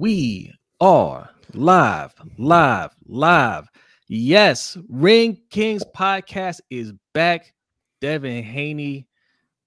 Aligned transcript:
We 0.00 0.54
are 0.80 1.28
live, 1.52 2.14
live, 2.38 2.96
live. 3.06 3.68
Yes, 4.08 4.78
Ring 4.88 5.38
Kings 5.50 5.84
podcast 5.94 6.60
is 6.70 6.94
back. 7.12 7.52
Devin 8.00 8.42
Haney 8.42 9.06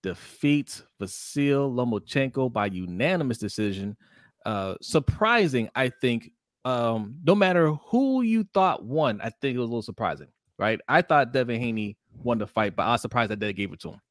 defeats 0.01 0.81
Vasyl 0.99 1.71
Lomachenko 1.71 2.51
by 2.51 2.65
unanimous 2.65 3.37
decision. 3.37 3.95
Uh, 4.43 4.73
surprising, 4.81 5.69
I 5.75 5.89
think. 5.89 6.31
Um, 6.65 7.17
no 7.23 7.35
matter 7.35 7.69
who 7.91 8.23
you 8.23 8.47
thought 8.55 8.83
won, 8.83 9.21
I 9.21 9.29
think 9.29 9.55
it 9.55 9.59
was 9.59 9.69
a 9.69 9.71
little 9.71 9.83
surprising, 9.83 10.29
right? 10.57 10.79
I 10.87 11.03
thought 11.03 11.31
Devin 11.31 11.61
Haney 11.61 11.95
won 12.23 12.39
the 12.39 12.47
fight, 12.47 12.75
but 12.75 12.87
I 12.87 12.93
was 12.93 13.03
surprised 13.03 13.29
that 13.29 13.39
they 13.39 13.53
gave 13.53 13.71
it 13.71 13.81
to 13.81 13.89
him, 13.89 14.01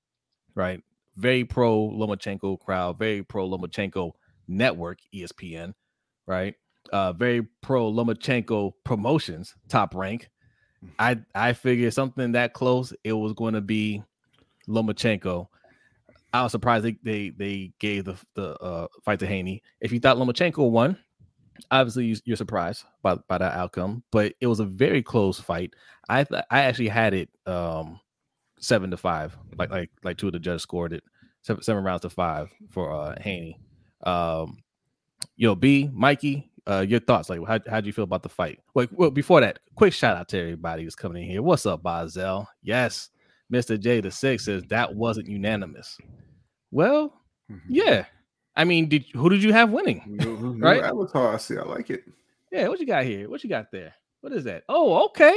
right? 0.55 0.81
Very 1.17 1.45
pro 1.45 1.91
Lomachenko 1.91 2.61
crowd, 2.61 2.97
very 2.97 3.25
pro 3.25 3.51
Lomachenko 3.51 4.13
network, 4.47 4.99
ESPN, 5.13 5.75
right? 6.27 6.55
Uh, 6.93 7.13
very 7.13 7.47
pro 7.63 7.91
Lomachenko 7.91 8.73
promotions, 8.85 9.55
top 9.69 9.95
rank. 9.95 10.29
I 10.99 11.19
I 11.35 11.53
figured 11.53 11.95
something 11.95 12.33
that 12.33 12.55
close, 12.55 12.93
it 13.05 13.13
was 13.13 13.33
going 13.33 13.55
to 13.55 13.61
be 13.61 14.03
Lomachenko. 14.69 15.47
I 16.35 16.43
was 16.43 16.53
surprised 16.53 16.85
they 16.85 16.97
they, 17.03 17.31
they 17.31 17.73
gave 17.79 18.05
the 18.05 18.17
the 18.35 18.59
uh, 18.61 18.87
fight 19.05 19.21
to 19.21 19.27
Haney. 19.27 19.63
If 19.81 19.93
you 19.93 20.01
thought 20.01 20.17
Lomachenko 20.17 20.71
won, 20.71 20.99
obviously 21.71 22.17
you're 22.25 22.37
surprised 22.37 22.85
by, 23.03 23.17
by 23.29 23.39
that 23.39 23.55
outcome, 23.55 24.03
but 24.11 24.35
it 24.41 24.47
was 24.47 24.61
a 24.61 24.65
very 24.65 25.03
close 25.03 25.39
fight. 25.39 25.75
I 26.09 26.25
th- 26.25 26.43
I 26.51 26.63
actually 26.63 26.89
had 26.89 27.15
it 27.15 27.29
um 27.47 28.01
seven 28.59 28.91
to 28.91 28.97
five, 28.97 29.37
like 29.57 29.71
like 29.71 29.91
like 30.03 30.17
two 30.17 30.29
of 30.29 30.33
the 30.33 30.39
judges 30.39 30.63
scored 30.63 30.93
it 30.93 31.05
seven, 31.43 31.63
seven 31.63 31.85
rounds 31.85 32.03
to 32.03 32.11
five 32.11 32.51
for 32.71 32.93
uh 32.93 33.15
Haney. 33.21 33.59
Um, 34.05 34.59
yo, 35.37 35.55
B, 35.55 35.91
Mikey, 35.93 36.51
uh, 36.67 36.85
your 36.87 37.01
thoughts? 37.01 37.29
Like, 37.31 37.41
how 37.47 37.59
how 37.69 37.81
do 37.81 37.87
you 37.87 37.93
feel 37.93 38.05
about 38.05 38.23
the 38.23 38.29
fight? 38.29 38.61
Wait, 38.75 38.91
well, 38.93 39.11
before 39.11 39.41
that, 39.41 39.59
quick 39.75 39.93
shout 39.93 40.17
out 40.17 40.29
to 40.29 40.41
everybody 40.41 40.85
who's 40.85 40.95
coming 40.95 41.23
in 41.23 41.29
here. 41.29 41.43
What's 41.43 41.67
up, 41.67 41.83
Bazel? 41.83 42.49
Yes, 42.63 43.11
Mister 43.51 43.77
J 43.77 44.01
the 44.01 44.11
Six 44.11 44.45
says 44.45 44.63
that 44.69 44.95
wasn't 44.95 45.29
unanimous. 45.29 45.99
Well, 46.71 47.13
Mhm. 47.51 47.61
yeah. 47.69 48.05
I 48.57 48.65
mean, 48.65 48.89
did 48.89 49.05
who 49.15 49.29
did 49.31 49.43
you 49.43 49.53
have 49.53 49.71
winning? 49.71 50.03
New- 50.07 50.55
new 50.55 50.65
Right? 50.65 50.83
Avatar. 50.83 51.35
I 51.35 51.39
see. 51.39 51.57
I 51.57 51.63
like 51.63 51.91
it. 51.91 52.05
Yeah, 52.51 52.69
what 52.69 52.81
you 52.81 52.87
got 52.87 53.05
here? 53.05 53.29
What 53.31 53.43
you 53.43 53.49
got 53.51 53.71
there? 53.73 53.95
What 54.21 54.33
is 54.35 54.45
that? 54.45 54.65
Oh, 54.69 55.05
okay, 55.07 55.35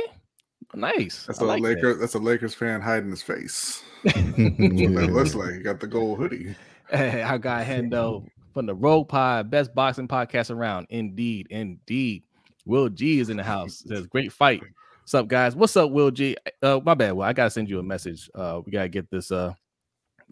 nice. 0.74 1.26
That's 1.26 1.42
I 1.42 1.46
a 1.46 1.48
like 1.48 1.64
that. 1.64 1.70
Laker. 1.76 1.94
That's 1.96 2.16
a 2.16 2.20
Lakers 2.20 2.54
fan 2.54 2.82
hiding 2.82 3.10
his 3.10 3.24
face. 3.24 3.82
That's 4.04 4.16
what 4.16 4.36
that 4.36 5.10
looks 5.12 5.34
like. 5.36 5.54
He 5.54 5.60
got 5.62 5.80
the 5.80 5.88
gold 5.88 6.20
hoodie. 6.20 6.56
Hey, 6.88 7.24
our 7.24 7.40
guy 7.40 7.64
Hendo 7.66 8.28
from 8.56 8.66
the 8.66 8.74
Rogue 8.74 9.10
Pod, 9.10 9.52
best 9.52 9.76
boxing 9.76 10.08
podcast 10.08 10.50
around. 10.50 10.88
Indeed, 10.90 11.48
indeed. 11.50 12.24
Will 12.66 12.88
G 12.88 13.20
is 13.20 13.30
in 13.30 13.36
the 13.36 13.44
house. 13.44 13.84
Says 13.86 14.08
great 14.08 14.32
fight. 14.32 14.64
What's 15.02 15.14
up, 15.14 15.28
guys? 15.28 15.56
What's 15.58 15.76
up, 15.76 15.92
Will 15.92 16.10
G? 16.10 16.38
Uh, 16.64 16.80
my 16.84 16.94
bad. 16.94 17.12
Well, 17.12 17.28
I 17.28 17.34
gotta 17.34 17.50
send 17.50 17.70
you 17.70 17.80
a 17.80 17.84
message. 17.84 18.30
Uh, 18.34 18.62
we 18.66 18.72
gotta 18.72 18.88
get 18.88 19.12
this 19.12 19.30
uh 19.30 19.54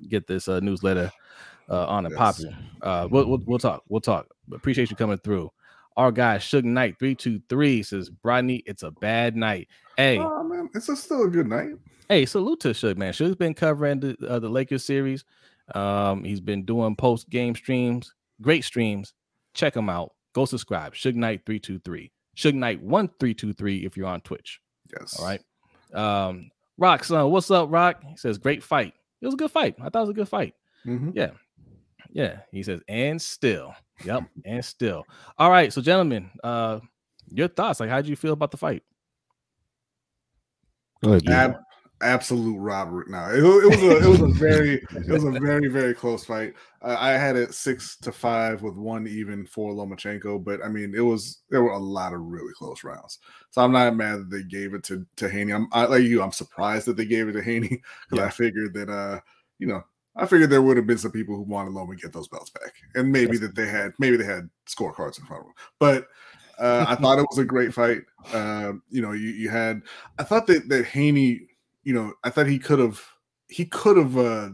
get 0.07 0.25
this 0.25 0.47
uh 0.47 0.61
newsletter 0.61 1.11
uh 1.69 1.85
on 1.87 2.05
and 2.05 2.15
Yes. 2.17 2.17
popping. 2.17 2.55
Uh, 2.81 3.07
we'll, 3.11 3.27
we'll 3.27 3.43
we'll 3.45 3.59
talk. 3.59 3.83
We'll 3.89 3.99
talk. 4.01 4.27
Appreciate 4.53 4.89
you 4.89 4.95
coming 4.95 5.17
through. 5.17 5.51
Our 5.97 6.11
guy 6.13 6.37
Suge 6.37 6.63
Knight 6.63 6.97
three 6.97 7.15
two 7.15 7.41
three 7.49 7.83
says, 7.83 8.09
Rodney, 8.23 8.63
it's 8.65 8.83
a 8.83 8.91
bad 8.91 9.35
night. 9.35 9.67
Hey, 9.97 10.17
Oh 10.17 10.43
man, 10.45 10.69
it's 10.73 10.87
a, 10.87 10.95
still 10.95 11.25
a 11.25 11.27
good 11.29 11.47
night. 11.47 11.73
hey, 12.07 12.25
salute 12.25 12.61
to 12.61 12.69
Suge, 12.69 12.95
man. 12.97 13.11
Suge's 13.13 13.35
been 13.35 13.53
covering 13.53 13.99
the, 13.99 14.17
uh, 14.27 14.39
the 14.39 14.49
Lakers 14.49 14.85
series. 14.85 15.23
Um, 15.73 16.23
he's 16.23 16.41
been 16.41 16.65
doing 16.65 16.95
post 16.95 17.29
game 17.29 17.55
streams, 17.55 18.13
great 18.41 18.63
streams. 18.63 19.13
Check 19.53 19.75
him 19.75 19.89
out. 19.89 20.13
Go 20.33 20.45
subscribe. 20.45 20.93
Suge 20.93 21.15
Knight 21.15 21.41
323. 21.45 22.11
Suge 22.35 22.53
Knight 22.55 22.81
1323 22.81 23.85
if 23.85 23.95
you're 23.95 24.07
on 24.07 24.21
Twitch. 24.21 24.59
Yes. 24.91 25.19
All 25.19 25.25
right. 25.25 25.41
Um, 25.93 26.49
Rock 26.77 27.03
son, 27.03 27.29
what's 27.29 27.51
up, 27.51 27.71
Rock? 27.71 28.01
He 28.03 28.17
says, 28.17 28.37
great 28.39 28.63
fight. 28.63 28.93
It 29.21 29.25
was 29.25 29.35
a 29.35 29.37
good 29.37 29.51
fight. 29.51 29.75
I 29.79 29.89
thought 29.89 29.99
it 29.99 30.01
was 30.01 30.09
a 30.09 30.13
good 30.13 30.27
fight. 30.29 30.55
Mhm. 30.85 31.13
Yeah. 32.11 32.39
He 32.51 32.63
says, 32.63 32.81
and 32.87 33.21
still. 33.21 33.73
Yep, 34.03 34.23
and 34.45 34.65
still. 34.65 35.05
All 35.37 35.49
right. 35.51 35.71
So, 35.71 35.81
gentlemen, 35.81 36.29
uh, 36.43 36.79
your 37.29 37.47
thoughts. 37.47 37.79
Like, 37.79 37.89
how 37.89 37.97
did 38.01 38.09
you 38.09 38.15
feel 38.15 38.33
about 38.33 38.51
the 38.51 38.57
fight? 38.57 38.83
Go 41.03 41.11
ahead, 41.11 41.25
B. 41.25 41.31
Ab- 41.31 41.55
absolute 42.01 42.57
robbery. 42.57 43.05
Now 43.07 43.29
it, 43.29 43.39
it 43.39 43.69
was 43.69 43.81
a 43.83 43.97
it 43.97 44.09
was 44.09 44.21
a 44.21 44.27
very 44.27 44.83
it 44.91 45.07
was 45.07 45.23
a 45.23 45.31
very 45.39 45.67
very 45.67 45.93
close 45.93 46.25
fight. 46.25 46.53
Uh, 46.81 46.97
I 46.99 47.11
had 47.11 47.35
it 47.35 47.53
six 47.53 47.95
to 47.97 48.11
five 48.11 48.61
with 48.61 48.75
one 48.75 49.07
even 49.07 49.45
for 49.45 49.73
Lomachenko, 49.73 50.43
but 50.43 50.63
I 50.63 50.67
mean 50.67 50.93
it 50.95 51.01
was 51.01 51.39
there 51.49 51.63
were 51.63 51.71
a 51.71 51.77
lot 51.77 52.13
of 52.13 52.21
really 52.21 52.53
close 52.53 52.83
rounds. 52.83 53.19
So 53.51 53.61
I'm 53.61 53.71
not 53.71 53.95
mad 53.95 54.19
that 54.19 54.29
they 54.29 54.43
gave 54.43 54.73
it 54.73 54.83
to 54.85 55.05
to 55.17 55.29
Haney. 55.29 55.53
I'm 55.53 55.67
I, 55.71 55.85
like 55.85 56.03
you. 56.03 56.21
I'm 56.21 56.31
surprised 56.31 56.87
that 56.87 56.97
they 56.97 57.05
gave 57.05 57.27
it 57.29 57.33
to 57.33 57.43
Haney 57.43 57.81
because 58.09 58.19
Yeah. 58.19 58.25
I 58.25 58.29
figured 58.29 58.73
that 58.73 58.89
uh 58.89 59.19
you 59.59 59.67
know 59.67 59.83
I 60.15 60.25
figured 60.25 60.49
there 60.49 60.61
would 60.61 60.77
have 60.77 60.87
been 60.87 60.97
some 60.97 61.11
people 61.11 61.35
who 61.35 61.41
wanted 61.43 61.73
Loma 61.73 61.95
to 61.95 62.01
get 62.01 62.13
those 62.13 62.27
belts 62.27 62.51
back, 62.51 62.73
and 62.95 63.11
maybe 63.11 63.37
that 63.37 63.55
they 63.55 63.67
had 63.67 63.93
maybe 63.97 64.17
they 64.17 64.25
had 64.25 64.49
scorecards 64.67 65.19
in 65.19 65.25
front 65.25 65.41
of 65.41 65.47
them, 65.47 65.55
but. 65.79 66.07
Uh, 66.59 66.85
I 66.87 66.93
thought 66.93 67.17
it 67.17 67.25
was 67.31 67.39
a 67.39 67.43
great 67.43 67.73
fight. 67.73 68.03
Uh, 68.31 68.73
you 68.91 69.01
know, 69.01 69.13
you, 69.13 69.29
you 69.29 69.49
had. 69.49 69.81
I 70.19 70.23
thought 70.23 70.45
that 70.45 70.69
that 70.69 70.85
Haney, 70.85 71.47
you 71.83 71.93
know, 71.93 72.13
I 72.23 72.29
thought 72.29 72.47
he 72.47 72.59
could 72.59 72.79
have 72.79 73.01
he 73.47 73.65
could 73.65 73.97
have 73.97 74.17
uh, 74.17 74.49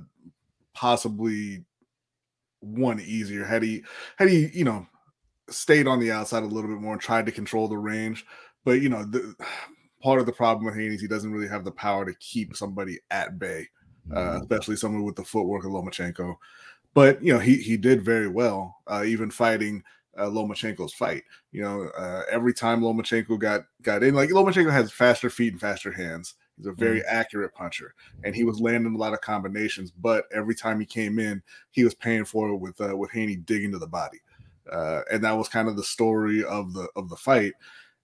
possibly 0.74 1.64
won 2.62 3.00
easier 3.00 3.46
had 3.46 3.64
he 3.64 3.84
had 4.18 4.30
he 4.30 4.50
you 4.54 4.66
know 4.66 4.86
stayed 5.50 5.88
on 5.88 6.00
the 6.00 6.12
outside 6.12 6.44
a 6.44 6.48
little 6.48 6.70
bit 6.70 6.82
more 6.82 6.94
and 6.94 7.02
tried 7.02 7.26
to 7.26 7.32
control 7.32 7.68
the 7.68 7.78
range. 7.78 8.26
But 8.66 8.82
you 8.82 8.90
know, 8.90 9.04
the 9.04 9.36
part 10.02 10.20
of 10.20 10.26
the 10.26 10.32
problem 10.32 10.66
with 10.66 10.76
Haney 10.76 10.96
is 10.96 11.02
he 11.02 11.08
doesn't 11.08 11.32
really 11.32 11.48
have 11.48 11.66
the 11.66 11.72
power 11.72 12.06
to 12.06 12.14
keep 12.16 12.56
somebody 12.56 13.00
at 13.12 13.38
bay, 13.38 13.68
uh, 14.16 14.40
especially 14.42 14.76
someone 14.76 15.04
with 15.04 15.16
the 15.16 15.24
footwork 15.24 15.66
of 15.66 15.72
Lomachenko. 15.72 16.36
But 16.94 17.24
you 17.24 17.34
know, 17.34 17.40
he 17.40 17.58
he 17.58 17.78
did 17.78 18.04
very 18.04 18.28
well, 18.28 18.78
uh, 18.88 19.04
even 19.06 19.30
fighting 19.30 19.84
uh, 20.18 20.26
Lomachenko's 20.26 20.94
fight. 20.94 21.24
You 21.52 21.64
know, 21.64 21.90
uh, 21.98 22.24
every 22.32 22.54
time 22.54 22.82
Lomachenko 22.82 23.40
got 23.40 23.62
got 23.82 24.04
in, 24.04 24.16
like 24.16 24.30
Lomachenko 24.30 24.72
has 24.72 24.92
faster 24.92 25.30
feet 25.30 25.54
and 25.54 25.62
faster 25.62 25.92
hands. 25.92 26.36
He's 26.60 26.68
a 26.68 26.74
very 26.74 27.02
accurate 27.06 27.54
puncher, 27.56 27.94
and 28.26 28.36
he 28.36 28.44
was 28.44 28.60
landing 28.60 28.94
a 28.94 28.98
lot 28.98 29.14
of 29.14 29.22
combinations. 29.22 29.92
But 29.92 30.26
every 30.34 30.54
time 30.54 30.78
he 30.78 30.86
came 30.86 31.18
in, 31.18 31.42
he 31.72 31.86
was 31.86 31.96
paying 31.96 32.26
for 32.26 32.50
it 32.50 32.58
with 32.58 32.82
uh, 32.82 32.98
with 32.98 33.12
Haney 33.12 33.38
digging 33.38 33.72
to 33.72 33.80
the 33.80 33.88
body, 33.88 34.20
uh, 34.70 35.02
and 35.10 35.24
that 35.24 35.38
was 35.38 35.48
kind 35.48 35.70
of 35.70 35.78
the 35.78 35.84
story 35.84 36.44
of 36.44 36.74
the 36.74 36.90
of 36.98 37.08
the 37.08 37.16
fight. 37.16 37.54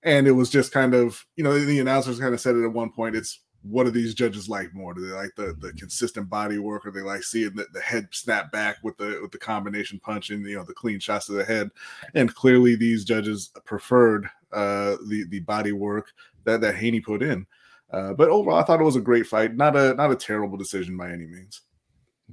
And 0.03 0.25
it 0.25 0.31
was 0.31 0.49
just 0.49 0.71
kind 0.71 0.93
of, 0.93 1.25
you 1.35 1.43
know, 1.43 1.59
the 1.59 1.79
announcers 1.79 2.19
kind 2.19 2.33
of 2.33 2.39
said 2.39 2.55
it 2.55 2.63
at 2.63 2.71
one 2.71 2.91
point. 2.91 3.15
It's 3.15 3.41
what 3.61 3.85
do 3.85 3.91
these 3.91 4.13
judges 4.13 4.47
like 4.47 4.73
more? 4.73 4.93
Do 4.93 5.05
they 5.05 5.13
like 5.13 5.35
the 5.35 5.53
the 5.59 5.73
consistent 5.73 6.29
body 6.29 6.57
work, 6.57 6.85
or 6.85 6.91
they 6.91 7.01
like 7.01 7.23
seeing 7.23 7.55
the, 7.55 7.65
the 7.73 7.81
head 7.81 8.07
snap 8.11 8.53
back 8.53 8.77
with 8.83 8.95
the 8.97 9.19
with 9.21 9.31
the 9.31 9.37
combination 9.37 9.99
punch 9.99 10.29
and 10.29 10.45
you 10.45 10.55
know 10.55 10.63
the 10.63 10.73
clean 10.73 10.99
shots 10.99 11.25
to 11.25 11.33
the 11.33 11.43
head? 11.43 11.71
And 12.13 12.33
clearly, 12.33 12.77
these 12.77 13.03
judges 13.03 13.51
preferred 13.65 14.29
uh, 14.53 14.95
the 15.07 15.25
the 15.27 15.41
body 15.41 15.73
work 15.73 16.13
that 16.45 16.61
that 16.61 16.75
Haney 16.75 17.01
put 17.01 17.21
in. 17.21 17.45
Uh, 17.91 18.13
but 18.13 18.29
overall, 18.29 18.57
I 18.57 18.63
thought 18.63 18.81
it 18.81 18.85
was 18.85 18.95
a 18.95 19.01
great 19.01 19.27
fight. 19.27 19.55
Not 19.55 19.75
a 19.75 19.93
not 19.93 20.11
a 20.11 20.15
terrible 20.15 20.57
decision 20.57 20.97
by 20.97 21.11
any 21.11 21.25
means. 21.25 21.61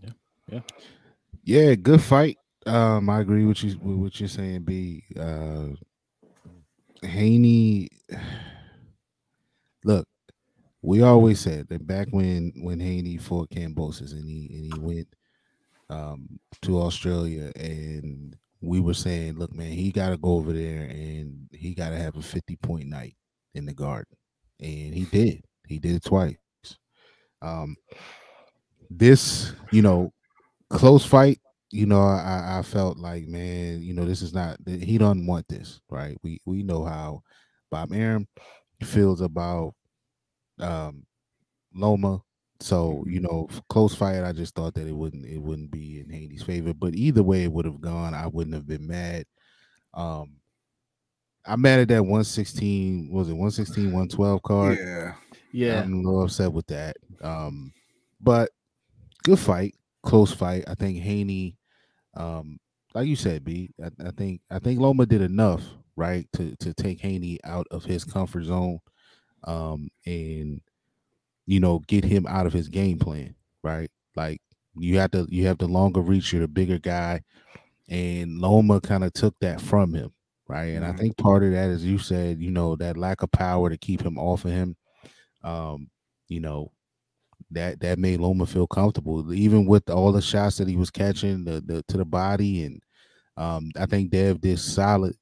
Yeah, 0.01 0.11
yeah, 0.49 0.61
yeah. 1.45 1.75
good 1.75 2.03
fight. 2.03 2.39
Um, 2.67 3.11
I 3.11 3.21
agree 3.21 3.45
with 3.45 3.63
you 3.63 3.79
with 3.83 3.97
what 3.97 4.21
you're 4.21 4.29
saying, 4.29 4.63
B. 4.63 5.05
Uh 5.19 5.69
Haney 7.03 7.89
look, 9.85 10.07
we 10.83 11.03
always 11.03 11.41
said 11.41 11.69
that 11.69 11.87
back 11.87 12.09
when 12.11 12.53
when 12.57 12.81
Haney 12.81 13.19
fought 13.19 13.51
Kambosos 13.51 14.13
and 14.13 14.29
he 14.29 14.51
and 14.53 14.75
he 14.75 14.81
went 14.81 15.09
um 15.91 16.39
to 16.63 16.81
Australia 16.81 17.53
and 17.57 18.37
we 18.61 18.81
were 18.81 18.95
saying, 18.95 19.39
look, 19.39 19.53
man, 19.53 19.73
he 19.73 19.91
gotta 19.91 20.17
go 20.17 20.35
over 20.35 20.53
there 20.53 20.85
and 20.85 21.49
he 21.53 21.75
gotta 21.75 21.97
have 21.97 22.17
a 22.17 22.23
50 22.23 22.57
point 22.57 22.89
night 22.89 23.17
in 23.55 23.67
the 23.67 23.75
garden. 23.75 24.17
And 24.63 24.95
he 24.95 25.07
did. 25.11 25.45
He 25.67 25.79
did 25.79 25.97
it 25.97 26.05
twice. 26.05 26.37
Um 27.43 27.77
this, 28.91 29.53
you 29.71 29.83
know, 29.83 30.13
close 30.71 31.05
fight 31.05 31.39
you 31.73 31.87
know, 31.87 32.03
I, 32.03 32.59
I 32.59 32.63
felt 32.63 32.99
like, 32.99 33.27
man, 33.27 33.83
you 33.83 33.95
know, 33.95 34.05
this 34.05 34.21
is 34.21 34.35
not 34.35 34.59
he 34.67 34.99
doesn't 34.99 35.27
want 35.27 35.49
this, 35.49 35.81
right? 35.91 36.17
We 36.23 36.39
we 36.45 36.63
know 36.63 36.85
how 36.85 37.23
Bob 37.71 37.93
Arum 37.95 38.29
feels 38.85 39.23
about 39.23 39.75
um 40.61 41.05
Loma. 41.75 42.21
So, 42.61 43.05
you 43.09 43.21
know, 43.21 43.49
close 43.71 43.95
fight, 43.95 44.23
I 44.23 44.33
just 44.33 44.55
thought 44.55 44.75
that 44.75 44.87
it 44.87 44.95
wouldn't 44.95 45.25
it 45.27 45.39
wouldn't 45.41 45.71
be 45.71 46.01
in 46.01 46.11
Haney's 46.11 46.43
favor. 46.43 46.75
But 46.75 46.95
either 46.95 47.23
way 47.23 47.45
it 47.45 47.53
would 47.53 47.65
have 47.65 47.81
gone, 47.81 48.15
I 48.15 48.27
wouldn't 48.27 48.55
have 48.55 48.67
been 48.67 48.87
mad. 48.87 49.25
Um 49.95 50.37
I'm 51.45 51.61
mad 51.61 51.81
at 51.81 51.89
that 51.89 52.03
116, 52.03 53.11
was 53.11 53.29
it 53.29 53.33
116, 53.33 53.87
112 53.87 54.43
card? 54.43 54.79
Yeah, 54.79 55.15
Yeah. 55.53 55.83
I'm 55.83 55.93
a 55.95 55.97
little 55.97 56.23
upset 56.25 56.53
with 56.53 56.67
that. 56.69 56.97
Um, 57.21 57.73
but 58.21 58.51
good 59.25 59.39
fight, 59.39 59.75
close 60.03 60.33
fight. 60.33 60.65
I 60.69 60.75
think 60.75 60.99
Haney 60.99 61.57
um 62.15 62.59
like 62.95 63.07
you 63.07 63.17
said, 63.17 63.43
B. 63.45 63.71
I, 63.83 63.91
I 64.07 64.11
think 64.11 64.41
I 64.51 64.59
think 64.59 64.79
Loma 64.79 65.07
did 65.07 65.23
enough, 65.23 65.63
right, 65.97 66.27
to 66.35 66.55
to 66.57 66.75
take 66.75 67.01
Haney 67.01 67.39
out 67.45 67.67
of 67.71 67.85
his 67.85 68.05
comfort 68.05 68.45
zone, 68.45 68.81
um, 69.45 69.89
and 70.07 70.61
you 71.47 71.61
know 71.61 71.81
get 71.89 72.05
him 72.05 72.27
out 72.27 72.47
of 72.47 72.53
his 72.53 72.69
game 72.69 72.99
plan, 72.99 73.35
right? 73.63 73.91
Like 74.15 74.41
you 74.77 74.99
have 74.99 75.11
to 75.13 75.27
you 75.31 75.47
have 75.47 75.59
the 75.59 75.69
longer 75.69 76.01
reach, 76.01 76.33
you're 76.33 76.43
the 76.43 76.49
bigger 76.49 76.79
guy, 76.79 77.23
and 77.89 78.39
Loma 78.39 78.81
kind 78.81 79.05
of 79.05 79.13
took 79.15 79.39
that 79.41 79.61
from 79.61 79.95
him, 79.95 80.13
right? 80.53 80.75
And 80.77 80.85
Mhm. 80.85 80.91
I 80.95 80.97
think 80.97 81.17
part 81.17 81.43
of 81.43 81.51
that, 81.53 81.71
as 81.71 81.85
you 81.85 81.99
said, 81.99 82.41
you 82.41 82.51
know, 82.51 82.77
that 82.77 82.97
lack 82.97 83.23
of 83.23 83.33
power 83.33 83.71
to 83.71 83.79
keep 83.79 84.03
him 84.03 84.19
off 84.19 84.45
of 84.45 84.53
him, 84.53 84.77
um, 85.43 85.91
you 86.29 86.41
know, 86.41 86.71
that 87.51 87.81
that 87.81 87.99
made 87.99 88.21
Loma 88.21 88.47
feel 88.47 88.67
comfortable, 88.67 89.33
even 89.33 89.67
with 89.67 89.89
all 89.91 90.13
the 90.13 90.23
shots 90.23 90.57
that 90.59 90.69
he 90.69 90.77
was 90.77 90.91
catching 90.91 91.45
the, 91.45 91.61
the 91.63 91.83
to 91.89 91.97
the 91.97 92.05
body, 92.05 92.65
and 92.65 92.81
um, 93.37 93.71
I 93.77 93.87
think 93.87 94.11
Dev 94.11 94.41
did 94.41 94.59
solid 94.59 95.15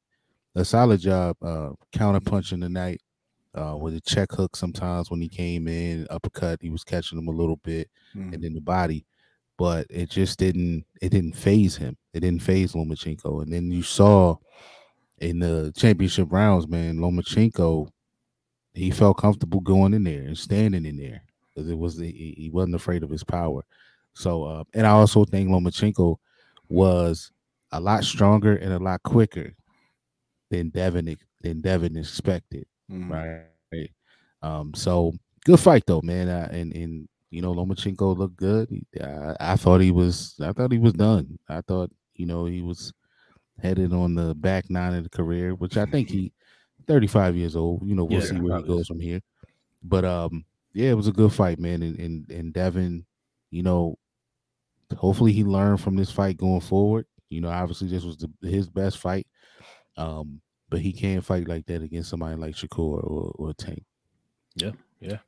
a 0.57 0.65
solid 0.65 1.01
job 1.01 1.37
uh, 1.43 1.71
counter 1.93 2.21
punching 2.21 2.61
tonight 2.61 3.01
uh, 3.55 3.77
with 3.81 3.95
a 3.95 4.01
check 4.01 4.33
hook. 4.33 4.57
Sometimes 4.57 5.11
when 5.11 5.21
he 5.21 5.29
came 5.29 5.69
in 5.69 6.07
uppercut, 6.11 6.61
he 6.61 6.71
was 6.71 6.85
catching 6.85 7.19
him 7.19 7.29
a 7.29 7.33
little 7.33 7.57
bit, 7.57 7.89
Mhm. 8.17 8.35
and 8.35 8.43
then 8.43 8.55
the 8.55 8.61
body, 8.61 9.07
but 9.59 9.87
it 9.91 10.11
just 10.11 10.39
didn't 10.39 10.85
it 11.01 11.11
didn't 11.11 11.37
phase 11.37 11.77
him. 11.77 11.97
It 12.13 12.21
didn't 12.21 12.43
phase 12.43 12.73
Lomachenko, 12.75 13.43
and 13.43 13.53
then 13.53 13.71
you 13.71 13.83
saw 13.83 14.37
in 15.21 15.39
the 15.39 15.73
championship 15.77 16.29
rounds, 16.33 16.67
man, 16.69 16.97
Lomachenko, 16.97 17.89
he 18.75 18.91
felt 18.91 19.19
comfortable 19.19 19.61
going 19.61 19.95
in 19.95 20.05
there 20.05 20.23
and 20.23 20.39
standing 20.39 20.87
in 20.87 20.97
there 20.97 21.23
because 21.55 21.71
it 21.71 21.77
was 21.79 21.99
he, 21.99 22.35
he 22.37 22.51
wasn't 22.51 22.75
afraid 22.75 23.03
of 23.03 23.11
his 23.11 23.25
power. 23.25 23.63
So, 24.15 24.45
uh, 24.45 24.65
and 24.75 24.87
I 24.87 24.91
also 24.91 25.25
think 25.25 25.49
Lomachenko 25.51 26.17
was 26.69 27.31
a 27.73 27.81
lot 27.81 28.05
stronger 28.05 28.57
and 28.57 28.73
a 28.73 28.79
lot 28.79 29.03
quicker 29.03 29.53
than 30.51 30.71
Devin 30.71 31.17
than 31.43 31.61
Devin 31.61 31.97
expected 31.97 32.67
Mhm. 32.91 33.11
right? 33.73 33.91
Um, 34.43 34.73
so 34.75 35.13
good 35.45 35.61
fight 35.61 35.85
though, 35.87 36.01
man. 36.03 36.29
Uh, 36.29 36.49
and 36.51 36.73
and 36.75 37.09
you 37.31 37.41
know 37.43 37.55
Lomachenko 37.55 38.17
looked 38.17 38.37
good. 38.37 38.69
He, 38.71 38.85
I, 39.01 39.37
I 39.53 39.57
thought 39.57 39.81
he 39.81 39.91
was. 39.93 40.35
I 40.43 40.53
thought 40.53 40.73
he 40.73 40.79
was 40.79 40.95
done. 40.95 41.39
I 41.49 41.61
thought 41.61 41.91
you 42.15 42.27
know 42.27 42.47
he 42.47 42.63
was 42.63 42.93
headed 43.63 43.93
on 43.93 44.15
the 44.15 44.35
back 44.35 44.71
nine 44.71 44.95
of 44.95 45.05
the 45.05 45.11
career, 45.11 45.55
which 45.55 45.77
I 45.77 45.87
think 45.87 46.09
he 46.11 46.33
35 46.87 47.37
years 47.37 47.57
old. 47.57 47.87
You 47.89 47.95
know 47.95 48.05
we'll 48.05 48.21
Yeah, 48.21 48.27
see 48.27 48.41
where 48.41 48.59
he 48.59 48.65
goes 48.65 48.87
from 48.87 49.01
here. 49.01 49.21
But 49.83 50.05
um, 50.05 50.45
yeah, 50.73 50.91
it 50.91 50.95
was 50.97 51.09
a 51.09 51.13
good 51.13 51.33
fight, 51.33 51.59
man. 51.59 51.83
And 51.83 51.99
and 51.99 52.31
and 52.31 52.53
Devin, 52.53 53.05
you 53.51 53.63
know, 53.63 53.99
hopefully 54.97 55.33
he 55.33 55.45
learned 55.45 55.81
from 55.81 55.97
this 55.97 56.11
fight 56.11 56.37
going 56.37 56.61
forward. 56.61 57.07
You 57.29 57.41
know, 57.41 57.49
obviously 57.49 57.89
this 57.89 58.05
was 58.05 58.17
the, 58.17 58.31
his 58.49 58.69
best 58.69 58.99
fight. 58.99 59.27
Um, 59.97 60.41
but 60.69 60.81
he 60.81 60.93
can't 60.93 61.25
fight 61.25 61.49
like 61.49 61.67
that 61.67 61.83
against 61.83 62.11
somebody 62.11 62.37
like 62.37 62.55
Shakur 62.55 63.03
or, 63.03 63.33
or 63.37 63.55
Tank. 63.55 63.85
Yeah, 64.57 64.73
yeah. 65.01 65.19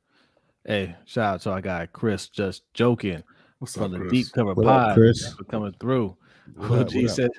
Hey, 0.65 0.95
shout 1.05 1.35
out 1.35 1.41
to 1.41 1.51
our 1.51 1.61
guy 1.61 1.87
Chris, 1.91 2.29
just 2.29 2.63
joking 2.73 3.23
What's 3.59 3.75
from 3.75 3.85
up, 3.85 3.91
the 3.91 3.97
Chris? 3.99 4.11
deep 4.11 4.27
cover 4.33 4.53
What 4.53 4.67
up, 4.67 4.81
pod. 4.81 4.95
Chris? 4.95 5.33
For 5.33 5.43
coming 5.45 5.73
through. 5.79 6.17
What 6.55 6.91
he 6.91 7.07
said, 7.07 7.31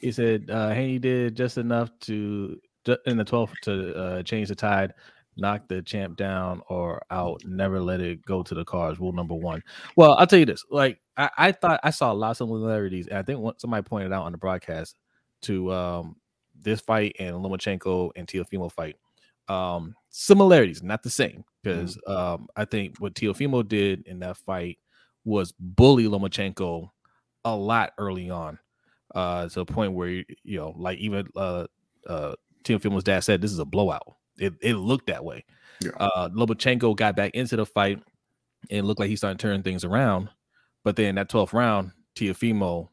he 0.00 0.12
said, 0.12 0.48
uh, 0.50 0.70
Haney 0.70 0.98
did 0.98 1.36
just 1.36 1.58
enough 1.58 1.90
to 2.00 2.58
in 3.04 3.18
the 3.18 3.24
12th 3.24 3.52
to 3.62 3.94
uh, 3.94 4.22
change 4.22 4.48
the 4.48 4.54
tide, 4.54 4.94
knock 5.36 5.68
the 5.68 5.82
champ 5.82 6.16
down 6.16 6.62
or 6.68 7.02
out, 7.10 7.42
never 7.44 7.80
let 7.80 8.00
it 8.00 8.24
go 8.24 8.42
to 8.42 8.54
the 8.54 8.64
cards. 8.64 8.98
Rule 8.98 9.12
number 9.12 9.34
one. 9.34 9.62
Well, 9.96 10.14
I'll 10.14 10.26
tell 10.26 10.38
you 10.38 10.46
this: 10.46 10.64
like 10.70 11.00
I, 11.16 11.30
I 11.36 11.52
thought 11.52 11.80
I 11.82 11.90
saw 11.90 12.12
a 12.12 12.14
lot 12.14 12.30
of 12.32 12.36
similarities, 12.38 13.06
and 13.08 13.18
I 13.18 13.22
think 13.22 13.40
what 13.40 13.60
somebody 13.60 13.82
pointed 13.82 14.12
out 14.12 14.24
on 14.24 14.32
the 14.32 14.38
broadcast 14.38 14.96
to 15.42 15.72
um, 15.72 16.16
this 16.60 16.80
fight 16.80 17.16
and 17.18 17.36
Lomachenko 17.36 18.10
and 18.16 18.26
Teofimo 18.26 18.70
fight. 18.70 18.96
Um, 19.48 19.94
similarities, 20.10 20.82
not 20.82 21.02
the 21.02 21.10
same, 21.10 21.44
because 21.62 21.98
um, 22.06 22.48
I 22.56 22.64
think 22.64 22.98
what 22.98 23.14
Teofimo 23.14 23.66
did 23.66 24.06
in 24.06 24.18
that 24.20 24.36
fight 24.36 24.78
was 25.24 25.52
bully 25.58 26.04
Lomachenko 26.04 26.90
a 27.44 27.54
lot 27.54 27.92
early 27.98 28.30
on, 28.30 28.58
uh, 29.14 29.48
to 29.48 29.60
a 29.60 29.64
point 29.64 29.92
where 29.92 30.08
you 30.08 30.26
know, 30.44 30.74
like 30.76 30.98
even 30.98 31.28
uh, 31.36 31.66
uh, 32.06 32.34
Tim 32.64 32.78
Teofimo's 32.78 33.04
dad 33.04 33.20
said, 33.20 33.40
this 33.40 33.52
is 33.52 33.58
a 33.58 33.64
blowout. 33.64 34.16
It 34.38 34.54
it 34.60 34.74
looked 34.74 35.06
that 35.06 35.24
way. 35.24 35.44
Yeah. 35.80 35.92
Uh, 35.98 36.28
Lomachenko 36.30 36.96
got 36.96 37.16
back 37.16 37.34
into 37.34 37.56
the 37.56 37.66
fight 37.66 38.02
and 38.70 38.78
it 38.78 38.84
looked 38.84 39.00
like 39.00 39.08
he 39.08 39.16
started 39.16 39.38
turning 39.38 39.62
things 39.62 39.84
around, 39.84 40.28
but 40.84 40.96
then 40.96 41.14
that 41.14 41.30
12th 41.30 41.52
round, 41.52 41.92
Teofimo 42.16 42.88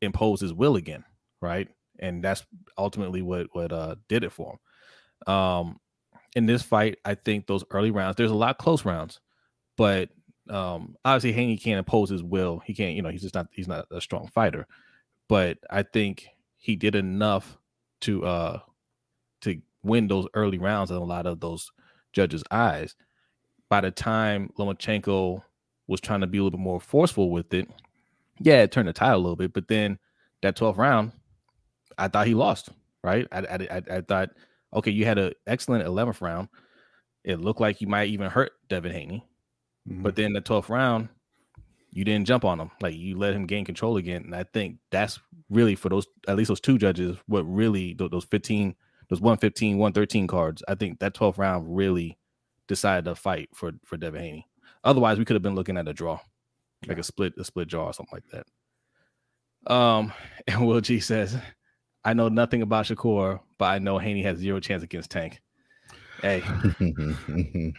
imposed 0.00 0.42
his 0.42 0.52
will 0.52 0.76
again, 0.76 1.04
right? 1.40 1.68
And 1.98 2.22
that's 2.22 2.44
ultimately 2.76 3.22
what 3.22 3.48
what 3.52 3.72
uh 3.72 3.96
did 4.08 4.24
it 4.24 4.32
for 4.32 4.58
him. 5.26 5.34
Um, 5.34 5.80
in 6.36 6.46
this 6.46 6.62
fight, 6.62 6.98
I 7.04 7.14
think 7.14 7.46
those 7.46 7.64
early 7.70 7.90
rounds, 7.90 8.16
there's 8.16 8.30
a 8.30 8.36
lot 8.36 8.50
of 8.50 8.58
close 8.58 8.84
rounds, 8.84 9.20
but 9.76 10.10
um, 10.50 10.96
obviously 11.04 11.32
Haney 11.32 11.56
can't 11.56 11.78
impose 11.78 12.10
his 12.10 12.22
will. 12.22 12.60
He 12.64 12.74
can't, 12.74 12.94
you 12.94 13.02
know, 13.02 13.10
he's 13.10 13.22
just 13.22 13.34
not 13.34 13.48
he's 13.52 13.68
not 13.68 13.86
a 13.90 14.00
strong 14.00 14.28
fighter. 14.28 14.66
But 15.28 15.58
I 15.70 15.82
think 15.82 16.26
he 16.56 16.76
did 16.76 16.94
enough 16.94 17.58
to 18.02 18.24
uh 18.24 18.60
to 19.42 19.60
win 19.82 20.08
those 20.08 20.26
early 20.34 20.58
rounds 20.58 20.90
in 20.90 20.96
a 20.96 21.04
lot 21.04 21.26
of 21.26 21.40
those 21.40 21.70
judges' 22.12 22.44
eyes. 22.50 22.94
By 23.68 23.82
the 23.82 23.90
time 23.90 24.50
Lomachenko 24.58 25.42
was 25.86 26.00
trying 26.00 26.20
to 26.20 26.26
be 26.26 26.38
a 26.38 26.42
little 26.42 26.58
bit 26.58 26.62
more 26.62 26.80
forceful 26.80 27.30
with 27.30 27.52
it, 27.52 27.68
yeah, 28.40 28.62
it 28.62 28.72
turned 28.72 28.88
the 28.88 28.92
tide 28.92 29.12
a 29.12 29.18
little 29.18 29.36
bit. 29.36 29.52
But 29.52 29.68
then 29.68 29.98
that 30.42 30.56
12th 30.56 30.78
round, 30.78 31.12
I 31.98 32.08
thought 32.08 32.26
he 32.26 32.34
lost. 32.34 32.70
Right? 33.04 33.26
I 33.30 33.38
I, 33.38 33.68
I, 33.70 33.96
I 33.96 34.00
thought, 34.00 34.30
okay, 34.74 34.90
you 34.90 35.04
had 35.04 35.18
an 35.18 35.32
excellent 35.46 35.84
11th 35.86 36.20
round. 36.20 36.48
It 37.24 37.40
looked 37.40 37.60
like 37.60 37.80
you 37.80 37.86
might 37.86 38.08
even 38.08 38.30
hurt 38.30 38.52
Devin 38.68 38.92
Haney. 38.92 39.27
Mhm. 39.88 40.02
But 40.02 40.16
then 40.16 40.32
the 40.32 40.40
12th 40.40 40.68
round, 40.68 41.08
you 41.90 42.04
didn't 42.04 42.26
jump 42.26 42.44
on 42.44 42.60
him. 42.60 42.70
Like 42.80 42.94
you 42.94 43.16
let 43.16 43.34
him 43.34 43.46
gain 43.46 43.64
control 43.64 43.96
again. 43.96 44.22
And 44.24 44.34
I 44.34 44.44
think 44.44 44.78
that's 44.90 45.18
really 45.48 45.74
for 45.74 45.88
those, 45.88 46.06
at 46.26 46.36
least 46.36 46.48
those 46.48 46.60
two 46.60 46.78
judges, 46.78 47.16
what 47.26 47.42
really, 47.42 47.94
those 47.94 48.24
15, 48.24 48.74
those 49.08 49.20
115, 49.20 49.78
113 49.78 50.26
cards, 50.26 50.62
I 50.68 50.74
think 50.74 50.98
that 50.98 51.14
12th 51.14 51.38
round 51.38 51.74
really 51.74 52.18
decided 52.66 53.04
the 53.04 53.16
fight 53.16 53.48
for, 53.54 53.72
for 53.84 53.96
Devin 53.96 54.20
Haney. 54.20 54.48
Otherwise, 54.84 55.18
we 55.18 55.24
could 55.24 55.34
have 55.34 55.42
been 55.42 55.54
looking 55.54 55.76
at 55.76 55.88
a 55.88 55.94
draw, 55.94 56.20
like 56.86 56.98
a 56.98 57.02
split, 57.02 57.32
a 57.38 57.44
split 57.44 57.68
draw 57.68 57.86
or 57.86 57.92
something 57.92 58.20
like 58.20 58.46
that. 59.66 59.72
Um, 59.72 60.12
and 60.46 60.66
Will 60.66 60.80
G 60.80 61.00
says, 61.00 61.36
I 62.04 62.12
know 62.12 62.28
nothing 62.28 62.62
about 62.62 62.86
Shakur, 62.86 63.40
but 63.58 63.66
I 63.66 63.78
know 63.78 63.98
Haney 63.98 64.22
has 64.22 64.38
zero 64.38 64.60
chance 64.60 64.82
against 64.82 65.10
Tank. 65.10 65.40
Hey, 66.22 66.42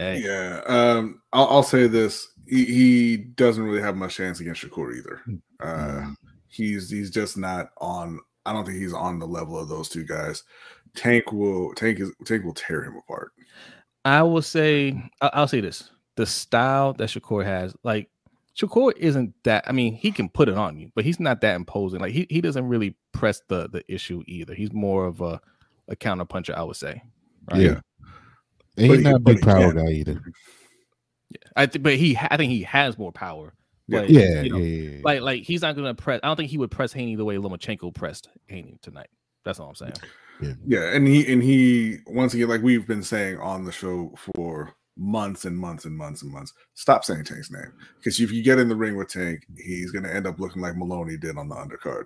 hey. 0.00 0.22
Yeah, 0.24 0.60
um, 0.66 1.20
I'll, 1.32 1.46
I'll 1.48 1.62
say 1.62 1.86
this: 1.86 2.28
he, 2.46 2.64
he 2.64 3.16
doesn't 3.16 3.62
really 3.62 3.82
have 3.82 3.96
much 3.96 4.16
chance 4.16 4.40
against 4.40 4.62
Shakur 4.62 4.96
either. 4.96 5.22
Uh, 5.60 6.12
he's 6.48 6.90
he's 6.90 7.10
just 7.10 7.36
not 7.36 7.70
on. 7.78 8.18
I 8.46 8.52
don't 8.52 8.64
think 8.64 8.78
he's 8.78 8.94
on 8.94 9.18
the 9.18 9.26
level 9.26 9.58
of 9.58 9.68
those 9.68 9.88
two 9.88 10.04
guys. 10.04 10.42
Tank 10.96 11.32
will 11.32 11.74
Tank 11.74 12.00
is 12.00 12.10
Tank 12.24 12.44
will 12.44 12.54
tear 12.54 12.82
him 12.82 12.96
apart. 12.96 13.32
I 14.04 14.22
will 14.22 14.42
say, 14.42 15.00
I'll 15.20 15.48
say 15.48 15.60
this: 15.60 15.90
the 16.16 16.26
style 16.26 16.94
that 16.94 17.10
Shakur 17.10 17.44
has, 17.44 17.74
like 17.84 18.08
Shakur, 18.56 18.96
isn't 18.96 19.34
that. 19.44 19.64
I 19.66 19.72
mean, 19.72 19.94
he 19.94 20.10
can 20.10 20.28
put 20.28 20.48
it 20.48 20.56
on 20.56 20.78
you, 20.78 20.90
but 20.94 21.04
he's 21.04 21.20
not 21.20 21.40
that 21.42 21.56
imposing. 21.56 22.00
Like 22.00 22.12
he, 22.12 22.26
he 22.30 22.40
doesn't 22.40 22.66
really 22.66 22.96
press 23.12 23.42
the 23.48 23.68
the 23.68 23.84
issue 23.92 24.22
either. 24.26 24.54
He's 24.54 24.72
more 24.72 25.06
of 25.06 25.20
a 25.20 25.40
a 25.88 25.96
counter 25.96 26.24
puncher, 26.24 26.54
I 26.56 26.62
would 26.62 26.76
say. 26.76 27.02
Right? 27.50 27.60
Yeah. 27.60 27.80
And 28.80 28.92
he's 28.92 29.02
not 29.02 29.16
a 29.16 29.18
big 29.20 29.42
power 29.42 29.72
guy 29.72 29.90
either. 29.90 30.22
I 31.56 31.66
think, 31.66 31.84
but 31.84 31.94
he, 31.94 32.18
I 32.18 32.36
think 32.36 32.50
he 32.50 32.62
has 32.62 32.98
more 32.98 33.12
power. 33.12 33.54
Yeah. 33.86 34.00
But, 34.00 34.10
Yeah, 34.10 34.42
you 34.42 34.50
know, 34.50 34.58
yeah, 34.58 34.64
yeah, 34.64 34.90
yeah. 34.90 35.00
Like, 35.04 35.20
like 35.20 35.42
he's 35.42 35.62
not 35.62 35.76
gonna 35.76 35.94
press. 35.94 36.20
I 36.22 36.28
don't 36.28 36.36
think 36.36 36.50
he 36.50 36.58
would 36.58 36.70
press 36.70 36.92
Haney 36.92 37.16
the 37.16 37.24
way 37.24 37.36
Lomachenko 37.36 37.94
pressed 37.94 38.28
Haney 38.46 38.78
tonight. 38.82 39.08
That's 39.44 39.58
all 39.58 39.68
I'm 39.68 39.74
saying. 39.74 39.94
Yeah, 40.40 40.52
yeah, 40.66 40.94
and 40.94 41.06
he 41.06 41.30
and 41.30 41.42
he 41.42 41.98
once 42.06 42.34
again, 42.34 42.48
like 42.48 42.62
we've 42.62 42.86
been 42.86 43.02
saying 43.02 43.38
on 43.38 43.64
the 43.64 43.72
show 43.72 44.14
for 44.16 44.74
months 45.00 45.46
and 45.46 45.56
months 45.56 45.86
and 45.86 45.96
months 45.96 46.22
and 46.22 46.30
months. 46.30 46.52
Stop 46.74 47.04
saying 47.04 47.24
Tank's 47.24 47.50
name 47.50 47.72
because 47.98 48.20
if 48.20 48.30
you 48.30 48.42
get 48.42 48.58
in 48.58 48.68
the 48.68 48.76
ring 48.76 48.96
with 48.96 49.08
Tank, 49.08 49.46
he's 49.56 49.90
going 49.90 50.04
to 50.04 50.14
end 50.14 50.26
up 50.26 50.38
looking 50.38 50.62
like 50.62 50.76
Moloney 50.76 51.16
did 51.16 51.38
on 51.38 51.48
the 51.48 51.54
undercard. 51.54 52.04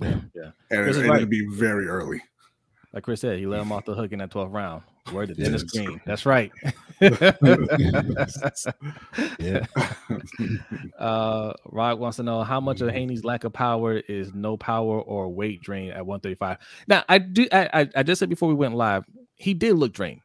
Yeah. 0.00 0.20
Yeah. 0.34 0.50
and, 0.70 0.88
This 0.88 0.88
it, 0.88 0.88
is 0.88 0.96
and 0.98 1.08
right. 1.08 1.16
it'll 1.22 1.28
be 1.28 1.46
very 1.46 1.86
early. 1.86 2.20
Like 2.92 3.04
Chris 3.04 3.20
said, 3.20 3.38
he 3.38 3.46
let 3.46 3.60
him 3.60 3.72
off 3.72 3.84
the 3.84 3.94
hook 3.94 4.12
in 4.12 4.18
that 4.18 4.30
12th 4.30 4.52
round. 4.52 4.82
Word 5.10 5.28
to 5.28 5.34
Dennis 5.34 5.62
that's 5.62 5.72
Green. 5.72 6.00
That's 6.06 6.26
right. 6.26 6.52
Yeah. 9.38 9.66
uh 10.98 11.52
Rock 11.66 11.98
wants 11.98 12.16
to 12.16 12.22
know 12.22 12.42
how 12.42 12.60
much 12.60 12.80
of 12.80 12.90
Haney's 12.90 13.24
lack 13.24 13.44
of 13.44 13.52
power 13.52 13.98
is 13.98 14.32
no 14.32 14.56
power 14.56 15.00
or 15.00 15.28
weight 15.28 15.62
drain 15.62 15.90
at 15.90 16.06
135. 16.06 16.58
Now 16.88 17.04
I 17.08 17.18
do 17.18 17.46
I 17.52 17.68
I, 17.74 17.88
I 17.96 18.02
just 18.02 18.18
said 18.18 18.30
before 18.30 18.48
we 18.48 18.54
went 18.54 18.74
live, 18.74 19.04
he 19.34 19.52
did 19.54 19.74
look 19.74 19.92
drained, 19.92 20.20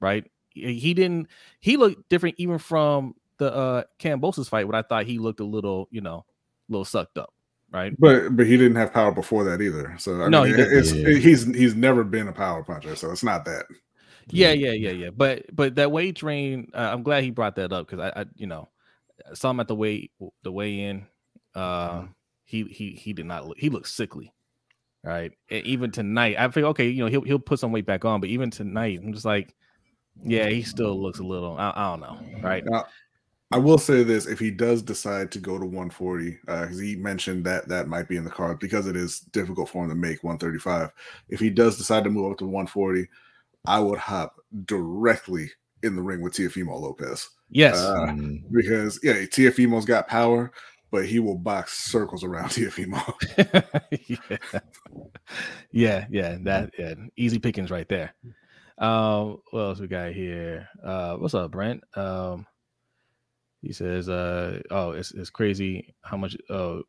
right? 0.00 0.24
He, 0.50 0.94
didn't 0.94 1.28
he 1.60 1.76
looked 1.76 2.08
different 2.08 2.36
even 2.38 2.58
from 2.58 3.14
the 3.38 3.52
uh 3.52 3.82
Kambosos 3.98 4.48
fight 4.48 4.66
when 4.66 4.76
I 4.76 4.82
thought 4.82 5.04
he 5.04 5.18
looked 5.18 5.40
a 5.40 5.44
little, 5.44 5.88
you 5.90 6.00
know, 6.00 6.24
a 6.68 6.72
little 6.72 6.84
sucked 6.84 7.18
up, 7.18 7.34
right? 7.70 7.92
But 7.98 8.36
but 8.36 8.46
he 8.46 8.56
didn't 8.56 8.76
have 8.76 8.92
power 8.92 9.12
before 9.12 9.44
that 9.44 9.60
either. 9.60 9.96
So 9.98 10.22
I 10.22 10.28
No, 10.30 10.44
mean, 10.44 10.54
he 10.54 10.62
it's 10.62 10.92
Yeah. 10.92 11.08
he's 11.18 11.44
he's 11.54 11.74
never 11.74 12.04
been 12.04 12.28
a 12.28 12.32
power 12.32 12.62
puncher, 12.62 12.94
so 12.96 13.10
it's 13.10 13.24
not 13.24 13.44
that. 13.44 13.66
Yeah, 14.30 14.52
yeah, 14.52 14.72
yeah, 14.72 14.90
yeah. 14.90 15.10
But 15.10 15.44
but 15.54 15.74
that 15.76 15.92
weight 15.92 16.16
train, 16.16 16.70
uh, 16.74 16.90
I'm 16.92 17.02
glad 17.02 17.24
he 17.24 17.30
brought 17.30 17.56
that 17.56 17.72
up 17.72 17.86
because 17.86 18.12
I, 18.14 18.20
I, 18.20 18.24
you 18.36 18.46
know, 18.46 18.68
I 19.30 19.34
saw 19.34 19.50
him 19.50 19.60
at 19.60 19.68
the 19.68 19.74
weigh 19.74 20.10
the 20.42 20.52
weigh 20.52 20.80
in. 20.80 21.06
Uh, 21.54 22.04
he 22.44 22.64
he 22.64 22.90
he 22.90 23.12
did 23.12 23.26
not 23.26 23.46
look. 23.46 23.58
He 23.58 23.70
looked 23.70 23.88
sickly, 23.88 24.32
right? 25.02 25.32
And 25.50 25.64
even 25.66 25.90
tonight, 25.90 26.36
I 26.38 26.48
think 26.48 26.66
okay, 26.66 26.88
you 26.88 27.04
know, 27.04 27.10
he'll 27.10 27.22
he'll 27.22 27.38
put 27.38 27.58
some 27.58 27.72
weight 27.72 27.86
back 27.86 28.04
on, 28.04 28.20
but 28.20 28.30
even 28.30 28.50
tonight, 28.50 29.00
I'm 29.02 29.12
just 29.12 29.24
like, 29.24 29.54
yeah, 30.22 30.48
he 30.48 30.62
still 30.62 31.00
looks 31.00 31.18
a 31.18 31.24
little. 31.24 31.56
I, 31.56 31.72
I 31.74 31.90
don't 31.90 32.00
know, 32.00 32.42
right? 32.42 32.64
Now, 32.66 32.86
I 33.50 33.58
will 33.58 33.78
say 33.78 34.02
this: 34.02 34.26
if 34.26 34.38
he 34.38 34.50
does 34.50 34.82
decide 34.82 35.30
to 35.32 35.38
go 35.38 35.58
to 35.58 35.64
140, 35.64 36.38
because 36.46 36.78
he 36.78 36.96
mentioned 36.96 37.44
that 37.44 37.68
that 37.68 37.88
might 37.88 38.08
be 38.08 38.16
in 38.16 38.24
the 38.24 38.30
card 38.30 38.58
because 38.58 38.86
it 38.86 38.96
is 38.96 39.20
difficult 39.20 39.68
for 39.68 39.84
him 39.84 39.90
to 39.90 39.94
make 39.94 40.24
135. 40.24 40.90
If 41.28 41.40
he 41.40 41.50
does 41.50 41.78
decide 41.78 42.04
to 42.04 42.10
move 42.10 42.32
up 42.32 42.38
to 42.38 42.46
140, 42.46 43.06
I 43.66 43.80
would 43.80 43.98
hop 43.98 44.36
directly 44.66 45.50
in 45.82 45.96
the 45.96 46.02
ring 46.02 46.20
with 46.22 46.34
Teofimo 46.34 46.80
Lopez 46.80 47.28
Yes, 47.50 47.76
Uh, 47.78 48.06
Mm. 48.08 48.42
because 48.50 48.98
yeah, 49.02 49.14
Teofimo's 49.26 49.84
got 49.84 50.08
power, 50.08 50.50
but 50.90 51.06
he 51.06 51.18
will 51.20 51.36
box 51.38 51.78
circles 51.78 52.24
around 52.24 52.48
Teofimo. 52.50 53.02
yeah. 54.08 54.60
yeah, 55.72 56.06
yeah, 56.10 56.36
that 56.42 56.70
yeah, 56.78 56.94
easy 57.16 57.38
pickings 57.38 57.70
right 57.70 57.88
there. 57.88 58.14
Um, 58.78 59.38
what 59.50 59.60
else 59.60 59.80
we 59.80 59.86
got 59.86 60.12
here? 60.12 60.68
Uh, 60.82 61.16
what's 61.16 61.34
up, 61.34 61.50
Brent? 61.52 61.82
Um, 61.96 62.46
he 63.62 63.72
says, 63.72 64.08
uh, 64.08 64.60
oh, 64.70 64.92
it's 64.92 65.12
it's 65.12 65.30
crazy 65.30 65.94
how 66.02 66.16
much. 66.16 66.36
Oh, 66.50 66.82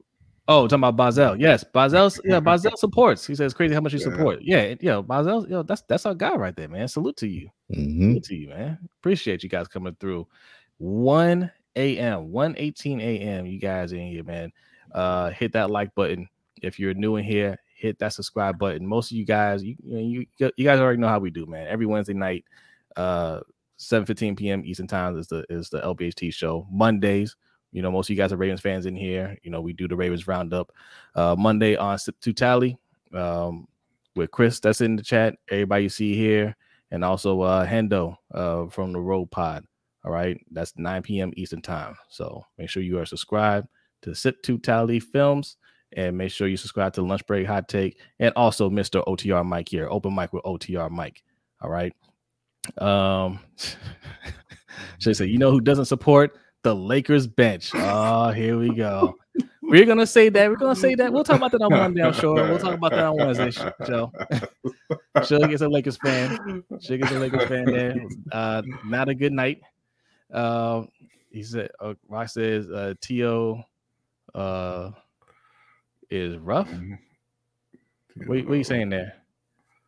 oh, 0.48 0.68
talking 0.68 0.84
about 0.84 0.96
Bazel. 0.96 1.36
Yes, 1.40 1.64
Bazel. 1.64 2.12
Yeah, 2.24 2.40
Bazel 2.42 2.76
supports. 2.78 3.26
He 3.26 3.36
says 3.36 3.54
crazy 3.54 3.74
how 3.74 3.82
much 3.82 3.94
you 3.94 4.00
Yeah. 4.00 4.06
support. 4.06 4.40
Yeah, 4.42 4.76
yo, 4.82 5.02
Bazel. 5.02 5.48
Yo, 5.50 5.64
that's 5.64 5.82
that's 5.84 6.06
our 6.06 6.16
guy 6.16 6.36
right 6.36 6.56
there, 6.56 6.68
man. 6.70 6.88
Salute 6.88 7.18
to 7.18 7.28
you. 7.28 7.50
Mhm. 7.72 8.10
Salute 8.10 8.24
to 8.26 8.36
you, 8.36 8.50
man. 8.50 8.78
Appreciate 9.00 9.44
you 9.44 9.50
guys 9.50 9.68
coming 9.68 9.96
through. 10.00 10.28
1 10.78 11.52
a.m. 11.78 12.32
1 12.32 12.56
18 12.58 13.00
a.m. 13.02 13.46
You 13.46 13.60
guys 13.60 13.92
in 13.92 14.08
here, 14.08 14.24
man. 14.24 14.52
Uh 14.94 15.30
hit 15.32 15.54
that 15.54 15.72
like 15.72 15.94
button. 15.96 16.28
If 16.62 16.80
you're 16.80 16.94
new 16.94 17.16
in 17.18 17.26
here, 17.26 17.58
hit 17.76 18.00
that 18.00 18.14
subscribe 18.14 18.58
button. 18.58 18.86
Most 18.88 19.12
of 19.12 19.18
you 19.18 19.26
guys, 19.26 19.64
you 19.64 19.76
you, 19.84 20.26
you, 20.38 20.66
guys 20.66 20.80
already 20.80 21.00
know 21.00 21.08
how 21.08 21.20
we 21.20 21.30
do, 21.30 21.46
man. 21.46 21.68
Every 21.68 21.86
Wednesday 21.86 22.14
night, 22.14 22.46
uh 22.96 23.42
7 23.78 24.06
15 24.06 24.36
p.m. 24.38 24.64
Eastern 24.66 24.88
time 24.88 25.18
is 25.18 25.28
the 25.28 25.46
is 25.50 25.70
the 25.70 25.82
LBHT 25.82 26.34
show. 26.34 26.66
Mondays, 26.72 27.36
you 27.76 27.82
know, 27.82 27.92
most 27.92 28.06
of 28.06 28.12
you 28.12 28.16
guys 28.16 28.32
are 28.32 28.38
Ravens 28.38 28.62
fans 28.62 28.86
in 28.86 28.96
here. 28.96 29.38
You 29.44 29.52
know, 29.52 29.60
we 29.60 29.74
do 29.74 29.86
the 29.86 29.98
Ravens 29.98 30.28
roundup. 30.28 30.72
Uh 31.14 31.36
Monday 31.38 31.76
on 31.76 32.00
Sip 32.00 32.18
to 32.22 32.32
Tally 32.32 32.78
um 33.14 33.68
with 34.16 34.32
Chris 34.32 34.62
that's 34.62 34.80
in 34.80 34.96
the 34.96 35.04
chat. 35.04 35.36
Everybody 35.52 35.84
you 35.84 35.90
see 35.90 36.16
here 36.16 36.56
and 36.92 37.04
also 37.04 37.42
uh 37.42 37.68
Hendo 37.68 38.16
uh 38.34 38.68
from 38.68 38.94
the 38.94 39.02
Road 39.02 39.30
Pod. 39.30 39.66
All 40.06 40.12
right, 40.12 40.40
that's 40.52 40.72
9 40.78 41.02
p.m. 41.02 41.34
Eastern 41.36 41.62
time. 41.62 41.98
So 42.08 42.46
make 42.58 42.70
sure 42.70 42.82
you 42.82 42.98
are 42.98 43.06
subscribed 43.06 43.68
to 44.04 44.16
Sit 44.16 44.42
to 44.44 44.58
Tally 44.58 45.02
Films 45.02 45.58
and 45.98 46.18
make 46.18 46.32
sure 46.32 46.48
you 46.48 46.58
subscribe 46.58 46.94
to 46.94 47.02
Lunch 47.02 47.26
Break 47.28 47.46
Hot 47.46 47.68
Take 47.68 48.00
and 48.20 48.32
also 48.38 48.70
Mr. 48.70 49.06
OTR 49.06 49.46
Mike 49.46 49.68
here, 49.68 49.90
open 49.90 50.16
mic 50.16 50.32
with 50.32 50.44
OTR 50.44 50.90
Mike. 50.90 51.24
All 51.62 51.70
right. 51.70 51.94
Um, 52.78 53.40
should 55.00 55.18
say, 55.18 55.26
you 55.26 55.40
know 55.40 55.52
who 55.52 55.60
doesn't 55.60 55.86
support 55.86 56.38
the 56.66 56.76
Lakers 56.76 57.28
bench? 57.28 57.70
Oh, 57.76 58.32
here 58.32 58.58
we 58.58 58.74
go. 58.74 59.16
We're 59.62 59.86
gonna 59.86 60.08
say 60.08 60.30
that. 60.30 60.50
We're 60.50 60.56
gonna 60.56 60.76
say 60.76 60.96
that. 60.96 61.14
We'll 61.14 61.24
talk 61.24 61.38
about 61.38 61.52
that 61.52 61.62
on 61.62 61.70
Monday. 61.70 62.02
I'm 62.02 62.12
sure. 62.12 62.34
We'll 62.34 62.58
talk 62.58 62.74
about 62.74 62.90
that 62.92 63.06
on 63.06 63.18
Wednesday, 63.18 63.52
Joe. 63.86 64.12
Suge 65.18 65.54
is 65.54 65.62
a 65.62 65.70
Lakers 65.70 65.98
fan. 65.98 66.64
Suge 66.74 67.06
is 67.06 67.12
a 67.12 67.20
Lakers 67.20 67.44
fan 67.44 67.66
there. 67.66 67.96
Uh, 68.32 68.64
not 68.84 69.10
a 69.10 69.14
good 69.14 69.32
night. 69.32 69.62
Um, 70.34 70.90
he 71.30 71.44
said, 71.44 71.70
uh, 71.80 71.94
Rock 72.10 72.30
says, 72.30 72.68
uh, 72.72 72.96
T.O. 73.00 73.62
Uh, 74.34 74.92
is 76.10 76.38
rough. 76.38 76.72
What, 78.26 78.44
what 78.46 78.54
are 78.54 78.56
you 78.56 78.64
saying 78.64 78.90
there? 78.90 79.14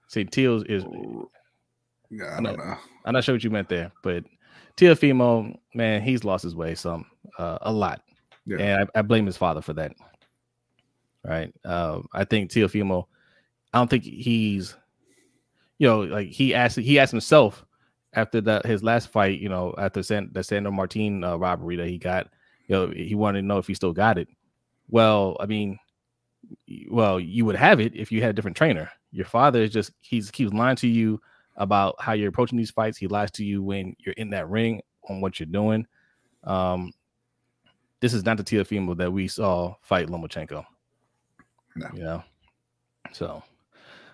See, 0.09 0.25
T.O. 0.25 0.61
is, 0.67 0.85
Yeah, 2.11 2.37
I 2.37 2.41
don't 2.41 2.57
know. 2.57 2.75
I'm 3.03 3.13
not 3.13 3.23
sure 3.23 3.33
what 3.33 3.43
you 3.43 3.49
meant 3.49 3.69
there, 3.69 3.91
but 4.03 4.23
Teofimo, 4.77 5.57
man, 5.73 6.01
he's 6.01 6.23
lost 6.23 6.43
his 6.43 6.55
way 6.55 6.75
some, 6.75 7.05
uh, 7.37 7.57
a 7.61 7.71
lot. 7.71 8.01
Yeah. 8.45 8.57
And 8.59 8.89
I, 8.95 8.99
I 8.99 9.01
blame 9.01 9.25
his 9.25 9.37
father 9.37 9.61
for 9.61 9.73
that. 9.73 9.93
Right. 11.25 11.53
Um, 11.65 12.07
I 12.13 12.23
think 12.23 12.51
Teofimo, 12.51 13.05
I 13.73 13.79
don't 13.79 13.89
think 13.89 14.03
he's, 14.03 14.75
you 15.77 15.87
know, 15.87 16.01
like 16.01 16.29
he 16.29 16.53
asked, 16.53 16.77
he 16.77 16.99
asked 16.99 17.11
himself 17.11 17.65
after 18.13 18.39
that 18.41 18.65
his 18.65 18.83
last 18.83 19.09
fight, 19.09 19.39
you 19.39 19.49
know, 19.49 19.75
after 19.77 20.01
San, 20.01 20.29
the 20.31 20.43
Sandor 20.43 20.71
Martin 20.71 21.23
uh, 21.23 21.35
robbery 21.35 21.75
that 21.75 21.87
he 21.87 21.97
got, 21.97 22.29
you 22.67 22.75
know, 22.75 22.87
he 22.87 23.15
wanted 23.15 23.41
to 23.41 23.47
know 23.47 23.57
if 23.57 23.67
he 23.67 23.73
still 23.73 23.93
got 23.93 24.17
it. 24.17 24.29
Well, 24.89 25.35
I 25.39 25.45
mean, 25.45 25.77
well, 26.89 27.19
you 27.19 27.45
would 27.45 27.55
have 27.55 27.79
it 27.81 27.93
if 27.95 28.11
you 28.11 28.21
had 28.21 28.29
a 28.29 28.33
different 28.33 28.55
trainer. 28.55 28.89
Your 29.11 29.25
father 29.25 29.61
is 29.61 29.71
just 29.71 29.91
he's 29.99 30.31
keeps 30.31 30.53
lying 30.53 30.77
to 30.77 30.87
you 30.87 31.19
about 31.57 31.95
how 31.99 32.13
you're 32.13 32.29
approaching 32.29 32.57
these 32.57 32.71
fights. 32.71 32.97
He 32.97 33.07
lies 33.07 33.31
to 33.31 33.43
you 33.43 33.63
when 33.63 33.95
you're 33.99 34.13
in 34.13 34.29
that 34.29 34.49
ring 34.49 34.81
on 35.09 35.21
what 35.21 35.39
you're 35.39 35.47
doing. 35.47 35.85
Um, 36.43 36.93
this 37.99 38.13
is 38.13 38.23
not 38.23 38.37
the 38.37 38.43
Teofimo 38.43 38.95
that 38.97 39.11
we 39.11 39.27
saw 39.27 39.75
fight 39.81 40.07
Lomachenko. 40.07 40.65
No. 41.75 41.87
You 41.93 42.03
know, 42.03 42.23
so, 43.11 43.43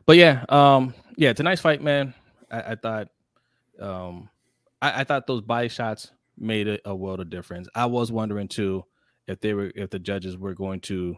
but 0.05 0.17
yeah, 0.17 0.45
um, 0.49 0.93
yeah, 1.15 1.33
tonight's 1.33 1.61
fight, 1.61 1.81
man. 1.81 2.13
I, 2.51 2.61
I 2.61 2.75
thought, 2.75 3.07
um, 3.79 4.29
I, 4.81 5.01
I 5.01 5.03
thought 5.03 5.27
those 5.27 5.41
body 5.41 5.69
shots 5.69 6.11
made 6.37 6.67
a, 6.67 6.79
a 6.85 6.95
world 6.95 7.19
of 7.19 7.29
difference. 7.29 7.67
I 7.75 7.85
was 7.85 8.11
wondering 8.11 8.47
too 8.47 8.83
if 9.27 9.39
they 9.39 9.53
were 9.53 9.71
if 9.75 9.89
the 9.89 9.99
judges 9.99 10.37
were 10.37 10.53
going 10.53 10.81
to 10.81 11.17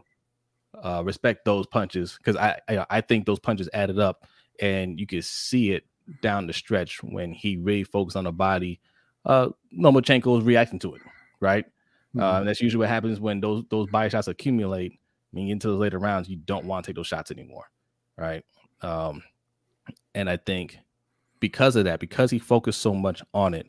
uh, 0.82 1.02
respect 1.04 1.44
those 1.44 1.66
punches 1.66 2.16
because 2.16 2.36
I, 2.36 2.60
I 2.68 2.86
I 2.90 3.00
think 3.00 3.26
those 3.26 3.40
punches 3.40 3.68
added 3.72 3.98
up, 3.98 4.26
and 4.60 4.98
you 4.98 5.06
could 5.06 5.24
see 5.24 5.72
it 5.72 5.84
down 6.22 6.46
the 6.46 6.52
stretch 6.52 7.02
when 7.02 7.32
he 7.32 7.56
really 7.56 7.84
focused 7.84 8.16
on 8.16 8.24
the 8.24 8.32
body. 8.32 8.80
Uh, 9.24 9.48
Lomachenko 9.78 10.26
was 10.26 10.44
reacting 10.44 10.78
to 10.80 10.94
it, 10.94 11.02
right? 11.40 11.64
Mm-hmm. 12.16 12.20
Uh, 12.20 12.44
that's 12.44 12.60
usually 12.60 12.80
what 12.80 12.88
happens 12.88 13.20
when 13.20 13.40
those 13.40 13.64
those 13.70 13.88
body 13.88 14.08
shots 14.10 14.28
accumulate. 14.28 14.98
You 15.32 15.46
get 15.46 15.52
into 15.52 15.68
the 15.68 15.74
later 15.74 15.98
rounds, 15.98 16.28
you 16.28 16.36
don't 16.36 16.64
want 16.64 16.84
to 16.84 16.88
take 16.88 16.96
those 16.96 17.08
shots 17.08 17.30
anymore, 17.30 17.70
right? 18.16 18.42
Um, 18.80 19.22
and 20.14 20.30
I 20.30 20.36
think 20.36 20.78
because 21.40 21.76
of 21.76 21.84
that, 21.84 22.00
because 22.00 22.30
he 22.30 22.38
focused 22.38 22.80
so 22.80 22.94
much 22.94 23.22
on 23.34 23.52
it, 23.52 23.68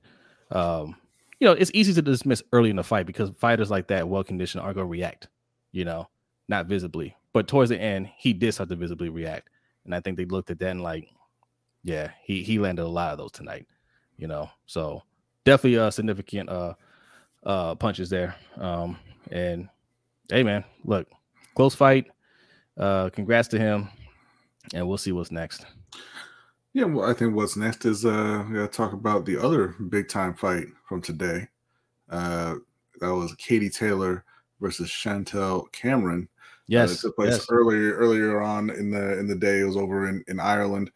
um, 0.51 0.95
you 1.39 1.47
know, 1.47 1.53
it's 1.53 1.71
easy 1.73 1.93
to 1.93 2.01
dismiss 2.01 2.41
early 2.53 2.69
in 2.69 2.77
the 2.77 2.83
fight 2.83 3.05
because 3.05 3.31
fighters 3.37 3.69
like 3.69 3.87
that, 3.89 4.07
well 4.07 4.23
conditioned, 4.23 4.63
aren't 4.63 4.75
going 4.75 4.87
to 4.87 4.91
react, 4.91 5.27
you 5.71 5.85
know, 5.85 6.07
not 6.47 6.67
visibly. 6.67 7.15
But 7.33 7.47
towards 7.47 7.69
the 7.69 7.79
end, 7.79 8.09
he 8.17 8.33
did 8.33 8.53
start 8.53 8.69
to 8.69 8.75
visibly 8.75 9.09
react, 9.09 9.49
and 9.85 9.93
I 9.93 9.99
think 9.99 10.17
they 10.17 10.25
looked 10.25 10.49
at 10.51 10.59
that 10.59 10.69
and 10.69 10.81
like, 10.81 11.09
yeah, 11.87 12.11
he 12.21 12.43
he 12.43 12.59
landed 12.59 12.83
a 12.83 12.87
lot 12.87 13.13
of 13.13 13.17
those 13.17 13.31
tonight, 13.31 13.65
you 14.17 14.27
know. 14.27 14.49
So 14.65 15.01
definitely 15.45 15.75
a 15.75 15.89
significant 15.89 16.49
uh 16.49 16.73
uh 17.45 17.75
punches 17.75 18.09
there. 18.09 18.35
Um, 18.57 18.97
and 19.31 19.69
hey, 20.29 20.43
man, 20.43 20.65
look, 20.83 21.07
close 21.55 21.73
fight. 21.73 22.07
Uh, 22.77 23.09
congrats 23.09 23.47
to 23.49 23.57
him, 23.57 23.87
and 24.73 24.85
we'll 24.85 24.97
see 24.97 25.13
what's 25.13 25.31
next. 25.31 25.65
Yeah, 26.73 26.83
well, 26.83 27.09
I 27.09 27.13
think 27.13 27.33
what's 27.33 27.55
next 27.55 27.85
is 27.85 28.05
uh 28.05 28.43
we 28.49 28.55
gotta 28.55 28.67
talk 28.67 28.91
about 28.91 29.25
the 29.25 29.37
other 29.37 29.69
big 29.89 30.09
time 30.09 30.33
fight 30.33 30.67
from 30.89 31.01
today. 31.01 31.47
Uh 32.09 32.55
that 32.99 33.13
was 33.13 33.33
Katie 33.35 33.69
Taylor 33.69 34.25
versus 34.59 34.89
Chantelle 34.89 35.67
Cameron. 35.71 36.27
Uh, 36.27 36.33
Yes, 36.69 36.91
it 36.91 36.99
took 36.99 37.15
place 37.15 37.37
yes. 37.37 37.47
earlier 37.49 37.93
earlier 37.93 38.41
on 38.41 38.69
in 38.71 38.91
the 38.91 39.17
in 39.17 39.25
the 39.25 39.35
day. 39.35 39.61
It 39.61 39.63
was 39.63 39.77
over 39.77 40.09
in, 40.09 40.21
in 40.27 40.37
Ireland. 40.37 40.91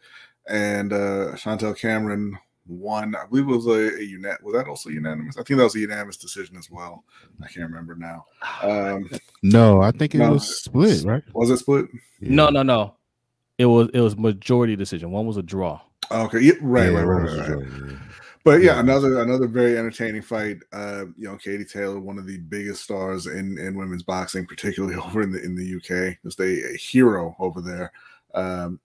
And 0.49 0.91
uh 0.93 1.35
Chantelle 1.35 1.73
Cameron 1.73 2.37
won. 2.67 3.15
I 3.15 3.25
believe 3.25 3.45
it 3.49 3.55
was 3.55 3.67
a, 3.67 3.71
a 3.97 4.07
unet 4.07 4.41
was 4.43 4.53
that 4.55 4.67
also 4.67 4.89
unanimous? 4.89 5.37
I 5.37 5.43
think 5.43 5.57
that 5.57 5.63
was 5.63 5.75
a 5.75 5.79
unanimous 5.79 6.17
decision 6.17 6.57
as 6.57 6.69
well. 6.71 7.03
I 7.43 7.47
can't 7.47 7.69
remember 7.69 7.95
now. 7.95 8.25
Um 8.63 9.09
No, 9.43 9.81
I 9.81 9.91
think 9.91 10.15
it 10.15 10.19
No. 10.19 10.33
was 10.33 10.63
split, 10.63 11.03
right? 11.03 11.23
was 11.33 11.49
it 11.49 11.57
split? 11.57 11.85
No, 12.19 12.49
no, 12.49 12.63
no. 12.63 12.95
It 13.57 13.65
was 13.65 13.89
it 13.93 14.01
was 14.01 14.17
majority 14.17 14.75
decision. 14.75 15.11
One 15.11 15.27
was 15.27 15.37
a 15.37 15.43
draw. 15.43 15.81
Okay, 16.11 16.39
yeah, 16.39 16.53
right, 16.61 16.91
Yeah, 16.91 16.97
right, 16.99 17.03
right, 17.03 17.23
right, 17.23 17.37
right. 17.37 17.47
Jordan, 17.47 17.99
But 18.43 18.61
yeah, 18.61 18.73
Yeah. 18.73 18.79
another 18.79 19.19
another 19.21 19.47
very 19.47 19.77
entertaining 19.77 20.23
fight. 20.23 20.57
Uh, 20.73 21.05
you 21.17 21.27
know, 21.27 21.37
Katie 21.37 21.63
Taylor, 21.63 21.99
one 21.99 22.17
of 22.17 22.25
the 22.25 22.37
biggest 22.39 22.83
stars 22.83 23.27
in 23.27 23.57
in 23.59 23.75
women's 23.75 24.03
boxing, 24.03 24.45
particularly 24.47 24.95
over 25.05 25.21
in 25.21 25.31
the 25.31 25.41
in 25.43 25.55
the 25.55 25.75
UK, 25.77 26.17
just 26.23 26.39
a, 26.39 26.73
a 26.73 26.77
hero 26.77 27.35
over 27.39 27.61
there. 27.61 27.91
Um, 28.33 28.79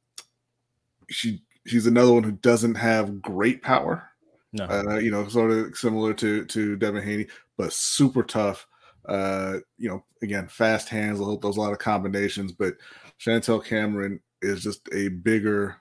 she 1.09 1.43
she's 1.67 1.87
another 1.87 2.13
one 2.13 2.23
who 2.23 2.33
doesn't 2.33 2.75
have 2.77 3.21
great 3.21 3.63
power. 3.63 4.11
No, 4.53 4.65
Uh, 4.65 4.99
you 4.99 5.11
know, 5.11 5.27
sort 5.29 5.51
of 5.51 5.77
similar 5.77 6.15
to 6.15 6.45
to 6.47 6.77
Devin 6.77 7.03
Haney, 7.03 7.27
but 7.57 7.73
super 7.73 8.23
tough. 8.23 8.67
Uh, 9.07 9.59
you 9.79 9.89
know, 9.89 10.05
again, 10.23 10.49
fast 10.49 10.89
hands, 10.89 11.19
those 11.19 11.57
a 11.57 11.61
lot 11.61 11.73
of 11.73 11.79
combinations, 11.79 12.53
but 12.53 12.75
Chantelle 13.19 13.61
Cameron 13.61 14.21
is 14.43 14.63
just 14.63 14.89
a 14.93 15.09
bigger, 15.09 15.77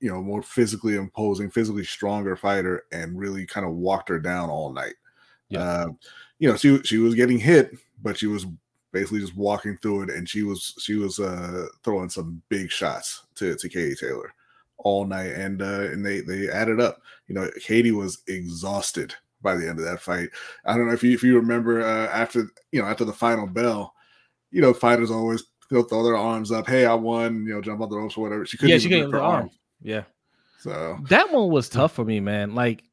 you 0.00 0.10
know, 0.10 0.22
more 0.22 0.42
physically 0.42 0.94
imposing, 0.94 1.50
physically 1.50 1.84
stronger 1.84 2.36
fighter, 2.36 2.84
and 2.92 3.18
really 3.18 3.46
kind 3.46 3.66
of 3.66 3.72
walked 3.74 4.08
her 4.08 4.18
down 4.18 4.48
all 4.48 4.72
night. 4.72 4.94
Yeah. 5.48 5.60
Uh, 5.60 5.86
you 6.38 6.48
know, 6.48 6.56
she 6.56 6.82
she 6.84 6.98
was 6.98 7.14
getting 7.14 7.38
hit, 7.38 7.76
but 8.02 8.16
she 8.16 8.26
was 8.26 8.46
basically 8.92 9.20
just 9.20 9.36
walking 9.36 9.76
through 9.78 10.04
it, 10.04 10.10
and 10.10 10.28
she 10.28 10.42
was 10.42 10.74
she 10.78 10.94
was 10.94 11.18
uh, 11.18 11.66
throwing 11.82 12.08
some 12.08 12.40
big 12.48 12.70
shots 12.70 13.26
to 13.34 13.56
to 13.56 13.68
Katie 13.68 13.96
Taylor 13.96 14.32
all 14.84 15.04
night, 15.04 15.32
and 15.32 15.60
uh, 15.60 15.88
and 15.90 16.06
they 16.06 16.20
they 16.20 16.48
added 16.48 16.80
up. 16.80 17.02
You 17.26 17.34
know, 17.34 17.50
Katie 17.60 17.92
was 17.92 18.22
exhausted 18.28 19.14
by 19.42 19.56
the 19.56 19.68
end 19.68 19.78
of 19.80 19.84
that 19.84 20.00
fight. 20.00 20.28
I 20.64 20.76
don't 20.76 20.86
know 20.86 20.94
if 20.94 21.02
you 21.02 21.12
if 21.12 21.22
you 21.22 21.34
remember 21.34 21.82
uh, 21.82 22.06
after 22.08 22.46
you 22.70 22.80
know 22.80 22.86
after 22.86 23.04
the 23.04 23.12
final 23.12 23.46
bell, 23.46 23.94
you 24.52 24.60
know, 24.60 24.72
fighters 24.72 25.10
always 25.10 25.44
they'll 25.70 25.82
throw 25.82 26.04
their 26.04 26.16
arms 26.16 26.52
up. 26.52 26.68
Hey, 26.68 26.86
I 26.86 26.94
won. 26.94 27.44
You 27.46 27.54
know, 27.54 27.60
jump 27.60 27.80
on 27.80 27.88
the 27.88 27.96
ropes 27.96 28.16
or 28.16 28.22
whatever. 28.22 28.46
She 28.46 28.56
couldn't. 28.56 28.70
Yeah, 28.70 28.78
she 28.78 28.88
couldn't 28.88 29.10
her 29.10 29.20
arm. 29.20 29.34
arm. 29.34 29.50
Yeah. 29.82 30.04
So 30.60 30.98
that 31.08 31.32
one 31.32 31.50
was 31.50 31.68
tough 31.68 31.92
for 31.92 32.04
me, 32.04 32.20
man. 32.20 32.54
Like, 32.54 32.84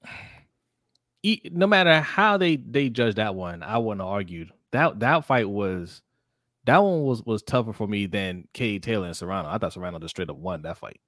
no 1.52 1.68
matter 1.68 2.02
how 2.02 2.38
they 2.38 2.58
they 2.58 2.90
judged 2.90 3.18
that 3.18 3.36
one, 3.36 3.64
I 3.64 3.78
wouldn't 3.78 4.02
have 4.02 4.10
argued. 4.10 4.52
That 4.72 5.00
that 5.00 5.26
fight 5.26 5.50
was 5.50 6.02
that 6.66 6.78
one 6.80 7.04
was 7.04 7.24
was 7.24 7.44
tougher 7.44 7.74
for 7.74 7.88
me 7.88 8.08
than 8.08 8.48
Katie 8.54 8.80
Taylor 8.80 9.08
and 9.08 9.16
Serrano. 9.16 9.50
I 9.50 9.58
thought 9.58 9.74
Serrano 9.74 10.00
just 10.00 10.16
straight 10.16 10.30
up 10.30 10.38
won 10.38 10.64
that 10.64 10.78
fight. 10.78 11.00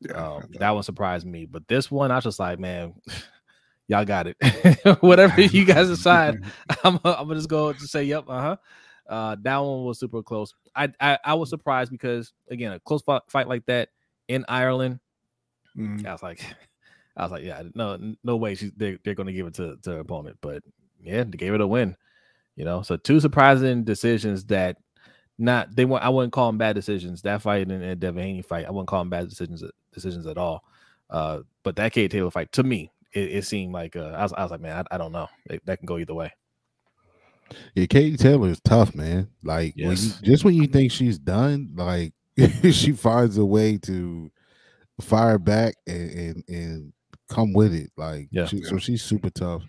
Yeah, 0.00 0.12
um, 0.12 0.48
that 0.58 0.70
one 0.70 0.82
surprised 0.82 1.26
me. 1.26 1.46
But 1.46 1.66
this 1.68 1.90
one, 1.90 2.10
I 2.10 2.16
was 2.16 2.24
just 2.24 2.38
like, 2.38 2.58
man, 2.58 2.94
y'all 3.88 4.04
got 4.04 4.26
it. 4.26 4.36
Whatever 5.00 5.40
you 5.40 5.64
guys 5.64 5.88
decide, 5.88 6.42
I'm, 6.84 6.98
I'm 7.04 7.26
gonna 7.28 7.34
just 7.34 7.48
go 7.48 7.72
to 7.72 7.86
say, 7.86 8.04
yep, 8.04 8.24
uh-huh. 8.28 8.56
Uh 9.08 9.36
That 9.40 9.56
one 9.56 9.84
was 9.84 9.98
super 9.98 10.22
close. 10.22 10.54
I, 10.76 10.92
I, 11.00 11.18
I 11.24 11.34
was 11.34 11.48
surprised 11.48 11.90
because 11.90 12.32
again, 12.50 12.72
a 12.72 12.80
close 12.80 13.02
fight 13.02 13.48
like 13.48 13.64
that 13.66 13.88
in 14.28 14.44
Ireland, 14.48 15.00
mm. 15.76 16.06
I 16.06 16.12
was 16.12 16.22
like, 16.22 16.44
I 17.16 17.22
was 17.22 17.32
like, 17.32 17.42
yeah, 17.42 17.62
no, 17.74 18.14
no 18.22 18.36
way 18.36 18.54
she's 18.54 18.70
they're, 18.76 18.98
they're 19.02 19.14
gonna 19.14 19.32
give 19.32 19.46
it 19.46 19.54
to, 19.54 19.76
to 19.82 19.90
her 19.92 20.00
opponent. 20.00 20.36
But 20.40 20.62
yeah, 21.02 21.24
they 21.24 21.38
gave 21.38 21.54
it 21.54 21.60
a 21.60 21.66
win. 21.66 21.96
You 22.54 22.64
know, 22.64 22.82
so 22.82 22.96
two 22.96 23.20
surprising 23.20 23.84
decisions 23.84 24.44
that 24.46 24.76
not 25.38 25.74
they 25.74 25.84
want 25.84 26.04
I 26.04 26.08
wouldn't 26.08 26.32
call 26.32 26.48
them 26.48 26.58
bad 26.58 26.74
decisions. 26.74 27.22
That 27.22 27.40
fight 27.40 27.68
and, 27.68 27.82
and 27.82 28.00
Devin 28.00 28.22
Haney 28.22 28.42
fight, 28.42 28.66
I 28.66 28.70
wouldn't 28.70 28.88
call 28.88 29.00
them 29.00 29.10
bad 29.10 29.28
decisions 29.28 29.62
decisions 30.02 30.26
at 30.26 30.38
all. 30.38 30.64
Uh, 31.10 31.40
but 31.62 31.76
that 31.76 31.92
Kate 31.92 32.10
Taylor 32.10 32.30
fight 32.30 32.52
to 32.52 32.62
me, 32.62 32.92
it, 33.12 33.32
it 33.32 33.44
seemed 33.44 33.72
like 33.72 33.96
uh, 33.96 34.12
I 34.16 34.22
was 34.22 34.32
I 34.32 34.42
was 34.42 34.50
like, 34.50 34.60
man, 34.60 34.84
I, 34.90 34.94
I 34.94 34.98
don't 34.98 35.12
know. 35.12 35.28
It, 35.46 35.64
that 35.66 35.78
can 35.78 35.86
go 35.86 35.98
either 35.98 36.14
way. 36.14 36.32
Yeah, 37.74 37.86
Katie 37.86 38.16
Taylor 38.16 38.48
is 38.48 38.60
tough, 38.60 38.94
man. 38.94 39.28
Like 39.42 39.74
yes. 39.76 39.86
when 39.86 39.96
you, 39.96 40.32
just 40.32 40.44
when 40.44 40.54
you 40.54 40.66
think 40.66 40.92
she's 40.92 41.18
done, 41.18 41.72
like 41.74 42.12
she 42.70 42.92
finds 42.92 43.38
a 43.38 43.44
way 43.44 43.78
to 43.78 44.30
fire 45.00 45.38
back 45.38 45.74
and 45.86 46.10
and, 46.10 46.44
and 46.48 46.92
come 47.28 47.52
with 47.52 47.74
it. 47.74 47.90
Like 47.96 48.28
yeah. 48.30 48.46
She, 48.46 48.62
so 48.62 48.78
she's 48.78 49.02
super 49.02 49.30
tough. 49.30 49.62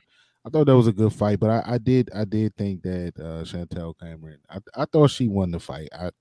I 0.45 0.49
thought 0.49 0.65
that 0.65 0.75
was 0.75 0.87
a 0.87 0.93
good 0.93 1.13
fight, 1.13 1.39
but 1.39 1.49
I, 1.49 1.73
I 1.73 1.77
did 1.77 2.09
I 2.13 2.25
did 2.25 2.55
think 2.55 2.81
that 2.83 3.13
uh 3.19 3.45
Chantelle 3.45 3.93
Cameron, 3.93 4.39
I, 4.49 4.59
I 4.75 4.85
thought 4.85 5.11
she 5.11 5.27
won 5.27 5.51
the 5.51 5.59
fight. 5.59 5.89
I 5.93 6.11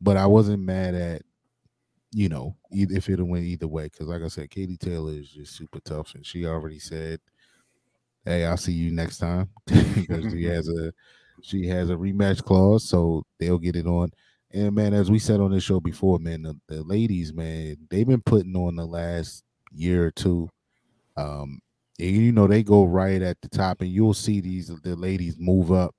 but 0.00 0.16
I 0.16 0.26
wasn't 0.26 0.62
mad 0.62 0.94
at 0.94 1.22
you 2.12 2.28
know 2.28 2.54
if 2.70 3.08
it 3.08 3.22
went 3.22 3.44
either 3.44 3.66
way 3.66 3.84
because 3.84 4.06
like 4.06 4.22
I 4.22 4.28
said, 4.28 4.50
Katie 4.50 4.76
Taylor 4.76 5.12
is 5.12 5.30
just 5.30 5.56
super 5.56 5.80
tough, 5.80 6.14
and 6.14 6.24
she 6.24 6.46
already 6.46 6.78
said, 6.78 7.20
"Hey, 8.24 8.44
I'll 8.44 8.56
see 8.56 8.72
you 8.72 8.90
next 8.90 9.18
time," 9.18 9.48
because 9.66 10.32
she 10.32 10.44
has 10.46 10.68
a 10.68 10.92
she 11.42 11.66
has 11.68 11.90
a 11.90 11.94
rematch 11.94 12.44
clause, 12.44 12.84
so 12.84 13.24
they'll 13.38 13.58
get 13.58 13.76
it 13.76 13.86
on. 13.86 14.12
And 14.52 14.74
man, 14.74 14.92
as 14.92 15.10
we 15.10 15.18
said 15.18 15.40
on 15.40 15.50
this 15.50 15.64
show 15.64 15.80
before, 15.80 16.18
man, 16.18 16.42
the, 16.42 16.58
the 16.68 16.82
ladies, 16.82 17.32
man, 17.32 17.76
they've 17.88 18.06
been 18.06 18.20
putting 18.20 18.54
on 18.54 18.76
the 18.76 18.84
last 18.84 19.44
year 19.72 20.06
or 20.06 20.10
two. 20.10 20.50
Um, 21.16 21.60
you 21.98 22.32
know 22.32 22.46
they 22.46 22.62
go 22.62 22.84
right 22.84 23.22
at 23.22 23.40
the 23.40 23.48
top, 23.48 23.80
and 23.80 23.90
you'll 23.90 24.14
see 24.14 24.40
these 24.40 24.68
the 24.68 24.96
ladies 24.96 25.36
move 25.38 25.72
up 25.72 25.94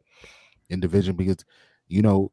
in 0.69 0.79
division 0.79 1.15
because 1.15 1.43
you 1.87 2.01
know 2.01 2.31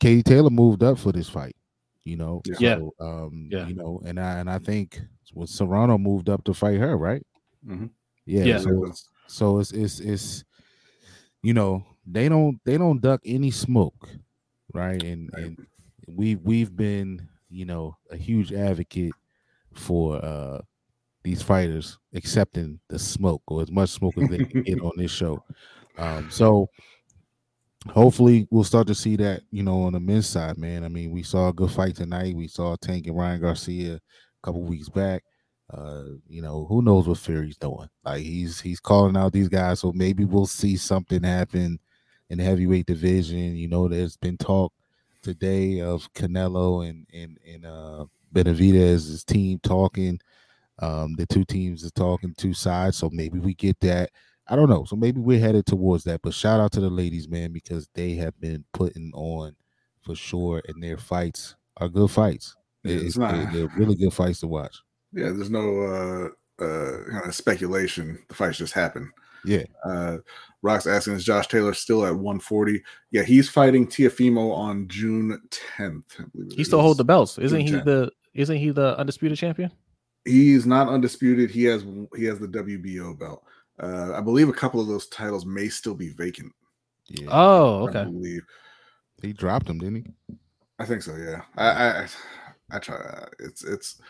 Katie 0.00 0.22
Taylor 0.22 0.50
moved 0.50 0.82
up 0.82 0.98
for 0.98 1.12
this 1.12 1.28
fight. 1.28 1.56
You 2.04 2.16
know, 2.16 2.42
yeah, 2.58 2.76
so, 2.76 2.94
um, 3.00 3.48
yeah. 3.50 3.66
you 3.66 3.74
know, 3.74 4.02
and 4.04 4.18
I 4.18 4.38
and 4.38 4.50
I 4.50 4.58
think 4.58 5.00
when 5.34 5.46
Serrano 5.46 5.98
moved 5.98 6.28
up 6.28 6.42
to 6.44 6.54
fight 6.54 6.78
her, 6.78 6.96
right? 6.96 7.24
Mm-hmm. 7.66 7.86
Yeah, 8.26 8.44
yeah. 8.44 8.58
So, 8.58 8.92
so 9.28 9.58
it's 9.60 9.72
it's 9.72 10.00
it's 10.00 10.44
you 11.42 11.54
know 11.54 11.84
they 12.06 12.28
don't 12.28 12.60
they 12.64 12.76
don't 12.76 13.00
duck 13.00 13.20
any 13.24 13.50
smoke, 13.50 14.08
right? 14.74 15.02
And 15.02 15.30
right. 15.32 15.44
and 15.44 15.66
we 16.08 16.36
we've 16.36 16.74
been 16.74 17.28
you 17.50 17.66
know 17.66 17.96
a 18.10 18.16
huge 18.16 18.52
advocate 18.52 19.12
for 19.74 20.16
uh 20.24 20.60
these 21.22 21.40
fighters 21.40 21.98
accepting 22.14 22.80
the 22.88 22.98
smoke 22.98 23.42
or 23.46 23.62
as 23.62 23.70
much 23.70 23.90
smoke 23.90 24.18
as 24.18 24.28
they 24.28 24.44
can 24.44 24.62
get 24.62 24.80
on 24.82 24.92
this 24.96 25.10
show. 25.10 25.42
Um, 25.98 26.28
so 26.30 26.68
hopefully 27.88 28.46
we'll 28.50 28.64
start 28.64 28.86
to 28.88 28.94
see 28.94 29.16
that, 29.16 29.42
you 29.50 29.62
know, 29.62 29.82
on 29.82 29.92
the 29.92 30.00
men's 30.00 30.28
side, 30.28 30.58
man. 30.58 30.84
I 30.84 30.88
mean, 30.88 31.10
we 31.10 31.22
saw 31.22 31.48
a 31.48 31.52
good 31.52 31.70
fight 31.70 31.96
tonight. 31.96 32.36
We 32.36 32.48
saw 32.48 32.76
Tank 32.76 33.06
and 33.06 33.16
Ryan 33.16 33.40
Garcia 33.40 33.94
a 33.94 34.00
couple 34.42 34.62
weeks 34.62 34.88
back. 34.88 35.24
Uh, 35.72 36.04
you 36.28 36.42
know, 36.42 36.66
who 36.68 36.82
knows 36.82 37.08
what 37.08 37.18
Fury's 37.18 37.56
doing? 37.56 37.88
Like 38.04 38.22
he's 38.22 38.60
he's 38.60 38.80
calling 38.80 39.16
out 39.16 39.32
these 39.32 39.48
guys, 39.48 39.80
so 39.80 39.92
maybe 39.92 40.24
we'll 40.24 40.46
see 40.46 40.76
something 40.76 41.22
happen 41.22 41.78
in 42.28 42.38
the 42.38 42.44
heavyweight 42.44 42.86
division. 42.86 43.56
You 43.56 43.68
know, 43.68 43.88
there's 43.88 44.16
been 44.18 44.36
talk 44.36 44.72
today 45.22 45.80
of 45.80 46.12
Canelo 46.12 46.88
and 46.88 47.06
and 47.14 47.38
and 47.46 47.64
uh 47.64 48.04
Benavidez' 48.34 49.24
team 49.24 49.60
talking 49.62 50.20
um, 50.78 51.14
the 51.14 51.26
two 51.26 51.44
teams 51.44 51.84
are 51.84 51.90
talking 51.90 52.34
two 52.36 52.54
sides, 52.54 52.96
so 52.96 53.10
maybe 53.12 53.38
we 53.38 53.54
get 53.54 53.78
that. 53.80 54.10
I 54.48 54.56
don't 54.56 54.68
know. 54.68 54.84
So 54.84 54.96
maybe 54.96 55.20
we're 55.20 55.38
headed 55.38 55.66
towards 55.66 56.04
that. 56.04 56.22
But 56.22 56.34
shout 56.34 56.60
out 56.60 56.72
to 56.72 56.80
the 56.80 56.90
ladies, 56.90 57.28
man, 57.28 57.52
because 57.52 57.88
they 57.94 58.14
have 58.14 58.38
been 58.40 58.64
putting 58.72 59.12
on 59.14 59.54
for 60.04 60.14
sure, 60.14 60.62
and 60.66 60.82
their 60.82 60.96
fights 60.96 61.54
are 61.76 61.88
good 61.88 62.10
fights. 62.10 62.56
It's, 62.84 63.02
it's 63.02 63.16
not, 63.16 63.52
they're 63.52 63.68
really 63.76 63.94
good 63.94 64.12
fights 64.12 64.40
to 64.40 64.48
watch. 64.48 64.76
Yeah, 65.12 65.30
there's 65.30 65.50
no 65.50 65.82
uh, 66.60 66.62
uh, 66.62 67.04
kind 67.10 67.26
of 67.26 67.34
speculation. 67.34 68.18
The 68.28 68.34
fights 68.34 68.58
just 68.58 68.72
happen. 68.72 69.12
Yeah. 69.44 69.64
Uh, 69.84 70.18
Rock's 70.62 70.86
asking, 70.86 71.14
is 71.14 71.24
Josh 71.24 71.48
Taylor 71.48 71.74
still 71.74 72.04
at 72.04 72.14
140? 72.14 72.82
Yeah, 73.10 73.22
he's 73.22 73.48
fighting 73.48 73.86
Teofimo 73.86 74.54
on 74.54 74.88
June 74.88 75.40
10th. 75.76 76.54
he 76.54 76.64
still 76.64 76.80
hold 76.80 76.96
the 76.96 77.04
belts, 77.04 77.38
isn't 77.38 77.66
June 77.66 77.74
he? 77.74 77.80
10th. 77.80 77.84
The 77.84 78.12
isn't 78.34 78.56
he 78.56 78.70
the 78.70 78.98
undisputed 78.98 79.36
champion? 79.36 79.70
He's 80.24 80.64
not 80.66 80.88
undisputed. 80.88 81.50
He 81.50 81.64
has 81.64 81.84
he 82.16 82.24
has 82.24 82.38
the 82.38 82.48
WBO 82.48 83.18
belt. 83.18 83.44
Uh, 83.82 84.12
I 84.14 84.20
believe 84.20 84.48
a 84.48 84.52
couple 84.52 84.80
of 84.80 84.86
those 84.86 85.08
titles 85.08 85.44
may 85.44 85.68
still 85.68 85.94
be 85.94 86.10
vacant. 86.10 86.52
Yeah. 87.08 87.28
Oh, 87.30 87.88
okay. 87.88 88.00
I 88.00 88.04
believe 88.04 88.42
he 89.20 89.32
dropped 89.32 89.66
them, 89.66 89.78
didn't 89.78 90.06
he? 90.28 90.36
I 90.78 90.84
think 90.84 91.02
so. 91.02 91.16
Yeah. 91.16 91.42
I 91.56 91.66
I, 91.66 92.06
I 92.70 92.78
try. 92.78 93.26
It's 93.40 93.64
it's 93.64 94.00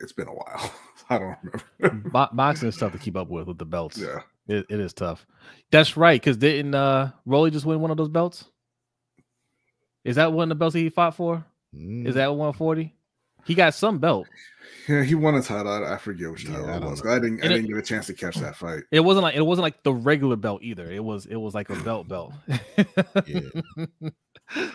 it's 0.00 0.12
been 0.12 0.28
a 0.28 0.34
while. 0.34 0.74
I 1.10 1.18
don't 1.18 1.36
remember. 1.80 2.10
Bo- 2.10 2.28
boxing 2.32 2.68
is 2.68 2.76
tough 2.76 2.92
to 2.92 2.98
keep 2.98 3.16
up 3.16 3.28
with 3.28 3.48
with 3.48 3.58
the 3.58 3.64
belts. 3.64 3.98
Yeah, 3.98 4.20
it, 4.46 4.66
it 4.68 4.80
is 4.80 4.92
tough. 4.92 5.26
That's 5.70 5.96
right. 5.96 6.20
Because 6.20 6.36
didn't 6.36 6.74
uh 6.74 7.12
Rolly 7.24 7.50
just 7.50 7.66
win 7.66 7.80
one 7.80 7.90
of 7.90 7.96
those 7.96 8.08
belts? 8.08 8.44
Is 10.04 10.16
that 10.16 10.32
one 10.32 10.44
of 10.44 10.48
the 10.50 10.54
belts 10.54 10.74
he 10.74 10.90
fought 10.90 11.16
for? 11.16 11.44
Mm. 11.74 12.06
Is 12.06 12.14
that 12.14 12.30
140? 12.30 12.94
He 13.48 13.54
got 13.54 13.72
some 13.72 13.98
belt. 13.98 14.28
Yeah, 14.86 15.02
he 15.02 15.14
won 15.14 15.34
a 15.34 15.40
title. 15.40 15.72
I, 15.72 15.94
I 15.94 15.96
forget 15.96 16.30
which 16.30 16.46
title 16.46 16.66
yeah, 16.66 16.76
it 16.76 16.82
was. 16.82 17.04
I 17.04 17.18
didn't. 17.18 17.42
I 17.42 17.48
didn't 17.48 17.66
get 17.66 17.78
a 17.78 17.82
chance 17.82 18.06
to 18.08 18.14
catch 18.14 18.36
that 18.36 18.56
fight. 18.56 18.82
It 18.90 19.00
wasn't 19.00 19.22
like 19.22 19.36
it 19.36 19.40
wasn't 19.40 19.62
like 19.62 19.82
the 19.82 19.94
regular 19.94 20.36
belt 20.36 20.62
either. 20.62 20.90
It 20.90 21.02
was 21.02 21.24
it 21.24 21.36
was 21.36 21.54
like 21.54 21.70
a 21.70 21.76
belt 21.76 22.08
belt. 22.08 22.34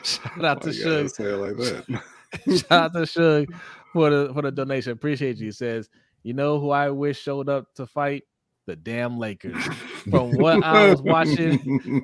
Shout 0.04 0.44
out 0.44 0.58
oh, 0.58 0.62
to 0.62 0.74
Shug. 0.74 1.10
Say 1.10 1.26
it 1.26 1.38
like 1.38 1.56
that. 1.58 2.02
Shout 2.48 2.72
out 2.72 2.94
to 2.94 3.06
Shug 3.06 3.54
for 3.94 4.10
the 4.10 4.34
for 4.34 4.42
the 4.42 4.52
donation. 4.52 4.92
Appreciate 4.92 5.38
you. 5.38 5.46
He 5.46 5.52
says, 5.52 5.88
you 6.24 6.34
know 6.34 6.60
who 6.60 6.72
I 6.72 6.90
wish 6.90 7.22
showed 7.22 7.48
up 7.48 7.74
to 7.76 7.86
fight 7.86 8.24
the 8.66 8.76
damn 8.76 9.18
Lakers. 9.18 9.64
From 10.10 10.32
what 10.32 10.64
I 10.64 10.90
was 10.90 11.02
watching, 11.02 11.58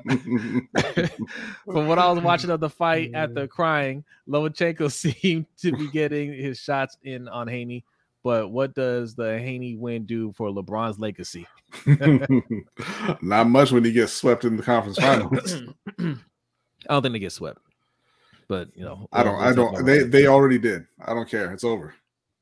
from 1.66 1.88
what 1.88 2.00
I 2.00 2.10
was 2.10 2.24
watching 2.24 2.50
of 2.50 2.62
the 2.62 2.70
fight 2.70 3.12
after 3.14 3.46
crying, 3.46 4.06
Lomachenko 4.28 4.90
seemed 5.22 5.48
to 5.58 5.74
be 5.74 5.90
getting 5.90 6.32
his 6.32 6.60
shots 6.60 6.98
in 7.04 7.28
on 7.28 7.50
Haney. 7.50 7.84
But 8.24 8.52
what 8.52 8.74
does 8.74 9.16
the 9.16 9.38
Haney 9.38 9.76
win 9.76 10.06
do 10.06 10.32
for 10.32 10.50
LeBron's 10.50 10.98
legacy? 10.98 11.46
Not 13.22 13.50
much 13.50 13.74
when 13.74 13.84
he 13.84 13.92
gets 13.92 14.14
swept 14.14 14.46
in 14.46 14.56
the 14.56 14.64
conference 14.64 14.98
finals. 14.98 15.56
I 16.00 16.16
don't 16.90 17.02
think 17.02 17.14
they 17.14 17.20
get 17.20 17.34
swept. 17.34 17.60
But 18.48 18.70
you 18.76 18.86
know, 18.86 19.08
I 19.12 19.24
don't. 19.24 19.42
I 19.42 19.54
don't. 19.54 19.86
They 19.86 20.04
they 20.04 20.28
already 20.28 20.58
did. 20.58 20.86
I 21.06 21.14
don't 21.14 21.30
care. 21.30 21.52
It's 21.52 21.66
over. 21.66 21.94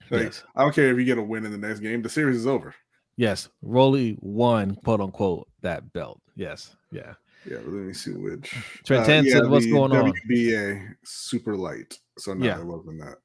Like, 0.09 0.23
yes. 0.23 0.43
I 0.55 0.61
don't 0.61 0.73
care 0.73 0.91
if 0.91 0.97
you 0.97 1.03
get 1.03 1.17
a 1.17 1.23
win 1.23 1.45
in 1.45 1.51
the 1.51 1.57
next 1.57 1.79
game. 1.79 2.01
The 2.01 2.09
series 2.09 2.37
is 2.37 2.47
over. 2.47 2.73
Yes, 3.17 3.49
Rolly 3.63 4.17
won, 4.21 4.75
quote 4.75 5.01
unquote, 5.01 5.47
that 5.61 5.91
belt. 5.91 6.21
Yes, 6.35 6.75
yeah. 6.91 7.13
Yeah, 7.49 7.57
let 7.57 7.67
me 7.67 7.93
see 7.93 8.11
which. 8.11 8.53
Trent 8.85 9.03
uh, 9.03 9.07
10 9.07 9.25
yeah, 9.25 9.33
said, 9.33 9.47
"What's 9.49 9.65
going 9.65 9.91
on?" 9.91 10.13
WBA 10.29 10.95
super 11.03 11.55
light. 11.55 11.97
So 12.17 12.33
no, 12.33 12.45
Yeah. 12.45 12.59
it 12.59 12.65
wasn't 12.65 12.99
that. 13.01 13.17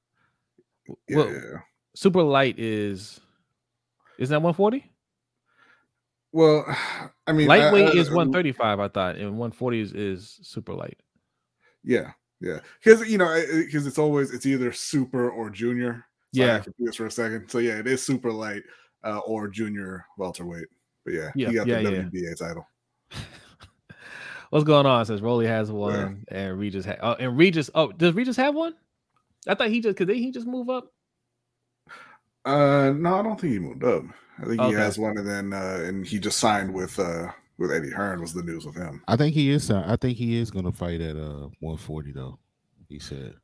Yeah, 1.08 1.16
Well, 1.16 1.32
yeah. 1.32 1.58
Super 1.94 2.22
light 2.22 2.58
is 2.58 3.20
isn't 4.18 4.32
that 4.32 4.40
140? 4.40 4.90
Well, 6.32 6.64
I 7.26 7.32
mean, 7.32 7.48
Lightweight 7.48 7.88
I- 7.88 7.98
is 7.98 8.08
135, 8.10 8.80
I 8.80 8.88
thought, 8.88 9.16
and 9.16 9.30
140 9.38 9.80
is, 9.80 9.92
is 9.92 10.38
super 10.42 10.72
light. 10.72 10.98
Yeah, 11.84 12.12
yeah, 12.40 12.60
because 12.82 13.06
you 13.10 13.18
know, 13.18 13.42
because 13.52 13.86
it's 13.86 13.98
always 13.98 14.32
it's 14.32 14.46
either 14.46 14.72
super 14.72 15.30
or 15.30 15.50
junior. 15.50 16.06
So 16.34 16.42
I 16.42 16.46
Yeah. 16.46 16.56
got 16.58 16.64
confused 16.64 16.96
for 16.96 17.06
a 17.06 17.10
second. 17.10 17.48
So 17.50 17.58
yeah, 17.58 17.78
it 17.78 17.86
is 17.86 18.04
super 18.06 18.30
light 18.32 18.62
uh, 19.04 19.18
or 19.26 19.48
junior 19.48 20.04
welterweight. 20.18 20.66
But 21.04 21.14
yeah, 21.14 21.30
Yeah, 21.34 21.48
he 21.48 21.54
got 21.54 21.66
yeah, 21.66 21.82
the 21.82 21.90
yeah. 21.92 22.02
WBA 22.02 22.38
title. 22.38 22.66
What's 24.50 24.64
going 24.64 24.86
on? 24.86 25.02
It 25.02 25.06
says 25.06 25.22
Rolly 25.22 25.46
has 25.46 25.70
one, 25.72 26.24
and 26.28 26.58
Regis 26.58 26.84
ha- 26.84 26.96
oh, 27.00 27.12
and 27.14 27.36
Regis. 27.38 27.70
Oh, 27.74 27.90
does 27.90 28.14
Regis 28.14 28.36
have 28.36 28.54
one? 28.54 28.74
I 29.48 29.54
thought 29.54 29.70
he 29.70 29.80
just 29.80 29.96
could 29.96 30.08
he 30.10 30.30
just 30.30 30.46
move 30.46 30.68
up? 30.68 30.92
Uh, 32.44 32.92
no, 32.96 33.14
I 33.18 33.22
don't 33.22 33.40
think 33.40 33.52
he 33.54 33.58
moved 33.58 33.84
up. 33.84 34.04
I 34.38 34.44
think 34.46 34.60
Okay. 34.60 34.68
he 34.70 34.74
has 34.74 34.98
one, 34.98 35.16
and 35.16 35.26
then 35.26 35.52
uh, 35.52 35.80
and 35.84 36.06
he 36.06 36.18
just 36.18 36.38
signed 36.38 36.72
with 36.72 36.98
uh 36.98 37.28
with 37.58 37.70
Eddie 37.72 37.90
Hearn 37.90 38.20
was 38.20 38.32
the 38.34 38.42
news 38.42 38.66
with 38.66 38.74
him. 38.76 39.02
I 39.08 39.16
think 39.16 39.34
he 39.34 39.50
is. 39.50 39.70
I 39.70 39.96
think 39.96 40.18
he 40.18 40.36
is 40.36 40.50
going 40.50 40.64
to 40.64 40.72
fight 40.72 41.00
at 41.00 41.16
uh 41.16 41.48
140 41.60 42.12
though. 42.12 42.38
He 42.88 42.98
said. 42.98 43.34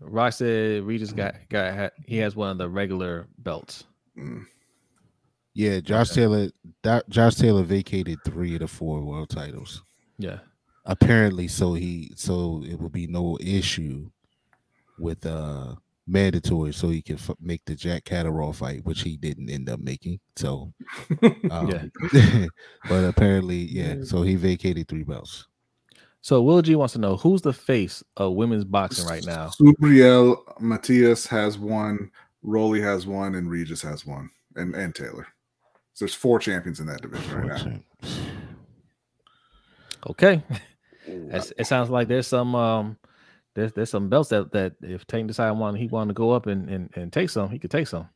Rock 0.00 0.32
said 0.34 0.82
Regis 0.82 1.12
got 1.12 1.36
got 1.48 1.74
ha- 1.74 1.90
he 2.06 2.18
has 2.18 2.34
one 2.36 2.50
of 2.50 2.58
the 2.58 2.68
regular 2.68 3.28
belts. 3.38 3.84
Mm. 4.18 4.44
Yeah, 5.56 5.80
Josh 5.80 6.10
Taylor. 6.10 6.50
That, 6.82 7.08
Josh 7.08 7.36
Taylor 7.36 7.62
vacated 7.62 8.18
three 8.26 8.52
of 8.54 8.60
the 8.60 8.68
four 8.68 9.00
world 9.00 9.30
titles. 9.30 9.82
Yeah, 10.18 10.40
Apparently, 10.84 11.48
so 11.48 11.72
he 11.72 12.12
so 12.14 12.62
it 12.68 12.78
will 12.78 12.90
be 12.90 13.06
no 13.06 13.38
issue 13.40 14.10
with 14.98 15.24
uh 15.24 15.74
mandatory, 16.06 16.74
so 16.74 16.90
he 16.90 17.00
can 17.00 17.16
f- 17.16 17.30
make 17.40 17.64
the 17.64 17.74
Jack 17.74 18.04
Catterall 18.04 18.52
fight, 18.52 18.84
which 18.84 19.00
he 19.00 19.16
didn't 19.16 19.48
end 19.48 19.70
up 19.70 19.80
making. 19.80 20.20
So, 20.36 20.74
um, 21.50 21.90
but 22.88 23.04
apparently, 23.04 23.56
yeah. 23.56 23.96
So 24.04 24.22
he 24.22 24.34
vacated 24.34 24.88
three 24.88 25.04
belts. 25.04 25.46
So 26.20 26.42
Will 26.42 26.60
G 26.60 26.76
wants 26.76 26.92
to 26.92 27.00
know 27.00 27.16
who's 27.16 27.40
the 27.40 27.54
face 27.54 28.04
of 28.18 28.34
women's 28.34 28.64
boxing 28.64 29.06
right 29.06 29.24
now. 29.24 29.48
Subriel 29.48 30.36
Matias 30.60 31.26
has 31.26 31.58
one, 31.58 32.10
Rolly 32.42 32.82
has 32.82 33.06
one, 33.06 33.36
and 33.36 33.50
Regis 33.50 33.80
has 33.80 34.04
one, 34.04 34.28
and 34.54 34.74
and 34.74 34.94
Taylor. 34.94 35.26
So 35.96 36.04
there's 36.04 36.14
four 36.14 36.38
champions 36.38 36.78
in 36.78 36.86
that 36.88 37.00
division 37.00 37.40
right 37.40 37.64
now. 37.64 38.10
Okay, 40.10 40.42
That's, 41.08 41.54
it 41.58 41.66
sounds 41.66 41.88
like 41.88 42.06
there's 42.06 42.26
some 42.26 42.54
um 42.54 42.98
there's 43.54 43.72
there's 43.72 43.88
some 43.88 44.10
belts 44.10 44.28
that 44.28 44.52
that 44.52 44.74
if 44.82 45.06
Tank 45.06 45.26
decide 45.26 45.52
want 45.52 45.78
he 45.78 45.88
wanted 45.88 46.08
to 46.08 46.14
go 46.14 46.32
up 46.32 46.48
and, 46.48 46.68
and 46.68 46.90
and 46.96 47.10
take 47.10 47.30
some, 47.30 47.48
he 47.48 47.58
could 47.58 47.70
take 47.70 47.88
some. 47.88 48.10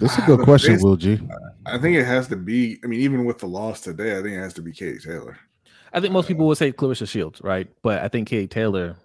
That's 0.00 0.16
a 0.16 0.22
good 0.22 0.40
the 0.40 0.44
question, 0.44 0.80
Will 0.80 0.96
G. 0.96 1.20
I 1.66 1.76
think 1.76 1.94
it 1.98 2.06
has 2.06 2.26
to 2.28 2.36
be. 2.36 2.78
I 2.82 2.86
mean, 2.86 3.00
even 3.00 3.26
with 3.26 3.36
the 3.36 3.46
loss 3.46 3.82
today, 3.82 4.18
I 4.18 4.22
think 4.22 4.32
it 4.34 4.40
has 4.40 4.54
to 4.54 4.62
be 4.62 4.72
Katie 4.72 5.00
Taylor. 5.00 5.38
I 5.92 6.00
think 6.00 6.14
most 6.14 6.26
people 6.26 6.46
would 6.46 6.56
say 6.56 6.72
Claressa 6.72 7.06
Shields, 7.06 7.42
right? 7.42 7.68
But 7.82 8.00
I 8.00 8.08
think 8.08 8.28
Katie 8.28 8.48
Taylor 8.48 8.96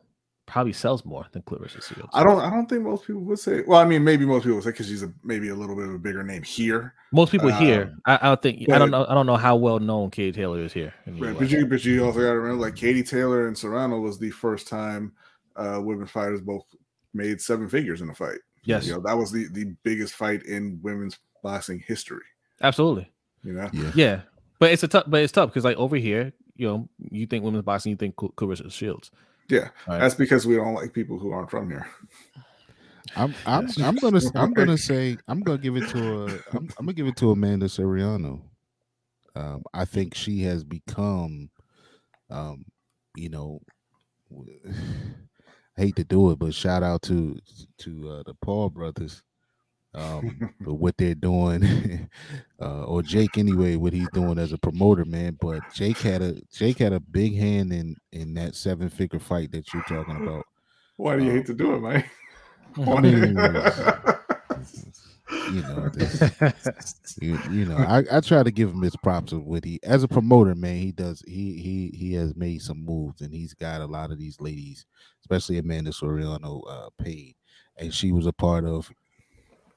probably 0.50 0.74
sells 0.74 1.06
more 1.06 1.26
than 1.32 1.42
Claressa 1.44 1.82
Shields. 1.84 2.10
I 2.14 2.24
don't. 2.24 2.40
I 2.40 2.50
don't 2.50 2.68
think 2.68 2.84
most 2.84 3.06
people 3.08 3.22
would 3.22 3.40
say. 3.40 3.64
Well, 3.66 3.80
I 3.80 3.86
mean, 3.86 4.04
maybe 4.04 4.26
most 4.26 4.44
people 4.44 4.56
would 4.56 4.64
say 4.64 4.72
because 4.72 4.88
she's 4.88 5.04
a 5.04 5.12
maybe 5.24 5.50
a 5.50 5.56
little 5.56 5.76
bit 5.76 5.88
of 5.88 5.94
a 5.94 6.00
bigger 6.00 6.24
name 6.24 6.44
here. 6.44 6.94
Most 7.12 7.32
people 7.32 7.52
here, 7.52 7.84
Um, 7.94 8.02
I, 8.06 8.16
I 8.22 8.28
don't 8.30 8.42
think 8.42 8.70
I 8.72 8.78
don't 8.78 8.92
know. 8.92 9.06
I 9.08 9.14
don't 9.14 9.26
know 9.26 9.38
how 9.38 9.56
well 9.56 9.80
known 9.80 10.10
Katie 10.12 10.32
Taylor 10.32 10.60
is 10.62 10.74
here. 10.74 10.94
Right, 11.08 11.38
but 11.38 11.50
you, 11.50 11.66
but 11.66 11.84
you 11.86 12.04
also 12.06 12.20
got 12.20 12.34
to 12.34 12.40
remember, 12.40 12.62
like 12.66 12.76
Katie 12.76 13.04
Taylor 13.04 13.48
and 13.48 13.58
Serrano 13.58 14.00
was 14.00 14.20
the 14.20 14.32
first 14.32 14.68
time 14.68 15.14
uh, 15.56 15.80
women 15.84 16.08
fighters 16.08 16.42
both 16.42 16.66
made 17.14 17.42
seven 17.42 17.68
figures 17.68 18.02
in 18.02 18.10
a 18.10 18.14
fight. 18.16 18.38
yes, 18.64 18.86
You 18.86 18.94
know, 18.94 19.00
that 19.02 19.18
was 19.18 19.32
the 19.32 19.48
the 19.52 19.74
biggest 19.84 20.14
fight 20.14 20.44
in 20.44 20.80
women's 20.84 21.18
boxing 21.44 21.84
history. 21.88 22.26
absolutely. 22.62 23.10
You 23.44 23.54
know, 23.54 23.70
Yeah. 23.74 23.92
Yeah, 23.96 24.22
but 24.60 24.72
it's 24.72 24.84
a 24.84 24.88
tough. 24.88 25.06
But 25.08 25.24
it's 25.24 25.32
tough 25.32 25.50
because 25.50 25.64
like 25.64 25.78
over 25.78 25.96
here, 25.96 26.34
you 26.56 26.68
know, 26.68 26.90
you 27.10 27.26
think 27.26 27.44
women's 27.46 27.64
boxing, 27.64 27.92
you 27.92 27.96
think 27.96 28.16
Cl- 28.20 28.34
Claressa 28.36 28.70
Shields. 28.72 29.12
Yeah, 29.50 29.70
Right. 29.88 30.00
that's 30.00 30.16
because 30.16 30.46
we 30.46 30.56
don't 30.56 30.74
like 30.76 30.94
people 30.94 31.18
who 31.20 31.32
aren't 31.32 31.50
from 31.50 31.70
here. 31.70 31.88
I'm 33.16 33.34
I'm 33.46 33.68
I'm 33.82 33.96
gonna 33.96 34.22
I'm 34.36 34.54
gonna 34.54 34.78
say 34.78 35.18
I'm 35.28 35.42
gonna 35.42 35.58
give 35.58 35.76
it 35.76 35.88
to 35.90 36.00
a 36.00 36.26
I'm, 36.54 36.70
I'm 36.78 36.86
gonna 36.86 36.94
give 36.94 37.08
it 37.08 37.16
to 37.18 37.32
Amanda 37.32 37.68
Serrano. 37.68 38.42
Um, 39.36 39.64
I 39.74 39.86
think 39.86 40.16
she 40.16 40.42
has 40.44 40.64
become, 40.64 41.50
um, 42.30 42.66
you 43.16 43.30
know, 43.30 43.60
I 45.78 45.82
hate 45.82 45.96
to 45.96 46.04
do 46.04 46.32
it, 46.32 46.40
but 46.40 46.54
shout 46.54 46.84
out 46.84 47.02
to 47.04 47.40
to 47.80 48.10
uh, 48.10 48.24
the 48.26 48.36
Paul 48.42 48.70
brothers 48.70 49.24
um, 49.96 50.54
for 50.64 50.74
what 50.74 50.96
they're 50.98 51.16
doing, 51.16 52.10
uh, 52.62 52.84
or 52.84 53.02
Jake 53.02 53.38
anyway, 53.38 53.76
what 53.76 53.94
he's 53.94 54.10
doing 54.14 54.38
as 54.38 54.54
a 54.54 54.58
promoter, 54.58 55.06
man. 55.06 55.38
But 55.40 55.62
Jake 55.74 55.98
had 55.98 56.22
a 56.22 56.36
Jake 56.54 56.78
had 56.78 56.94
a 56.94 57.00
big 57.00 57.36
hand 57.36 57.74
in 57.74 57.96
in 58.12 58.34
that 58.36 58.56
seven 58.56 58.90
figure 58.90 59.20
fight 59.20 59.52
that 59.52 59.74
you're 59.74 59.84
talking 59.84 60.28
about. 60.28 60.46
Why 60.98 61.18
do 61.18 61.26
you 61.26 61.32
hate 61.32 61.46
to 61.48 61.54
do 61.54 61.76
it, 61.76 61.82
man? 61.82 62.04
I 62.88 63.02
mean, 63.02 63.14
you 65.54 65.62
know, 65.64 65.90
this- 65.90 67.18
you, 67.20 67.40
you 67.50 67.66
know, 67.66 67.78
I, 67.78 68.04
I 68.12 68.20
try 68.22 68.44
to 68.44 68.52
give 68.52 68.70
him 68.70 68.82
his 68.82 68.96
props 68.98 69.32
of 69.32 69.44
what 69.46 69.64
he 69.66 69.80
as 69.84 70.04
a 70.04 70.08
promoter, 70.08 70.56
man. 70.56 70.78
He 70.78 70.92
does 70.92 71.24
he 71.28 71.54
he 71.62 71.92
he 71.98 72.14
has 72.14 72.36
made 72.36 72.62
some 72.62 72.84
moves 72.86 73.22
and 73.22 73.34
he's 73.34 73.54
got 73.54 73.82
a 73.82 73.86
lot 73.86 74.12
of 74.12 74.20
these 74.20 74.40
ladies, 74.40 74.86
especially 75.22 75.58
Amanda 75.58 75.92
Serrano, 75.94 76.62
uh, 76.70 76.90
paid, 77.04 77.36
and 77.78 77.94
she 77.94 78.12
was 78.12 78.26
a 78.28 78.34
part 78.34 78.66
of. 78.66 78.92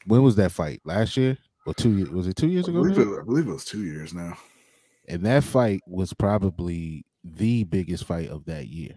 When 0.06 0.22
was 0.22 0.36
that 0.36 0.52
fight? 0.52 0.80
Last 0.84 1.16
year 1.16 1.38
or 1.66 1.74
two 1.74 1.96
years? 1.96 2.10
Was 2.10 2.26
it 2.26 2.36
two 2.36 2.48
years 2.48 2.68
I 2.68 2.72
ago? 2.72 2.82
believe, 2.82 2.98
it, 2.98 3.20
I 3.20 3.24
believe 3.24 3.46
it 3.48 3.52
was 3.52 3.64
two 3.64 3.82
years 3.84 4.12
now. 4.14 4.36
And 5.08 5.24
that 5.26 5.44
fight 5.44 5.80
was 5.86 6.12
probably 6.12 7.04
the 7.24 7.64
biggest 7.64 8.04
fight 8.04 8.28
of 8.28 8.44
that 8.46 8.68
year, 8.68 8.94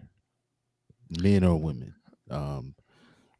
men 1.20 1.44
or 1.44 1.60
women. 1.60 1.94
Um, 2.30 2.74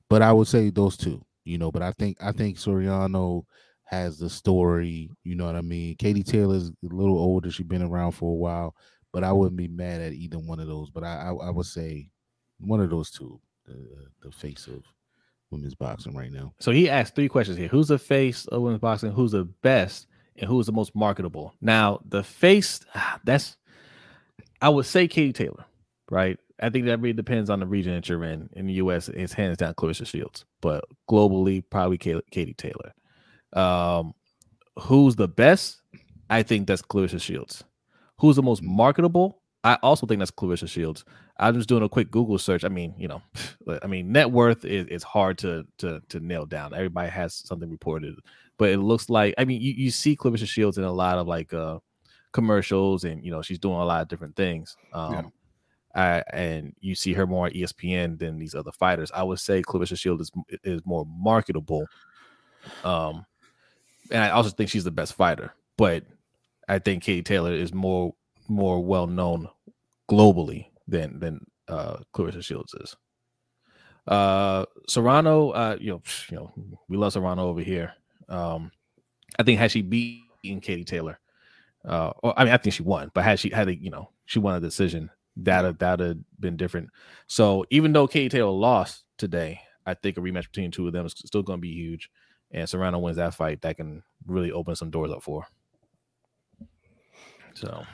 but 0.08 0.22
I 0.22 0.32
would 0.32 0.48
say 0.48 0.70
those 0.70 0.96
two, 0.96 1.24
you 1.44 1.58
know. 1.58 1.70
But 1.72 1.82
I 1.82 1.92
think 1.92 2.18
I 2.20 2.32
think 2.32 2.58
Serrano 2.58 3.46
has 3.84 4.18
the 4.18 4.30
story. 4.30 5.10
You 5.24 5.34
know 5.36 5.46
what 5.46 5.56
I 5.56 5.60
mean? 5.60 5.96
Katie 5.96 6.22
Taylor's 6.22 6.68
a 6.68 6.72
little 6.82 7.18
older; 7.18 7.50
she's 7.50 7.66
been 7.66 7.82
around 7.82 8.12
for 8.12 8.30
a 8.32 8.36
while. 8.36 8.74
But 9.12 9.24
I 9.24 9.32
wouldn't 9.32 9.56
be 9.56 9.68
mad 9.68 10.00
at 10.02 10.12
either 10.12 10.38
one 10.38 10.60
of 10.60 10.66
those. 10.68 10.90
But 10.90 11.04
I 11.04 11.28
I, 11.28 11.46
I 11.46 11.50
would 11.50 11.66
say 11.66 12.10
one 12.58 12.80
of 12.80 12.90
those 12.90 13.10
two, 13.10 13.40
the, 13.64 14.08
the 14.22 14.30
face 14.30 14.66
of 14.66 14.82
women's 15.50 15.74
boxing 15.74 16.14
right 16.14 16.32
now. 16.32 16.52
So 16.60 16.70
he 16.72 16.88
asked 16.88 17.14
three 17.14 17.28
questions 17.28 17.58
here: 17.58 17.68
Who's 17.68 17.88
the 17.88 17.98
face 17.98 18.46
of 18.46 18.62
women's 18.62 18.80
boxing? 18.80 19.12
Who's 19.12 19.32
the 19.32 19.44
best? 19.44 20.06
And 20.38 20.48
who's 20.48 20.66
the 20.66 20.72
most 20.72 20.94
marketable? 20.94 21.54
Now, 21.62 22.00
the 22.06 22.22
face, 22.22 22.80
ah, 22.94 23.18
that's 23.24 23.56
I 24.60 24.68
would 24.68 24.86
say 24.86 25.08
Katie 25.08 25.32
Taylor, 25.32 25.64
right? 26.10 26.38
I 26.60 26.70
think 26.70 26.86
that 26.86 27.00
really 27.00 27.12
depends 27.12 27.50
on 27.50 27.60
the 27.60 27.66
region 27.66 27.94
that 27.94 28.08
you're 28.08 28.24
in. 28.24 28.48
In 28.54 28.66
the 28.66 28.74
US, 28.74 29.08
it's 29.08 29.32
hands 29.32 29.58
down 29.58 29.74
Claressa 29.74 30.06
Shields, 30.06 30.44
but 30.60 30.84
globally, 31.08 31.62
probably 31.68 31.98
Katie 31.98 32.54
Taylor. 32.54 32.94
Um, 33.52 34.14
who's 34.78 35.16
the 35.16 35.28
best? 35.28 35.82
I 36.30 36.42
think 36.42 36.66
that's 36.66 36.82
Claressa 36.82 37.20
Shields. 37.20 37.64
Who's 38.18 38.36
the 38.36 38.42
most 38.42 38.62
marketable? 38.62 39.42
I 39.66 39.74
also 39.82 40.06
think 40.06 40.20
that's 40.20 40.30
Claressa 40.30 40.68
Shields. 40.68 41.04
I'm 41.38 41.54
just 41.56 41.68
doing 41.68 41.82
a 41.82 41.88
quick 41.88 42.12
Google 42.12 42.38
search. 42.38 42.62
I 42.62 42.68
mean, 42.68 42.94
you 42.96 43.08
know, 43.08 43.20
I 43.82 43.88
mean, 43.88 44.12
net 44.12 44.30
worth 44.30 44.64
is, 44.64 44.86
is 44.86 45.02
hard 45.02 45.38
to 45.38 45.66
to 45.78 46.00
to 46.08 46.20
nail 46.20 46.46
down. 46.46 46.72
Everybody 46.72 47.10
has 47.10 47.34
something 47.34 47.68
reported, 47.68 48.14
but 48.58 48.70
it 48.70 48.78
looks 48.78 49.10
like 49.10 49.34
I 49.38 49.44
mean, 49.44 49.60
you, 49.60 49.72
you 49.72 49.90
see 49.90 50.16
Claressa 50.16 50.46
Shields 50.46 50.78
in 50.78 50.84
a 50.84 50.92
lot 50.92 51.18
of 51.18 51.26
like 51.26 51.52
uh 51.52 51.80
commercials, 52.32 53.02
and 53.02 53.24
you 53.24 53.32
know, 53.32 53.42
she's 53.42 53.58
doing 53.58 53.74
a 53.74 53.84
lot 53.84 54.02
of 54.02 54.08
different 54.08 54.36
things. 54.36 54.76
Um, 54.92 55.12
Yeah. 55.12 55.22
I, 55.96 56.22
and 56.30 56.74
you 56.80 56.94
see 56.94 57.14
her 57.14 57.26
more 57.26 57.46
on 57.46 57.52
ESPN 57.52 58.18
than 58.18 58.38
these 58.38 58.54
other 58.54 58.70
fighters. 58.70 59.10
I 59.14 59.22
would 59.22 59.40
say 59.40 59.62
Claressa 59.62 59.98
Shields 59.98 60.22
is 60.22 60.58
is 60.62 60.82
more 60.84 61.06
marketable. 61.08 61.86
Um, 62.84 63.24
and 64.12 64.22
I 64.22 64.30
also 64.30 64.50
think 64.50 64.70
she's 64.70 64.84
the 64.84 64.90
best 64.92 65.14
fighter, 65.14 65.54
but 65.76 66.04
I 66.68 66.78
think 66.78 67.02
Katie 67.02 67.22
Taylor 67.22 67.52
is 67.52 67.74
more 67.74 68.14
more 68.48 68.84
well 68.84 69.08
known 69.08 69.48
globally 70.10 70.66
than 70.88 71.18
than 71.18 71.40
uh 71.68 71.98
Claressa 72.14 72.42
Shields 72.44 72.74
is. 72.74 72.96
Uh 74.06 74.64
Serrano, 74.88 75.50
uh 75.50 75.76
you 75.80 75.90
know, 75.90 76.02
you 76.30 76.36
know, 76.36 76.52
we 76.88 76.96
love 76.96 77.12
Serrano 77.12 77.48
over 77.48 77.60
here. 77.60 77.92
Um 78.28 78.70
I 79.38 79.42
think 79.42 79.58
had 79.58 79.70
she 79.72 79.82
beaten 79.82 80.60
Katie 80.60 80.84
Taylor, 80.84 81.18
uh 81.84 82.12
or 82.22 82.38
I 82.38 82.44
mean 82.44 82.54
I 82.54 82.56
think 82.56 82.74
she 82.74 82.82
won, 82.82 83.10
but 83.14 83.24
had 83.24 83.40
she 83.40 83.50
had 83.50 83.68
a 83.68 83.74
you 83.74 83.90
know, 83.90 84.10
she 84.26 84.38
won 84.38 84.54
a 84.54 84.60
decision, 84.60 85.10
that'd 85.36 85.78
that'd 85.80 86.24
been 86.38 86.56
different. 86.56 86.90
So 87.26 87.64
even 87.70 87.92
though 87.92 88.06
Katie 88.06 88.28
Taylor 88.28 88.52
lost 88.52 89.04
today, 89.18 89.60
I 89.86 89.94
think 89.94 90.16
a 90.18 90.20
rematch 90.20 90.44
between 90.52 90.70
two 90.70 90.86
of 90.86 90.92
them 90.92 91.06
is 91.06 91.14
still 91.16 91.42
gonna 91.42 91.58
be 91.58 91.72
huge. 91.72 92.10
And 92.52 92.68
Serrano 92.68 93.00
wins 93.00 93.16
that 93.16 93.34
fight, 93.34 93.60
that 93.62 93.76
can 93.76 94.04
really 94.24 94.52
open 94.52 94.76
some 94.76 94.90
doors 94.90 95.10
up 95.10 95.22
for. 95.24 95.42
her. 95.42 95.48
So 97.54 97.84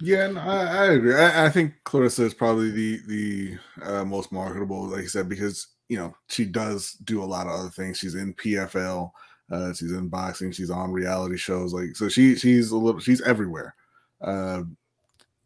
Yeah, 0.00 0.26
no, 0.28 0.40
I, 0.40 0.64
I 0.64 0.84
agree. 0.92 1.14
I, 1.14 1.46
I 1.46 1.50
think 1.50 1.72
Claressa 1.84 2.20
is 2.20 2.34
probably 2.34 2.70
the 2.70 3.00
the 3.06 3.58
uh, 3.82 4.04
most 4.04 4.30
marketable, 4.30 4.88
like 4.88 5.02
you 5.02 5.08
said, 5.08 5.28
because 5.28 5.68
you 5.88 5.96
know 5.96 6.14
she 6.28 6.44
does 6.44 6.92
do 7.04 7.22
a 7.22 7.24
lot 7.24 7.46
of 7.46 7.52
other 7.58 7.70
things. 7.70 7.98
She's 7.98 8.14
in 8.14 8.34
PFL, 8.34 9.10
uh, 9.50 9.72
she's 9.72 9.92
in 9.92 10.08
boxing, 10.08 10.52
she's 10.52 10.70
on 10.70 10.92
reality 10.92 11.38
shows, 11.38 11.72
like 11.72 11.96
so 11.96 12.08
she 12.10 12.36
she's 12.36 12.70
a 12.72 12.76
little 12.76 13.00
she's 13.00 13.22
everywhere. 13.22 13.74
Uh, 14.20 14.64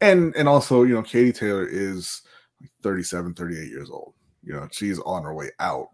and 0.01 0.35
and 0.35 0.49
also 0.49 0.83
you 0.83 0.95
know 0.95 1.03
Katie 1.03 1.31
Taylor 1.33 1.67
is 1.69 2.21
37, 2.83 3.33
38 3.33 3.69
years 3.69 3.89
old. 3.89 4.13
You 4.43 4.53
know 4.53 4.67
she's 4.71 4.99
on 4.99 5.23
her 5.23 5.33
way 5.33 5.51
out, 5.59 5.89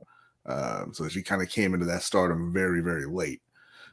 um, 0.48 0.94
so 0.94 1.08
she 1.10 1.22
kind 1.22 1.42
of 1.44 1.50
came 1.50 1.74
into 1.76 1.86
that 1.88 2.04
stardom 2.04 2.52
very 2.54 2.82
very 2.82 3.06
late. 3.06 3.42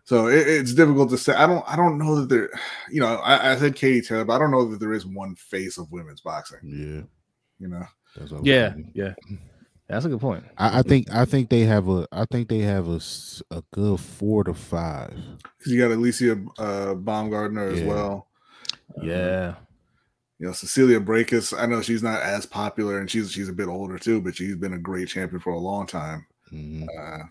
So 0.04 0.26
it, 0.26 0.46
it's 0.46 0.74
difficult 0.74 1.10
to 1.10 1.18
say. 1.18 1.34
I 1.34 1.46
don't. 1.46 1.64
I 1.66 1.76
don't 1.76 1.98
know 1.98 2.16
that 2.16 2.28
there. 2.28 2.50
You 2.90 3.00
know, 3.00 3.16
I, 3.16 3.52
I, 3.52 3.56
said 3.56 3.74
Katie 3.74 4.02
Taylor, 4.02 4.24
but 4.24 4.34
I 4.34 4.38
don't 4.38 4.50
know 4.50 4.66
that 4.66 4.78
there 4.78 4.92
is 4.92 5.06
one 5.06 5.34
face 5.34 5.78
of 5.78 5.90
women's 5.90 6.20
boxing. 6.20 6.58
Yeah. 6.62 7.02
You 7.58 7.68
know. 7.68 7.86
yeah. 8.42 8.74
Yeah. 8.92 9.14
That's 9.88 10.04
a 10.04 10.08
good 10.08 10.20
point. 10.20 10.44
I, 10.58 10.80
I, 10.80 10.82
think. 10.82 11.10
I 11.10 11.24
think 11.24 11.48
they 11.48 11.60
have 11.60 11.88
a. 11.88 12.06
I 12.12 12.26
think 12.26 12.48
they 12.48 12.60
have 12.60 12.88
a, 12.88 13.00
a 13.50 13.62
good 13.72 13.98
four 13.98 14.44
to 14.44 14.52
five. 14.52 15.14
Because 15.58 15.72
you 15.72 15.80
got 15.80 15.96
Alycia 15.96 16.46
uh, 16.58 16.94
Baumgardner 16.94 17.72
as 17.72 17.80
yeah. 17.80 17.86
well. 17.86 18.28
Yeah. 19.02 19.48
Um, 19.48 19.56
you 20.38 20.46
know, 20.46 20.52
Cecilia 20.52 21.00
Braekhus. 21.00 21.58
I 21.58 21.64
know 21.64 21.80
she's 21.80 22.02
not 22.02 22.20
as 22.20 22.44
popular, 22.44 22.98
and 22.98 23.10
she's 23.10 23.32
she's 23.32 23.48
a 23.48 23.54
bit 23.54 23.68
older 23.68 23.98
too, 23.98 24.20
but 24.20 24.36
she's 24.36 24.56
been 24.56 24.74
a 24.74 24.78
great 24.78 25.08
champion 25.08 25.40
for 25.40 25.54
a 25.54 25.58
long 25.58 25.86
time. 25.86 26.26
Mm-hmm. 26.52 26.84
Uh, 26.84 27.24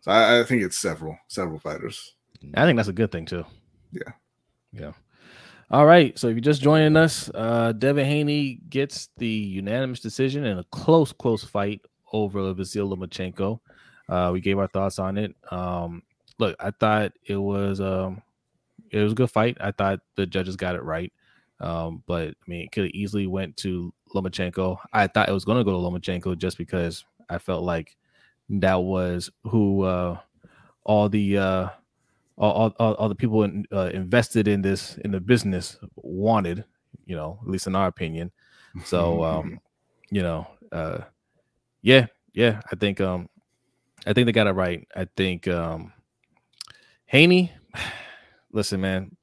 so 0.00 0.10
I, 0.10 0.40
I, 0.40 0.44
think 0.44 0.62
it's 0.62 0.78
several, 0.78 1.18
several 1.28 1.58
fighters. 1.58 2.14
I 2.54 2.64
think 2.64 2.76
that's 2.76 2.88
a 2.88 2.92
good 2.92 3.12
thing 3.12 3.26
too. 3.26 3.44
Yeah. 3.92 4.12
Yeah. 4.72 4.92
All 5.70 5.86
right. 5.86 6.16
So 6.18 6.28
if 6.28 6.34
you're 6.34 6.40
just 6.40 6.62
joining 6.62 6.96
us, 6.96 7.30
uh, 7.34 7.72
Devin 7.72 8.06
Haney 8.06 8.60
gets 8.68 9.08
the 9.16 9.26
unanimous 9.26 10.00
decision 10.00 10.44
in 10.44 10.58
a 10.58 10.64
close, 10.64 11.12
close 11.12 11.42
fight 11.42 11.80
over 12.12 12.54
Vasyl 12.54 12.94
Lomachenko. 12.94 13.60
Uh, 14.08 14.30
we 14.32 14.40
gave 14.40 14.58
our 14.58 14.68
thoughts 14.68 14.98
on 14.98 15.18
it. 15.18 15.34
Um, 15.50 16.02
look, 16.38 16.56
I 16.60 16.70
thought 16.70 17.12
it 17.24 17.36
was 17.36 17.80
um, 17.80 18.22
it 18.90 19.00
was 19.00 19.12
a 19.12 19.16
good 19.16 19.30
fight. 19.30 19.56
I 19.60 19.72
thought 19.72 20.00
the 20.14 20.26
judges 20.26 20.56
got 20.56 20.76
it 20.76 20.82
right. 20.82 21.12
Um, 21.60 22.02
but 22.06 22.28
I 22.28 22.44
mean, 22.46 22.62
it 22.62 22.72
could 22.72 22.84
have 22.84 22.92
easily 22.92 23.26
went 23.26 23.56
to 23.58 23.92
Lomachenko. 24.14 24.78
I 24.92 25.06
thought 25.06 25.28
it 25.28 25.32
was 25.32 25.44
going 25.44 25.58
to 25.58 25.64
go 25.64 25.72
to 25.72 25.78
Lomachenko 25.78 26.38
just 26.38 26.58
because 26.58 27.04
I 27.28 27.38
felt 27.38 27.64
like 27.64 27.96
that 28.48 28.76
was 28.76 29.30
who 29.44 29.82
uh, 29.82 30.18
all 30.84 31.08
the 31.08 31.38
uh, 31.38 31.68
all, 32.38 32.74
all, 32.78 32.94
all 32.94 33.08
the 33.08 33.14
people 33.14 33.42
in, 33.44 33.64
uh, 33.72 33.90
invested 33.92 34.48
in 34.48 34.62
this 34.62 34.98
in 34.98 35.10
the 35.10 35.20
business 35.20 35.78
wanted, 35.96 36.64
you 37.06 37.16
know, 37.16 37.38
at 37.42 37.48
least 37.48 37.66
in 37.66 37.74
our 37.74 37.88
opinion. 37.88 38.30
So, 38.84 39.24
um, 39.24 39.58
you 40.10 40.22
know, 40.22 40.46
uh, 40.72 40.98
yeah, 41.82 42.06
yeah, 42.34 42.60
I 42.70 42.76
think 42.76 43.00
um, 43.00 43.28
I 44.06 44.12
think 44.12 44.26
they 44.26 44.32
got 44.32 44.46
it 44.46 44.52
right. 44.52 44.86
I 44.94 45.06
think 45.16 45.48
um, 45.48 45.92
Haney, 47.06 47.52
listen, 48.52 48.80
man, 48.80 49.16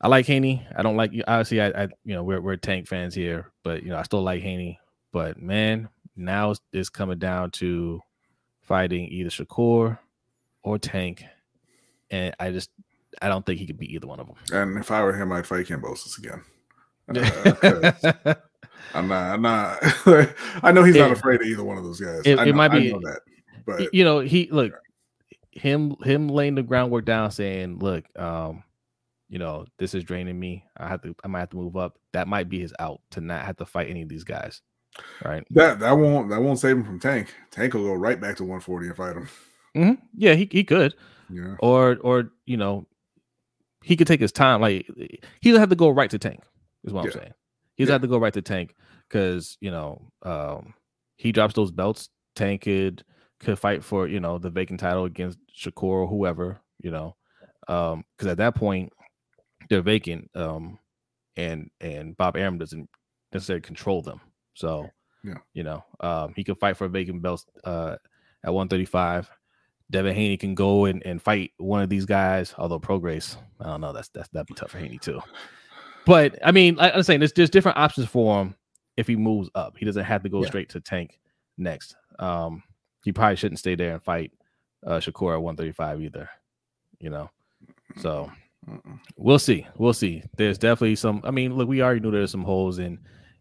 I 0.00 0.08
like 0.08 0.26
Haney. 0.26 0.66
I 0.76 0.82
don't 0.82 0.96
like 0.96 1.12
you. 1.12 1.24
Obviously, 1.26 1.60
I, 1.60 1.68
I, 1.68 1.88
you 2.04 2.14
know, 2.14 2.24
we're 2.24 2.40
we're 2.40 2.56
Tank 2.56 2.88
fans 2.88 3.14
here, 3.14 3.52
but 3.62 3.82
you 3.82 3.90
know, 3.90 3.96
I 3.96 4.02
still 4.02 4.22
like 4.22 4.42
Haney. 4.42 4.78
But 5.12 5.40
man, 5.40 5.88
now 6.16 6.54
it's 6.72 6.90
coming 6.90 7.18
down 7.18 7.50
to 7.52 8.00
fighting 8.68 9.08
either 9.08 9.30
Shakur 9.30 9.98
or 10.62 10.78
Tank, 10.78 11.24
and 12.10 12.34
I 12.38 12.50
just 12.50 12.70
I 13.20 13.28
don't 13.28 13.44
think 13.44 13.58
he 13.58 13.66
could 13.66 13.78
beat 13.78 13.90
either 13.90 14.06
one 14.06 14.20
of 14.20 14.26
them. 14.26 14.36
And 14.52 14.78
if 14.78 14.90
I 14.90 15.02
were 15.02 15.14
him, 15.14 15.32
I'd 15.32 15.46
fight 15.46 15.66
Kambosos 15.66 16.18
again. 16.18 16.42
Uh, 18.24 18.34
I'm 18.94 19.08
not. 19.08 19.32
I'm 19.32 19.42
not. 19.42 19.78
I 20.62 20.72
know 20.72 20.84
he's 20.84 20.94
it, 20.94 21.00
not 21.00 21.10
afraid 21.10 21.40
of 21.40 21.46
either 21.46 21.64
one 21.64 21.78
of 21.78 21.84
those 21.84 22.00
guys. 22.00 22.20
It, 22.24 22.36
know, 22.36 22.42
it 22.42 22.54
might 22.54 22.68
be 22.68 22.90
that, 22.90 23.20
but 23.66 23.92
you 23.92 24.04
know, 24.04 24.20
he 24.20 24.48
look 24.50 24.72
him 25.50 25.96
him 26.02 26.28
laying 26.28 26.54
the 26.54 26.62
groundwork 26.62 27.04
down, 27.04 27.30
saying, 27.30 27.78
"Look, 27.78 28.04
um, 28.18 28.62
you 29.28 29.38
know, 29.38 29.66
this 29.78 29.94
is 29.94 30.04
draining 30.04 30.38
me. 30.38 30.64
I 30.76 30.88
have 30.88 31.02
to. 31.02 31.14
I 31.24 31.28
might 31.28 31.40
have 31.40 31.50
to 31.50 31.56
move 31.56 31.76
up." 31.76 31.98
That 32.12 32.28
might 32.28 32.48
be 32.48 32.60
his 32.60 32.74
out 32.78 33.00
to 33.10 33.20
not 33.20 33.44
have 33.44 33.56
to 33.56 33.66
fight 33.66 33.90
any 33.90 34.02
of 34.02 34.08
these 34.08 34.24
guys. 34.24 34.62
Right. 35.24 35.44
That 35.50 35.80
that 35.80 35.92
won't 35.92 36.30
that 36.30 36.42
won't 36.42 36.58
save 36.58 36.76
him 36.76 36.84
from 36.84 37.00
Tank. 37.00 37.34
Tank 37.50 37.74
will 37.74 37.84
go 37.84 37.94
right 37.94 38.20
back 38.20 38.36
to 38.36 38.44
140 38.44 38.86
and 38.86 38.96
fight 38.96 39.16
him. 39.16 39.28
Mm-hmm. 39.76 40.04
Yeah, 40.16 40.34
he, 40.34 40.48
he 40.50 40.64
could. 40.64 40.94
Yeah. 41.30 41.56
Or 41.60 41.98
or 42.00 42.30
you 42.46 42.56
know, 42.56 42.86
he 43.82 43.96
could 43.96 44.06
take 44.06 44.20
his 44.20 44.32
time. 44.32 44.60
Like 44.60 44.86
he 45.40 45.50
doesn't 45.50 45.60
have 45.60 45.70
to 45.70 45.76
go 45.76 45.90
right 45.90 46.10
to 46.10 46.18
Tank. 46.18 46.42
Is 46.84 46.92
what 46.92 47.04
yeah. 47.04 47.10
I'm 47.10 47.18
saying. 47.18 47.34
He's 47.76 47.88
yeah. 47.88 47.92
have 47.92 48.02
to 48.02 48.08
go 48.08 48.18
right 48.18 48.32
to 48.32 48.42
Tank 48.42 48.74
because 49.08 49.56
you 49.60 49.70
know 49.70 50.10
um, 50.22 50.74
he 51.16 51.32
drops 51.32 51.54
those 51.54 51.70
belts. 51.70 52.08
Tank 52.34 52.62
could 52.62 53.04
could 53.40 53.58
fight 53.58 53.84
for 53.84 54.08
you 54.08 54.20
know 54.20 54.38
the 54.38 54.50
vacant 54.50 54.80
title 54.80 55.04
against 55.04 55.38
Shakur 55.56 55.82
or 55.82 56.06
whoever 56.06 56.60
you 56.80 56.90
know 56.90 57.16
because 57.66 57.94
um, 57.94 58.28
at 58.28 58.38
that 58.38 58.54
point 58.54 58.92
they're 59.68 59.82
vacant 59.82 60.30
um, 60.34 60.78
and 61.36 61.70
and 61.80 62.16
Bob 62.16 62.36
Arum 62.36 62.58
doesn't 62.58 62.88
necessarily 63.32 63.60
control 63.60 64.02
them. 64.02 64.20
So, 64.58 64.90
yeah, 65.22 65.34
you 65.54 65.62
know, 65.62 65.84
um, 66.00 66.32
he 66.34 66.42
could 66.42 66.58
fight 66.58 66.76
for 66.76 66.86
a 66.86 66.88
vacant 66.88 67.22
belt 67.22 67.44
uh, 67.64 67.96
at 68.44 68.52
135. 68.52 69.30
Devin 69.90 70.14
Haney 70.14 70.36
can 70.36 70.54
go 70.54 70.84
and, 70.84 71.02
and 71.06 71.22
fight 71.22 71.52
one 71.58 71.80
of 71.80 71.88
these 71.88 72.04
guys. 72.04 72.54
Although 72.58 72.80
Prograis, 72.80 73.36
I 73.60 73.66
don't 73.66 73.80
know, 73.80 73.92
that's 73.92 74.08
that's 74.08 74.28
that'd 74.30 74.46
be 74.46 74.54
tough 74.54 74.72
for 74.72 74.78
Haney 74.78 74.98
too. 74.98 75.20
But 76.04 76.38
I 76.44 76.52
mean, 76.52 76.74
like 76.74 76.94
I'm 76.94 77.02
saying, 77.02 77.20
there's 77.20 77.32
there's 77.32 77.50
different 77.50 77.78
options 77.78 78.08
for 78.08 78.40
him 78.40 78.54
if 78.96 79.06
he 79.06 79.16
moves 79.16 79.48
up. 79.54 79.76
He 79.78 79.84
doesn't 79.84 80.04
have 80.04 80.22
to 80.24 80.28
go 80.28 80.42
yeah. 80.42 80.48
straight 80.48 80.68
to 80.70 80.80
Tank 80.80 81.20
next. 81.56 81.96
Um, 82.18 82.62
he 83.04 83.12
probably 83.12 83.36
shouldn't 83.36 83.60
stay 83.60 83.76
there 83.76 83.92
and 83.92 84.02
fight 84.02 84.32
uh, 84.86 84.98
Shakur 84.98 85.34
at 85.34 85.42
135 85.42 86.02
either. 86.02 86.28
You 86.98 87.10
know, 87.10 87.30
so 87.96 88.30
we'll 89.16 89.38
see. 89.38 89.66
We'll 89.76 89.92
see. 89.92 90.24
There's 90.36 90.58
definitely 90.58 90.96
some. 90.96 91.20
I 91.24 91.30
mean, 91.30 91.54
look, 91.54 91.68
we 91.68 91.80
already 91.80 92.00
knew 92.00 92.10
there's 92.10 92.32
some 92.32 92.44
holes 92.44 92.78
in 92.78 92.98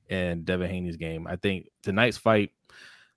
and 0.09 0.45
Devin 0.45 0.69
Haney's 0.69 0.97
game. 0.97 1.27
I 1.27 1.35
think 1.35 1.67
tonight's 1.83 2.17
fight, 2.17 2.51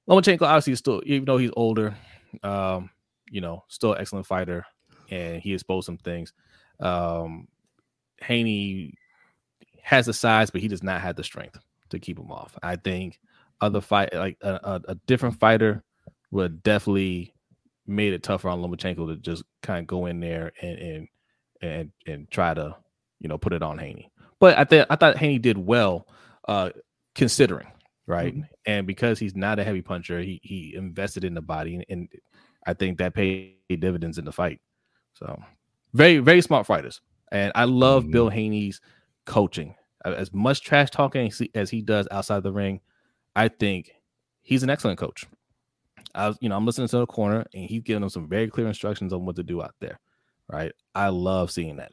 Lomachenko 0.08 0.42
obviously 0.42 0.72
is 0.72 0.78
still, 0.78 1.02
even 1.06 1.24
though 1.24 1.38
he's 1.38 1.52
older, 1.56 1.94
um, 2.42 2.90
you 3.30 3.40
know, 3.40 3.64
still 3.68 3.92
an 3.92 4.00
excellent 4.00 4.26
fighter, 4.26 4.64
and 5.10 5.40
he 5.40 5.54
exposed 5.54 5.86
some 5.86 5.98
things. 5.98 6.32
Um, 6.80 7.48
Haney 8.22 8.94
has 9.82 10.06
the 10.06 10.12
size, 10.12 10.50
but 10.50 10.60
he 10.60 10.68
does 10.68 10.82
not 10.82 11.00
have 11.00 11.16
the 11.16 11.24
strength 11.24 11.58
to 11.90 11.98
keep 11.98 12.18
him 12.18 12.30
off. 12.30 12.56
I 12.62 12.76
think 12.76 13.18
other 13.60 13.80
fight, 13.80 14.14
like 14.14 14.36
a, 14.42 14.54
a, 14.54 14.80
a 14.88 14.94
different 15.06 15.38
fighter, 15.38 15.82
would 16.30 16.62
definitely 16.62 17.34
made 17.86 18.12
it 18.12 18.22
tougher 18.22 18.48
on 18.48 18.62
Lomachenko 18.62 19.08
to 19.08 19.16
just 19.16 19.42
kind 19.62 19.80
of 19.80 19.86
go 19.86 20.06
in 20.06 20.20
there 20.20 20.52
and 20.62 20.78
and 20.78 21.08
and 21.60 21.92
and 22.06 22.30
try 22.30 22.54
to, 22.54 22.76
you 23.20 23.28
know, 23.28 23.38
put 23.38 23.52
it 23.52 23.62
on 23.62 23.78
Haney. 23.78 24.10
But 24.38 24.58
I 24.58 24.64
think 24.64 24.86
I 24.90 24.96
thought 24.96 25.18
Haney 25.18 25.38
did 25.38 25.58
well 25.58 26.06
uh, 26.48 26.70
considering, 27.14 27.68
right? 28.06 28.34
Mm-hmm. 28.34 28.42
And 28.66 28.86
because 28.86 29.18
he's 29.18 29.36
not 29.36 29.58
a 29.58 29.64
heavy 29.64 29.82
puncher, 29.82 30.20
he 30.20 30.40
he 30.42 30.74
invested 30.74 31.24
in 31.24 31.34
the 31.34 31.42
body, 31.42 31.76
and, 31.76 31.84
and 31.88 32.08
I 32.66 32.74
think 32.74 32.98
that 32.98 33.14
paid 33.14 33.56
dividends 33.68 34.18
in 34.18 34.24
the 34.24 34.32
fight. 34.32 34.60
So, 35.14 35.40
very 35.92 36.18
very 36.18 36.40
smart 36.40 36.66
fighters, 36.66 37.00
and 37.32 37.52
I 37.54 37.64
love 37.64 38.04
mm-hmm. 38.04 38.12
Bill 38.12 38.28
Haney's 38.28 38.80
coaching. 39.26 39.74
As 40.04 40.32
much 40.32 40.62
trash 40.62 40.90
talking 40.90 41.30
as 41.54 41.70
he 41.70 41.82
does 41.82 42.08
outside 42.10 42.42
the 42.42 42.52
ring, 42.52 42.80
I 43.36 43.48
think 43.48 43.90
he's 44.40 44.62
an 44.62 44.70
excellent 44.70 44.98
coach. 44.98 45.26
I 46.14 46.28
was, 46.28 46.38
you 46.40 46.48
know, 46.48 46.56
I'm 46.56 46.64
listening 46.64 46.88
to 46.88 46.98
the 46.98 47.06
corner, 47.06 47.44
and 47.54 47.64
he's 47.68 47.82
giving 47.82 48.00
them 48.00 48.10
some 48.10 48.28
very 48.28 48.48
clear 48.48 48.66
instructions 48.66 49.12
on 49.12 49.26
what 49.26 49.36
to 49.36 49.42
do 49.42 49.62
out 49.62 49.74
there. 49.80 50.00
Right? 50.48 50.72
I 50.94 51.08
love 51.08 51.50
seeing 51.50 51.76
that. 51.76 51.92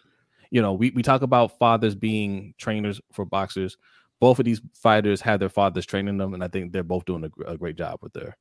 You 0.49 0.61
know, 0.61 0.73
we, 0.73 0.91
we 0.91 1.03
talk 1.03 1.21
about 1.21 1.59
fathers 1.59 1.93
being 1.93 2.53
trainers 2.57 3.01
for 3.11 3.25
boxers 3.25 3.77
both 4.19 4.39
of 4.39 4.45
these 4.45 4.61
fighters 4.73 5.21
had 5.21 5.39
their 5.39 5.49
fathers 5.49 5.85
training 5.85 6.17
them, 6.17 6.33
and 6.33 6.43
I 6.43 6.47
think 6.47 6.71
they're 6.71 6.83
both 6.83 7.05
doing 7.05 7.23
a, 7.23 7.51
a 7.51 7.57
great 7.57 7.75
job 7.75 7.99
with 8.01 8.13
their 8.13 8.37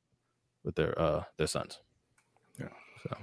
with 0.65 0.75
their 0.75 0.99
uh 1.01 1.25
their 1.37 1.47
sons. 1.47 1.81
Yeah. 2.59 2.69
So. 3.03 3.17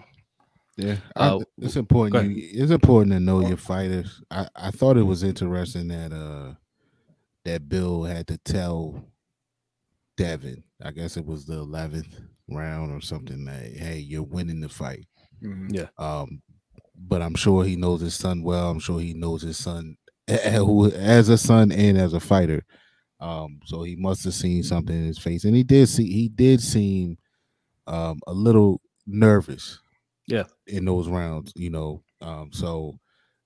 Yeah, 0.76 0.96
uh, 1.16 1.40
I, 1.40 1.44
it's 1.60 1.76
important. 1.76 2.36
You, 2.36 2.50
it's 2.52 2.72
important 2.72 3.12
to 3.14 3.20
know 3.20 3.48
your 3.48 3.58
fighters. 3.58 4.22
I, 4.32 4.48
I 4.56 4.72
thought 4.72 4.98
it 4.98 5.04
was 5.04 5.24
interesting 5.24 5.88
that 5.90 6.12
uh 6.12 6.56
that 7.46 7.70
Bill 7.70 8.04
had 8.04 8.28
to 8.28 8.38
tell 8.38 9.04
Devin. 10.18 10.64
I 10.82 10.92
guess 10.92 11.18
it 11.18 11.26
was 11.26 11.46
the 11.46 11.56
eleventh 11.56 12.20
round 12.50 12.92
or 12.92 13.02
something. 13.02 13.46
That 13.46 13.62
hey, 13.76 14.00
you're 14.00 14.24
winning 14.24 14.62
the 14.62 14.70
fight. 14.70 15.06
Mm-hmm. 15.44 15.76
Yeah. 15.76 15.88
Um, 15.98 16.42
but 16.96 17.22
I'm 17.22 17.36
sure 17.36 17.64
he 17.64 17.76
knows 17.76 18.02
his 18.02 18.16
son 18.16 18.44
well. 18.44 18.70
I'm 18.70 18.80
sure 18.80 19.00
he 19.00 19.14
knows 19.14 19.42
his 19.42 19.58
son 19.58 19.98
who 20.56 20.92
as 20.92 21.30
a 21.30 21.38
son 21.38 21.72
and 21.72 21.98
as 21.98 22.14
a 22.14 22.20
fighter. 22.20 22.64
Um, 23.20 23.60
so 23.66 23.84
he 23.84 23.96
must 23.96 24.24
have 24.26 24.34
seen 24.34 24.64
something 24.64 24.96
in 24.96 25.06
his 25.06 25.18
face, 25.18 25.46
and 25.46 25.56
he 25.56 25.64
did 25.64 25.88
see 25.88 26.12
he 26.12 26.28
did 26.28 26.62
seem 26.62 27.18
um, 27.88 28.20
a 28.28 28.34
little 28.34 28.82
nervous. 29.08 29.80
Yeah, 30.28 30.44
in 30.68 30.86
those 30.86 31.08
rounds, 31.08 31.52
you 31.56 31.70
know. 31.70 32.04
Um, 32.22 32.50
so 32.52 33.00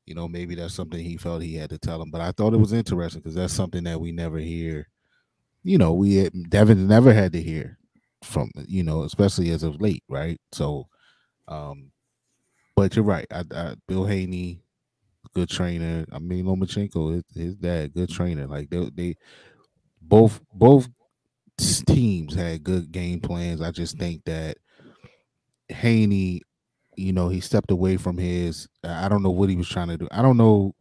you 0.06 0.16
know, 0.16 0.28
maybe 0.28 0.56
that's 0.56 0.74
something 0.74 1.04
he 1.04 1.18
felt 1.18 1.42
he 1.42 1.56
had 1.56 1.70
to 1.70 1.78
tell 1.78 2.02
him. 2.02 2.10
But 2.10 2.22
I 2.22 2.32
thought 2.32 2.54
it 2.54 2.60
was 2.60 2.74
interesting 2.74 3.22
because 3.22 3.36
that's 3.36 3.54
something 3.54 3.84
that 3.84 4.00
we 4.00 4.12
never 4.12 4.38
hear. 4.38 4.88
You 5.64 5.78
know, 5.78 5.94
we 5.94 6.30
Devin 6.30 6.88
never 6.88 7.14
had 7.14 7.34
to 7.34 7.42
hear 7.42 7.78
from 8.24 8.52
you 8.68 8.84
know, 8.84 9.04
especially 9.04 9.52
as 9.52 9.64
of 9.64 9.82
late, 9.82 10.04
right? 10.08 10.40
So, 10.54 10.88
um, 11.48 11.92
but 12.76 12.96
you're 12.96 13.06
right. 13.06 13.28
I, 13.32 13.44
I, 13.54 13.76
Bill 13.88 14.06
Haney, 14.06 14.62
good 15.38 15.50
trainer. 15.50 16.04
I 16.12 16.18
mean, 16.18 16.46
Lomachenko, 16.46 17.14
his, 17.14 17.24
his 17.36 17.56
dad, 17.56 17.94
good 17.94 18.10
trainer. 18.10 18.48
Like 18.48 18.72
they, 18.72 18.90
they 18.90 19.16
both 20.02 20.42
both 20.52 20.90
teams 21.86 22.34
had 22.34 22.64
good 22.64 22.92
game 22.92 23.20
plans. 23.20 23.62
I 23.62 23.70
just 23.70 24.00
think 24.00 24.26
that 24.26 24.58
Haney, 25.70 26.42
you 26.96 27.14
know, 27.14 27.30
he 27.30 27.40
stepped 27.40 27.70
away 27.70 27.98
from 27.98 28.18
his. 28.18 28.68
I 28.84 29.08
don't 29.10 29.22
know 29.22 29.30
what 29.30 29.50
he 29.50 29.56
was 29.56 29.70
trying 29.70 29.90
to 29.90 29.98
do. 29.98 30.08
I 30.10 30.24
don't 30.24 30.38
know. 30.38 30.74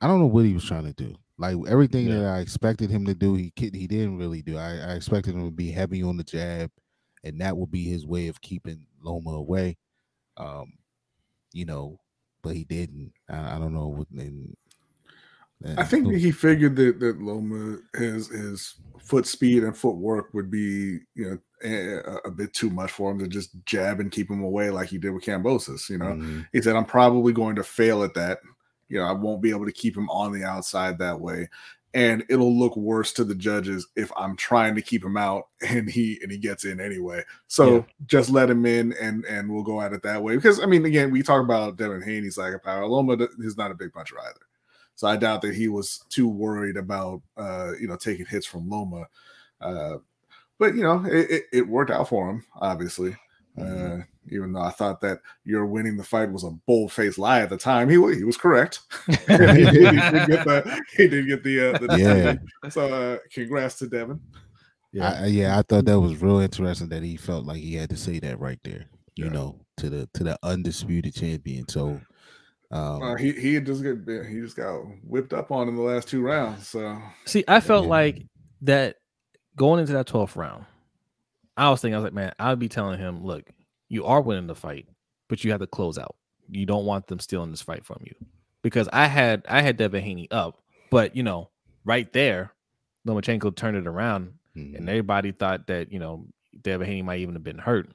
I 0.00 0.08
don't 0.08 0.18
know 0.18 0.26
what 0.26 0.46
he 0.46 0.52
was 0.52 0.64
trying 0.64 0.92
to 0.92 0.92
do. 0.92 1.14
Like 1.38 1.56
everything 1.68 2.08
yeah. 2.08 2.16
that 2.16 2.24
I 2.26 2.38
expected 2.40 2.90
him 2.90 3.06
to 3.06 3.14
do, 3.14 3.34
he 3.34 3.52
he 3.56 3.86
didn't 3.86 4.18
really 4.18 4.42
do. 4.42 4.56
I, 4.56 4.78
I 4.78 4.92
expected 4.94 5.34
him 5.36 5.44
to 5.44 5.52
be 5.52 5.70
heavy 5.70 6.02
on 6.02 6.16
the 6.16 6.24
jab, 6.24 6.70
and 7.22 7.40
that 7.40 7.56
would 7.56 7.70
be 7.70 7.84
his 7.84 8.04
way 8.04 8.26
of 8.26 8.40
keeping 8.40 8.86
Loma 9.00 9.30
away. 9.30 9.76
Um, 10.36 10.72
you 11.52 11.64
know, 11.66 11.98
but 12.44 12.54
he 12.54 12.62
didn't. 12.64 13.12
I, 13.28 13.56
I 13.56 13.58
don't 13.58 13.74
know 13.74 13.88
what. 13.88 14.08
And, 14.10 14.56
and 15.64 15.80
I 15.80 15.82
think 15.82 16.12
he 16.14 16.30
figured 16.30 16.76
that 16.76 17.00
that 17.00 17.20
Loma 17.20 17.78
his 17.96 18.28
his 18.28 18.74
foot 19.00 19.26
speed 19.26 19.64
and 19.64 19.76
footwork 19.76 20.32
would 20.32 20.50
be 20.50 21.00
you 21.14 21.30
know 21.30 21.38
a, 21.64 22.28
a, 22.28 22.30
bit 22.30 22.52
too 22.52 22.70
much 22.70 22.90
for 22.90 23.10
him 23.10 23.18
to 23.18 23.26
just 23.26 23.50
jab 23.64 24.00
and 24.00 24.12
keep 24.12 24.30
him 24.30 24.42
away 24.42 24.70
like 24.70 24.88
he 24.88 24.98
did 24.98 25.10
with 25.10 25.24
Kambosos. 25.24 25.88
You 25.88 25.98
know, 25.98 26.12
mm-hmm. 26.12 26.40
he 26.52 26.62
said 26.62 26.76
I'm 26.76 26.84
probably 26.84 27.32
going 27.32 27.56
to 27.56 27.64
fail 27.64 28.04
at 28.04 28.14
that 28.14 28.38
you 28.88 28.98
know, 28.98 29.06
I 29.06 29.12
won't 29.12 29.42
be 29.42 29.50
able 29.50 29.66
to 29.66 29.72
keep 29.72 29.96
him 29.96 30.08
on 30.10 30.32
the 30.32 30.44
outside 30.44 30.98
that 30.98 31.20
way. 31.20 31.48
And 31.94 32.24
it'll 32.28 32.58
look 32.58 32.76
worse 32.76 33.12
to 33.14 33.24
the 33.24 33.36
judges 33.36 33.86
if 33.94 34.10
I'm 34.16 34.36
trying 34.36 34.74
to 34.74 34.82
keep 34.82 35.04
him 35.04 35.16
out 35.16 35.48
and 35.68 35.88
he 35.88 36.18
and 36.22 36.30
he 36.30 36.38
gets 36.38 36.64
in 36.64 36.80
anyway. 36.80 37.22
So 37.46 37.76
yeah. 37.76 37.82
just 38.06 38.30
let 38.30 38.50
him 38.50 38.66
in 38.66 38.92
and 38.94 39.24
and 39.24 39.50
we'll 39.50 39.62
go 39.62 39.80
at 39.80 39.92
it 39.92 40.02
that 40.02 40.22
way. 40.22 40.34
Because 40.34 40.60
I 40.60 40.66
mean, 40.66 40.84
again, 40.84 41.10
we 41.10 41.22
talk 41.22 41.42
about 41.42 41.76
Devin 41.76 42.02
Haney's 42.02 42.36
like 42.36 42.54
a 42.54 42.58
power. 42.58 42.86
Loma 42.86 43.16
is 43.38 43.56
not 43.56 43.70
a 43.70 43.74
big 43.74 43.92
puncher 43.92 44.16
either. 44.20 44.40
So 44.96 45.08
I 45.08 45.16
doubt 45.16 45.42
that 45.42 45.54
he 45.54 45.68
was 45.68 46.04
too 46.08 46.28
worried 46.28 46.76
about 46.76 47.22
uh, 47.36 47.72
you 47.80 47.88
know 47.88 47.96
taking 47.96 48.26
hits 48.26 48.46
from 48.46 48.68
Loma. 48.68 49.06
Uh, 49.60 49.96
but 50.58 50.74
you 50.74 50.82
know, 50.82 51.04
it, 51.06 51.30
it, 51.30 51.44
it 51.52 51.68
worked 51.68 51.90
out 51.90 52.08
for 52.08 52.30
him, 52.30 52.44
obviously. 52.60 53.16
Mm-hmm. 53.58 54.00
Uh, 54.00 54.04
even 54.30 54.52
though 54.52 54.62
I 54.62 54.70
thought 54.70 55.00
that 55.02 55.20
you're 55.44 55.66
winning 55.66 55.96
the 55.96 56.04
fight 56.04 56.30
was 56.30 56.44
a 56.44 56.50
bold 56.50 56.92
faced 56.92 57.18
lie 57.18 57.40
at 57.40 57.50
the 57.50 57.56
time. 57.56 57.88
He 57.88 57.94
he 58.14 58.24
was 58.24 58.36
correct. 58.36 58.80
he, 59.06 59.14
did, 59.16 59.56
he, 59.56 59.66
did, 59.66 60.26
get 60.28 60.44
the 60.44 60.82
he 60.96 61.08
did 61.08 61.26
get 61.26 61.42
the, 61.44 61.74
uh, 61.74 61.78
the 61.78 61.98
yeah. 61.98 62.70
So 62.70 62.92
uh, 62.92 63.18
congrats 63.32 63.76
to 63.76 63.86
Devin. 63.86 64.20
Yeah, 64.92 65.18
I, 65.22 65.26
yeah, 65.26 65.58
I 65.58 65.62
thought 65.62 65.86
that 65.86 66.00
was 66.00 66.22
real 66.22 66.38
interesting 66.38 66.88
that 66.90 67.02
he 67.02 67.16
felt 67.16 67.46
like 67.46 67.58
he 67.58 67.74
had 67.74 67.90
to 67.90 67.96
say 67.96 68.20
that 68.20 68.38
right 68.38 68.60
there. 68.62 68.86
You 69.16 69.26
yeah. 69.26 69.32
know, 69.32 69.60
to 69.78 69.90
the 69.90 70.08
to 70.14 70.24
the 70.24 70.38
undisputed 70.42 71.14
champion. 71.14 71.68
So. 71.68 72.00
Um, 72.70 73.02
uh, 73.02 73.14
he 73.16 73.32
he 73.32 73.60
just 73.60 73.82
get 73.82 73.98
he 74.26 74.40
just 74.40 74.56
got 74.56 74.80
whipped 75.04 75.32
up 75.32 75.52
on 75.52 75.68
in 75.68 75.76
the 75.76 75.82
last 75.82 76.08
two 76.08 76.22
rounds. 76.22 76.66
So 76.66 76.98
see, 77.24 77.44
I 77.46 77.60
felt 77.60 77.84
yeah. 77.84 77.90
like 77.90 78.26
that 78.62 78.96
going 79.56 79.80
into 79.80 79.92
that 79.92 80.06
12th 80.06 80.36
round. 80.36 80.64
I 81.56 81.70
was 81.70 81.80
thinking, 81.80 81.94
I 81.94 81.98
was 81.98 82.04
like, 82.04 82.14
man, 82.14 82.32
I'd 82.38 82.58
be 82.58 82.68
telling 82.68 82.98
him, 82.98 83.24
look, 83.24 83.44
you 83.88 84.04
are 84.04 84.20
winning 84.20 84.46
the 84.46 84.54
fight, 84.54 84.88
but 85.28 85.44
you 85.44 85.50
have 85.50 85.60
to 85.60 85.66
close 85.66 85.98
out. 85.98 86.16
You 86.50 86.66
don't 86.66 86.84
want 86.84 87.06
them 87.06 87.20
stealing 87.20 87.50
this 87.50 87.62
fight 87.62 87.84
from 87.84 88.00
you. 88.04 88.14
Because 88.62 88.88
I 88.92 89.06
had 89.06 89.44
I 89.48 89.60
had 89.60 89.76
Devin 89.76 90.02
Haney 90.02 90.28
up, 90.30 90.58
but 90.90 91.14
you 91.14 91.22
know, 91.22 91.50
right 91.84 92.10
there, 92.12 92.52
Lomachenko 93.06 93.54
turned 93.54 93.76
it 93.76 93.86
around 93.86 94.34
mm-hmm. 94.56 94.76
and 94.76 94.88
everybody 94.88 95.32
thought 95.32 95.66
that, 95.66 95.92
you 95.92 95.98
know, 95.98 96.26
Devin 96.62 96.86
Haney 96.86 97.02
might 97.02 97.20
even 97.20 97.34
have 97.34 97.44
been 97.44 97.58
hurt. 97.58 97.90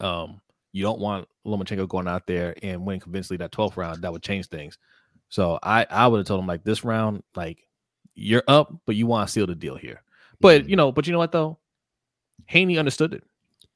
Um, 0.00 0.40
you 0.72 0.82
don't 0.82 1.00
want 1.00 1.28
Lomachenko 1.46 1.88
going 1.88 2.08
out 2.08 2.26
there 2.26 2.54
and 2.62 2.84
winning 2.84 3.00
convincingly 3.00 3.38
that 3.38 3.52
12th 3.52 3.76
round. 3.78 4.02
That 4.02 4.12
would 4.12 4.22
change 4.22 4.48
things. 4.48 4.76
So 5.28 5.58
I 5.62 5.86
I 5.88 6.06
would 6.06 6.18
have 6.18 6.26
told 6.26 6.40
him 6.40 6.46
like 6.46 6.64
this 6.64 6.84
round, 6.84 7.22
like 7.34 7.66
you're 8.14 8.44
up, 8.46 8.74
but 8.84 8.96
you 8.96 9.06
want 9.06 9.28
to 9.28 9.32
seal 9.32 9.46
the 9.46 9.54
deal 9.54 9.76
here. 9.76 10.02
But 10.40 10.62
mm-hmm. 10.62 10.70
you 10.70 10.76
know, 10.76 10.92
but 10.92 11.06
you 11.06 11.12
know 11.12 11.18
what 11.18 11.32
though? 11.32 11.58
Haney 12.46 12.78
understood 12.78 13.14
it 13.14 13.24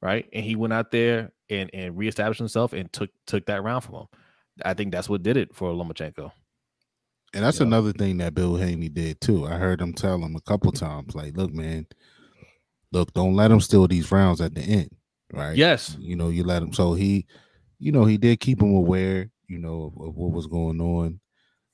right? 0.01 0.27
And 0.33 0.43
he 0.43 0.55
went 0.55 0.73
out 0.73 0.91
there 0.91 1.31
and 1.49 1.69
and 1.73 1.97
reestablished 1.97 2.39
himself 2.39 2.73
and 2.73 2.91
took 2.91 3.09
took 3.27 3.45
that 3.45 3.63
round 3.63 3.83
from 3.83 3.95
him. 3.95 4.07
I 4.63 4.73
think 4.73 4.91
that's 4.91 5.09
what 5.09 5.23
did 5.23 5.37
it 5.37 5.55
for 5.55 5.71
Lomachenko. 5.71 6.31
And 7.33 7.45
that's 7.45 7.59
you 7.59 7.65
another 7.65 7.93
thing 7.93 8.17
that 8.17 8.33
Bill 8.33 8.55
Haney 8.55 8.89
did 8.89 9.21
too. 9.21 9.47
I 9.47 9.55
heard 9.55 9.79
him 9.79 9.93
tell 9.93 10.23
him 10.23 10.35
a 10.35 10.41
couple 10.41 10.71
times, 10.71 11.15
like, 11.15 11.37
"Look, 11.37 11.53
man, 11.53 11.87
look, 12.91 13.13
don't 13.13 13.35
let 13.35 13.51
him 13.51 13.61
steal 13.61 13.87
these 13.87 14.11
rounds 14.11 14.41
at 14.41 14.53
the 14.53 14.61
end, 14.61 14.89
right? 15.31 15.55
Yes, 15.55 15.95
you 15.99 16.15
know, 16.15 16.29
you 16.29 16.43
let 16.43 16.61
him." 16.61 16.73
So 16.73 16.93
he, 16.93 17.25
you 17.79 17.91
know, 17.91 18.05
he 18.05 18.17
did 18.17 18.39
keep 18.39 18.61
him 18.61 18.75
aware, 18.75 19.29
you 19.47 19.59
know, 19.59 19.93
of, 19.95 20.07
of 20.07 20.15
what 20.15 20.31
was 20.31 20.47
going 20.47 20.81
on. 20.81 21.19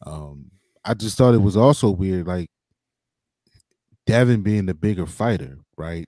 Um, 0.05 0.51
I 0.85 0.93
just 0.93 1.17
thought 1.17 1.33
it 1.33 1.41
was 1.41 1.57
also 1.57 1.89
weird, 1.89 2.27
like 2.27 2.49
Devin 4.05 4.41
being 4.41 4.67
the 4.67 4.73
bigger 4.73 5.05
fighter, 5.05 5.57
right? 5.75 6.07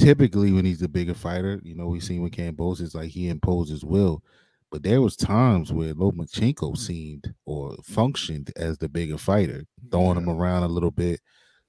Typically 0.00 0.52
when 0.52 0.64
he's 0.64 0.82
a 0.82 0.88
bigger 0.88 1.14
fighter, 1.14 1.60
you 1.62 1.74
know, 1.74 1.86
we've 1.86 2.02
seen 2.02 2.22
with 2.22 2.32
Kambosos, 2.32 2.94
like 2.94 3.10
he 3.10 3.28
imposes 3.28 3.84
will. 3.84 4.22
But 4.70 4.82
there 4.82 5.02
was 5.02 5.16
times 5.16 5.72
where 5.72 5.94
Lomachenko 5.94 6.76
seemed 6.78 7.34
or 7.44 7.76
functioned 7.84 8.52
as 8.56 8.78
the 8.78 8.88
bigger 8.88 9.18
fighter, 9.18 9.64
throwing 9.90 10.16
him 10.16 10.28
around 10.28 10.62
a 10.62 10.68
little 10.68 10.92
bit, 10.92 11.20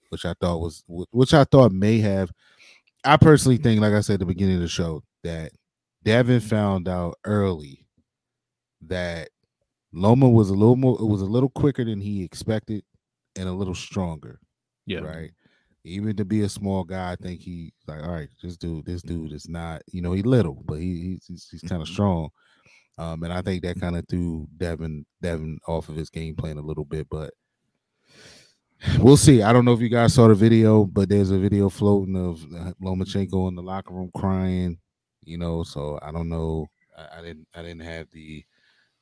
which 0.10 0.26
I 0.26 0.34
thought 0.40 0.60
was 0.60 0.84
which 0.88 1.34
I 1.34 1.44
thought 1.46 1.72
may 1.72 1.98
have. 2.00 2.32
I 3.04 3.18
personally 3.18 3.58
think, 3.58 3.82
like 3.82 3.94
I 3.94 4.02
said 4.02 4.16
at 4.16 4.20
the 4.20 4.26
beginning 4.28 4.56
of 4.56 4.62
the 4.62 4.68
show, 4.68 5.04
that 5.24 5.52
Devin 6.04 6.42
found 6.42 6.88
out 6.88 7.16
early 7.26 7.88
that 8.82 9.30
Loma 9.92 10.30
was 10.30 10.52
a 10.52 10.54
little 10.54 10.76
more, 10.76 10.98
it 11.00 11.06
was 11.06 11.22
a 11.22 11.26
little 11.26 11.50
quicker 11.50 11.84
than 11.84 12.00
he 12.00 12.24
expected 12.24 12.84
and 13.36 13.50
a 13.50 13.54
little 13.54 13.76
stronger. 13.76 14.40
Yeah. 14.86 15.00
Right 15.00 15.32
even 15.84 16.16
to 16.16 16.26
be 16.26 16.42
a 16.42 16.50
small 16.50 16.84
guy, 16.84 17.12
I 17.12 17.16
think 17.16 17.42
he 17.42 17.74
like, 17.88 18.04
all 18.04 18.12
right, 18.12 18.30
this 18.44 18.58
dude, 18.58 18.86
this 18.86 19.02
dude 19.02 19.34
is 19.34 19.50
not, 19.50 19.82
you 19.92 20.02
know, 20.02 20.14
he 20.14 20.22
little, 20.22 20.64
but 20.66 20.80
he, 20.80 21.20
he's 21.28 21.48
he's 21.50 21.62
kind 21.62 21.82
of 21.82 21.88
mm-hmm. 21.88 21.94
strong. 21.94 22.30
Um, 22.98 23.24
and 23.24 23.34
I 23.34 23.42
think 23.42 23.64
that 23.64 23.80
kind 23.80 23.98
of 23.98 24.06
threw 24.08 24.48
Devin 24.58 25.06
Devin 25.22 25.60
off 25.68 25.90
of 25.90 25.96
his 25.96 26.10
game 26.10 26.36
plan 26.36 26.58
a 26.58 26.62
little 26.62 26.86
bit, 26.86 27.08
but 27.10 27.34
we'll 29.00 29.18
see. 29.18 29.42
I 29.42 29.54
don't 29.54 29.66
know 29.66 29.74
if 29.74 29.82
you 29.82 29.90
guys 29.90 30.14
saw 30.14 30.28
the 30.28 30.36
video, 30.36 30.86
but 30.86 31.10
there's 31.10 31.32
a 31.32 31.38
video 31.38 31.70
floating 31.70 32.16
of 32.16 32.40
Lomachenko 32.82 33.48
in 33.48 33.56
the 33.56 33.64
locker 33.64 33.94
room 33.94 34.12
crying, 34.16 34.78
you 35.24 35.38
know. 35.38 35.64
So 35.64 36.00
I 36.02 36.12
don't 36.12 36.30
know. 36.30 36.68
I, 36.96 37.20
I 37.20 37.22
didn't 37.22 37.48
I 37.56 37.62
didn't 37.64 37.82
have 37.82 38.08
the 38.12 38.44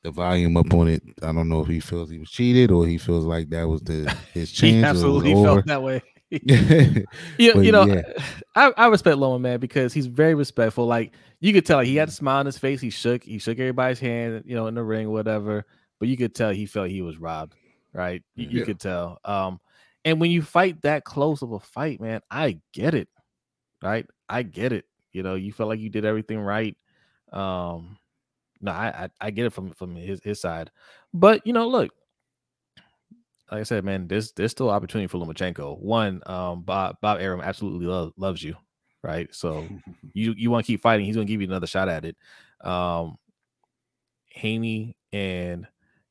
the 0.02 0.10
volume 0.10 0.56
up 0.56 0.72
on 0.72 0.88
it. 0.88 1.02
I 1.22 1.32
don't 1.32 1.48
know 1.48 1.60
if 1.60 1.68
he 1.68 1.80
feels 1.80 2.10
he 2.10 2.18
was 2.18 2.30
cheated 2.30 2.70
or 2.70 2.86
he 2.86 2.96
feels 2.96 3.24
like 3.24 3.50
that 3.50 3.68
was 3.68 3.82
the 3.82 4.14
his 4.32 4.50
chance. 4.52 4.76
he 4.76 4.82
absolutely 4.82 5.34
felt 5.34 5.66
that 5.66 5.82
way. 5.82 6.00
you, 7.38 7.62
you 7.62 7.72
know, 7.72 7.84
yeah. 7.84 8.02
I, 8.54 8.72
I 8.76 8.86
respect 8.86 9.16
Loma 9.16 9.38
man 9.38 9.60
because 9.60 9.92
he's 9.92 10.06
very 10.06 10.34
respectful. 10.34 10.86
Like 10.86 11.12
you 11.40 11.52
could 11.52 11.66
tell, 11.66 11.78
like, 11.78 11.86
he 11.86 11.96
had 11.96 12.08
a 12.08 12.12
smile 12.12 12.38
on 12.38 12.46
his 12.46 12.58
face. 12.58 12.80
He 12.80 12.90
shook, 12.90 13.24
he 13.24 13.38
shook 13.38 13.58
everybody's 13.58 13.98
hand, 13.98 14.44
you 14.46 14.54
know, 14.54 14.66
in 14.66 14.74
the 14.74 14.82
ring, 14.82 15.10
whatever. 15.10 15.66
But 15.98 16.08
you 16.08 16.16
could 16.16 16.34
tell 16.34 16.50
he 16.50 16.66
felt 16.66 16.88
he 16.88 17.02
was 17.02 17.18
robbed, 17.18 17.54
right? 17.92 18.22
You, 18.34 18.46
yeah. 18.46 18.52
you 18.52 18.64
could 18.64 18.80
tell. 18.80 19.18
Um, 19.24 19.60
and 20.04 20.20
when 20.20 20.30
you 20.30 20.42
fight 20.42 20.80
that 20.82 21.04
close 21.04 21.42
of 21.42 21.52
a 21.52 21.60
fight, 21.60 22.00
man, 22.00 22.20
I 22.30 22.60
get 22.72 22.94
it, 22.94 23.08
right? 23.82 24.06
I 24.28 24.42
get 24.42 24.72
it. 24.72 24.86
You 25.12 25.22
know, 25.22 25.34
you 25.34 25.52
felt 25.52 25.68
like 25.68 25.80
you 25.80 25.90
did 25.90 26.04
everything 26.04 26.38
right. 26.38 26.76
Um, 27.32 27.98
no, 28.60 28.72
I, 28.72 28.86
I, 28.88 29.08
I 29.20 29.30
get 29.30 29.46
it 29.46 29.52
from 29.52 29.70
from 29.72 29.96
his 29.96 30.20
his 30.22 30.40
side, 30.40 30.70
but 31.12 31.46
you 31.46 31.52
know, 31.52 31.68
look, 31.68 31.90
like 33.50 33.60
I 33.60 33.64
said, 33.64 33.84
man, 33.84 34.06
there's 34.06 34.32
there's 34.32 34.52
still 34.52 34.70
opportunity 34.70 35.08
for 35.08 35.18
Lomachenko. 35.18 35.80
One, 35.80 36.22
um, 36.26 36.62
Bob 36.62 36.96
Bob 37.00 37.20
Arum 37.20 37.40
absolutely 37.40 37.86
lo- 37.86 38.12
loves 38.16 38.42
you, 38.42 38.56
right? 39.02 39.28
So 39.34 39.66
you 40.12 40.34
you 40.36 40.50
want 40.50 40.64
to 40.64 40.72
keep 40.72 40.82
fighting. 40.82 41.04
He's 41.04 41.16
going 41.16 41.26
to 41.26 41.32
give 41.32 41.40
you 41.40 41.48
another 41.48 41.66
shot 41.66 41.88
at 41.88 42.04
it. 42.04 42.16
Um, 42.62 43.16
Haney 44.30 44.96
and 45.12 45.66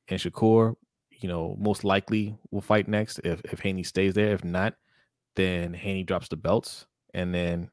and 0.09 0.19
Shakur, 0.19 0.75
you 1.11 1.29
know, 1.29 1.55
most 1.59 1.83
likely 1.83 2.37
will 2.51 2.61
fight 2.61 2.87
next 2.87 3.19
if 3.19 3.41
if 3.45 3.59
Haney 3.59 3.83
stays 3.83 4.13
there. 4.13 4.33
If 4.33 4.43
not, 4.43 4.75
then 5.35 5.73
Haney 5.73 6.03
drops 6.03 6.27
the 6.27 6.37
belts, 6.37 6.87
and 7.13 7.33
then 7.33 7.69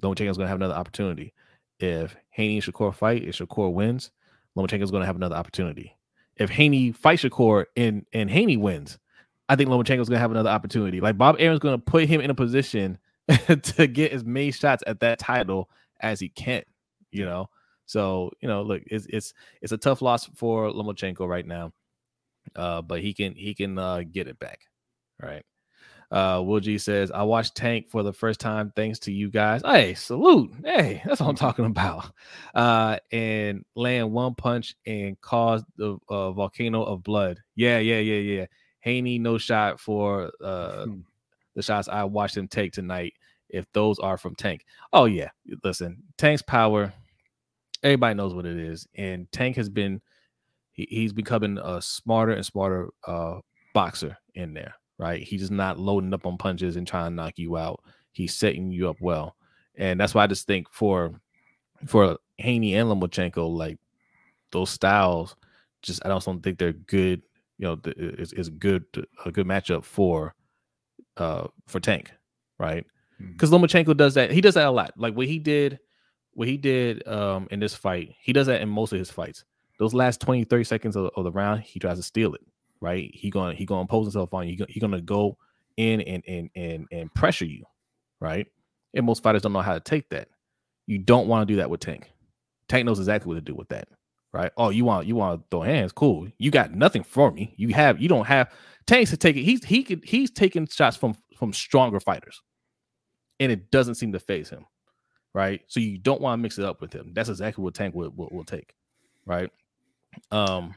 Lomachenko's 0.00 0.38
going 0.38 0.46
to 0.46 0.50
have 0.50 0.58
another 0.58 0.74
opportunity. 0.74 1.34
If 1.78 2.16
Haney 2.30 2.56
and 2.56 2.64
Shakur 2.64 2.94
fight, 2.94 3.24
if 3.24 3.36
Shakur 3.36 3.72
wins, 3.72 4.12
Lomachenko's 4.56 4.90
going 4.90 5.02
to 5.02 5.06
have 5.06 5.16
another 5.16 5.36
opportunity 5.36 5.96
if 6.42 6.50
Haney 6.50 6.92
fights 6.92 7.22
Shakur 7.22 7.66
and 7.76 8.06
and 8.12 8.30
Haney 8.30 8.56
wins, 8.56 8.98
I 9.48 9.56
think 9.56 9.70
Lomachenko's 9.70 10.08
gonna 10.08 10.20
have 10.20 10.30
another 10.30 10.50
opportunity. 10.50 11.00
Like 11.00 11.18
Bob 11.18 11.36
Arum's 11.38 11.60
gonna 11.60 11.78
put 11.78 12.08
him 12.08 12.20
in 12.20 12.30
a 12.30 12.34
position 12.34 12.98
to 13.62 13.86
get 13.86 14.12
as 14.12 14.24
many 14.24 14.50
shots 14.50 14.82
at 14.86 15.00
that 15.00 15.18
title 15.18 15.70
as 16.00 16.20
he 16.20 16.28
can. 16.28 16.62
You 17.10 17.24
know, 17.26 17.50
So 17.86 18.30
you 18.40 18.48
know, 18.48 18.62
look, 18.62 18.82
it's 18.86 19.06
it's 19.10 19.34
it's 19.60 19.72
a 19.72 19.78
tough 19.78 20.02
loss 20.02 20.26
for 20.34 20.70
Lomachenko 20.70 21.28
right 21.28 21.46
now, 21.46 21.72
uh, 22.56 22.82
but 22.82 23.00
he 23.00 23.12
can 23.12 23.34
he 23.34 23.54
can 23.54 23.78
uh, 23.78 24.02
get 24.10 24.28
it 24.28 24.38
back, 24.38 24.60
right? 25.20 25.44
Uh, 26.12 26.42
Will 26.44 26.60
G 26.60 26.76
says, 26.76 27.10
I 27.10 27.22
watched 27.22 27.54
Tank 27.54 27.88
for 27.88 28.02
the 28.02 28.12
first 28.12 28.38
time 28.38 28.70
thanks 28.76 28.98
to 29.00 29.12
you 29.12 29.30
guys. 29.30 29.62
Hey, 29.64 29.94
salute. 29.94 30.52
Hey, 30.62 31.00
that's 31.06 31.20
what 31.22 31.28
I'm 31.30 31.34
talking 31.36 31.64
about. 31.64 32.12
Uh, 32.54 32.98
and 33.10 33.64
land 33.74 34.12
one 34.12 34.34
punch 34.34 34.76
and 34.86 35.18
cause 35.22 35.64
the 35.76 35.96
uh, 36.10 36.32
volcano 36.32 36.82
of 36.82 37.02
blood. 37.02 37.40
Yeah, 37.54 37.78
yeah, 37.78 37.98
yeah, 37.98 38.18
yeah. 38.40 38.46
Haney, 38.80 39.18
no 39.18 39.38
shot 39.38 39.80
for 39.80 40.30
uh, 40.44 40.84
Hmm. 40.84 41.00
the 41.54 41.62
shots 41.62 41.88
I 41.88 42.04
watched 42.04 42.36
him 42.36 42.46
take 42.46 42.72
tonight. 42.72 43.14
If 43.48 43.64
those 43.72 43.98
are 43.98 44.18
from 44.18 44.34
Tank. 44.34 44.64
Oh, 44.92 45.06
yeah. 45.06 45.30
Listen, 45.64 46.02
Tank's 46.18 46.42
power, 46.42 46.92
everybody 47.82 48.14
knows 48.14 48.34
what 48.34 48.46
it 48.46 48.58
is. 48.58 48.86
And 48.94 49.30
Tank 49.32 49.56
has 49.56 49.68
been, 49.70 50.02
he, 50.72 50.86
he's 50.90 51.12
becoming 51.14 51.58
a 51.58 51.80
smarter 51.80 52.32
and 52.32 52.44
smarter 52.44 52.90
uh, 53.06 53.40
boxer 53.74 54.18
in 54.34 54.52
there 54.54 54.74
right? 55.02 55.22
He's 55.22 55.40
just 55.40 55.52
not 55.52 55.80
loading 55.80 56.14
up 56.14 56.26
on 56.26 56.38
punches 56.38 56.76
and 56.76 56.86
trying 56.86 57.10
to 57.10 57.14
knock 57.14 57.36
you 57.36 57.56
out. 57.56 57.82
He's 58.12 58.34
setting 58.34 58.70
you 58.70 58.88
up 58.88 59.00
well, 59.00 59.34
and 59.74 59.98
that's 59.98 60.14
why 60.14 60.22
I 60.22 60.28
just 60.28 60.46
think 60.46 60.68
for 60.70 61.20
for 61.86 62.18
Haney 62.38 62.76
and 62.76 62.88
Lomachenko, 62.88 63.54
like 63.54 63.78
those 64.52 64.70
styles, 64.70 65.34
just 65.82 66.04
I 66.04 66.08
don't 66.08 66.24
don't 66.24 66.40
think 66.40 66.58
they're 66.58 66.72
good. 66.72 67.22
You 67.58 67.68
know, 67.68 67.80
it's, 67.84 68.48
good 68.48 68.84
a 69.24 69.30
good 69.30 69.46
matchup 69.46 69.84
for 69.84 70.34
uh 71.16 71.48
for 71.66 71.80
Tank, 71.80 72.12
right? 72.58 72.86
Because 73.18 73.50
Lomachenko 73.50 73.96
does 73.96 74.14
that. 74.14 74.30
He 74.30 74.40
does 74.40 74.54
that 74.54 74.66
a 74.66 74.70
lot. 74.70 74.92
Like 74.96 75.14
what 75.14 75.26
he 75.26 75.38
did, 75.38 75.80
what 76.34 76.48
he 76.48 76.56
did 76.56 77.06
um 77.08 77.48
in 77.50 77.58
this 77.60 77.74
fight, 77.74 78.14
he 78.20 78.32
does 78.32 78.46
that 78.46 78.60
in 78.60 78.68
most 78.68 78.92
of 78.92 78.98
his 78.98 79.10
fights. 79.10 79.44
Those 79.78 79.94
last 79.94 80.20
20, 80.20 80.44
30 80.44 80.64
seconds 80.64 80.96
of, 80.96 81.10
of 81.16 81.24
the 81.24 81.32
round, 81.32 81.62
he 81.62 81.80
tries 81.80 81.96
to 81.96 82.04
steal 82.04 82.34
it 82.34 82.42
right? 82.82 83.10
He 83.14 83.30
gonna 83.30 83.54
he 83.54 83.64
gonna 83.64 83.82
impose 83.82 84.06
himself 84.06 84.34
on 84.34 84.48
you. 84.48 84.66
He 84.68 84.80
gonna, 84.80 85.00
go 85.00 85.38
in 85.76 86.02
and 86.02 86.22
and 86.26 86.50
and 86.56 86.86
and 86.90 87.14
pressure 87.14 87.46
you, 87.46 87.64
right? 88.20 88.46
And 88.92 89.06
most 89.06 89.22
fighters 89.22 89.40
don't 89.42 89.52
know 89.52 89.60
how 89.60 89.74
to 89.74 89.80
take 89.80 90.10
that. 90.10 90.28
You 90.86 90.98
don't 90.98 91.28
want 91.28 91.46
to 91.46 91.52
do 91.52 91.56
that 91.58 91.70
with 91.70 91.80
Tank. 91.80 92.10
Tank 92.68 92.84
knows 92.84 92.98
exactly 92.98 93.28
what 93.28 93.36
to 93.36 93.40
do 93.40 93.54
with 93.54 93.68
that, 93.68 93.86
right? 94.32 94.50
Oh, 94.56 94.70
you 94.70 94.84
want 94.84 95.06
you 95.06 95.14
want 95.14 95.40
to 95.40 95.46
throw 95.48 95.62
hands? 95.62 95.92
Cool. 95.92 96.28
You 96.38 96.50
got 96.50 96.74
nothing 96.74 97.04
for 97.04 97.30
me. 97.30 97.54
You 97.56 97.68
have 97.68 98.02
you 98.02 98.08
don't 98.08 98.26
have 98.26 98.52
Tank's 98.86 99.10
to 99.10 99.16
take 99.16 99.36
it. 99.36 99.44
He's 99.44 99.64
he 99.64 99.84
could 99.84 100.04
he's 100.04 100.30
taking 100.32 100.66
shots 100.66 100.96
from 100.96 101.16
from 101.38 101.52
stronger 101.52 102.00
fighters, 102.00 102.42
and 103.38 103.52
it 103.52 103.70
doesn't 103.70 103.94
seem 103.94 104.12
to 104.12 104.18
faze 104.18 104.50
him, 104.50 104.66
right? 105.34 105.62
So 105.68 105.78
you 105.78 105.98
don't 105.98 106.20
want 106.20 106.36
to 106.38 106.42
mix 106.42 106.58
it 106.58 106.64
up 106.64 106.80
with 106.80 106.92
him. 106.92 107.12
That's 107.14 107.28
exactly 107.28 107.62
what 107.62 107.74
Tank 107.74 107.94
will 107.94 108.10
will, 108.10 108.28
will 108.32 108.44
take, 108.44 108.74
right? 109.24 109.50
Um. 110.32 110.74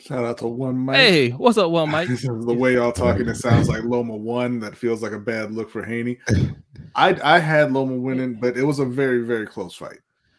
Shout 0.00 0.24
out 0.24 0.38
to 0.38 0.46
one 0.48 0.76
Mike. 0.78 0.96
Hey, 0.96 1.30
what's 1.30 1.58
up, 1.58 1.70
one 1.70 1.90
Mike? 1.90 2.08
the 2.22 2.54
way 2.54 2.74
y'all 2.74 2.90
talking, 2.92 3.28
it 3.28 3.36
sounds 3.36 3.68
like 3.68 3.82
Loma 3.84 4.16
won. 4.16 4.58
That 4.60 4.76
feels 4.76 5.02
like 5.02 5.12
a 5.12 5.18
bad 5.18 5.52
look 5.52 5.70
for 5.70 5.84
Haney. 5.84 6.18
I 6.94 7.18
I 7.22 7.38
had 7.38 7.72
Loma 7.72 7.96
winning, 7.96 8.34
but 8.40 8.56
it 8.56 8.64
was 8.64 8.78
a 8.78 8.84
very 8.86 9.22
very 9.24 9.46
close 9.46 9.74
fight, 9.76 9.98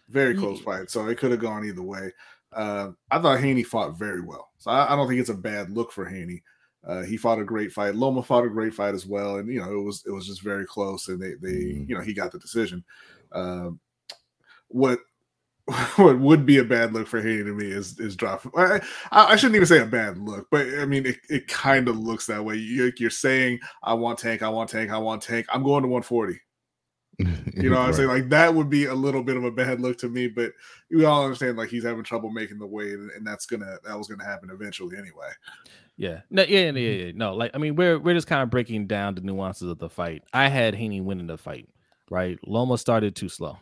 very 0.09 0.36
close 0.36 0.57
Yeah. 0.59 0.66
fight. 0.66 0.89
So 0.91 1.07
it 1.07 1.18
could 1.18 1.32
have 1.32 1.39
gone 1.39 1.64
either 1.66 1.82
way. 1.84 2.12
Uh, 2.51 2.91
I 3.12 3.20
thought 3.20 3.39
Haney 3.39 3.64
fought 3.64 3.97
very 3.97 4.22
well, 4.22 4.49
so 4.57 4.72
I, 4.72 4.91
I 4.91 4.95
don't 4.95 5.07
think 5.07 5.22
it's 5.22 5.30
a 5.30 5.34
bad 5.36 5.70
look 5.70 5.91
for 5.91 6.05
Haney. 6.05 6.41
Uh, 6.84 7.03
he 7.03 7.16
fought 7.16 7.39
a 7.39 7.43
great 7.45 7.72
fight. 7.72 7.93
Loma 7.95 8.24
fought 8.24 8.43
a 8.43 8.49
great 8.49 8.74
fight 8.74 8.95
as 8.95 9.05
well, 9.05 9.38
and 9.38 9.47
you 9.47 9.62
know 9.62 9.72
it 9.72 9.84
was 9.84 10.03
it 10.07 10.12
was 10.12 10.26
just 10.28 10.41
very 10.41 10.66
close, 10.66 11.07
and 11.07 11.22
they 11.22 11.36
they 11.36 11.53
Mhm. 11.76 11.88
you 11.89 11.95
know 11.95 12.01
he 12.01 12.14
got 12.14 12.32
the 12.32 12.39
decision. 12.39 12.84
Um, 13.32 13.80
what 14.70 14.99
what 15.95 16.19
would 16.19 16.45
be 16.45 16.57
a 16.57 16.63
bad 16.63 16.93
look 16.93 17.07
for 17.07 17.22
Haney 17.22 17.43
to 17.43 17.53
me 17.53 17.72
is 17.72 17.99
is 17.99 18.15
drop. 18.15 18.45
I, 18.57 18.82
I 19.11 19.36
shouldn't 19.36 19.55
even 19.55 19.67
say 19.67 19.80
a 19.80 19.86
bad 19.86 20.17
look, 20.17 20.47
but 20.51 20.67
I 20.80 20.86
mean 20.86 21.05
it, 21.05 21.17
it 21.30 21.47
kind 21.47 21.88
of 21.88 21.97
looks 21.97 22.26
that 22.28 22.43
way. 22.43 22.55
You, 22.55 22.91
you're 22.97 23.09
saying 23.09 23.59
I 23.84 23.93
want 23.93 24.19
tank, 24.19 24.41
I 24.41 24.49
want 24.49 24.69
tank, 24.69 24.91
I 24.91 24.97
want 24.97 25.22
tank. 25.22 25.47
I'm 25.51 25.63
going 25.63 25.84
to 25.84 25.89
140. 25.89 26.39
You 27.53 27.69
know 27.69 27.80
what 27.80 27.89
I'm 27.89 27.93
saying? 27.93 28.07
Like 28.07 28.30
that 28.30 28.55
would 28.55 28.69
be 28.69 28.86
a 28.86 28.93
little 28.93 29.22
bit 29.22 29.38
of 29.38 29.43
a 29.43 29.51
bad 29.51 29.82
look 29.82 29.97
to 29.99 30.09
me, 30.09 30.28
but 30.28 30.53
we 30.89 31.05
all 31.05 31.24
understand 31.24 31.57
like 31.57 31.69
he's 31.69 31.84
having 31.84 32.03
trouble 32.03 32.32
making 32.32 32.57
the 32.57 32.65
weight, 32.65 32.93
and, 32.93 33.11
and 33.11 33.28
that's 33.28 33.45
gonna 33.45 33.78
that 33.84 33.97
was 33.97 34.07
gonna 34.07 34.24
happen 34.24 34.49
eventually 34.49 34.97
anyway. 34.97 35.30
Yeah, 35.97 36.22
no, 36.32 36.43
yeah, 36.43 36.72
yeah, 36.72 36.72
yeah, 36.72 37.05
yeah. 37.05 37.11
No, 37.13 37.36
like 37.36 37.51
I 37.53 37.57
mean, 37.57 37.76
we're 37.76 37.99
we're 37.99 38.15
just 38.15 38.28
kind 38.28 38.41
of 38.41 38.49
breaking 38.49 38.88
down 38.88 39.15
the 39.15 39.22
nuances 39.22 39.69
of 39.69 39.78
the 39.78 39.89
fight. 39.89 40.24
I 40.34 40.47
had 40.47 40.74
Haney 40.74 41.01
winning 41.01 41.28
the 41.28 41.38
fight, 41.38 41.69
right? 42.09 42.39
Loma 42.47 42.78
started 42.78 43.15
too 43.15 43.30
slow. 43.30 43.57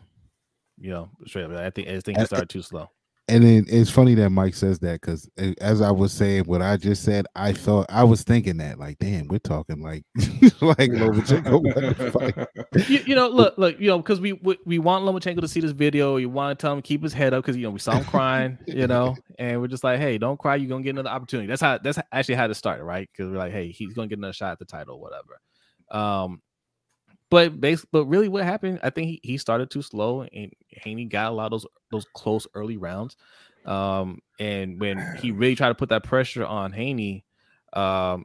You 0.80 0.90
know, 0.90 1.10
straight 1.26 1.44
up. 1.44 1.52
I 1.52 1.70
think 1.70 1.88
I 1.88 2.00
think 2.00 2.18
he 2.18 2.24
started 2.24 2.48
too 2.48 2.62
slow. 2.62 2.88
And 3.30 3.44
then 3.44 3.64
it's 3.68 3.90
funny 3.90 4.16
that 4.16 4.30
Mike 4.30 4.54
says 4.54 4.80
that 4.80 5.00
because 5.00 5.30
as 5.60 5.80
I 5.80 5.92
was 5.92 6.12
saying 6.12 6.44
what 6.46 6.62
I 6.62 6.76
just 6.76 7.04
said, 7.04 7.26
I 7.36 7.52
thought 7.52 7.86
I 7.88 8.02
was 8.02 8.24
thinking 8.24 8.56
that 8.56 8.80
like, 8.80 8.98
damn, 8.98 9.28
we're 9.28 9.38
talking 9.38 9.80
like 9.80 10.02
like 10.60 10.90
Lomachenko 10.90 11.52
won 11.52 11.94
the 11.94 12.10
fight. 12.10 12.88
You, 12.88 13.00
you 13.06 13.14
know, 13.14 13.28
look, 13.28 13.56
look, 13.56 13.78
you 13.78 13.86
know, 13.86 13.98
because 13.98 14.20
we, 14.20 14.32
we 14.32 14.58
we 14.64 14.78
want 14.80 15.04
Lomachenko 15.04 15.40
to 15.42 15.48
see 15.48 15.60
this 15.60 15.70
video. 15.70 16.16
You 16.16 16.28
want 16.28 16.58
to 16.58 16.60
tell 16.60 16.72
him 16.72 16.82
keep 16.82 17.04
his 17.04 17.12
head 17.12 17.32
up 17.32 17.44
because 17.44 17.56
you 17.56 17.62
know 17.62 17.70
we 17.70 17.78
saw 17.78 17.92
him 17.92 18.04
crying, 18.04 18.58
you 18.66 18.88
know, 18.88 19.16
and 19.38 19.60
we're 19.60 19.68
just 19.68 19.84
like, 19.84 20.00
hey, 20.00 20.18
don't 20.18 20.38
cry. 20.38 20.56
You're 20.56 20.68
gonna 20.68 20.82
get 20.82 20.90
another 20.90 21.10
opportunity. 21.10 21.46
That's 21.46 21.62
how 21.62 21.78
that's 21.78 22.00
actually 22.10 22.34
how 22.34 22.46
it 22.46 22.54
started, 22.54 22.82
right? 22.82 23.08
Because 23.12 23.30
we're 23.30 23.38
like, 23.38 23.52
hey, 23.52 23.70
he's 23.70 23.92
gonna 23.92 24.08
get 24.08 24.18
another 24.18 24.32
shot 24.32 24.52
at 24.52 24.58
the 24.58 24.64
title, 24.64 24.98
whatever. 24.98 25.40
Um, 25.92 26.42
but 27.30 27.60
base, 27.60 27.84
but 27.92 28.06
really, 28.06 28.28
what 28.28 28.44
happened? 28.44 28.80
I 28.82 28.90
think 28.90 29.08
he, 29.08 29.20
he 29.22 29.38
started 29.38 29.70
too 29.70 29.82
slow, 29.82 30.22
and 30.22 30.52
Haney 30.68 31.04
got 31.04 31.30
a 31.30 31.34
lot 31.34 31.46
of 31.46 31.52
those 31.52 31.66
those 31.90 32.06
close 32.14 32.46
early 32.54 32.76
rounds. 32.76 33.16
Um, 33.64 34.20
and 34.38 34.80
when 34.80 35.16
he 35.20 35.30
really 35.30 35.54
tried 35.54 35.68
to 35.68 35.74
put 35.74 35.90
that 35.90 36.02
pressure 36.02 36.44
on 36.44 36.72
Haney, 36.72 37.24
um, 37.72 38.24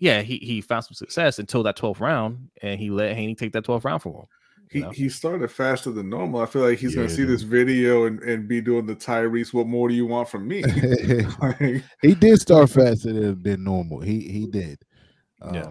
yeah, 0.00 0.22
he 0.22 0.38
he 0.38 0.60
found 0.60 0.84
some 0.84 0.94
success 0.94 1.38
until 1.38 1.62
that 1.62 1.76
12th 1.76 2.00
round, 2.00 2.50
and 2.60 2.80
he 2.80 2.90
let 2.90 3.14
Haney 3.14 3.36
take 3.36 3.52
that 3.52 3.64
12th 3.64 3.84
round 3.84 4.02
from 4.02 4.14
him. 4.14 4.26
He, 4.70 4.78
you 4.78 4.84
know? 4.84 4.90
he 4.90 5.08
started 5.08 5.50
faster 5.50 5.90
than 5.90 6.08
normal. 6.08 6.40
I 6.40 6.46
feel 6.46 6.62
like 6.62 6.78
he's 6.78 6.94
gonna 6.94 7.08
see 7.08 7.24
this 7.24 7.42
video 7.42 8.06
and, 8.06 8.20
and 8.22 8.48
be 8.48 8.60
doing 8.60 8.86
the 8.86 8.96
Tyrese. 8.96 9.52
What 9.52 9.66
more 9.66 9.88
do 9.88 9.94
you 9.94 10.06
want 10.06 10.28
from 10.28 10.48
me? 10.48 10.62
Like, 11.40 11.84
he 12.02 12.14
did 12.14 12.40
start 12.40 12.70
faster 12.70 13.12
than, 13.12 13.42
than 13.42 13.64
normal. 13.64 14.00
He 14.00 14.20
he 14.20 14.46
did. 14.46 14.78
Um, 15.40 15.54
Yeah. 15.54 15.70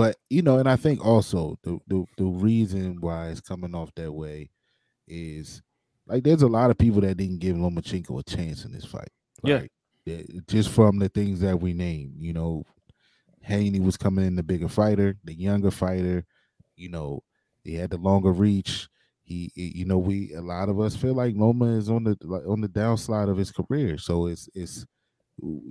But 0.00 0.16
you 0.30 0.40
know, 0.40 0.56
and 0.56 0.66
I 0.66 0.76
think 0.76 1.04
also 1.04 1.58
the, 1.62 1.78
the 1.86 2.06
the 2.16 2.24
reason 2.24 3.02
why 3.02 3.28
it's 3.28 3.42
coming 3.42 3.74
off 3.74 3.94
that 3.96 4.10
way 4.10 4.48
is 5.06 5.60
like 6.06 6.24
there's 6.24 6.40
a 6.40 6.48
lot 6.48 6.70
of 6.70 6.78
people 6.78 7.02
that 7.02 7.18
didn't 7.18 7.40
give 7.40 7.54
Lomachenko 7.54 8.18
a 8.18 8.22
chance 8.22 8.64
in 8.64 8.72
this 8.72 8.86
fight. 8.86 9.10
Right? 9.44 9.70
Yeah, 10.06 10.22
just 10.48 10.70
from 10.70 11.00
the 11.00 11.10
things 11.10 11.40
that 11.40 11.60
we 11.60 11.74
named. 11.74 12.14
You 12.16 12.32
know, 12.32 12.64
Haney 13.42 13.80
was 13.80 13.98
coming 13.98 14.24
in 14.24 14.36
the 14.36 14.42
bigger 14.42 14.68
fighter, 14.68 15.18
the 15.22 15.34
younger 15.34 15.70
fighter. 15.70 16.24
You 16.76 16.88
know, 16.88 17.22
he 17.62 17.74
had 17.74 17.90
the 17.90 17.98
longer 17.98 18.32
reach. 18.32 18.88
He, 19.22 19.52
you 19.54 19.84
know, 19.84 19.98
we 19.98 20.32
a 20.32 20.40
lot 20.40 20.70
of 20.70 20.80
us 20.80 20.96
feel 20.96 21.12
like 21.12 21.34
Loma 21.36 21.76
is 21.76 21.90
on 21.90 22.04
the 22.04 22.16
like, 22.22 22.48
on 22.48 22.62
the 22.62 22.68
downslide 22.68 23.28
of 23.28 23.36
his 23.36 23.52
career. 23.52 23.98
So 23.98 24.28
it's 24.28 24.48
it's, 24.54 24.86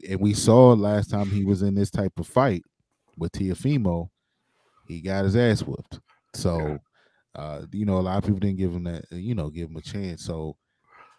and 0.07 0.19
we 0.19 0.35
saw 0.35 0.73
last 0.73 1.09
time 1.09 1.31
he 1.31 1.45
was 1.45 1.63
in 1.63 1.73
this 1.73 1.89
type 1.89 2.13
of 2.19 2.27
fight 2.27 2.63
with 3.17 3.31
Teofimo, 3.31 4.09
he 4.89 5.01
got 5.01 5.23
his 5.23 5.35
ass 5.35 5.61
whooped. 5.61 5.99
So, 6.35 6.79
uh, 7.35 7.61
you 7.71 7.85
know, 7.85 7.99
a 7.99 8.01
lot 8.01 8.17
of 8.17 8.23
people 8.23 8.39
didn't 8.39 8.57
give 8.57 8.73
him 8.73 8.83
that, 8.85 9.05
you 9.11 9.35
know, 9.35 9.49
give 9.49 9.69
him 9.69 9.77
a 9.77 9.81
chance. 9.81 10.25
So, 10.25 10.57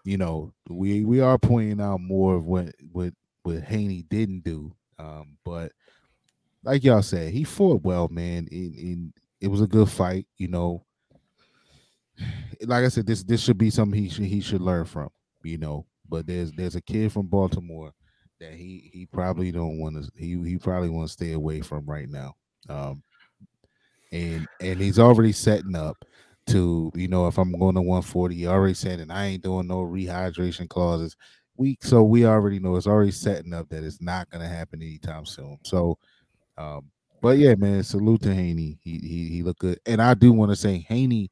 you 0.04 0.18
know, 0.18 0.52
we 0.68 1.04
we 1.04 1.20
are 1.20 1.38
pointing 1.38 1.80
out 1.80 2.00
more 2.00 2.34
of 2.34 2.44
what 2.44 2.74
what 2.92 3.14
what 3.44 3.62
Haney 3.62 4.02
didn't 4.02 4.44
do. 4.44 4.72
Um, 4.98 5.38
but 5.44 5.72
like 6.64 6.84
y'all 6.84 7.02
said, 7.02 7.32
he 7.32 7.44
fought 7.44 7.82
well, 7.82 8.08
man. 8.08 8.48
In 8.50 8.74
in 8.74 9.12
it 9.40 9.48
was 9.48 9.62
a 9.62 9.66
good 9.66 9.88
fight, 9.88 10.26
you 10.36 10.48
know. 10.48 10.84
Like 12.62 12.84
I 12.84 12.88
said, 12.88 13.06
this 13.06 13.22
this 13.22 13.40
should 13.40 13.56
be 13.56 13.70
something 13.70 13.98
he 13.98 14.08
should 14.10 14.24
he 14.24 14.40
should 14.40 14.60
learn 14.60 14.84
from, 14.84 15.10
you 15.42 15.58
know. 15.58 15.86
But 16.08 16.26
there's 16.26 16.52
there's 16.52 16.74
a 16.74 16.82
kid 16.82 17.12
from 17.12 17.28
Baltimore 17.28 17.92
that 18.40 18.52
he 18.52 18.90
he 18.92 19.06
probably 19.06 19.52
don't 19.52 19.78
want 19.78 19.96
to 19.96 20.10
he 20.16 20.36
he 20.42 20.58
probably 20.58 20.90
want 20.90 21.08
to 21.08 21.12
stay 21.12 21.32
away 21.32 21.60
from 21.60 21.86
right 21.86 22.08
now. 22.08 22.34
Um, 22.68 23.02
and 24.12 24.48
and 24.61 24.80
he's 24.80 24.98
already 24.98 25.32
setting 25.32 25.76
up 25.76 26.04
to 26.48 26.90
you 26.94 27.08
know 27.08 27.26
if 27.28 27.38
I'm 27.38 27.52
going 27.52 27.74
to 27.76 27.82
140, 27.82 28.34
he 28.34 28.46
already 28.46 28.74
said, 28.74 29.00
and 29.00 29.12
I 29.12 29.26
ain't 29.26 29.42
doing 29.44 29.66
no 29.68 29.78
rehydration 29.82 30.68
clauses. 30.68 31.16
We 31.56 31.78
so 31.82 32.02
we 32.02 32.24
already 32.26 32.58
know 32.58 32.76
it's 32.76 32.86
already 32.86 33.12
setting 33.12 33.52
up 33.54 33.68
that 33.70 33.84
it's 33.84 34.00
not 34.00 34.30
gonna 34.30 34.48
happen 34.48 34.82
anytime 34.82 35.26
soon. 35.26 35.58
So, 35.64 35.98
um, 36.58 36.90
but 37.22 37.38
yeah, 37.38 37.54
man, 37.56 37.82
salute 37.84 38.22
to 38.22 38.34
Haney. 38.34 38.78
He 38.82 38.98
he 38.98 39.28
he 39.30 39.42
looked 39.42 39.61
good, 39.61 39.80
and 39.86 40.02
I 40.02 40.14
do 40.14 40.32
want 40.32 40.52
to 40.52 40.56
say 40.56 40.78
Haney, 40.88 41.30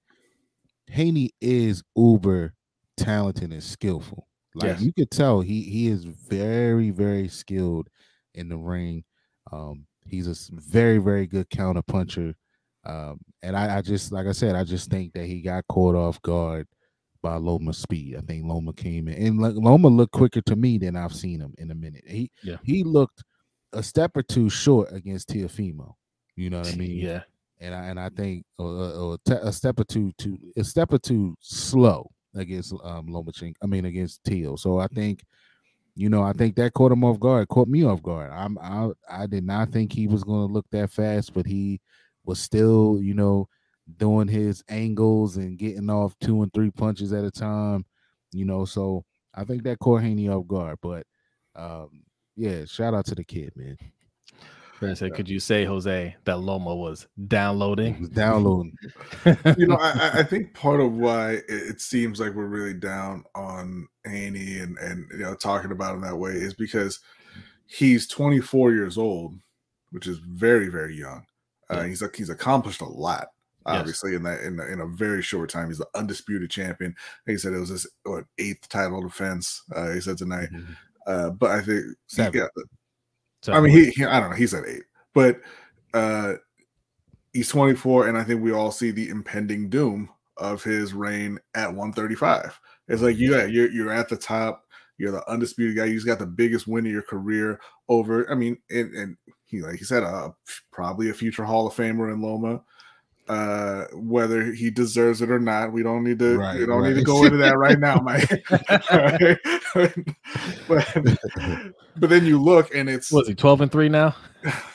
Haney 0.88 1.30
is 1.40 1.82
uber 1.96 2.54
talented 2.96 3.52
and 3.52 3.62
skillful. 3.62 4.26
Like 4.54 4.74
Yes. 4.74 4.80
you 4.80 4.92
could 4.92 5.10
tell, 5.10 5.40
he 5.40 5.62
he 5.62 5.88
is 5.88 6.04
very 6.04 6.90
very 6.90 7.28
skilled 7.28 7.88
in 8.34 8.48
the 8.48 8.56
ring. 8.56 9.04
Um, 9.52 9.86
he's 10.04 10.26
a 10.26 10.34
very 10.54 10.98
very 10.98 11.26
good 11.26 11.50
counter 11.50 11.82
puncher. 11.82 12.34
Um, 12.88 13.20
and 13.42 13.56
I, 13.56 13.78
I 13.78 13.82
just 13.82 14.10
like 14.12 14.26
I 14.26 14.32
said, 14.32 14.54
I 14.56 14.64
just 14.64 14.90
think 14.90 15.12
that 15.12 15.26
he 15.26 15.42
got 15.42 15.66
caught 15.68 15.94
off 15.94 16.20
guard 16.22 16.66
by 17.22 17.36
Loma's 17.36 17.78
speed. 17.78 18.16
I 18.16 18.20
think 18.22 18.44
Loma 18.46 18.72
came 18.72 19.08
in 19.08 19.26
and 19.26 19.40
Loma 19.40 19.88
looked 19.88 20.12
quicker 20.12 20.40
to 20.42 20.56
me 20.56 20.78
than 20.78 20.96
I've 20.96 21.14
seen 21.14 21.40
him 21.40 21.54
in 21.58 21.70
a 21.70 21.74
minute. 21.74 22.04
He 22.06 22.30
Yeah. 22.42 22.56
he 22.62 22.84
looked 22.84 23.22
a 23.74 23.82
step 23.82 24.16
or 24.16 24.22
two 24.22 24.48
short 24.48 24.90
against 24.92 25.28
Teofimo. 25.28 25.92
You 26.36 26.50
know 26.50 26.60
what 26.60 26.72
I 26.72 26.76
mean? 26.76 26.96
Yeah. 26.98 27.22
and 27.60 27.74
I 27.74 27.84
and 27.86 28.00
I 28.00 28.08
think 28.08 28.44
uh, 28.58 29.12
uh, 29.12 29.16
te- 29.24 29.34
a 29.34 29.52
step 29.52 29.78
or 29.80 29.84
two 29.84 30.12
to 30.18 30.38
a 30.56 30.64
step 30.64 30.92
or 30.92 30.98
two 30.98 31.36
slow 31.40 32.08
against 32.34 32.72
um 32.84 33.08
Lomachenko. 33.08 33.54
I 33.62 33.66
mean 33.66 33.84
against 33.84 34.24
Teal. 34.24 34.56
So 34.56 34.78
I 34.78 34.86
think, 34.86 35.24
you 35.96 36.08
know, 36.08 36.22
I 36.22 36.32
think 36.32 36.54
that 36.56 36.72
caught 36.72 36.92
him 36.92 37.04
off 37.04 37.18
guard, 37.20 37.48
caught 37.48 37.68
me 37.68 37.84
off 37.84 38.02
guard. 38.02 38.30
I'm 38.32 38.56
I 38.58 38.90
I 39.10 39.26
did 39.26 39.44
not 39.44 39.70
think 39.72 39.92
he 39.92 40.06
was 40.06 40.24
going 40.24 40.46
to 40.46 40.52
look 40.54 40.66
that 40.70 40.90
fast, 40.90 41.34
but 41.34 41.44
he 41.46 41.80
was 42.28 42.38
still, 42.38 42.98
you 43.02 43.14
know, 43.14 43.48
doing 43.96 44.28
his 44.28 44.62
angles 44.68 45.38
and 45.38 45.58
getting 45.58 45.88
off 45.88 46.14
two 46.20 46.42
and 46.42 46.52
three 46.52 46.70
punches 46.70 47.12
at 47.14 47.24
a 47.24 47.30
time. 47.30 47.86
You 48.32 48.44
know, 48.44 48.66
so 48.66 49.04
I 49.34 49.44
think 49.44 49.62
that 49.62 49.78
caught 49.78 50.02
Haney 50.02 50.28
off 50.28 50.46
guard. 50.46 50.76
But 50.82 51.06
um, 51.56 52.02
yeah, 52.36 52.66
shout 52.66 52.92
out 52.94 53.06
to 53.06 53.14
the 53.14 53.24
kid, 53.24 53.52
man. 53.56 53.76
Brad 54.78 54.96
said, 54.96 55.14
could 55.14 55.28
you 55.28 55.40
say, 55.40 55.64
Jose, 55.64 56.14
that 56.24 56.38
Loma 56.38 56.76
was 56.76 57.08
downloading? 57.26 57.94
He 57.94 58.00
was 58.02 58.10
downloading. 58.10 58.76
you 59.56 59.66
know, 59.66 59.74
I, 59.76 59.90
I- 59.90 60.18
I 60.18 60.22
think 60.22 60.54
part 60.54 60.80
of 60.80 60.92
why 60.92 61.32
it, 61.32 61.44
it 61.48 61.80
seems 61.80 62.20
like 62.20 62.34
we're 62.34 62.46
really 62.46 62.74
down 62.74 63.24
on 63.34 63.88
Haney 64.04 64.58
and 64.58 64.76
and 64.78 65.06
you 65.12 65.18
know 65.18 65.34
talking 65.34 65.72
about 65.72 65.94
him 65.94 66.02
that 66.02 66.16
way 66.16 66.32
is 66.32 66.54
because 66.54 67.00
he's 67.66 68.06
24 68.06 68.72
years 68.72 68.96
old, 68.98 69.34
which 69.90 70.06
is 70.06 70.18
very 70.18 70.68
very 70.68 70.94
young. 70.94 71.24
Uh, 71.70 71.76
Yeah. 71.78 71.86
He's 71.86 72.02
like 72.02 72.16
he's 72.16 72.30
accomplished 72.30 72.80
a 72.80 72.86
lot, 72.86 73.28
Yes. 73.66 73.78
obviously 73.80 74.14
in 74.14 74.22
that 74.24 74.40
in, 74.40 74.58
a- 74.60 74.66
in 74.66 74.80
a 74.80 74.86
very 74.86 75.22
short 75.22 75.50
time. 75.50 75.68
He's 75.68 75.78
the 75.78 75.88
undisputed 75.94 76.50
champion. 76.50 76.94
He 77.26 77.36
said 77.38 77.52
it 77.52 77.58
was 77.60 77.68
his 77.70 77.86
what, 78.04 78.24
eighth 78.38 78.68
title 78.68 79.02
defense. 79.02 79.62
Uh, 79.74 79.90
he 79.92 80.00
said 80.00 80.16
tonight, 80.18 80.48
uh, 81.06 81.30
but 81.30 81.50
I 81.50 81.60
think 81.62 81.84
Seven. 82.06 82.40
yeah, 82.40 82.62
So, 83.42 83.52
I 83.52 83.60
mean, 83.60 83.72
he, 83.72 83.90
he 83.90 84.04
I 84.04 84.20
don't 84.20 84.30
know. 84.30 84.36
He 84.36 84.46
said 84.46 84.64
eight, 84.66 84.84
but 85.14 85.40
uh, 85.94 86.34
he's 87.32 87.48
24, 87.48 88.08
and 88.08 88.16
I 88.18 88.24
think 88.24 88.42
we 88.42 88.52
all 88.52 88.70
see 88.70 88.90
the 88.90 89.08
impending 89.10 89.68
doom 89.68 90.08
of 90.36 90.62
his 90.62 90.92
reign 90.94 91.38
at 91.54 91.68
135. 91.68 92.58
It's 92.88 93.02
like 93.02 93.16
you 93.16 93.30
got 93.32 93.50
you're 93.50 93.70
you're 93.70 93.92
at 93.92 94.08
the 94.08 94.16
top. 94.16 94.64
You're 94.96 95.12
the 95.12 95.28
undisputed 95.30 95.76
guy. 95.76 95.84
You 95.84 95.94
just 95.94 96.06
got 96.06 96.18
the 96.18 96.26
biggest 96.26 96.66
win 96.66 96.86
of 96.86 96.90
your 96.92 97.02
career 97.02 97.60
over. 97.88 98.28
I 98.30 98.34
mean, 98.34 98.58
and, 98.70 98.92
and 98.94 99.16
he 99.48 99.62
like 99.62 99.76
he 99.76 99.84
said, 99.84 100.02
uh, 100.02 100.30
probably 100.70 101.10
a 101.10 101.14
future 101.14 101.44
Hall 101.44 101.66
of 101.66 101.74
Famer 101.74 102.12
in 102.12 102.22
Loma. 102.22 102.62
Uh, 103.28 103.84
whether 103.92 104.52
he 104.52 104.70
deserves 104.70 105.20
it 105.20 105.30
or 105.30 105.38
not, 105.38 105.70
we 105.70 105.82
don't 105.82 106.02
need 106.02 106.18
to. 106.18 106.38
Right, 106.38 106.58
we 106.58 106.66
don't 106.66 106.82
need 106.82 106.94
to 106.94 107.02
go 107.02 107.24
into 107.24 107.36
that 107.38 107.58
right 107.58 107.78
now, 107.78 107.96
Mike. 107.96 108.28
but 110.68 110.88
but 111.96 112.10
then 112.10 112.24
you 112.24 112.40
look 112.40 112.74
and 112.74 112.88
it's 112.88 113.12
was 113.12 113.28
he 113.28 113.34
12 113.34 113.62
and 113.62 113.72
3 113.72 113.88
now? 113.88 114.16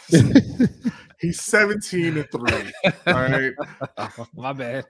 he's 1.20 1.42
17 1.42 2.18
and 2.18 2.30
3 2.30 2.72
all 3.08 3.14
right 3.14 3.54
My 4.36 4.52
bad. 4.54 4.86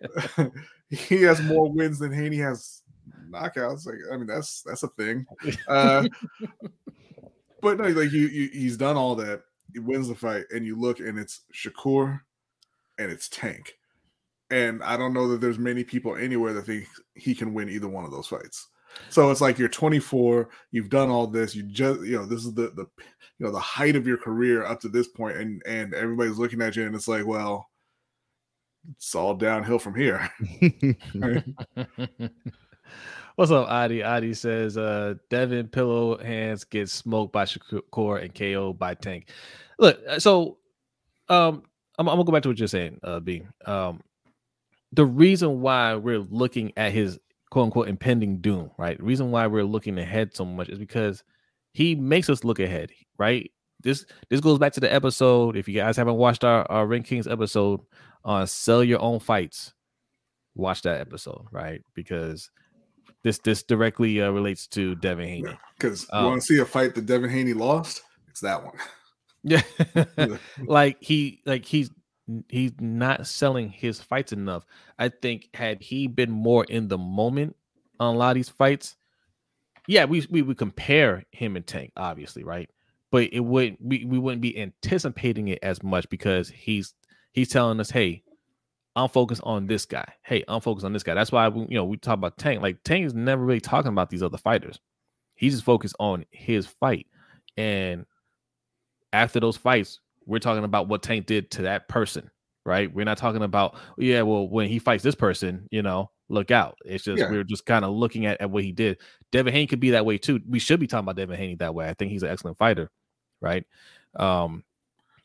he 0.90 1.22
has 1.22 1.42
more 1.44 1.72
wins 1.72 2.00
than 2.00 2.12
Haney 2.12 2.38
has 2.38 2.82
knockouts 3.30 3.86
like 3.86 3.96
i 4.12 4.18
mean 4.18 4.28
that's 4.28 4.62
that's 4.62 4.84
a 4.84 4.88
thing 4.90 5.26
uh 5.68 6.08
but 7.62 7.78
no 7.78 7.86
like 7.86 8.12
you, 8.12 8.28
you 8.28 8.50
he's 8.50 8.78
done 8.78 8.98
all 8.98 9.16
that 9.16 9.44
he 9.74 9.80
wins 9.80 10.08
the 10.08 10.16
fight 10.16 10.46
and 10.52 10.66
you 10.66 10.80
look 10.80 11.00
and 11.00 11.18
it's 11.18 11.42
Shakur 11.54 12.22
and 12.98 13.12
it's 13.12 13.30
Tank. 13.30 13.74
And 14.50 14.84
I 14.84 14.98
don't 14.98 15.14
know 15.14 15.28
that 15.30 15.42
there's 15.42 15.58
many 15.58 15.84
people 15.84 16.16
anywhere 16.16 16.54
that 16.54 16.66
think 16.66 16.88
he 17.16 17.34
can 17.34 17.54
win 17.54 17.70
either 17.70 17.88
one 17.88 18.06
of 18.06 18.12
those 18.12 18.28
fights. 18.28 18.68
So 19.10 19.32
it's 19.32 19.42
like 19.42 19.58
you're 19.58 19.70
24 19.70 20.50
you've 20.72 20.90
done 20.90 21.10
all 21.10 21.26
this 21.26 21.56
you 21.56 21.64
just 21.64 22.02
you 22.02 22.16
know 22.16 22.28
this 22.28 22.46
is 22.46 22.54
the 22.54 22.72
the 22.76 22.88
you 23.40 23.46
know 23.46 23.52
the 23.52 23.60
height 23.60 23.96
of 23.96 24.06
your 24.06 24.18
career 24.18 24.64
up 24.64 24.80
to 24.82 24.88
this 24.88 25.08
point 25.08 25.36
and 25.38 25.64
and 25.66 25.96
everybody's 25.96 26.38
looking 26.38 26.62
at 26.62 26.76
you 26.76 26.86
and 26.86 26.94
it's 26.94 27.08
like 27.08 27.26
well 27.26 27.72
it's 28.96 29.16
all 29.16 29.34
downhill 29.34 29.80
from 29.80 29.96
here 29.96 30.30
What's 33.36 33.50
up, 33.50 33.68
Adi? 33.68 34.04
Adi 34.04 34.36
says, 34.36 34.78
uh, 34.78 35.16
Devin 35.32 35.68
Pillow 35.68 36.20
Hands 36.20 36.64
gets 36.66 36.92
smoked 36.92 37.34
by 37.34 37.46
Shakur 37.46 38.22
and 38.22 38.34
KO 38.36 38.74
by 38.74 38.94
Tank. 38.94 39.30
Look, 39.80 40.00
uh, 40.08 40.20
so 40.20 40.60
um, 41.30 41.64
I'm, 41.98 42.08
I'm 42.08 42.18
gonna 42.18 42.26
go 42.26 42.32
back 42.32 42.44
to 42.44 42.50
what 42.50 42.60
you're 42.60 42.68
saying, 42.68 43.00
uh, 43.02 43.20
B. 43.20 43.42
Um, 43.66 44.02
the 44.92 45.04
reason 45.04 45.62
why 45.62 45.96
we're 45.96 46.20
looking 46.20 46.74
at 46.78 46.92
his 46.92 47.20
quote 47.50 47.66
unquote 47.66 47.88
impending 47.88 48.38
doom, 48.38 48.70
right? 48.78 49.00
The 49.00 49.04
reason 49.04 49.32
why 49.32 49.48
we're 49.48 49.64
looking 49.64 49.98
ahead 49.98 50.36
so 50.36 50.46
much 50.46 50.70
is 50.70 50.78
because 50.78 51.24
he 51.74 51.96
makes 51.96 52.30
us 52.30 52.44
look 52.44 52.60
ahead, 52.60 52.92
right? 53.18 53.50
This 53.82 54.06
this 54.30 54.42
goes 54.42 54.60
back 54.60 54.74
to 54.74 54.80
the 54.80 54.94
episode. 54.94 55.58
If 55.58 55.68
you 55.68 55.74
guys 55.74 55.98
haven't 55.98 56.18
watched 56.18 56.44
our, 56.44 56.72
our 56.72 56.86
Ring 56.86 57.02
Kings 57.02 57.28
episode 57.28 57.82
on 58.24 58.46
sell 58.46 58.84
your 58.84 59.02
own 59.02 59.20
fights, 59.20 59.74
watch 60.54 60.84
that 60.84 61.02
episode, 61.02 61.48
right? 61.52 61.82
Because 61.96 62.52
this 63.24 63.40
this 63.40 63.64
directly 63.64 64.22
uh, 64.22 64.30
relates 64.32 64.68
to 64.68 64.96
Devin 64.96 65.28
Haney. 65.28 65.58
because 65.78 66.08
Oh. 66.12 66.22
you 66.22 66.28
want 66.28 66.42
to 66.42 66.48
see 66.48 66.60
a 66.60 66.66
fight 66.66 66.96
that 66.96 67.06
Devin 67.06 67.30
Haney 67.30 67.54
lost 67.54 68.02
it's 68.30 68.42
that 68.42 68.64
one 68.64 68.74
Yeah, 69.44 69.62
like 70.66 70.98
he 71.02 71.42
like 71.46 71.66
he's 71.66 71.90
he's 72.50 72.72
not 72.80 73.28
selling 73.28 73.70
his 73.70 74.00
fights 74.02 74.32
enough. 74.32 74.66
I 74.98 75.10
think 75.10 75.50
had 75.54 75.82
he 75.82 76.08
been 76.08 76.32
more 76.32 76.64
in 76.64 76.88
the 76.88 76.98
moment 76.98 77.56
on 78.00 78.16
a 78.16 78.18
lot 78.18 78.30
of 78.32 78.36
these 78.36 78.48
fights, 78.50 78.96
yeah, 79.88 80.06
we 80.06 80.26
we 80.30 80.42
would 80.42 80.58
compare 80.58 81.26
him 81.32 81.58
and 81.58 81.68
Tank, 81.68 81.92
obviously, 81.98 82.44
right? 82.46 82.70
But 83.12 83.34
it 83.34 83.42
would 83.42 83.76
we, 83.82 84.06
we 84.06 84.18
wouldn't 84.18 84.42
be 84.42 84.58
anticipating 84.58 85.50
it 85.50 85.60
as 85.62 85.84
much 85.84 86.08
because 86.10 86.48
he's 86.50 86.94
he's 87.34 87.50
telling 87.50 87.80
us, 87.82 87.90
hey, 87.92 88.24
I'm 88.96 89.10
focused 89.10 89.42
on 89.44 89.66
this 89.68 89.86
guy. 89.86 90.06
Hey, 90.24 90.44
I'm 90.48 90.62
focused 90.62 90.86
on 90.86 90.94
this 90.94 91.04
guy. 91.04 91.14
That's 91.16 91.32
why 91.32 91.48
we, 91.48 91.62
you 91.62 91.76
know 91.76 91.86
we 91.86 91.98
talk 91.98 92.14
about 92.16 92.38
Tank. 92.38 92.62
Like 92.62 92.84
Tank 92.84 93.06
is 93.06 93.14
never 93.14 93.44
really 93.44 93.60
talking 93.62 93.90
about 93.92 94.10
these 94.10 94.22
other 94.24 94.38
fighters. 94.38 94.80
He's 95.36 95.54
just 95.54 95.66
focused 95.66 95.96
on 96.00 96.26
his 96.32 96.68
fight. 96.68 97.08
And 97.58 98.06
after 99.12 99.40
those 99.40 99.58
fights, 99.58 100.00
we're 100.26 100.40
talking 100.40 100.64
about 100.64 100.88
what 100.88 101.02
Tank 101.04 101.26
did 101.26 101.52
to 101.52 101.64
that 101.64 101.88
person, 101.88 102.30
right? 102.66 102.94
We're 102.94 103.06
not 103.06 103.18
talking 103.18 103.44
about, 103.44 103.76
yeah, 103.98 104.22
well, 104.22 104.48
when 104.48 104.70
he 104.70 104.80
fights 104.80 105.04
this 105.04 105.16
person, 105.16 105.68
you 105.72 105.82
know, 105.82 106.12
look 106.30 106.52
out. 106.52 106.78
It's 106.86 107.04
just 107.04 107.20
Yeah. 107.20 107.30
we're 107.30 107.44
just 107.44 107.66
kind 107.66 107.84
of 107.84 107.92
looking 107.92 108.26
at, 108.26 108.40
at 108.42 108.50
what 108.50 108.64
he 108.64 108.72
did. 108.72 109.00
Devin 109.32 109.54
Haney 109.54 109.68
could 109.68 109.80
be 109.80 109.92
that 109.92 110.06
way 110.06 110.18
too. 110.18 110.40
We 110.48 110.60
should 110.60 110.80
be 110.80 110.88
talking 110.88 111.04
about 111.06 111.16
Devin 111.18 111.36
Haney 111.38 111.56
that 111.56 111.76
way. 111.76 111.90
I 111.90 111.94
think 111.94 112.12
he's 112.12 112.24
an 112.24 112.30
excellent 112.30 112.58
fighter, 112.58 112.90
right? 113.42 113.66
Um, 114.16 114.64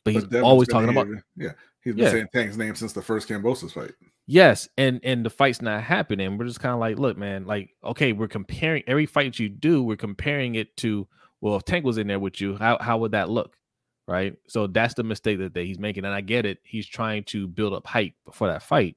but 0.05 0.15
he's 0.15 0.25
But 0.25 0.31
Devin's 0.31 0.47
always 0.47 0.69
talking 0.69 0.89
about 0.91 1.09
yeah 1.37 1.53
he's 1.83 1.95
been 1.95 2.05
Yeah. 2.05 2.11
saying 2.11 2.27
Tank's 2.33 2.57
name 2.57 2.75
since 2.75 2.93
the 2.93 3.03
first 3.03 3.29
Kambosos 3.29 3.73
fight 3.73 3.93
Yes, 4.31 4.69
and 4.77 5.01
and 5.05 5.25
the 5.25 5.31
fight's 5.31 5.63
not 5.63 5.83
happening. 5.83 6.37
We're 6.37 6.45
just 6.45 6.61
kind 6.61 6.75
of 6.75 6.81
like, 6.81 6.99
look, 6.99 7.17
man, 7.17 7.47
like, 7.47 7.71
okay, 7.83 8.13
we're 8.13 8.29
comparing 8.29 8.83
every 8.87 9.07
fight 9.07 9.39
you 9.39 9.49
do, 9.49 9.83
we're 9.83 9.97
comparing 9.97 10.55
it 10.57 10.77
to, 10.79 11.09
well, 11.41 11.57
if 11.57 11.65
Tank 11.65 11.83
was 11.87 11.97
in 11.97 12.09
there 12.09 12.19
with 12.19 12.39
you, 12.39 12.55
how 12.59 12.77
how 12.79 12.99
would 12.99 13.13
that 13.13 13.31
look, 13.31 13.57
right? 14.07 14.37
So 14.47 14.67
that's 14.67 14.93
the 14.93 15.03
mistake 15.03 15.39
that, 15.39 15.55
that 15.55 15.65
he's 15.65 15.79
making, 15.79 16.05
and 16.05 16.13
I 16.13 16.21
get 16.21 16.45
it. 16.45 16.59
He's 16.63 16.87
trying 16.87 17.25
to 17.25 17.49
build 17.49 17.73
up 17.73 17.87
hype 17.87 18.13
for 18.31 18.49
that 18.49 18.63
fight, 18.63 18.97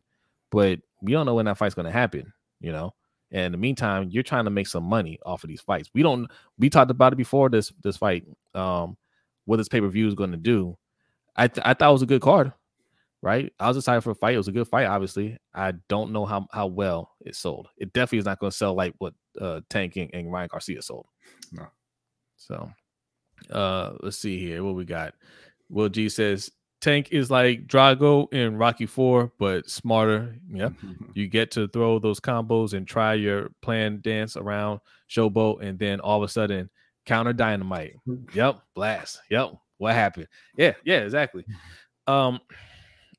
but 0.52 0.80
we 1.02 1.14
don't 1.14 1.26
know 1.26 1.36
when 1.36 1.46
that 1.46 1.58
fight's 1.58 1.76
going 1.76 1.86
to 1.86 1.92
happen, 1.94 2.34
you 2.60 2.74
know. 2.74 2.94
And 3.32 3.46
in 3.46 3.52
the 3.54 3.58
meantime, 3.58 4.10
you're 4.12 4.24
trying 4.24 4.44
to 4.44 4.52
make 4.52 4.68
some 4.68 4.84
money 4.84 5.18
off 5.26 5.46
of 5.46 5.48
these 5.48 5.62
fights. 5.62 5.90
We 5.94 6.04
don't. 6.04 6.30
We 6.58 6.70
talked 6.70 6.92
about 6.92 7.14
it 7.14 7.16
before 7.16 7.48
this 7.50 7.72
this 7.84 7.96
fight. 7.96 8.26
Um, 8.54 8.98
what 9.46 9.56
this 9.58 9.70
pay 9.70 9.80
per 9.80 9.88
view 9.88 10.10
is 10.10 10.14
going 10.14 10.32
to 10.32 10.38
do. 10.38 10.78
I 11.42 11.48
th- 11.48 11.66
I 11.66 11.74
thought 11.74 11.90
it 11.90 11.94
was 11.94 12.02
a 12.02 12.08
good 12.08 12.22
card 12.22 12.54
right? 13.22 13.52
I 13.60 13.68
was 13.68 13.78
excited 13.78 14.02
for 14.02 14.12
a 14.12 14.16
fight. 14.16 14.34
It 14.34 14.38
was 14.38 14.48
a 14.48 14.54
good 14.54 14.68
fight, 14.68 14.88
obviously. 14.88 15.38
I 15.54 15.74
don't 15.90 16.12
know 16.12 16.26
how, 16.26 16.48
how 16.52 16.68
well 16.68 17.12
it 17.22 17.36
sold. 17.36 17.70
It 17.78 17.94
definitely 17.94 18.20
is 18.20 18.26
not 18.26 18.40
going 18.40 18.52
to 18.52 18.58
sell 18.58 18.74
like 18.74 18.94
what 18.98 19.14
uh 19.40 19.62
Tank 19.70 19.96
and, 19.96 20.10
and 20.14 20.32
Ryan 20.32 20.50
Garcia 20.52 20.82
sold. 20.82 21.06
No. 21.52 21.68
So 22.38 22.72
uh 23.50 23.94
let's 24.02 24.18
see 24.18 24.40
here 24.40 24.64
what 24.64 24.76
we 24.76 24.86
got. 24.86 25.14
Will 25.70 25.90
G 25.90 26.10
says 26.10 26.52
Tank 26.82 27.10
is 27.12 27.30
like 27.30 27.68
Drago 27.68 28.32
in 28.34 28.58
Rocky 28.58 28.88
4, 28.88 29.32
but 29.38 29.70
smarter. 29.70 30.36
Yep. 30.50 30.74
You 31.14 31.28
get 31.28 31.52
to 31.52 31.68
throw 31.68 32.00
those 32.00 32.20
combos 32.20 32.74
and 32.74 32.88
try 32.88 33.14
your 33.14 33.52
plan 33.62 34.00
dance 34.02 34.38
around 34.38 34.80
showboat, 35.10 35.62
and 35.62 35.78
then 35.78 36.00
all 36.00 36.24
of 36.24 36.28
a 36.28 36.32
sudden 36.32 36.70
counter 37.06 37.34
dynamite. 37.34 37.96
Yep, 38.34 38.62
blast. 38.74 39.20
Yep. 39.30 39.54
What 39.82 39.96
happened? 39.96 40.28
Yeah, 40.56 40.74
yeah, 40.86 41.00
exactly. 41.00 41.44
Um, 42.06 42.40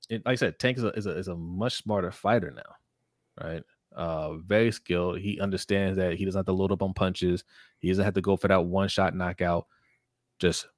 it, 0.09 0.25
like 0.25 0.35
I 0.35 0.37
said, 0.37 0.61
Tank 0.61 0.79
is 0.79 0.85
a, 0.85 0.91
is 0.91 1.07
a 1.07 1.11
is 1.19 1.27
a 1.27 1.35
much 1.35 1.75
smarter 1.83 2.13
fighter 2.13 2.53
now, 2.53 3.45
right? 3.45 3.65
Uh, 3.97 4.35
very 4.35 4.71
skilled. 4.71 5.19
He 5.19 5.41
understands 5.41 5.97
that 5.97 6.15
he 6.15 6.25
doesn't 6.25 6.39
have 6.39 6.47
to 6.47 6.53
load 6.53 6.71
up 6.71 6.81
on 6.81 6.95
punches. 6.95 7.43
He 7.81 7.89
doesn't 7.89 8.05
have 8.05 8.15
to 8.15 8.21
go 8.21 8.37
for 8.37 8.47
that 8.47 8.65
one 8.65 8.87
shot 8.89 9.17
knockout. 9.17 9.67
Just 10.39 10.69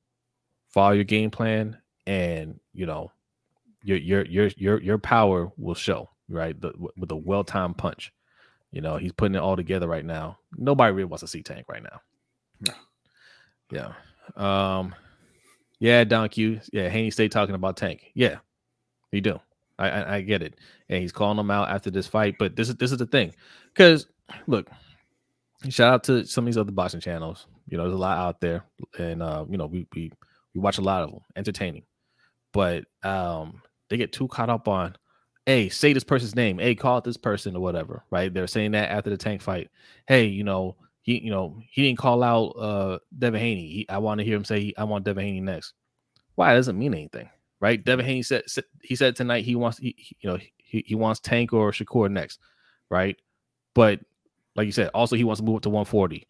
follow 0.71 0.93
your 0.93 1.05
game 1.05 1.31
plan, 1.31 1.77
and 2.07 2.59
you 2.73 2.87
know, 2.87 3.13
your 3.83 3.99
your 3.99 4.25
your 4.25 4.47
your 4.57 4.81
your 4.81 4.97
power 4.99 5.53
will 5.59 5.75
show, 5.75 6.09
right? 6.31 6.59
The, 6.59 6.73
with 6.97 7.13
a 7.13 7.17
well 7.17 7.45
timed 7.45 7.77
punch, 7.77 8.11
You 8.73 8.81
know, 8.81 8.97
he's 8.97 9.13
putting 9.13 9.35
it 9.35 9.43
all 9.43 9.55
together 9.55 9.87
right 9.87 10.05
now. 10.05 10.39
Nobody 10.57 10.93
really 10.93 11.05
wants 11.05 11.21
to 11.21 11.29
see 11.29 11.43
Tank 11.43 11.67
right 11.69 11.83
now. 11.83 12.01
No. 12.67 12.75
Yeah. 13.71 14.79
Um. 14.79 14.95
Yeah, 15.81 16.05
Don 16.05 16.29
Q. 16.29 16.61
Yeah, 16.73 16.89
Haney 16.89 17.11
stay 17.11 17.29
talking 17.29 17.55
about 17.55 17.77
Tank. 17.77 18.11
Yeah, 18.15 18.37
you 19.13 19.21
do. 19.21 19.39
I, 19.79 19.91
I 19.91 20.15
I 20.17 20.21
get 20.21 20.43
it, 20.43 20.55
and 20.89 21.03
he's 21.03 21.13
calling 21.13 21.39
him 21.39 21.51
out 21.51 21.69
after 21.69 21.91
this 21.91 22.07
fight. 22.07 22.37
But 22.39 22.57
this 22.57 22.69
is 22.69 22.77
this 22.77 22.93
is 22.93 22.99
the 22.99 23.07
thing, 23.07 23.35
because 23.73 24.07
look, 24.47 24.71
shout 25.69 25.93
out 25.93 26.05
to 26.05 26.25
some 26.27 26.45
of 26.45 26.47
these 26.47 26.59
other 26.59 26.73
boxing 26.73 27.01
channels. 27.01 27.47
You 27.69 27.77
know, 27.77 27.85
there's 27.85 27.95
a 27.95 27.99
lot 27.99 28.19
out 28.19 28.41
there, 28.41 28.65
and 28.99 29.23
uh, 29.23 29.45
you 29.49 29.57
know, 29.57 29.67
we 29.67 29.87
we 29.95 30.13
we 30.55 30.61
watch 30.61 30.79
a 30.79 30.83
lot 30.83 31.03
of 31.03 31.11
them, 31.11 31.21
entertaining. 31.37 31.83
But 32.53 32.85
um, 33.03 33.63
they 33.91 33.97
get 33.97 34.13
too 34.13 34.29
caught 34.29 34.49
up 34.49 34.69
on, 34.69 34.95
hey, 35.45 35.69
say 35.69 35.93
this 35.93 36.05
person's 36.05 36.37
name, 36.37 36.59
hey, 36.59 36.77
call 36.77 37.01
this 37.01 37.17
person 37.17 37.57
or 37.57 37.61
whatever, 37.61 38.05
right? 38.11 38.33
They're 38.33 38.47
saying 38.47 38.71
that 38.73 38.91
after 38.91 39.11
the 39.11 39.17
tank 39.17 39.43
fight. 39.43 39.71
Hey, 40.07 40.27
you 40.27 40.45
know, 40.45 40.77
he, 41.05 41.23
you 41.23 41.31
know, 41.31 41.61
he 41.71 41.83
didn't 41.83 41.99
call 41.99 42.23
out 42.23 42.49
uh 42.59 42.99
Devin 43.17 43.41
Haney. 43.41 43.69
He, 43.69 43.87
I 43.91 43.99
want 43.99 44.19
to 44.19 44.25
hear 44.25 44.37
him 44.37 44.45
say, 44.45 44.73
I 44.79 44.85
want 44.85 45.05
Devin 45.05 45.23
Haney 45.23 45.41
next. 45.43 45.75
Why? 46.35 46.53
It 46.53 46.57
doesn't 46.57 46.79
mean 46.79 46.95
anything, 46.95 47.29
right? 47.61 47.85
Devin 47.85 48.07
Haney 48.07 48.23
said, 48.23 48.45
he 48.83 48.97
said 48.97 49.15
tonight 49.15 49.45
he 49.45 49.55
wants, 49.55 49.77
he, 49.77 49.95
you 50.19 50.31
know, 50.31 50.39
he, 50.57 50.83
he 50.87 50.95
wants 50.95 51.21
Tank 51.21 51.53
or 51.53 51.71
Shakur 51.73 52.11
next, 52.11 52.41
right? 52.89 53.17
But 53.75 54.01
like 54.57 54.65
you 54.65 54.73
said, 54.73 54.89
also 54.95 55.15
he 55.15 55.25
wants 55.25 55.41
to 55.41 55.45
move 55.45 55.57
up 55.57 55.63
to 55.63 55.69
140. 55.69 56.27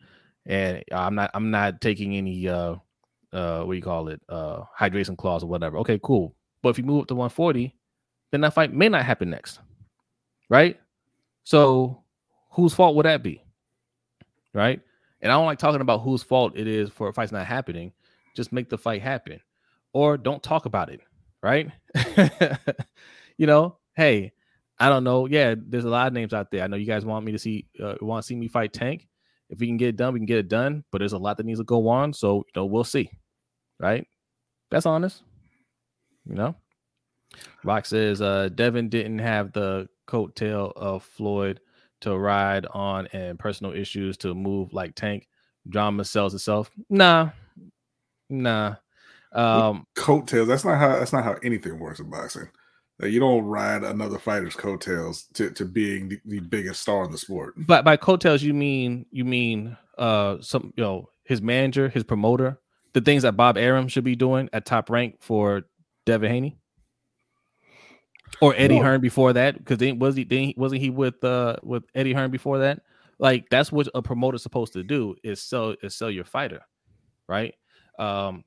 And 0.47 0.83
I'm 0.91 1.15
not, 1.15 1.31
I'm 1.35 1.53
not 1.53 1.81
taking 1.81 2.17
any, 2.17 2.49
uh, 2.49 2.75
uh, 3.33 3.63
what 3.63 3.75
do 3.75 3.77
you 3.77 3.83
call 3.83 4.09
it, 4.09 4.21
uh, 4.29 4.65
hydration 4.79 5.17
clause 5.17 5.45
or 5.45 5.47
whatever. 5.47 5.79
Okay, 5.79 6.01
cool. 6.03 6.35
But 6.63 6.71
if 6.71 6.79
you 6.79 6.85
move 6.85 7.03
up 7.03 7.07
to 7.09 7.15
140, 7.15 7.73
then 8.33 8.41
that 8.41 8.55
fight 8.55 8.73
may 8.73 8.89
not 8.89 9.05
happen 9.05 9.31
next, 9.31 9.61
right? 10.51 10.81
So 11.45 12.03
whose 12.51 12.75
fault 12.75 12.97
would 12.97 13.07
that 13.07 13.23
be? 13.23 13.44
Right? 14.55 14.81
And 15.21 15.33
I 15.33 15.37
don't 15.37 15.47
like 15.47 15.59
talking 15.59 15.81
about 15.81 16.03
whose 16.03 16.23
fault 16.23 16.53
it 16.57 16.67
is 16.67 16.91
for 16.91 17.09
a 17.09 17.13
fight's 17.13 17.33
not 17.33 17.47
happening. 17.47 17.93
Just 18.37 18.53
make 18.53 18.69
the 18.69 18.79
fight 18.79 19.03
happen, 19.03 19.41
or 19.93 20.17
don't 20.17 20.43
talk 20.43 20.67
about 20.67 20.91
it. 20.91 21.01
Right? 21.43 21.71
you 23.37 23.47
know, 23.47 23.79
hey, 23.97 24.33
I 24.79 24.89
don't 24.89 25.05
know. 25.05 25.27
Yeah, 25.27 25.55
there's 25.57 25.85
a 25.85 25.91
lot 25.91 26.07
of 26.07 26.13
names 26.13 26.35
out 26.35 26.51
there. 26.51 26.63
I 26.63 26.67
know 26.67 26.77
you 26.77 26.87
guys 26.87 27.05
want 27.05 27.25
me 27.25 27.33
to 27.33 27.39
see, 27.39 27.67
uh, 27.83 27.95
want 28.01 28.23
to 28.23 28.27
see 28.27 28.37
me 28.37 28.49
fight 28.49 28.73
Tank. 28.73 29.09
If 29.51 29.61
we 29.61 29.67
can 29.67 29.77
get 29.77 29.89
it 29.89 29.97
done, 29.97 30.15
we 30.15 30.21
can 30.21 30.27
get 30.27 30.39
it 30.39 30.49
done. 30.49 30.85
But 30.91 30.99
there's 30.99 31.13
a 31.13 31.19
lot 31.19 31.37
that 31.37 31.47
needs 31.47 31.61
to 31.61 31.65
go 31.65 31.89
on. 31.89 32.13
So 32.13 32.39
you 32.39 32.53
know, 32.57 32.67
we'll 32.67 32.85
see. 32.85 33.11
Right? 33.79 34.07
That's 34.71 34.87
honest. 34.87 35.23
You 36.27 36.35
know. 36.35 36.57
Rock 37.65 37.87
says 37.87 38.21
uh 38.21 38.49
Devin 38.55 38.89
didn't 38.89 39.19
have 39.19 39.53
the 39.53 39.89
coattail 40.07 40.73
of 40.77 41.03
Floyd 41.03 41.61
to 42.05 42.17
ride 42.17 42.67
on 42.73 43.07
and 43.09 43.39
personal 43.39 43.73
issues 43.73 44.17
to 44.19 44.35
move 44.35 44.73
like 44.73 44.95
Tank. 44.95 45.29
Drama 45.69 46.05
sells 46.05 46.35
itself. 46.35 46.71
Nah, 46.91 47.31
nah. 48.29 48.77
Um, 49.33 49.87
coattails. 49.97 50.47
That's 50.47 50.65
not 50.65 50.79
how. 50.79 50.99
That's 50.99 51.13
not 51.13 51.25
how 51.25 51.37
anything 51.43 51.79
works 51.79 52.01
in 52.01 52.09
boxing. 52.09 52.49
You 53.01 53.19
don't 53.19 53.45
ride 53.45 53.83
another 53.83 54.19
fighter's 54.19 54.55
coattails 54.55 55.25
to, 55.35 55.51
to 55.51 55.65
being 55.65 56.09
the, 56.09 56.21
the 56.27 56.41
biggest 56.41 56.81
star 56.81 57.05
in 57.05 57.11
the 57.11 57.19
sport. 57.19 57.55
but 57.57 57.85
by 57.85 57.97
coattails, 57.97 58.43
you 58.43 58.55
mean 58.55 59.07
you 59.11 59.25
mean 59.25 59.77
uh 59.99 60.37
some 60.41 60.73
you 60.77 60.85
know 60.85 61.09
his 61.25 61.43
manager, 61.43 61.89
his 61.89 62.05
promoter, 62.05 62.61
the 62.93 63.01
things 63.01 63.23
that 63.23 63.37
Bob 63.37 63.59
Arum 63.59 63.89
should 63.89 64.05
be 64.05 64.15
doing 64.15 64.49
at 64.53 64.65
top 64.65 64.91
rank 64.91 65.17
for 65.21 65.63
Devin 66.07 66.31
Haney. 66.31 66.59
Or 68.41 68.55
Eddie 68.57 68.79
Hearn 68.79 69.01
before 69.01 69.33
that, 69.35 69.59
because 69.59 69.79
then 69.79 69.99
was 69.99 70.17
he 70.17 70.25
then 70.25 70.55
wasn't 70.57 70.81
he 70.81 70.91
with 70.91 71.23
uh 71.23 71.57
with 71.63 71.85
Eddie 71.95 72.13
Hearn 72.13 72.31
before 72.31 72.59
that? 72.59 72.81
Like 73.19 73.49
that's 73.51 73.71
what 73.71 73.89
a 73.95 74.03
promoter's 74.03 74.43
supposed 74.43 74.73
to 74.73 74.83
do 74.83 75.15
is 75.23 75.41
sell 75.41 75.77
is 75.83 75.95
sell 75.95 76.11
your 76.11 76.25
fighter, 76.25 76.63
right? 77.29 77.55
Um 77.99 78.45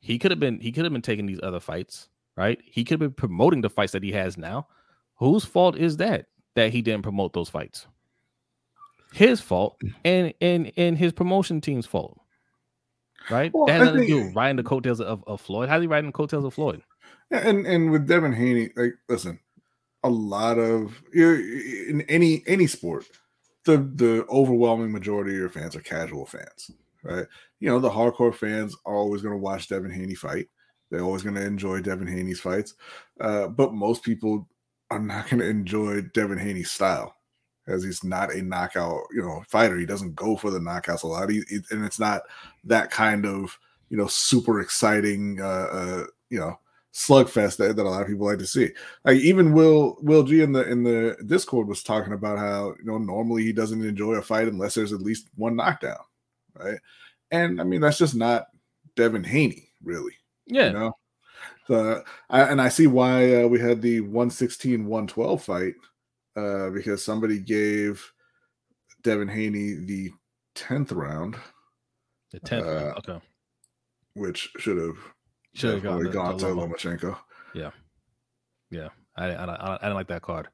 he 0.00 0.18
could 0.18 0.30
have 0.30 0.40
been 0.40 0.58
he 0.60 0.72
could 0.72 0.84
have 0.84 0.92
been 0.92 1.02
taking 1.02 1.26
these 1.26 1.40
other 1.42 1.60
fights, 1.60 2.08
right? 2.36 2.58
He 2.64 2.84
could 2.84 3.00
have 3.00 3.00
been 3.00 3.12
promoting 3.28 3.60
the 3.60 3.68
fights 3.68 3.92
that 3.92 4.02
he 4.02 4.12
has 4.12 4.38
now. 4.38 4.68
Whose 5.16 5.44
fault 5.44 5.76
is 5.76 5.98
that 5.98 6.26
that 6.54 6.72
he 6.72 6.80
didn't 6.80 7.02
promote 7.02 7.34
those 7.34 7.50
fights? 7.50 7.86
His 9.12 9.40
fault 9.40 9.76
and 10.04 10.32
and 10.40 10.72
and 10.76 10.96
his 10.96 11.12
promotion 11.12 11.60
team's 11.60 11.86
fault. 11.86 12.18
Right? 13.30 13.52
Well, 13.52 13.66
that 13.66 13.80
has 13.80 13.88
nothing 13.88 14.00
to 14.02 14.06
do 14.06 14.24
with 14.24 14.34
riding 14.34 14.56
the 14.56 14.62
coattails 14.62 15.00
of, 15.00 15.22
of 15.26 15.40
Floyd. 15.40 15.68
How's 15.68 15.82
he 15.82 15.86
riding 15.86 16.08
the 16.08 16.12
coattails 16.12 16.44
of 16.44 16.54
Floyd? 16.54 16.82
And 17.30 17.66
and 17.66 17.90
with 17.90 18.06
Devin 18.06 18.32
Haney, 18.32 18.70
like 18.76 18.94
listen, 19.08 19.38
a 20.04 20.10
lot 20.10 20.58
of 20.58 21.02
in 21.14 22.02
any 22.08 22.44
any 22.46 22.66
sport, 22.66 23.06
the 23.64 23.78
the 23.96 24.26
overwhelming 24.28 24.92
majority 24.92 25.32
of 25.32 25.38
your 25.38 25.48
fans 25.50 25.76
are 25.76 25.80
casual 25.80 26.26
fans, 26.26 26.70
right? 27.04 27.26
You 27.60 27.68
know, 27.70 27.80
the 27.80 27.90
hardcore 27.90 28.34
fans 28.34 28.76
are 28.86 28.96
always 28.96 29.22
going 29.22 29.34
to 29.34 29.38
watch 29.42 29.68
Devin 29.68 29.90
Haney 29.92 30.14
fight. 30.16 30.48
They're 30.90 31.02
always 31.04 31.22
going 31.22 31.36
to 31.36 31.44
enjoy 31.46 31.80
Devin 31.82 32.08
Haney's 32.08 32.40
fights, 32.40 32.74
uh, 33.20 33.48
but 33.48 33.74
most 33.74 34.02
people 34.04 34.48
are 34.90 34.98
not 35.00 35.30
going 35.30 35.40
to 35.40 35.48
enjoy 35.48 36.02
Devin 36.02 36.38
Haney's 36.38 36.70
style, 36.72 37.14
as 37.68 37.84
he's 37.84 38.02
not 38.04 38.34
a 38.34 38.42
knockout, 38.42 39.02
you 39.12 39.22
know, 39.22 39.42
fighter. 39.48 39.78
He 39.78 39.86
doesn't 39.86 40.16
go 40.16 40.36
for 40.36 40.50
the 40.50 40.58
knockouts 40.58 41.04
a 41.04 41.06
lot, 41.06 41.30
he- 41.30 41.44
and 41.70 41.84
it's 41.84 42.00
not 42.00 42.22
that 42.64 42.90
kind 42.90 43.26
of 43.26 43.58
you 43.90 43.96
know 43.96 44.06
super 44.08 44.60
exciting, 44.60 45.40
uh, 45.40 45.44
uh, 45.72 46.04
you 46.30 46.40
know 46.40 46.58
slugfest 46.92 47.56
that, 47.56 47.76
that 47.76 47.82
a 47.82 47.88
lot 47.88 48.02
of 48.02 48.08
people 48.08 48.26
like 48.26 48.38
to 48.38 48.46
see. 48.46 48.70
Like 49.04 49.18
even 49.18 49.52
Will 49.52 49.96
Will 50.00 50.22
G 50.22 50.42
in 50.42 50.52
the 50.52 50.68
in 50.70 50.82
the 50.82 51.16
Discord 51.26 51.68
was 51.68 51.82
talking 51.82 52.12
about 52.12 52.38
how 52.38 52.74
you 52.78 52.84
know 52.84 52.98
normally 52.98 53.42
he 53.42 53.52
doesn't 53.52 53.84
enjoy 53.84 54.14
a 54.14 54.22
fight 54.22 54.48
unless 54.48 54.74
there's 54.74 54.92
at 54.92 55.02
least 55.02 55.28
one 55.36 55.56
knockdown, 55.56 55.98
right? 56.54 56.78
And 57.30 57.60
I 57.60 57.64
mean 57.64 57.80
that's 57.80 57.98
just 57.98 58.14
not 58.14 58.46
Devin 58.96 59.24
Haney, 59.24 59.68
really. 59.82 60.12
Yeah. 60.46 60.66
You 60.66 60.72
know, 60.72 60.92
so 61.66 62.02
I, 62.28 62.42
and 62.42 62.60
I 62.60 62.68
see 62.68 62.86
why 62.88 63.42
uh, 63.42 63.46
we 63.46 63.60
had 63.60 63.80
the 63.80 64.00
116 64.00 64.84
112 64.84 65.42
fight 65.42 65.74
uh, 66.36 66.70
because 66.70 67.04
somebody 67.04 67.38
gave 67.38 68.12
Devin 69.02 69.28
Haney 69.28 69.74
the 69.74 70.10
10th 70.56 70.92
round, 70.92 71.36
The 72.32 72.40
tenth. 72.40 72.66
Uh, 72.66 72.70
round. 72.74 72.98
okay. 72.98 73.20
which 74.14 74.50
should 74.58 74.76
have 74.78 74.96
Should 75.60 75.74
have 75.74 75.82
definitely 75.82 76.10
gone 76.10 76.38
to 76.38 76.46
Lomachenko. 76.46 77.16
Yeah, 78.70 78.88
I, 79.16 79.26
I, 79.26 79.44
I, 79.44 79.74
I 79.74 79.78
didn't 79.78 79.94
like 79.94 80.08
that 80.08 80.22
card. 80.22 80.48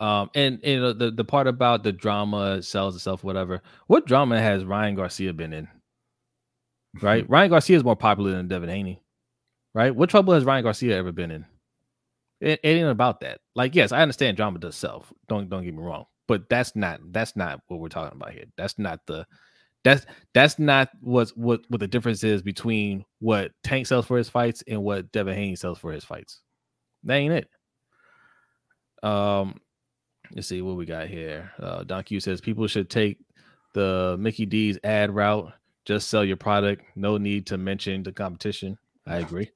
Um, 0.00 0.30
and 0.34 0.58
you 0.64 0.80
know 0.80 0.92
the 0.92 1.10
the 1.10 1.24
part 1.24 1.46
about 1.46 1.84
the 1.84 1.92
drama 1.92 2.62
sells 2.62 2.96
itself, 2.96 3.22
whatever. 3.22 3.62
What 3.86 4.06
drama 4.06 4.40
has 4.40 4.64
Ryan 4.64 4.94
Garcia 4.94 5.32
been 5.34 5.52
in? 5.52 5.68
Right, 7.00 7.28
Ryan 7.30 7.50
Garcia 7.50 7.76
is 7.76 7.84
more 7.84 7.96
popular 7.96 8.32
than 8.32 8.48
Devin 8.48 8.70
Haney. 8.70 9.02
Right, 9.74 9.94
what 9.94 10.10
trouble 10.10 10.34
has 10.34 10.44
Ryan 10.44 10.64
Garcia 10.64 10.96
ever 10.96 11.12
been 11.12 11.30
in? 11.30 11.44
It, 12.40 12.58
it 12.64 12.68
ain't 12.68 12.88
about 12.88 13.20
that. 13.20 13.40
Like, 13.54 13.74
yes, 13.74 13.92
I 13.92 14.00
understand 14.00 14.36
drama 14.36 14.58
does 14.58 14.74
self. 14.74 15.12
Don't 15.28 15.50
don't 15.50 15.64
get 15.64 15.74
me 15.74 15.82
wrong, 15.82 16.06
but 16.26 16.48
that's 16.48 16.74
not 16.74 17.00
that's 17.12 17.36
not 17.36 17.60
what 17.68 17.78
we're 17.78 17.88
talking 17.88 18.16
about 18.16 18.32
here. 18.32 18.46
That's 18.56 18.78
not 18.78 19.06
the 19.06 19.26
that's 19.84 20.06
that's 20.34 20.58
not 20.58 20.90
what's 21.00 21.30
what 21.36 21.62
what 21.68 21.80
the 21.80 21.88
difference 21.88 22.22
is 22.24 22.42
between 22.42 23.04
what 23.20 23.52
Tank 23.64 23.86
sells 23.86 24.06
for 24.06 24.18
his 24.18 24.28
fights 24.28 24.62
and 24.68 24.82
what 24.82 25.10
Devin 25.12 25.34
Haney 25.34 25.56
sells 25.56 25.78
for 25.78 25.92
his 25.92 26.04
fights. 26.04 26.40
That 27.04 27.14
ain't 27.14 27.32
it. 27.32 27.48
Um, 29.02 29.58
let's 30.34 30.48
see 30.48 30.62
what 30.62 30.76
we 30.76 30.84
got 30.84 31.08
here. 31.08 31.50
Uh, 31.58 31.84
Don 31.84 32.04
Q 32.04 32.20
says 32.20 32.40
people 32.40 32.66
should 32.66 32.90
take 32.90 33.18
the 33.74 34.16
Mickey 34.18 34.46
D's 34.46 34.78
ad 34.84 35.14
route. 35.14 35.52
Just 35.86 36.08
sell 36.08 36.24
your 36.24 36.36
product. 36.36 36.82
No 36.94 37.16
need 37.16 37.46
to 37.46 37.58
mention 37.58 38.02
the 38.02 38.12
competition. 38.12 38.76
I 39.06 39.16
agree. 39.16 39.50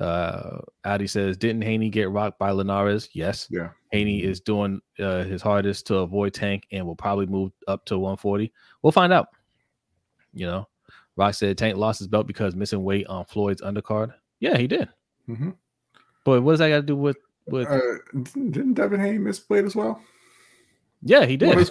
Uh, 0.00 0.60
Audi 0.84 1.06
says, 1.06 1.36
didn't 1.36 1.62
Haney 1.62 1.90
get 1.90 2.10
rocked 2.10 2.38
by 2.38 2.52
Linares? 2.52 3.08
Yes. 3.12 3.48
Yeah. 3.50 3.70
Haney 3.92 4.22
is 4.22 4.40
doing 4.40 4.80
uh, 4.98 5.24
his 5.24 5.42
hardest 5.42 5.86
to 5.88 5.96
avoid 5.96 6.34
Tank 6.34 6.64
and 6.72 6.86
will 6.86 6.96
probably 6.96 7.26
move 7.26 7.52
up 7.66 7.84
to 7.86 7.98
140. 7.98 8.52
We'll 8.82 8.92
find 8.92 9.12
out. 9.12 9.28
You 10.38 10.46
know, 10.46 10.68
Rock 11.16 11.34
said 11.34 11.58
Tank 11.58 11.76
lost 11.76 11.98
his 11.98 12.08
belt 12.08 12.26
because 12.26 12.54
missing 12.54 12.84
weight 12.84 13.06
on 13.08 13.24
Floyd's 13.26 13.62
undercard. 13.62 14.14
Yeah, 14.40 14.56
he 14.56 14.66
did. 14.66 14.88
Mhm. 15.28 15.56
But 16.24 16.42
what 16.42 16.52
does 16.52 16.58
that 16.60 16.68
got 16.68 16.76
to 16.76 16.82
do 16.82 16.96
with 16.96 17.16
with? 17.46 17.68
Uh, 17.68 17.80
didn't 18.32 18.74
Devin 18.74 19.22
miss 19.24 19.48
weight 19.48 19.64
as 19.64 19.74
well? 19.74 20.00
yeah, 21.02 21.24
he 21.24 21.36
did. 21.36 21.70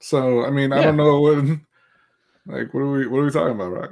So 0.00 0.44
I 0.44 0.50
mean, 0.50 0.72
I 0.72 0.78
Yeah. 0.78 0.82
don't 0.86 0.96
know 0.96 1.20
what 1.20 1.44
like 2.46 2.74
what 2.74 2.80
are 2.80 2.90
we 2.92 3.06
what 3.06 3.18
are 3.20 3.24
we 3.24 3.30
talking 3.30 3.54
about, 3.54 3.72
Rock? 3.72 3.90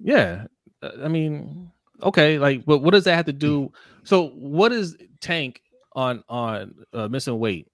Yeah, 0.00 0.46
Uh, 0.80 0.90
I 1.02 1.08
mean, 1.08 1.72
okay, 2.02 2.38
like, 2.38 2.64
but 2.64 2.78
what 2.78 2.92
does 2.92 3.04
that 3.04 3.16
have 3.16 3.26
to 3.26 3.32
do? 3.32 3.72
So, 4.04 4.28
what 4.28 4.72
is 4.72 4.96
Tank 5.20 5.60
on 5.94 6.22
on 6.28 6.74
uh, 6.92 7.08
missing 7.08 7.38
weight 7.38 7.66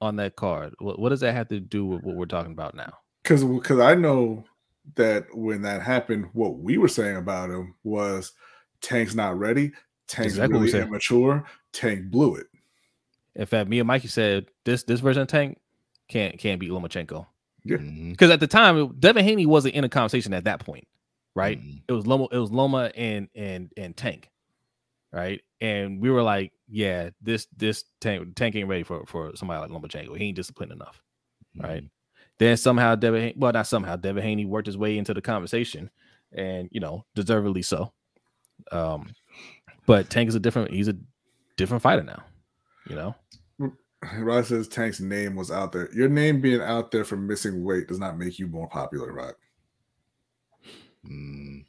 on 0.00 0.16
that 0.16 0.36
card? 0.36 0.74
What, 0.78 0.98
what 0.98 1.08
does 1.08 1.20
that 1.20 1.34
have 1.34 1.48
to 1.48 1.58
do 1.58 1.84
with 1.86 2.02
what 2.02 2.14
we're 2.14 2.26
talking 2.26 2.52
about 2.52 2.74
now? 2.74 2.92
Because 3.22 3.42
because 3.44 3.80
I 3.80 3.94
know 3.94 4.44
that 4.96 5.26
when 5.34 5.62
that 5.62 5.82
happened, 5.82 6.26
what 6.32 6.58
we 6.58 6.78
were 6.78 6.88
saying 6.88 7.16
about 7.16 7.50
him 7.50 7.74
was 7.84 8.32
Tank's 8.80 9.14
not 9.14 9.38
ready. 9.38 9.72
Tank's 10.08 10.32
Exactly 10.32 10.58
really 10.58 10.70
said. 10.70 10.86
immature. 10.88 11.44
Tank 11.72 12.10
blew 12.10 12.34
it. 12.36 12.46
In 13.36 13.46
fact, 13.46 13.68
me 13.68 13.78
and 13.78 13.86
Mikey 13.86 14.08
said 14.08 14.46
this 14.64 14.82
this 14.82 15.00
version 15.00 15.22
of 15.22 15.28
Tank 15.28 15.58
can't 16.08 16.38
can't 16.38 16.58
beat 16.60 16.70
Lomachenko. 16.70 17.26
Yeah. 17.64 17.76
Because 17.76 18.30
at 18.30 18.40
the 18.40 18.46
time, 18.46 18.94
Devin 18.98 19.24
Haney 19.24 19.46
wasn't 19.46 19.74
in 19.74 19.84
a 19.84 19.88
conversation 19.88 20.32
at 20.34 20.44
that 20.44 20.60
point, 20.60 20.88
right? 21.34 21.60
Mhm. 21.60 21.82
It 21.88 21.92
was 21.92 22.06
Loma, 22.06 22.26
it 22.32 22.38
was 22.38 22.50
Loma 22.50 22.90
and 22.96 23.28
and 23.34 23.70
and 23.76 23.96
Tank, 23.96 24.30
right? 25.12 25.40
And 25.60 26.00
we 26.00 26.10
were 26.10 26.22
like, 26.22 26.52
yeah, 26.68 27.10
this 27.20 27.46
this 27.56 27.84
Tank 28.00 28.34
Tank 28.34 28.56
ain't 28.56 28.68
ready 28.68 28.82
for 28.82 29.04
for 29.06 29.36
somebody 29.36 29.60
like 29.60 29.70
Lomachenko. 29.70 30.16
He 30.16 30.24
ain't 30.26 30.36
disciplined 30.36 30.72
enough, 30.72 31.00
right? 31.56 31.84
Then 32.40 32.56
somehow 32.56 32.94
Devin, 32.94 33.34
well, 33.36 33.52
not 33.52 33.66
somehow 33.66 33.96
Devin 33.96 34.22
Haney 34.22 34.46
worked 34.46 34.64
his 34.64 34.78
way 34.78 34.96
into 34.96 35.12
the 35.12 35.20
conversation, 35.20 35.90
and 36.32 36.70
you 36.72 36.80
know, 36.80 37.04
deservedly 37.14 37.60
so. 37.60 37.92
Um, 38.72 39.12
but 39.84 40.08
Tank 40.08 40.30
is 40.30 40.34
a 40.34 40.40
different. 40.40 40.70
He's 40.72 40.88
a 40.88 40.96
different 41.58 41.82
fighter 41.82 42.02
now. 42.02 42.22
You 42.88 42.96
know, 42.96 43.14
Rod 44.16 44.46
says 44.46 44.68
Tank's 44.68 45.00
name 45.00 45.36
was 45.36 45.50
out 45.50 45.72
there. 45.72 45.90
Your 45.94 46.08
name 46.08 46.40
being 46.40 46.62
out 46.62 46.90
there 46.90 47.04
for 47.04 47.16
missing 47.16 47.62
weight 47.62 47.88
does 47.88 47.98
not 47.98 48.16
make 48.16 48.38
you 48.38 48.46
more 48.46 48.68
popular, 48.68 49.12
Rod. 49.12 49.34
Mm. 51.06 51.66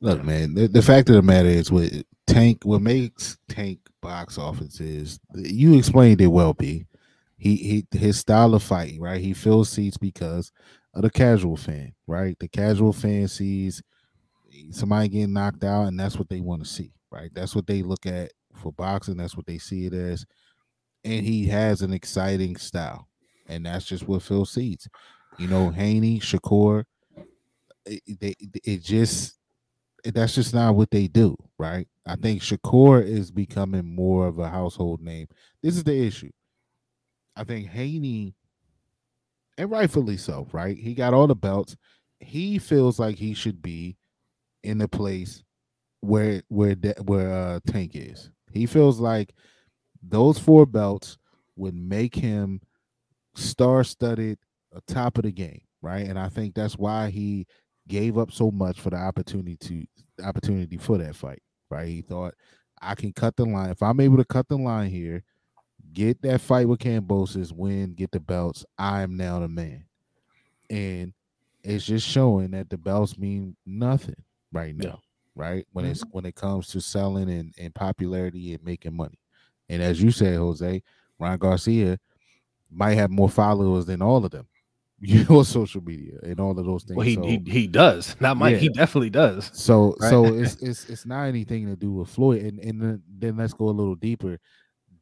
Look, 0.00 0.24
man, 0.24 0.54
the, 0.54 0.66
the 0.66 0.80
fact 0.80 1.10
of 1.10 1.16
the 1.16 1.22
matter 1.22 1.50
is, 1.50 1.70
what 1.70 1.92
Tank, 2.26 2.62
what 2.64 2.80
makes 2.80 3.36
Tank 3.50 3.80
box 4.00 4.38
office 4.38 4.80
is 4.80 5.20
you 5.34 5.76
explained 5.76 6.22
it 6.22 6.28
well, 6.28 6.54
B. 6.54 6.86
He 7.40 7.56
he 7.56 7.98
his 7.98 8.18
style 8.18 8.54
of 8.54 8.62
fighting, 8.62 9.00
right? 9.00 9.20
He 9.20 9.32
fills 9.32 9.70
seats 9.70 9.96
because 9.96 10.52
of 10.94 11.02
the 11.02 11.10
casual 11.10 11.56
fan, 11.56 11.94
right? 12.06 12.36
The 12.38 12.48
casual 12.48 12.92
fan 12.92 13.28
sees 13.28 13.82
somebody 14.70 15.08
getting 15.08 15.32
knocked 15.32 15.64
out, 15.64 15.86
and 15.86 15.98
that's 15.98 16.18
what 16.18 16.28
they 16.28 16.40
want 16.40 16.62
to 16.62 16.68
see, 16.68 16.92
right? 17.10 17.30
That's 17.34 17.56
what 17.56 17.66
they 17.66 17.82
look 17.82 18.04
at 18.04 18.32
for 18.54 18.72
boxing. 18.72 19.16
That's 19.16 19.36
what 19.36 19.46
they 19.46 19.56
see 19.56 19.86
it 19.86 19.94
as. 19.94 20.26
And 21.02 21.24
he 21.24 21.46
has 21.46 21.80
an 21.80 21.94
exciting 21.94 22.56
style, 22.56 23.08
and 23.48 23.64
that's 23.64 23.86
just 23.86 24.06
what 24.06 24.22
fills 24.22 24.50
seats. 24.52 24.86
You 25.38 25.48
know, 25.48 25.70
Haney, 25.70 26.20
Shakur, 26.20 26.84
it, 27.86 28.20
they 28.20 28.34
it 28.64 28.82
just 28.82 29.38
that's 30.04 30.34
just 30.34 30.52
not 30.52 30.74
what 30.74 30.90
they 30.90 31.06
do, 31.08 31.36
right? 31.58 31.88
I 32.06 32.16
think 32.16 32.42
Shakur 32.42 33.02
is 33.02 33.30
becoming 33.30 33.94
more 33.94 34.26
of 34.26 34.38
a 34.38 34.48
household 34.48 35.00
name. 35.00 35.28
This 35.62 35.76
is 35.76 35.84
the 35.84 36.06
issue. 36.06 36.30
I 37.40 37.44
think 37.44 37.68
Haney, 37.70 38.34
and 39.56 39.70
rightfully 39.70 40.18
so, 40.18 40.46
right? 40.52 40.76
He 40.76 40.92
got 40.94 41.14
all 41.14 41.26
the 41.26 41.34
belts. 41.34 41.74
He 42.18 42.58
feels 42.58 42.98
like 42.98 43.16
he 43.16 43.32
should 43.32 43.62
be 43.62 43.96
in 44.62 44.76
the 44.76 44.88
place 44.88 45.42
where 46.02 46.42
where 46.48 46.74
De- 46.74 47.02
where 47.02 47.32
uh, 47.32 47.60
Tank 47.66 47.92
is. 47.94 48.30
He 48.52 48.66
feels 48.66 49.00
like 49.00 49.32
those 50.02 50.38
four 50.38 50.66
belts 50.66 51.16
would 51.56 51.74
make 51.74 52.14
him 52.14 52.60
star-studded, 53.34 54.38
top 54.86 55.16
of 55.16 55.24
the 55.24 55.32
game, 55.32 55.62
right? 55.80 56.06
And 56.06 56.18
I 56.18 56.28
think 56.28 56.54
that's 56.54 56.76
why 56.76 57.08
he 57.08 57.46
gave 57.88 58.18
up 58.18 58.32
so 58.32 58.50
much 58.50 58.78
for 58.82 58.90
the 58.90 58.96
opportunity 58.96 59.56
to 59.62 59.86
opportunity 60.22 60.76
for 60.76 60.98
that 60.98 61.16
fight, 61.16 61.40
right? 61.70 61.88
He 61.88 62.02
thought 62.02 62.34
I 62.82 62.94
can 62.94 63.14
cut 63.14 63.36
the 63.36 63.46
line. 63.46 63.70
If 63.70 63.82
I'm 63.82 64.00
able 64.00 64.18
to 64.18 64.26
cut 64.26 64.46
the 64.48 64.58
line 64.58 64.90
here, 64.90 65.24
get 65.92 66.20
that 66.22 66.40
fight 66.40 66.68
with 66.68 66.80
Kambosos, 66.80 67.52
win, 67.52 67.94
get 67.94 68.10
the 68.10 68.20
belts, 68.20 68.64
I 68.78 69.02
am 69.02 69.16
now 69.16 69.40
the 69.40 69.48
man. 69.48 69.84
And 70.68 71.12
it's 71.62 71.84
just 71.84 72.06
showing 72.06 72.52
that 72.52 72.70
the 72.70 72.78
belts 72.78 73.18
mean 73.18 73.56
nothing 73.66 74.16
right 74.52 74.74
now, 74.74 74.84
Yeah. 74.84 74.94
right? 75.34 75.66
When 75.72 75.84
it's 75.84 76.00
mm-hmm. 76.02 76.10
when 76.12 76.26
it 76.26 76.34
comes 76.34 76.68
to 76.68 76.80
selling 76.80 77.28
and, 77.30 77.52
and 77.58 77.74
popularity 77.74 78.54
and 78.54 78.64
making 78.64 78.96
money. 78.96 79.18
And 79.68 79.82
as 79.82 80.02
you 80.02 80.10
said, 80.10 80.36
Jose, 80.38 80.82
Ron 81.18 81.38
Garcia 81.38 81.98
might 82.70 82.94
have 82.94 83.10
more 83.10 83.28
followers 83.28 83.86
than 83.86 84.02
all 84.02 84.24
of 84.24 84.30
them. 84.30 84.46
You 85.02 85.24
know, 85.30 85.42
social 85.44 85.82
media 85.82 86.18
and 86.22 86.38
all 86.38 86.50
of 86.58 86.66
those 86.66 86.82
things. 86.84 86.94
well, 86.94 87.06
he 87.06 87.14
So- 87.14 87.22
he 87.22 87.42
he 87.46 87.66
does. 87.66 88.14
Not 88.20 88.36
Mike. 88.36 88.58
He 88.58 88.68
definitely 88.68 89.08
does. 89.08 89.50
so 89.54 89.96
Right. 89.98 90.10
so 90.10 90.26
it's 90.26 90.56
it's 90.56 90.90
it's 90.90 91.06
not 91.06 91.24
anything 91.24 91.66
to 91.68 91.74
do 91.74 91.90
with 91.90 92.10
Floyd. 92.10 92.42
And 92.42 92.58
and 92.60 93.02
then 93.08 93.38
let's 93.38 93.54
go 93.54 93.70
a 93.70 93.70
little 93.70 93.94
deeper. 93.94 94.38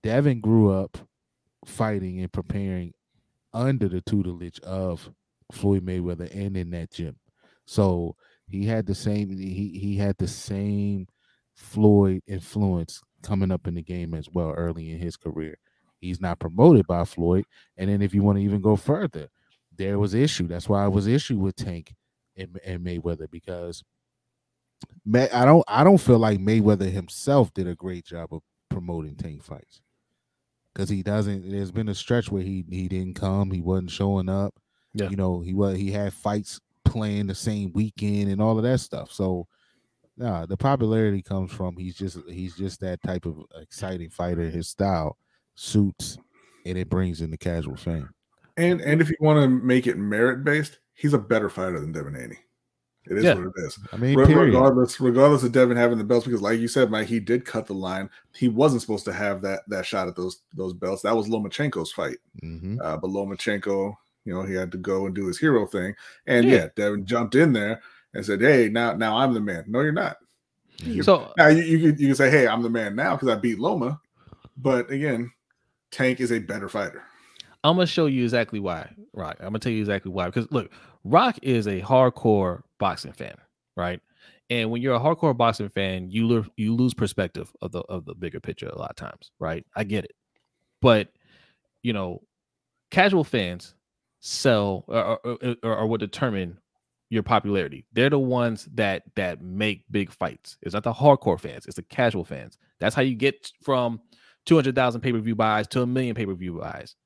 Devin 0.02 0.40
grew 0.40 0.70
up 0.70 0.98
fighting 1.64 2.20
and 2.20 2.32
preparing 2.32 2.92
under 3.52 3.88
the 3.88 4.00
tutelage 4.02 4.60
of 4.60 5.10
Floyd 5.52 5.84
Mayweather 5.84 6.34
and 6.34 6.56
in 6.56 6.70
that 6.70 6.92
gym. 6.92 7.16
So 7.66 8.16
he 8.46 8.64
had 8.64 8.86
the 8.86 8.94
same 8.94 9.30
he 9.36 9.78
he 9.78 9.96
had 9.96 10.16
the 10.18 10.28
same 10.28 11.06
Floyd 11.54 12.22
influence 12.26 13.00
coming 13.22 13.50
up 13.50 13.66
in 13.66 13.74
the 13.74 13.82
game 13.82 14.14
as 14.14 14.28
well 14.30 14.50
early 14.50 14.90
in 14.90 14.98
his 14.98 15.16
career. 15.16 15.58
He's 16.00 16.20
not 16.20 16.38
promoted 16.38 16.86
by 16.86 17.04
Floyd. 17.04 17.44
And 17.76 17.90
then 17.90 18.02
if 18.02 18.14
you 18.14 18.22
want 18.22 18.38
to 18.38 18.44
even 18.44 18.60
go 18.60 18.76
further, 18.76 19.28
there 19.76 19.98
was 19.98 20.14
issue. 20.14 20.46
That's 20.46 20.68
why 20.68 20.84
I 20.84 20.88
was 20.88 21.06
issue 21.06 21.38
with 21.38 21.56
Tank 21.56 21.94
and, 22.36 22.58
and 22.64 22.84
Mayweather 22.84 23.30
because 23.30 23.82
May, 25.04 25.28
I 25.30 25.44
don't 25.44 25.64
I 25.66 25.82
don't 25.82 25.98
feel 25.98 26.18
like 26.18 26.38
Mayweather 26.38 26.90
himself 26.90 27.52
did 27.52 27.66
a 27.66 27.74
great 27.74 28.04
job 28.04 28.32
of 28.32 28.42
promoting 28.68 29.16
Tank 29.16 29.42
fights. 29.42 29.80
Cause 30.78 30.88
he 30.88 31.02
doesn't 31.02 31.50
there's 31.50 31.72
been 31.72 31.88
a 31.88 31.94
stretch 31.94 32.30
where 32.30 32.42
he 32.42 32.64
he 32.70 32.86
didn't 32.86 33.14
come, 33.14 33.50
he 33.50 33.60
wasn't 33.60 33.90
showing 33.90 34.28
up. 34.28 34.54
Yeah. 34.94 35.10
You 35.10 35.16
know, 35.16 35.40
he 35.40 35.52
was 35.52 35.76
he 35.76 35.90
had 35.90 36.12
fights 36.12 36.60
playing 36.84 37.26
the 37.26 37.34
same 37.34 37.72
weekend 37.72 38.30
and 38.30 38.40
all 38.40 38.56
of 38.56 38.62
that 38.62 38.78
stuff. 38.78 39.10
So 39.10 39.48
nah, 40.16 40.46
the 40.46 40.56
popularity 40.56 41.20
comes 41.20 41.50
from 41.50 41.76
he's 41.76 41.96
just 41.96 42.18
he's 42.28 42.56
just 42.56 42.78
that 42.80 43.02
type 43.02 43.26
of 43.26 43.42
exciting 43.60 44.10
fighter. 44.10 44.48
His 44.48 44.68
style 44.68 45.18
suits 45.56 46.16
and 46.64 46.78
it 46.78 46.88
brings 46.88 47.20
in 47.22 47.32
the 47.32 47.36
casual 47.36 47.76
fan. 47.76 48.08
And 48.56 48.80
and 48.80 49.00
if 49.00 49.10
you 49.10 49.16
want 49.18 49.42
to 49.42 49.48
make 49.48 49.88
it 49.88 49.98
merit 49.98 50.44
based, 50.44 50.78
he's 50.94 51.12
a 51.12 51.18
better 51.18 51.48
fighter 51.48 51.80
than 51.80 51.90
Devin 51.90 52.14
Haney. 52.14 52.38
It 53.10 53.18
is 53.18 53.24
Yeah. 53.24 53.34
what 53.34 53.46
it 53.46 53.52
is. 53.56 53.78
I 53.92 53.96
mean, 53.96 54.16
Re- 54.18 54.32
regardless, 54.34 55.00
regardless 55.00 55.42
of 55.42 55.52
Devin 55.52 55.76
having 55.76 55.98
the 55.98 56.04
belts, 56.04 56.26
because 56.26 56.42
like 56.42 56.58
you 56.60 56.68
said, 56.68 56.90
Mike, 56.90 57.06
he 57.06 57.20
did 57.20 57.44
cut 57.44 57.66
the 57.66 57.74
line. 57.74 58.10
He 58.34 58.48
wasn't 58.48 58.82
supposed 58.82 59.04
to 59.06 59.12
have 59.12 59.40
that 59.42 59.62
that 59.68 59.86
shot 59.86 60.08
at 60.08 60.16
those 60.16 60.42
those 60.54 60.74
belts. 60.74 61.02
That 61.02 61.16
was 61.16 61.28
Lomachenko's 61.28 61.92
fight. 61.92 62.18
Mhm. 62.42 62.78
Uh, 62.82 62.96
but 62.98 63.10
Lomachenko, 63.10 63.94
you 64.24 64.34
know, 64.34 64.42
he 64.42 64.54
had 64.54 64.70
to 64.72 64.78
go 64.78 65.06
and 65.06 65.14
do 65.14 65.26
his 65.26 65.38
hero 65.38 65.66
thing. 65.66 65.94
And 66.26 66.46
Yeah. 66.46 66.54
yeah, 66.54 66.68
Devin 66.76 67.06
jumped 67.06 67.34
in 67.34 67.52
there 67.52 67.80
and 68.14 68.24
said, 68.24 68.40
"Hey, 68.40 68.68
now 68.68 68.92
now 68.94 69.16
I'm 69.16 69.32
the 69.34 69.40
man." 69.40 69.64
No, 69.66 69.80
you're 69.80 69.92
not. 69.92 70.18
Mhm. 70.80 71.04
So 71.04 71.32
Now 71.36 71.48
you 71.48 71.62
you 71.62 71.78
can, 71.92 72.00
you 72.00 72.06
can 72.08 72.14
say, 72.16 72.30
"Hey, 72.30 72.46
I'm 72.46 72.62
the 72.62 72.70
man 72.70 72.94
now" 72.94 73.14
because 73.16 73.28
I 73.28 73.36
beat 73.36 73.58
Loma. 73.58 74.00
But 74.56 74.90
again, 74.90 75.30
Tank 75.90 76.20
is 76.20 76.30
a 76.32 76.38
better 76.38 76.68
fighter. 76.68 77.02
I'm 77.64 77.76
gonna 77.76 77.86
show 77.86 78.06
you 78.06 78.22
exactly 78.22 78.60
why, 78.60 78.90
Rock. 79.14 79.36
I'm 79.40 79.46
gonna 79.48 79.58
tell 79.60 79.72
you 79.72 79.80
exactly 79.80 80.12
why. 80.12 80.26
Because 80.26 80.46
look, 80.52 80.70
Rock 81.04 81.38
is 81.42 81.66
a 81.66 81.80
hardcore 81.80 82.62
boxing 82.78 83.12
fan, 83.12 83.34
right? 83.76 84.00
And 84.50 84.70
when 84.70 84.80
you're 84.80 84.94
a 84.94 85.00
hardcore 85.00 85.36
boxing 85.36 85.68
fan, 85.68 86.10
you 86.10 86.26
lose 86.26 86.46
you 86.56 86.74
lose 86.74 86.94
perspective 86.94 87.50
of 87.60 87.72
the 87.72 87.80
of 87.80 88.04
the 88.04 88.14
bigger 88.14 88.40
picture 88.40 88.68
a 88.68 88.78
lot 88.78 88.90
of 88.90 88.96
times, 88.96 89.30
right? 89.38 89.64
I 89.76 89.84
get 89.84 90.04
it, 90.04 90.14
but 90.80 91.08
you 91.82 91.92
know, 91.92 92.22
casual 92.90 93.24
fans 93.24 93.74
sell 94.20 94.84
or, 94.88 95.18
or, 95.62 95.86
what 95.86 96.00
determine 96.00 96.58
your 97.10 97.22
popularity. 97.22 97.84
They're 97.92 98.10
the 98.10 98.18
ones 98.18 98.68
that 98.74 99.02
that 99.16 99.42
make 99.42 99.84
big 99.90 100.10
fights. 100.10 100.56
It's 100.62 100.74
not 100.74 100.82
the 100.82 100.92
hardcore 100.92 101.40
fans; 101.40 101.66
it's 101.66 101.76
the 101.76 101.82
casual 101.82 102.24
fans. 102.24 102.58
That's 102.80 102.94
how 102.94 103.02
you 103.02 103.14
get 103.14 103.50
from 103.62 104.00
two 104.46 104.54
hundred 104.54 104.74
thousand 104.74 105.02
pay 105.02 105.12
per 105.12 105.18
view 105.18 105.34
buys 105.34 105.68
to 105.68 105.82
a 105.82 105.86
million 105.86 106.14
pay 106.14 106.26
per 106.26 106.34
view 106.34 106.54
buys 106.54 106.96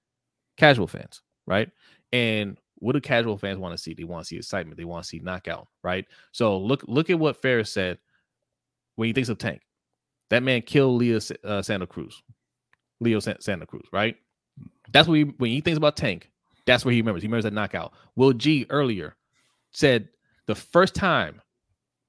casual 0.56 0.86
fans, 0.86 1.22
right? 1.46 1.70
And 2.12 2.58
what 2.82 2.92
do 2.92 3.00
casual 3.00 3.38
fans 3.38 3.58
want 3.58 3.76
to 3.76 3.82
see? 3.82 3.94
They 3.94 4.04
want 4.04 4.24
to 4.24 4.28
see 4.28 4.36
excitement. 4.36 4.76
They 4.76 4.84
want 4.84 5.04
to 5.04 5.08
see 5.08 5.20
knockout, 5.20 5.68
right? 5.82 6.04
So 6.32 6.58
look 6.58 6.84
look 6.88 7.10
at 7.10 7.18
what 7.18 7.36
Ferris 7.40 7.70
said 7.70 7.98
when 8.96 9.06
he 9.06 9.12
thinks 9.12 9.28
of 9.28 9.38
Tank. 9.38 9.62
That 10.30 10.42
man 10.42 10.62
killed 10.62 10.98
Leo 10.98 11.20
uh, 11.44 11.62
Santa 11.62 11.86
Cruz, 11.86 12.22
Leo 13.00 13.20
San- 13.20 13.40
Santa 13.40 13.66
Cruz, 13.66 13.86
right? 13.92 14.16
That's 14.92 15.06
what 15.06 15.14
he 15.14 15.22
when 15.24 15.50
he 15.50 15.60
thinks 15.60 15.78
about 15.78 15.96
Tank. 15.96 16.30
That's 16.66 16.84
what 16.84 16.92
he 16.94 17.00
remembers. 17.00 17.22
He 17.22 17.28
remembers 17.28 17.44
that 17.44 17.52
knockout. 17.52 17.92
Will 18.16 18.32
G 18.32 18.66
earlier 18.70 19.14
said 19.72 20.08
the 20.46 20.54
first 20.54 20.94
time 20.94 21.40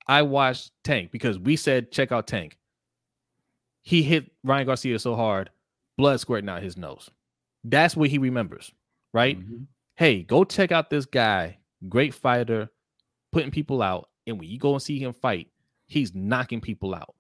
I 0.08 0.22
watched 0.24 0.72
Tank 0.84 1.12
because 1.12 1.38
we 1.40 1.56
said 1.56 1.92
check 1.92 2.12
out 2.12 2.28
Tank. 2.28 2.58
He 3.84 4.02
hit 4.02 4.32
Ryan 4.44 4.66
Garcia 4.68 4.98
so 5.00 5.16
hard, 5.16 5.50
blood 5.98 6.20
squirting 6.20 6.50
out 6.50 6.64
his 6.64 6.78
nose. 6.78 7.10
That's 7.64 7.96
what 7.96 8.10
he 8.10 8.18
remembers, 8.18 8.72
right? 9.14 9.40
Mhm. 9.40 9.68
Hey, 9.96 10.24
go 10.24 10.44
check 10.44 10.72
out 10.72 10.90
this 10.90 11.06
guy, 11.06 11.60
great 11.88 12.14
fighter, 12.14 12.70
putting 13.32 13.52
people 13.52 13.82
out. 13.82 14.10
And 14.26 14.40
when 14.40 14.50
you 14.50 14.58
go 14.58 14.74
and 14.74 14.82
see 14.82 15.00
him 15.00 15.14
fight, 15.14 15.48
he's 15.86 16.16
knocking 16.16 16.62
people 16.62 16.96
out, 16.96 17.14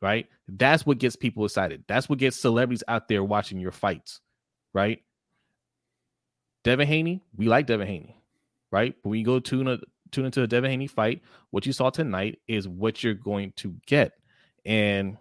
right? 0.00 0.26
That's 0.46 0.86
what 0.86 0.98
gets 0.98 1.16
people 1.16 1.44
excited. 1.44 1.84
That's 1.88 2.08
what 2.08 2.18
gets 2.18 2.36
celebrities 2.36 2.84
out 2.86 3.08
there 3.08 3.24
watching 3.24 3.58
your 3.58 3.72
fights, 3.72 4.20
right? 4.72 5.00
Devin 6.62 6.86
Haney, 6.86 7.22
we 7.36 7.46
like 7.48 7.66
Devin 7.66 7.86
Haney, 7.86 8.22
right? 8.70 8.94
But 9.02 9.10
when 9.10 9.18
you 9.18 9.24
go 9.24 9.40
tune, 9.40 9.68
a, 9.68 9.78
tune 10.12 10.26
into 10.26 10.42
a 10.42 10.46
Devin 10.46 10.70
Haney 10.70 10.86
fight, 10.86 11.22
what 11.50 11.66
you 11.66 11.72
saw 11.72 11.90
tonight 11.90 12.38
is 12.46 12.68
what 12.68 13.02
you're 13.02 13.14
going 13.14 13.52
to 13.56 13.74
get. 13.86 14.12
And 14.64 15.18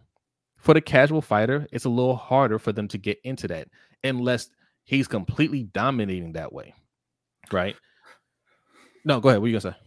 for 0.57 0.73
the 0.73 0.81
casual 0.81 1.21
fighter, 1.21 1.67
it's 1.71 1.85
a 1.85 1.89
little 1.89 2.15
harder 2.15 2.59
for 2.59 2.71
them 2.71 2.87
to 2.89 2.97
get 2.97 3.19
into 3.23 3.47
that 3.49 3.67
unless 4.03 4.49
he's 4.85 5.07
completely 5.07 5.63
dominating 5.63 6.33
that 6.33 6.53
way, 6.53 6.73
right? 7.53 7.75
No, 9.05 9.19
go 9.19 9.29
ahead. 9.29 9.39
What 9.41 9.45
are 9.45 9.49
you 9.49 9.59
gonna 9.59 9.73
say? 9.73 9.77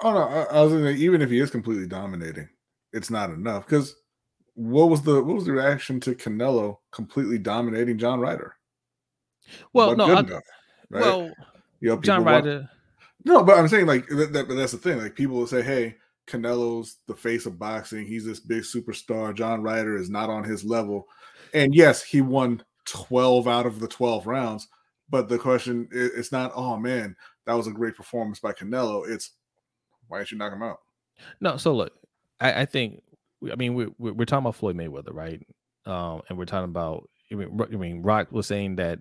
Oh 0.00 0.12
no, 0.12 0.18
I, 0.20 0.42
I 0.58 0.62
was 0.62 0.72
gonna 0.72 0.92
say, 0.92 0.98
even 0.98 1.22
if 1.22 1.30
he 1.30 1.40
is 1.40 1.50
completely 1.50 1.86
dominating, 1.86 2.48
it's 2.92 3.10
not 3.10 3.30
enough 3.30 3.66
because 3.66 3.94
what 4.54 4.88
was 4.88 5.02
the 5.02 5.22
what 5.22 5.34
was 5.34 5.44
the 5.46 5.52
reaction 5.52 6.00
to 6.00 6.14
Canelo 6.14 6.78
completely 6.92 7.38
dominating 7.38 7.98
John 7.98 8.20
Ryder? 8.20 8.54
Well, 9.72 9.88
Wasn't 9.96 9.98
no, 10.08 10.14
I, 10.16 10.20
enough, 10.20 10.42
right? 10.90 11.00
well, 11.02 11.30
You 11.80 11.90
know, 11.90 12.00
John 12.00 12.20
people 12.20 12.32
want- 12.32 12.44
Ryder. 12.46 12.70
No, 13.24 13.42
but 13.42 13.58
I'm 13.58 13.66
saying 13.68 13.86
like 13.86 14.06
that, 14.08 14.32
that, 14.32 14.46
but 14.48 14.54
that's 14.54 14.72
the 14.72 14.78
thing. 14.78 14.98
Like 14.98 15.14
people 15.16 15.36
will 15.36 15.46
say, 15.48 15.60
"Hey, 15.62 15.96
Canelo's 16.28 16.98
the 17.08 17.14
face 17.14 17.44
of 17.46 17.58
boxing. 17.58 18.06
He's 18.06 18.24
this 18.24 18.38
big 18.40 18.62
superstar. 18.62 19.34
John 19.34 19.62
Ryder 19.62 19.96
is 19.96 20.08
not 20.10 20.30
on 20.30 20.44
his 20.44 20.64
level." 20.64 21.08
And 21.52 21.74
yes, 21.74 22.02
he 22.04 22.20
won 22.20 22.62
12 22.84 23.48
out 23.48 23.66
of 23.66 23.80
the 23.80 23.88
12 23.88 24.26
rounds. 24.28 24.68
But 25.08 25.28
the 25.28 25.38
question 25.38 25.88
it's 25.92 26.32
not, 26.32 26.52
"Oh 26.54 26.76
man, 26.76 27.16
that 27.46 27.54
was 27.54 27.66
a 27.66 27.72
great 27.72 27.96
performance 27.96 28.40
by 28.40 28.52
Canelo." 28.52 29.08
It's 29.08 29.32
why 30.08 30.18
didn't 30.18 30.32
you 30.32 30.38
knock 30.38 30.52
him 30.52 30.62
out? 30.62 30.80
No, 31.40 31.56
so 31.56 31.74
look, 31.74 31.92
I, 32.40 32.62
I 32.62 32.64
think 32.64 33.02
I 33.50 33.56
mean 33.56 33.74
we're 33.74 33.92
we're 33.98 34.24
talking 34.24 34.44
about 34.44 34.56
Floyd 34.56 34.76
Mayweather, 34.76 35.14
right? 35.14 35.40
Um, 35.84 36.22
and 36.28 36.36
we're 36.36 36.44
talking 36.44 36.70
about 36.70 37.08
I 37.30 37.36
mean, 37.36 37.60
I 37.60 37.76
mean 37.76 38.02
Rock 38.02 38.32
was 38.32 38.46
saying 38.46 38.76
that 38.76 39.00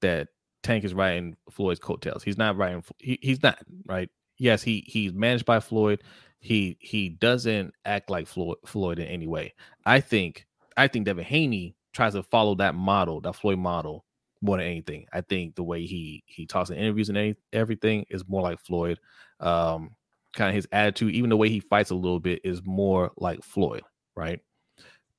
that 0.00 0.28
Tank 0.62 0.84
is 0.84 0.94
riding 0.94 1.36
Floyd's 1.50 1.80
coattails. 1.80 2.22
He's 2.22 2.38
not 2.38 2.56
riding. 2.56 2.84
He, 2.98 3.18
he's 3.22 3.42
not 3.42 3.58
right. 3.86 4.10
Yes, 4.38 4.62
he 4.62 4.84
he's 4.86 5.12
managed 5.12 5.44
by 5.44 5.60
Floyd. 5.60 6.02
He 6.40 6.76
he 6.80 7.08
doesn't 7.08 7.74
act 7.84 8.10
like 8.10 8.26
Floyd 8.26 8.58
Floyd 8.66 8.98
in 8.98 9.06
any 9.06 9.26
way. 9.26 9.54
I 9.84 10.00
think 10.00 10.46
I 10.76 10.88
think 10.88 11.06
Devin 11.06 11.24
Haney 11.24 11.76
tries 11.92 12.12
to 12.12 12.22
follow 12.22 12.54
that 12.56 12.74
model, 12.74 13.20
that 13.22 13.34
Floyd 13.34 13.58
model, 13.58 14.04
more 14.40 14.58
than 14.58 14.66
anything. 14.66 15.06
I 15.12 15.20
think 15.20 15.54
the 15.54 15.62
way 15.62 15.86
he 15.86 16.22
he 16.26 16.46
talks 16.46 16.70
in 16.70 16.76
interviews 16.76 17.08
and 17.08 17.18
any, 17.18 17.36
everything 17.52 18.06
is 18.10 18.28
more 18.28 18.42
like 18.42 18.60
Floyd. 18.60 18.98
Um, 19.40 19.90
kind 20.34 20.50
of 20.50 20.54
his 20.54 20.68
attitude, 20.72 21.14
even 21.14 21.30
the 21.30 21.36
way 21.36 21.48
he 21.48 21.60
fights 21.60 21.90
a 21.90 21.94
little 21.94 22.20
bit, 22.20 22.40
is 22.44 22.62
more 22.64 23.12
like 23.16 23.42
Floyd, 23.42 23.82
right? 24.14 24.40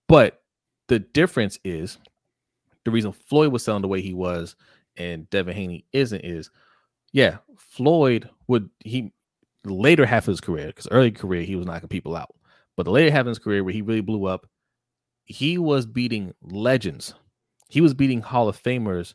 But 0.07 0.41
the 0.87 0.99
difference 0.99 1.59
is 1.63 1.97
the 2.85 2.91
reason 2.91 3.11
Floyd 3.11 3.51
was 3.51 3.63
selling 3.63 3.81
the 3.81 3.87
way 3.87 4.01
he 4.01 4.13
was 4.13 4.55
and 4.95 5.29
Devin 5.29 5.55
Haney 5.55 5.85
isn't 5.93 6.21
is 6.21 6.49
yeah, 7.13 7.37
Floyd 7.57 8.29
would 8.47 8.69
he 8.83 9.11
later 9.65 10.05
half 10.05 10.23
of 10.23 10.33
his 10.33 10.41
career, 10.41 10.67
because 10.67 10.87
early 10.91 11.11
career 11.11 11.43
he 11.43 11.55
was 11.55 11.65
knocking 11.65 11.89
people 11.89 12.15
out. 12.15 12.33
But 12.75 12.83
the 12.83 12.91
later 12.91 13.11
half 13.11 13.21
of 13.21 13.27
his 13.27 13.39
career 13.39 13.63
where 13.63 13.73
he 13.73 13.81
really 13.81 14.01
blew 14.01 14.25
up, 14.25 14.47
he 15.25 15.57
was 15.57 15.85
beating 15.85 16.33
legends. 16.41 17.13
He 17.67 17.81
was 17.81 17.93
beating 17.93 18.21
Hall 18.21 18.47
of 18.47 18.61
Famers 18.61 19.13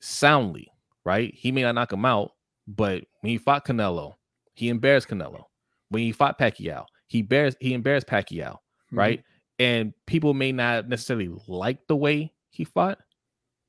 soundly, 0.00 0.68
right? 1.04 1.32
He 1.34 1.52
may 1.52 1.62
not 1.62 1.74
knock 1.74 1.92
him 1.92 2.04
out, 2.04 2.32
but 2.66 3.04
when 3.20 3.30
he 3.30 3.38
fought 3.38 3.66
Canelo, 3.66 4.14
he 4.54 4.68
embarrassed 4.68 5.08
Canelo. 5.08 5.44
When 5.88 6.02
he 6.02 6.12
fought 6.12 6.38
Pacquiao, 6.38 6.86
he 7.06 7.20
embarrassed 7.20 7.58
he 7.60 7.74
embarrassed 7.74 8.06
Pacquiao, 8.06 8.54
mm-hmm. 8.54 8.98
right? 8.98 9.24
And 9.58 9.92
people 10.06 10.34
may 10.34 10.52
not 10.52 10.88
necessarily 10.88 11.30
like 11.46 11.86
the 11.86 11.96
way 11.96 12.32
he 12.50 12.64
fought, 12.64 12.98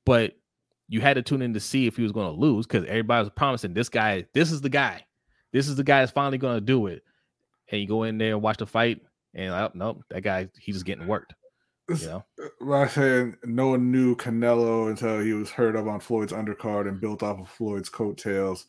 but 0.06 0.34
you 0.88 1.02
had 1.02 1.16
to 1.16 1.22
tune 1.22 1.42
in 1.42 1.54
to 1.54 1.60
see 1.60 1.86
if 1.86 1.98
he 1.98 2.04
was 2.04 2.12
going 2.12 2.34
to 2.34 2.40
lose 2.40 2.66
because 2.66 2.86
everybody 2.88 3.24
was 3.24 3.32
promising 3.36 3.74
this 3.74 3.90
guy, 3.90 4.26
this 4.34 4.52
is 4.52 4.62
the 4.62 4.70
guy, 4.70 5.06
this 5.52 5.68
is 5.68 5.76
the 5.76 5.84
guy 5.84 6.00
that's 6.00 6.12
finally 6.12 6.38
going 6.38 6.56
to 6.56 6.62
do 6.62 6.88
it. 6.88 7.04
And 7.70 7.82
you 7.82 7.88
go 7.88 8.04
in 8.04 8.18
there 8.18 8.34
and 8.34 8.42
watch 8.42 8.58
the 8.58 8.66
fight, 8.66 9.02
and 9.34 9.52
oh, 9.52 9.72
nope, 9.74 10.04
that 10.10 10.22
guy 10.22 10.48
he's 10.58 10.76
just 10.76 10.86
getting 10.86 11.08
worked. 11.08 11.34
You 11.90 12.08
know, 12.08 12.26
I 12.74 12.88
no 13.46 13.70
one 13.70 13.92
knew 13.92 14.16
Canelo 14.16 14.90
until 14.90 15.22
he 15.22 15.34
was 15.34 15.50
heard 15.50 15.76
of 15.76 15.88
on 15.88 16.00
Floyd's 16.00 16.34
undercard 16.34 16.88
and 16.88 17.00
built 17.00 17.24
off 17.24 17.40
of 17.40 17.50
Floyd's 17.50 17.90
coattails. 17.90 18.66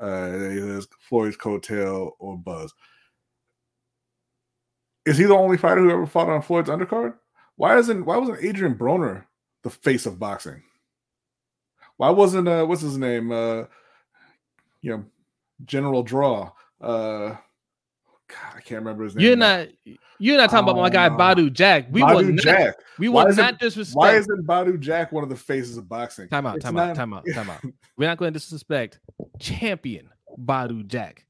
Uh, 0.00 0.30
it 0.32 0.86
Floyd's 1.00 1.36
coattail 1.36 2.12
or 2.18 2.38
Buzz. 2.38 2.72
Is 5.04 5.18
he 5.18 5.24
the 5.24 5.34
only 5.34 5.56
fighter 5.56 5.80
who 5.82 5.90
ever 5.90 6.06
fought 6.06 6.28
on 6.28 6.42
Floyd's 6.42 6.68
undercard? 6.68 7.14
Why 7.56 7.78
isn't 7.78 8.04
Why 8.04 8.16
wasn't 8.16 8.44
Adrien 8.44 8.74
Broner 8.74 9.24
the 9.62 9.70
face 9.70 10.06
of 10.06 10.18
boxing? 10.18 10.62
Why 11.96 12.10
wasn't 12.10 12.48
uh 12.48 12.64
what's 12.64 12.82
his 12.82 12.98
name 12.98 13.32
uh 13.32 13.64
you 14.82 14.90
know 14.90 15.04
General 15.64 16.02
Draw 16.02 16.50
uh 16.80 17.36
God, 18.28 18.54
I 18.56 18.60
can't 18.60 18.80
remember 18.80 19.04
his 19.04 19.14
name. 19.14 19.24
you're 19.24 19.36
not 19.36 19.68
you're 20.18 20.36
not 20.36 20.50
talking 20.50 20.68
about 20.68 20.80
my 20.80 20.90
guy 20.90 21.06
Oh, 21.06 21.10
Badou 21.16 21.52
Jack. 21.52 21.86
We 21.90 22.00
Badou 22.02 22.14
will 22.16 22.52
not, 22.52 22.74
we 22.98 23.08
will 23.08 23.32
not 23.34 23.58
disrespect. 23.58 23.96
Why 23.96 24.16
isn't 24.16 24.46
Badou 24.46 24.80
Jack 24.80 25.12
one 25.12 25.22
of 25.22 25.30
the 25.30 25.36
faces 25.36 25.76
of 25.76 25.88
boxing? 25.88 26.28
Time 26.28 26.46
out, 26.46 26.60
time 26.60 26.76
out, 26.76 26.96
time 26.96 27.12
out, 27.12 27.24
time 27.32 27.50
out. 27.50 27.60
We're 27.96 28.08
not 28.08 28.18
going 28.18 28.32
to 28.32 28.38
disrespect 28.38 28.98
champion 29.38 30.08
Badou 30.38 30.86
Jack. 30.86 31.24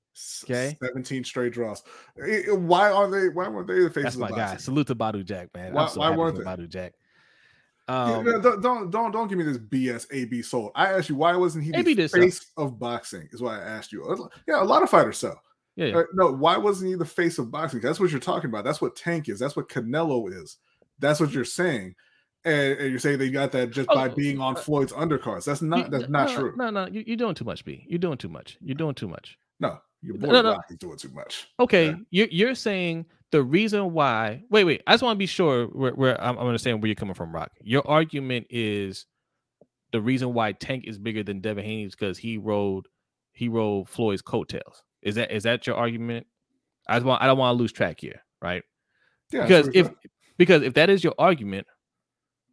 Okay. 0.44 0.78
17 0.82 1.24
straight 1.24 1.53
draws. 1.53 1.82
Why 2.16 2.90
are 2.90 3.11
they 3.11 3.28
why 3.28 3.49
weren't 3.49 3.66
they 3.68 3.80
the 3.80 3.90
faces 3.90 3.94
of 3.94 4.01
boxing? 4.01 4.03
That's 4.03 4.14
of 4.14 4.20
my 4.20 4.28
boxing? 4.30 4.44
guy. 4.44 4.57
Salute 4.57 4.86
to 4.86 4.94
Badou 4.94 5.24
Jack, 5.24 5.49
man. 5.55 5.74
Why- 5.74 5.82
I'm 5.82 5.88
so 5.90 6.01
why 6.01 6.11
weren't 6.16 6.38
they? 6.38 6.44
Badou 6.44 6.68
Jack. 6.68 6.94
Um, 7.88 8.24
no, 8.24 8.40
don't, 8.40 8.62
don't 8.62 8.90
don't 8.90 9.11
don't 9.12 9.28
give 9.28 9.38
me 9.38 9.44
this 9.44 9.59
BS 9.59 10.07
AB 10.11 10.42
sold. 10.42 10.72
I 10.74 10.92
asked 10.92 11.09
you 11.09 11.14
why 11.14 11.36
wasn't 11.36 11.64
he 11.64 11.72
AB 11.74 11.94
the 11.94 12.09
face 12.09 12.51
of 12.57 12.78
boxing? 12.80 13.28
Is 13.32 13.40
why 13.40 13.61
I 13.61 13.62
asked 13.62 13.92
you. 13.92 14.28
Yeah, 14.49 14.61
a 14.61 14.64
lot 14.64 14.82
of 14.82 14.90
fighters 14.90 15.18
sell. 15.18 15.40
Yeah, 15.77 15.87
yeah. 15.87 16.03
No, 16.14 16.33
why 16.33 16.57
wasn't 16.57 16.91
he 16.91 16.97
the 16.97 17.05
face 17.05 17.39
of 17.39 17.51
boxing? 17.51 17.81
That's 17.81 18.01
what 18.01 18.11
you're 18.11 18.20
talking 18.20 18.51
about. 18.51 18.64
That's 18.64 18.81
what 18.81 18.97
Tank 18.97 19.29
is. 19.29 19.39
That's 19.39 19.55
what 19.57 19.68
Canelo 19.68 20.33
is. 20.33 20.57
That's 20.99 21.20
what 21.20 21.31
you're 21.33 21.45
saying. 21.45 21.95
And, 22.45 22.79
and 22.79 22.91
you're 22.91 22.99
saying 22.99 23.18
they 23.18 23.29
got 23.31 23.53
that 23.53 23.70
just 23.70 23.89
by 23.89 24.09
Oh, 24.09 24.14
being 24.14 24.41
on 24.41 24.57
uh, 24.57 24.61
Floyd's 24.61 24.93
undercards. 24.93 25.45
That's 25.45 25.62
not 25.62 25.91
that's 25.91 26.09
not 26.09 26.29
no, 26.31 26.37
true. 26.37 26.55
No, 26.57 26.70
no, 26.70 26.87
you, 26.87 27.05
you're 27.07 27.16
doing 27.16 27.35
too 27.35 27.45
much, 27.45 27.64
B. 27.64 27.85
You're 27.89 27.99
doing 27.99 28.18
too 28.18 28.29
much. 28.29 28.57
You're 28.61 28.77
doing 28.77 28.95
too 28.95 29.09
much. 29.09 29.37
No, 29.61 29.79
your 30.01 30.16
boy 30.16 30.29
No, 30.29 30.43
no. 30.43 30.59
Doing 30.79 30.97
too 30.97 31.11
much. 31.11 31.49
Okay, 31.59 31.87
Yeah. 31.89 31.97
you're 32.11 32.29
you're 32.29 32.55
saying 32.55 33.07
the 33.33 33.43
reason 33.43 33.93
why. 33.93 34.45
Wait, 34.49 34.64
wait. 34.64 34.83
I 34.87 34.93
just 34.93 35.03
want 35.03 35.16
to 35.16 35.18
be 35.18 35.27
sure 35.27 35.66
where, 35.66 35.93
where 35.93 36.20
I'm, 36.22 36.39
I'm 36.39 36.47
understanding 36.47 36.81
where 36.81 36.87
you're 36.87 36.95
coming 36.95 37.14
from, 37.14 37.35
Rock. 37.35 37.51
Your 37.62 37.87
argument 37.89 38.47
is 38.49 39.07
the 39.93 40.01
reason 40.01 40.33
why 40.33 40.53
Tank 40.53 40.85
is 40.87 40.99
bigger 40.99 41.22
than 41.22 41.41
Devin 41.41 41.64
Haney 41.64 41.85
is 41.85 41.95
because 41.97 42.16
he 42.16 42.39
rode 42.39 42.87
he 43.33 43.49
rode 43.49 43.89
Floyd's 43.89 44.22
coattails. 44.22 44.83
Is 45.03 45.14
that 45.16 45.30
is 45.30 45.44
that 45.44 45.66
your 45.66 45.76
argument? 45.76 46.26
I 46.88 46.97
just 46.97 47.07
want 47.07 47.22
I 47.22 47.26
don't 47.26 47.38
want 47.38 47.57
to 47.57 47.61
lose 47.61 47.72
track 47.72 48.01
here, 48.01 48.22
right? 48.42 48.62
Yeah, 49.30 49.42
because 49.42 49.68
if 49.74 49.90
because 50.38 50.62
if 50.62 50.74
that 50.74 50.90
is 50.90 51.03
your 51.03 51.14
argument, 51.18 51.66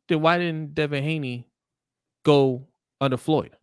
then 0.07 0.21
why 0.21 0.37
didn't 0.37 0.75
Devin 0.75 1.03
Haney 1.03 1.47
go 2.23 2.67
under 3.01 3.17
Floyd? 3.17 3.55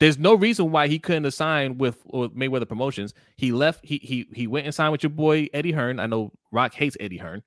There's 0.00 0.18
no 0.18 0.34
reason 0.34 0.70
why 0.70 0.88
he 0.88 0.98
couldn't 0.98 1.24
have 1.24 1.34
signed 1.34 1.80
with, 1.80 1.98
with 2.06 2.36
Mayweather 2.36 2.68
Promotions. 2.68 3.14
He 3.36 3.52
left. 3.52 3.80
He 3.84 3.98
he 4.02 4.26
he 4.34 4.46
went 4.46 4.66
and 4.66 4.74
signed 4.74 4.92
with 4.92 5.02
your 5.02 5.10
boy 5.10 5.48
Eddie 5.54 5.72
Hearn. 5.72 6.00
I 6.00 6.06
know 6.06 6.32
Rock 6.50 6.74
hates 6.74 6.96
Eddie 6.98 7.18
Hearn, 7.18 7.42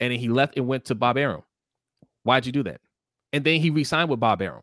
and 0.00 0.12
then 0.12 0.18
he 0.18 0.28
left 0.28 0.56
and 0.56 0.66
went 0.66 0.84
to 0.86 0.94
Bob 0.94 1.16
Arum. 1.16 1.42
Why'd 2.24 2.44
you 2.44 2.52
do 2.52 2.64
that? 2.64 2.80
And 3.32 3.44
then 3.44 3.60
he 3.60 3.70
re-signed 3.70 4.10
with 4.10 4.18
Bob 4.18 4.42
Arum. 4.42 4.62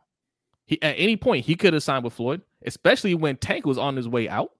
He 0.65 0.82
at 0.82 0.95
any 0.97 1.15
point 1.15 1.45
he 1.45 1.55
could 1.55 1.74
have 1.74 1.84
signed 1.84 2.03
with 2.03 2.13
Floyd, 2.13 2.41
especially 2.65 3.15
when 3.15 3.38
Tank 3.38 3.65
was 3.65 3.78
on 3.78 3.95
his 3.95 4.07
way 4.07 4.28
out. 4.28 4.51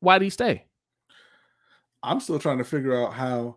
Why 0.00 0.18
did 0.18 0.24
he 0.24 0.30
stay? 0.30 0.64
I'm 2.02 2.20
still 2.20 2.38
trying 2.38 2.58
to 2.58 2.64
figure 2.64 2.96
out 3.00 3.12
how 3.12 3.56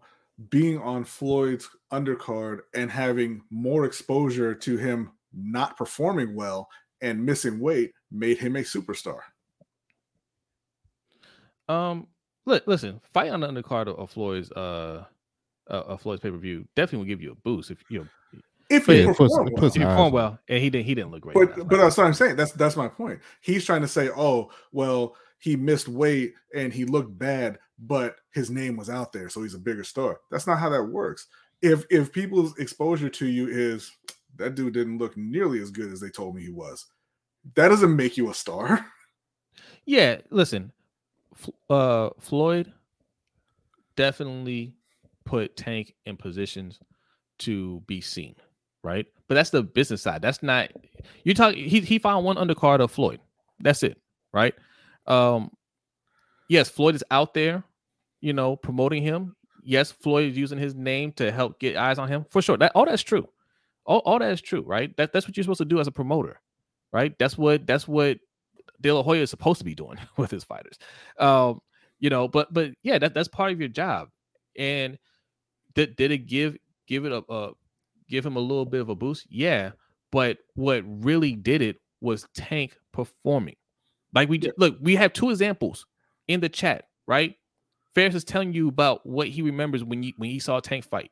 being 0.50 0.80
on 0.80 1.04
Floyd's 1.04 1.70
undercard 1.92 2.60
and 2.74 2.92
having 2.92 3.42
more 3.50 3.86
exposure 3.86 4.54
to 4.54 4.78
him 4.78 5.12
not 5.34 5.78
performing 5.78 6.36
well 6.36 6.70
and 7.02 7.26
missing 7.26 7.60
weight 7.60 7.92
made 8.12 8.38
him 8.38 8.56
a 8.56 8.60
superstar. 8.60 9.20
Um, 11.70 12.08
look, 12.46 12.66
listen, 12.68 13.00
fight 13.14 13.32
on 13.32 13.40
the 13.42 13.48
undercard 13.48 13.88
of, 13.88 14.00
of 14.00 14.12
Floyd's 14.12 14.52
uh, 14.52 15.06
uh 15.70 15.74
of 15.74 16.02
Floyd's 16.02 16.22
pay 16.22 16.30
per 16.30 16.38
view 16.38 16.68
definitely 16.76 17.00
will 17.00 17.06
give 17.06 17.22
you 17.22 17.32
a 17.32 17.36
boost 17.36 17.72
if 17.72 17.84
you 17.90 18.00
know 18.00 18.08
If 18.70 18.86
he 18.86 19.06
performed 19.06 19.48
it 19.48 19.54
well. 19.54 19.62
puts 19.62 19.76
if 19.76 19.82
you 19.82 19.88
perform 19.88 20.12
well, 20.12 20.40
and 20.50 20.62
he 20.62 20.70
didn't 20.70 20.86
he 20.86 20.96
didn't 20.96 21.12
look 21.12 21.22
great. 21.22 21.36
But 21.36 21.68
but 21.70 21.78
that's 21.78 21.98
what 21.98 22.06
I'm 22.06 22.14
saying. 22.14 22.36
That's 22.36 22.52
that's 22.52 22.76
my 22.76 22.90
point. 22.90 23.20
He's 23.40 23.66
trying 23.66 23.82
to 23.82 23.88
say, 23.88 24.10
oh, 24.10 24.52
well, 24.72 25.16
he 25.44 25.58
missed 25.58 25.90
weight 25.90 26.36
and 26.56 26.72
he 26.72 26.86
looked 26.86 27.20
bad, 27.20 27.60
but 27.78 28.16
his 28.34 28.50
name 28.50 28.78
was 28.78 28.90
out 28.90 29.12
there, 29.12 29.28
so 29.28 29.44
he's 29.44 29.56
a 29.56 29.60
bigger 29.60 29.84
star. 29.84 30.22
That's 30.32 30.48
not 30.48 30.58
how 30.58 30.70
that 30.70 30.86
works. 30.86 31.28
If 31.62 31.84
if 31.90 32.14
people's 32.14 32.58
exposure 32.60 33.10
to 33.10 33.26
you 33.26 33.50
is 33.50 33.92
that 34.38 34.56
dude 34.56 34.74
didn't 34.74 35.00
look 35.00 35.18
nearly 35.18 35.60
as 35.60 35.70
good 35.70 35.92
as 35.92 36.00
they 36.00 36.10
told 36.10 36.34
me 36.34 36.44
he 36.44 36.50
was, 36.50 36.86
that 37.56 37.68
doesn't 37.68 37.94
make 37.94 38.16
you 38.16 38.32
a 38.32 38.34
star. 38.34 38.86
yeah, 39.86 40.16
listen, 40.30 40.72
uh, 41.70 42.12
Floyd 42.22 42.72
definitely 43.98 44.74
put 45.26 45.58
Tank 45.58 45.94
in 46.06 46.16
positions 46.16 46.80
to 47.40 47.84
be 47.86 48.00
seen, 48.00 48.34
right? 48.82 49.06
But 49.28 49.36
that's 49.36 49.50
the 49.50 49.62
business 49.62 50.02
side. 50.02 50.22
That's 50.22 50.42
not 50.42 50.70
you 51.26 51.34
talk. 51.34 51.54
He 51.54 51.82
he 51.82 52.00
found 52.00 52.24
one 52.24 52.38
undercard 52.38 52.80
of 52.80 52.92
Floyd. 52.92 53.20
That's 53.60 53.84
it, 53.84 53.98
right? 54.32 54.54
Um, 55.08 55.52
yes, 56.50 56.70
Floyd 56.70 56.96
is 56.96 57.04
out 57.12 57.34
there, 57.34 57.64
you 58.22 58.34
know, 58.34 58.56
promoting 58.56 59.04
him. 59.04 59.36
Yes, 59.64 59.92
Floyd 59.92 60.32
is 60.32 60.38
using 60.38 60.58
his 60.60 60.76
name 60.76 61.12
to 61.14 61.32
help 61.32 61.60
get 61.60 61.78
eyes 61.78 62.00
on 62.00 62.10
him 62.10 62.26
for 62.30 62.42
sure. 62.42 62.58
That 62.58 62.72
all 62.76 62.86
that's 62.86 63.04
true. 63.04 63.28
All, 63.86 64.00
all 64.00 64.20
that 64.20 64.32
is 64.32 64.42
true, 64.42 64.62
right? 64.64 64.96
That 64.98 65.14
that's 65.14 65.28
what 65.28 65.38
you're 65.38 65.44
supposed 65.44 65.60
to 65.60 65.66
do 65.66 65.80
as 65.80 65.88
a 65.88 65.92
promoter. 65.92 66.42
right? 66.94 67.18
That's 67.20 67.38
what 67.38 67.68
that's 67.68 67.88
what 67.88 68.20
De 68.82 68.92
La 68.92 69.04
Hoya 69.04 69.22
is 69.24 69.30
supposed 69.30 69.60
to 69.60 69.66
be 69.66 69.76
doing 69.76 69.98
with 70.18 70.32
his 70.32 70.44
fighters. 70.44 70.78
Um, 71.20 71.62
you 72.00 72.10
know, 72.10 72.28
but 72.28 72.54
but 72.54 72.72
yeah, 72.84 73.00
that, 73.00 73.14
that's 73.14 73.28
part 73.30 73.52
of 73.52 73.60
your 73.60 73.70
job. 73.70 74.10
And 74.58 74.98
did 75.76 75.96
did 75.96 76.12
it 76.12 76.20
give 76.28 76.58
give 76.88 77.06
it 77.06 77.12
a, 77.12 77.24
a 77.30 77.52
give 78.10 78.26
him 78.26 78.36
a 78.38 78.42
little 78.42 78.66
bit 78.66 78.82
of 78.82 78.90
a 78.90 78.96
boost? 78.96 79.28
Yeah, 79.30 79.72
but 80.12 80.40
what 80.56 80.84
really 80.86 81.36
did 81.36 81.62
it 81.62 81.78
was 82.02 82.28
Tank 82.36 82.78
performing. 82.94 83.56
Like 84.14 84.30
we 84.30 84.42
look, 84.58 84.78
we 84.82 84.96
have 84.96 85.14
two 85.14 85.30
examples 85.30 85.86
in 86.28 86.40
the 86.40 86.50
chat, 86.50 86.86
right? 87.08 87.36
Ferris 87.96 88.16
is 88.16 88.24
telling 88.24 88.54
you 88.54 88.68
about 88.68 89.06
what 89.06 89.28
he 89.28 89.42
remembers 89.42 89.84
when 89.84 90.04
you 90.04 90.14
when 90.18 90.30
he 90.30 90.40
saw 90.40 90.58
a 90.58 90.62
Tank 90.62 90.86
fight. 90.86 91.12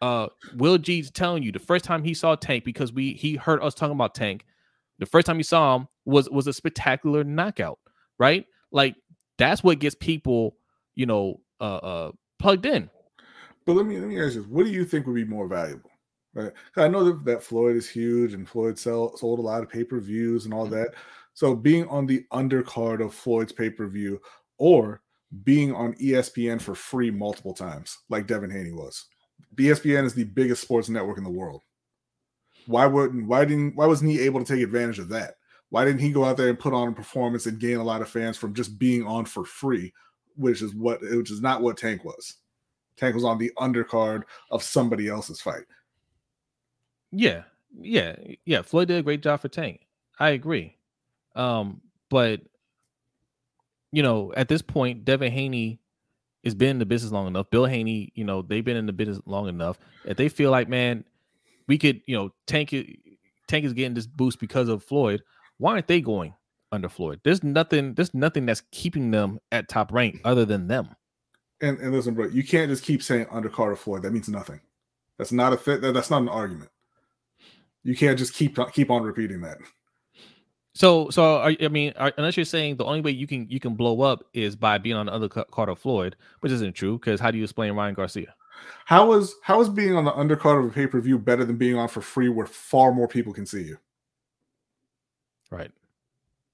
Uh, 0.00 0.28
Will 0.54 0.78
G's 0.78 1.10
telling 1.10 1.42
you 1.42 1.50
the 1.50 1.58
first 1.58 1.84
time 1.84 2.04
he 2.04 2.14
saw 2.14 2.36
Tank 2.36 2.64
because 2.64 2.92
we 2.92 3.14
he 3.14 3.36
heard 3.36 3.62
us 3.62 3.74
talking 3.74 3.94
about 3.94 4.14
Tank. 4.14 4.44
The 4.98 5.06
first 5.06 5.26
time 5.26 5.36
he 5.36 5.42
saw 5.42 5.76
him 5.76 5.88
was 6.04 6.28
was 6.30 6.46
a 6.46 6.52
spectacular 6.52 7.24
knockout, 7.24 7.78
right? 8.18 8.46
Like 8.70 8.96
that's 9.38 9.62
what 9.62 9.78
gets 9.78 9.94
people, 9.94 10.56
you 10.94 11.06
know, 11.06 11.40
uh, 11.60 11.76
uh 11.76 12.12
plugged 12.38 12.66
in. 12.66 12.90
But 13.66 13.74
let 13.74 13.86
me 13.86 13.98
let 13.98 14.08
me 14.08 14.20
ask 14.20 14.34
you: 14.34 14.42
What 14.44 14.64
do 14.64 14.70
you 14.70 14.84
think 14.84 15.06
would 15.06 15.14
be 15.14 15.24
more 15.24 15.48
valuable? 15.48 15.90
Right? 16.34 16.52
I 16.76 16.88
know 16.88 17.04
that, 17.04 17.24
that 17.24 17.42
Floyd 17.42 17.76
is 17.76 17.88
huge, 17.88 18.34
and 18.34 18.48
Floyd 18.48 18.78
sell, 18.78 19.16
sold 19.16 19.38
a 19.38 19.42
lot 19.42 19.62
of 19.62 19.68
pay 19.68 19.82
per 19.82 19.98
views 19.98 20.44
and 20.44 20.54
all 20.54 20.66
mm-hmm. 20.66 20.74
that. 20.74 20.94
So 21.38 21.54
being 21.54 21.86
on 21.86 22.04
the 22.04 22.24
undercard 22.32 23.00
of 23.00 23.14
Floyd's 23.14 23.52
pay 23.52 23.70
per 23.70 23.86
view, 23.86 24.20
or 24.56 25.02
being 25.44 25.72
on 25.72 25.94
ESPN 25.94 26.60
for 26.60 26.74
free 26.74 27.12
multiple 27.12 27.54
times, 27.54 27.96
like 28.08 28.26
Devin 28.26 28.50
Haney 28.50 28.72
was. 28.72 29.04
ESPN 29.54 30.04
is 30.04 30.14
the 30.14 30.24
biggest 30.24 30.62
sports 30.62 30.88
network 30.88 31.16
in 31.16 31.22
the 31.22 31.30
world. 31.30 31.62
Why 32.66 32.86
wouldn't 32.86 33.28
why 33.28 33.44
didn't 33.44 33.76
why 33.76 33.86
wasn't 33.86 34.10
he 34.10 34.18
able 34.22 34.44
to 34.44 34.52
take 34.52 34.64
advantage 34.64 34.98
of 34.98 35.10
that? 35.10 35.34
Why 35.70 35.84
didn't 35.84 36.00
he 36.00 36.10
go 36.10 36.24
out 36.24 36.38
there 36.38 36.48
and 36.48 36.58
put 36.58 36.74
on 36.74 36.88
a 36.88 36.92
performance 36.92 37.46
and 37.46 37.60
gain 37.60 37.76
a 37.76 37.84
lot 37.84 38.02
of 38.02 38.08
fans 38.08 38.36
from 38.36 38.52
just 38.52 38.76
being 38.76 39.06
on 39.06 39.24
for 39.24 39.44
free, 39.44 39.92
which 40.34 40.60
is 40.60 40.74
what 40.74 41.00
which 41.02 41.30
is 41.30 41.40
not 41.40 41.62
what 41.62 41.76
Tank 41.76 42.04
was. 42.04 42.34
Tank 42.96 43.14
was 43.14 43.24
on 43.24 43.38
the 43.38 43.52
undercard 43.58 44.24
of 44.50 44.64
somebody 44.64 45.06
else's 45.06 45.40
fight. 45.40 45.66
Yeah, 47.12 47.44
yeah, 47.80 48.16
yeah. 48.44 48.62
Floyd 48.62 48.88
did 48.88 48.98
a 48.98 49.04
great 49.04 49.22
job 49.22 49.40
for 49.40 49.48
Tank. 49.48 49.86
I 50.18 50.30
agree. 50.30 50.74
Um, 51.38 51.80
but 52.10 52.40
you 53.92 54.02
know, 54.02 54.32
at 54.36 54.48
this 54.48 54.60
point, 54.62 55.04
Devin 55.04 55.32
Haney 55.32 55.80
has 56.44 56.54
been 56.54 56.70
in 56.70 56.78
the 56.78 56.86
business 56.86 57.12
long 57.12 57.26
enough. 57.26 57.50
Bill 57.50 57.64
Haney, 57.64 58.12
you 58.14 58.24
know, 58.24 58.42
they've 58.42 58.64
been 58.64 58.76
in 58.76 58.86
the 58.86 58.92
business 58.92 59.20
long 59.24 59.48
enough. 59.48 59.78
If 60.04 60.16
they 60.16 60.28
feel 60.28 60.50
like, 60.50 60.68
man, 60.68 61.04
we 61.66 61.78
could, 61.78 62.02
you 62.06 62.16
know, 62.16 62.30
Tank 62.46 62.72
it, 62.72 62.98
Tank 63.46 63.64
is 63.64 63.72
getting 63.72 63.94
this 63.94 64.06
boost 64.06 64.40
because 64.40 64.68
of 64.68 64.82
Floyd. 64.82 65.22
Why 65.56 65.72
aren't 65.72 65.88
they 65.88 66.00
going 66.00 66.34
under 66.70 66.88
Floyd? 66.88 67.20
There's 67.24 67.42
nothing. 67.42 67.94
There's 67.94 68.14
nothing 68.14 68.46
that's 68.46 68.62
keeping 68.72 69.10
them 69.10 69.38
at 69.52 69.68
top 69.68 69.92
rank 69.92 70.20
other 70.24 70.44
than 70.44 70.68
them. 70.68 70.90
And 71.60 71.78
and 71.78 71.92
listen, 71.92 72.14
bro, 72.14 72.26
you 72.26 72.44
can't 72.44 72.70
just 72.70 72.84
keep 72.84 73.02
saying 73.02 73.26
under 73.30 73.48
Carter 73.48 73.76
Floyd. 73.76 74.02
That 74.02 74.12
means 74.12 74.28
nothing. 74.28 74.60
That's 75.16 75.32
not 75.32 75.52
a 75.52 75.56
fit. 75.56 75.80
That's 75.80 76.10
not 76.10 76.22
an 76.22 76.28
argument. 76.28 76.70
You 77.82 77.96
can't 77.96 78.18
just 78.18 78.34
keep 78.34 78.58
keep 78.72 78.90
on 78.90 79.02
repeating 79.02 79.40
that. 79.40 79.58
So, 80.78 81.10
so 81.10 81.38
are, 81.38 81.52
I 81.60 81.66
mean, 81.66 81.92
are, 81.96 82.12
unless 82.18 82.36
you're 82.36 82.46
saying 82.46 82.76
the 82.76 82.84
only 82.84 83.00
way 83.00 83.10
you 83.10 83.26
can 83.26 83.48
you 83.50 83.58
can 83.58 83.74
blow 83.74 84.00
up 84.02 84.24
is 84.32 84.54
by 84.54 84.78
being 84.78 84.94
on 84.94 85.06
the 85.06 85.12
other 85.12 85.28
card 85.28 85.68
of 85.68 85.76
Floyd, 85.76 86.14
which 86.38 86.52
isn't 86.52 86.74
true. 86.76 87.00
Because 87.00 87.18
how 87.18 87.32
do 87.32 87.36
you 87.36 87.42
explain 87.42 87.72
Ryan 87.72 87.94
Garcia? 87.94 88.32
How 88.84 89.12
is 89.14 89.34
how 89.42 89.60
is 89.60 89.68
being 89.68 89.96
on 89.96 90.04
the 90.04 90.12
undercard 90.12 90.60
of 90.60 90.70
a 90.70 90.72
pay 90.72 90.86
per 90.86 91.00
view 91.00 91.18
better 91.18 91.44
than 91.44 91.56
being 91.56 91.74
on 91.74 91.88
for 91.88 92.00
free, 92.00 92.28
where 92.28 92.46
far 92.46 92.92
more 92.92 93.08
people 93.08 93.32
can 93.32 93.44
see 93.44 93.64
you? 93.64 93.76
Right. 95.50 95.72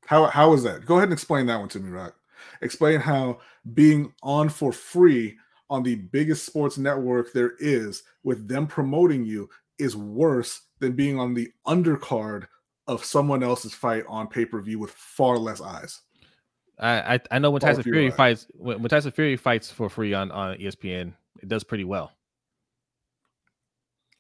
How 0.07 0.25
how 0.25 0.55
is 0.55 0.63
that? 0.63 0.87
Go 0.87 0.95
ahead 0.95 1.09
and 1.09 1.13
explain 1.13 1.45
that 1.49 1.61
one 1.61 1.69
to 1.69 1.79
me, 1.79 1.91
Rock. 1.91 2.17
Explain 2.63 3.01
how 3.01 3.41
being 3.75 4.11
on 4.23 4.49
for 4.49 4.73
free 4.73 5.37
on 5.69 5.83
the 5.83 5.97
biggest 5.97 6.47
sports 6.47 6.79
network 6.79 7.35
there 7.35 7.57
is, 7.59 8.05
with 8.23 8.49
them 8.49 8.69
promoting 8.69 9.27
you, 9.27 9.51
is 9.79 9.95
worse 9.95 10.63
than 10.79 10.93
being 10.93 11.21
on 11.21 11.35
the 11.35 11.53
undercard 11.67 12.47
of 12.87 13.05
someone 13.05 13.43
else's 13.43 13.75
fight 13.75 14.05
on 14.09 14.29
pay 14.29 14.45
per 14.45 14.61
view 14.61 14.79
with 14.79 14.91
far 14.91 15.39
less 15.39 15.61
eyes. 15.61 16.03
I, 16.79 17.15
I, 17.15 17.21
I 17.31 17.39
know 17.39 17.51
when 17.51 17.61
Tyson 17.61 17.83
Fury 17.83 18.09
eyes. 18.09 18.15
fights 18.15 18.47
when, 18.53 18.83
when 18.83 18.89
Tyson 18.89 19.13
Fury 19.13 19.37
fights 19.37 19.71
for 19.71 19.89
free 19.89 20.13
on, 20.13 20.31
on 20.31 20.57
ESPN, 20.59 21.13
it 21.41 21.49
does 21.49 21.65
pretty 21.65 21.85
well. 21.85 22.13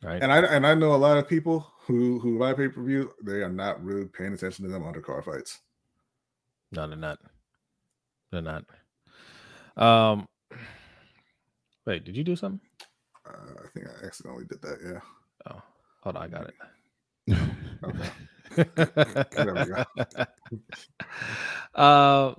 Right. 0.02 0.22
And 0.22 0.30
I 0.30 0.38
and 0.38 0.66
I 0.66 0.74
know 0.74 0.94
a 0.94 0.96
lot 0.96 1.16
of 1.16 1.26
people 1.26 1.66
who 1.80 2.18
who 2.20 2.38
buy 2.38 2.52
pay 2.52 2.68
per 2.68 2.82
view. 2.82 3.10
They 3.22 3.42
are 3.42 3.50
not 3.50 3.82
really 3.82 4.04
paying 4.04 4.34
attention 4.34 4.64
to 4.64 4.70
them 4.70 4.82
undercard 4.82 5.24
fights. 5.24 5.60
No, 6.72 6.86
they're 6.86 6.96
not. 6.96 7.18
They're 8.30 8.42
not. 8.42 8.64
Um. 9.76 10.28
Wait, 11.86 12.04
did 12.04 12.16
you 12.16 12.24
do 12.24 12.36
something? 12.36 12.60
Uh, 13.26 13.62
I 13.64 13.68
think 13.72 13.86
I 13.86 14.06
accidentally 14.06 14.44
did 14.44 14.60
that. 14.62 14.78
Yeah. 14.84 15.00
Oh, 15.50 15.62
hold 16.02 16.16
on, 16.16 16.22
I 16.22 16.28
got 16.28 16.48
it. 16.48 16.54
okay. 17.84 18.10
uh, 21.74 22.34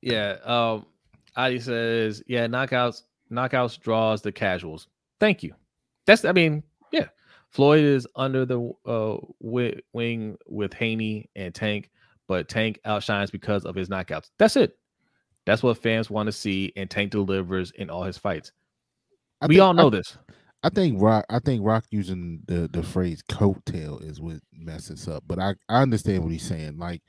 yeah. 0.00 0.36
Um, 0.44 0.86
Adi 1.36 1.60
says, 1.60 2.22
yeah, 2.26 2.46
knockouts, 2.46 3.02
knockouts 3.30 3.80
draws 3.80 4.22
the 4.22 4.32
casuals. 4.32 4.88
Thank 5.20 5.42
you. 5.42 5.54
That's, 6.06 6.24
I 6.24 6.32
mean, 6.32 6.62
yeah. 6.92 7.06
Floyd 7.50 7.84
is 7.84 8.06
under 8.16 8.44
the 8.44 8.72
uh, 8.86 9.18
wing 9.40 10.36
with 10.46 10.74
Haney 10.74 11.30
and 11.36 11.54
Tank, 11.54 11.90
but 12.26 12.48
Tank 12.48 12.80
outshines 12.84 13.30
because 13.30 13.64
of 13.64 13.74
his 13.74 13.88
knockouts. 13.88 14.30
That's 14.38 14.56
it. 14.56 14.76
That's 15.46 15.62
what 15.62 15.78
fans 15.78 16.10
want 16.10 16.26
to 16.26 16.32
see, 16.32 16.72
and 16.76 16.90
Tank 16.90 17.10
delivers 17.10 17.70
in 17.70 17.88
all 17.88 18.02
his 18.02 18.18
fights. 18.18 18.52
I 19.40 19.46
we 19.46 19.54
think, 19.54 19.62
all 19.62 19.72
know 19.72 19.86
I, 19.86 19.90
this. 19.90 20.18
I 20.62 20.70
think 20.70 21.00
Rock. 21.00 21.24
I 21.30 21.38
think 21.38 21.64
Rock 21.64 21.84
using 21.90 22.42
the 22.46 22.68
the 22.68 22.82
phrase 22.82 23.22
"coattail" 23.28 24.02
is 24.02 24.20
what 24.20 24.40
messes 24.52 25.06
up. 25.08 25.24
But 25.26 25.38
I 25.38 25.54
I 25.68 25.82
understand 25.82 26.22
what 26.24 26.32
he's 26.32 26.42
saying. 26.46 26.78
Like 26.78 27.02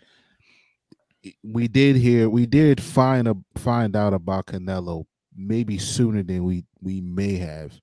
we 1.43 1.68
did 1.68 1.95
hear, 1.95 2.30
we 2.30 2.45
did 2.45 2.82
find 2.82 3.28
a 3.28 3.36
find 3.58 3.95
out 3.95 4.14
about 4.14 4.47
Canelo 4.47 5.06
maybe 5.36 5.78
sooner 5.78 6.24
than 6.24 6.43
we 6.43 6.66
we 6.82 7.02
may 7.02 7.36
have. 7.38 7.80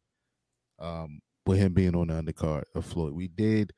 Um, 0.78 1.20
with 1.46 1.58
him 1.58 1.74
being 1.74 1.94
on 1.96 2.08
the 2.08 2.14
undercard 2.14 2.64
of 2.74 2.84
Floyd, 2.84 3.14
we 3.14 3.28
did 3.28 3.72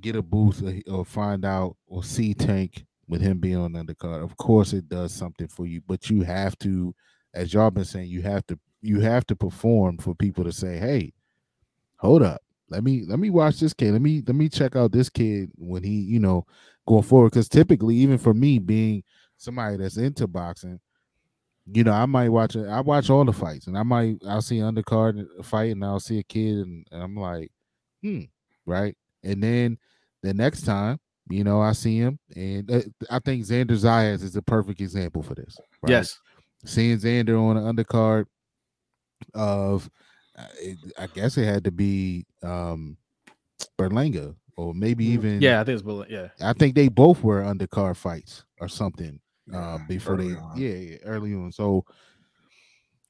get 0.00 0.16
a 0.16 0.22
boost 0.22 0.62
or 0.90 1.04
find 1.04 1.44
out 1.44 1.76
or 1.86 2.04
see 2.04 2.34
Tank 2.34 2.84
with 3.08 3.20
him 3.22 3.38
being 3.40 3.56
on 3.56 3.72
the 3.72 3.80
undercard. 3.84 4.24
Of 4.24 4.36
course, 4.36 4.72
it 4.72 4.88
does 4.88 5.12
something 5.12 5.48
for 5.48 5.66
you, 5.66 5.82
but 5.86 6.10
you 6.10 6.22
have 6.22 6.58
to, 6.60 6.94
as 7.34 7.54
y'all 7.54 7.70
been 7.70 7.84
saying, 7.84 8.10
you 8.10 8.22
have 8.22 8.46
to 8.48 8.58
you 8.82 9.00
have 9.00 9.26
to 9.28 9.36
perform 9.36 9.98
for 9.98 10.14
people 10.14 10.44
to 10.44 10.52
say, 10.52 10.78
"Hey, 10.78 11.12
hold 12.06 12.22
up, 12.22 12.40
let 12.68 12.82
me 12.82 13.04
let 13.06 13.18
me 13.18 13.30
watch 13.30 13.60
this 13.60 13.74
kid. 13.74 13.92
Let 13.92 14.02
me 14.02 14.22
let 14.26 14.34
me 14.34 14.48
check 14.48 14.76
out 14.76 14.92
this 14.92 15.08
kid 15.08 15.50
when 15.56 15.82
he, 15.82 16.00
you 16.00 16.18
know, 16.18 16.46
going 16.86 17.02
forward." 17.02 17.30
Because 17.30 17.48
typically, 17.48 17.96
even 17.96 18.18
for 18.18 18.34
me 18.34 18.58
being 18.58 19.02
somebody 19.36 19.76
that's 19.76 19.96
into 19.96 20.26
boxing, 20.26 20.80
you 21.72 21.84
know, 21.84 21.92
I 21.92 22.06
might 22.06 22.28
watch 22.28 22.56
it. 22.56 22.66
I 22.66 22.80
watch 22.80 23.10
all 23.10 23.24
the 23.24 23.32
fights, 23.32 23.66
and 23.66 23.76
I 23.76 23.82
might 23.82 24.16
I'll 24.26 24.42
see 24.42 24.58
undercard 24.58 25.44
fight, 25.44 25.72
and 25.72 25.84
I'll 25.84 26.00
see 26.00 26.18
a 26.18 26.22
kid, 26.22 26.58
and, 26.58 26.86
and 26.90 27.02
I'm 27.02 27.16
like, 27.16 27.50
hmm, 28.02 28.22
right. 28.64 28.96
And 29.22 29.42
then 29.42 29.78
the 30.22 30.32
next 30.34 30.62
time, 30.62 30.98
you 31.28 31.44
know, 31.44 31.60
I 31.60 31.72
see 31.72 31.98
him, 31.98 32.18
and 32.34 32.70
uh, 32.70 32.80
I 33.10 33.18
think 33.18 33.44
Xander 33.44 33.72
Zayas 33.72 34.22
is 34.22 34.36
a 34.36 34.42
perfect 34.42 34.80
example 34.80 35.22
for 35.22 35.34
this. 35.34 35.56
Right? 35.82 35.90
Yes, 35.90 36.18
seeing 36.64 36.98
Xander 36.98 37.40
on 37.40 37.56
the 37.56 37.84
undercard 37.84 38.26
of 39.34 39.90
I 40.98 41.06
guess 41.14 41.36
it 41.36 41.44
had 41.44 41.64
to 41.64 41.70
be 41.70 42.26
um 42.42 42.96
Berlanga 43.78 44.34
or 44.56 44.74
maybe 44.74 45.06
mm, 45.06 45.10
even 45.10 45.40
yeah, 45.40 45.60
I 45.60 45.64
think 45.64 45.78
it's 45.78 45.86
Berlanga. 45.86 46.10
Yeah, 46.10 46.28
I 46.40 46.52
think 46.52 46.74
they 46.74 46.88
both 46.88 47.22
were 47.22 47.42
undercard 47.42 47.96
fights 47.96 48.44
or 48.60 48.68
something 48.68 49.20
uh, 49.52 49.78
before 49.88 50.16
they 50.16 50.34
on. 50.34 50.52
yeah, 50.56 50.68
yeah 50.68 50.96
early 51.04 51.34
on. 51.34 51.52
So 51.52 51.84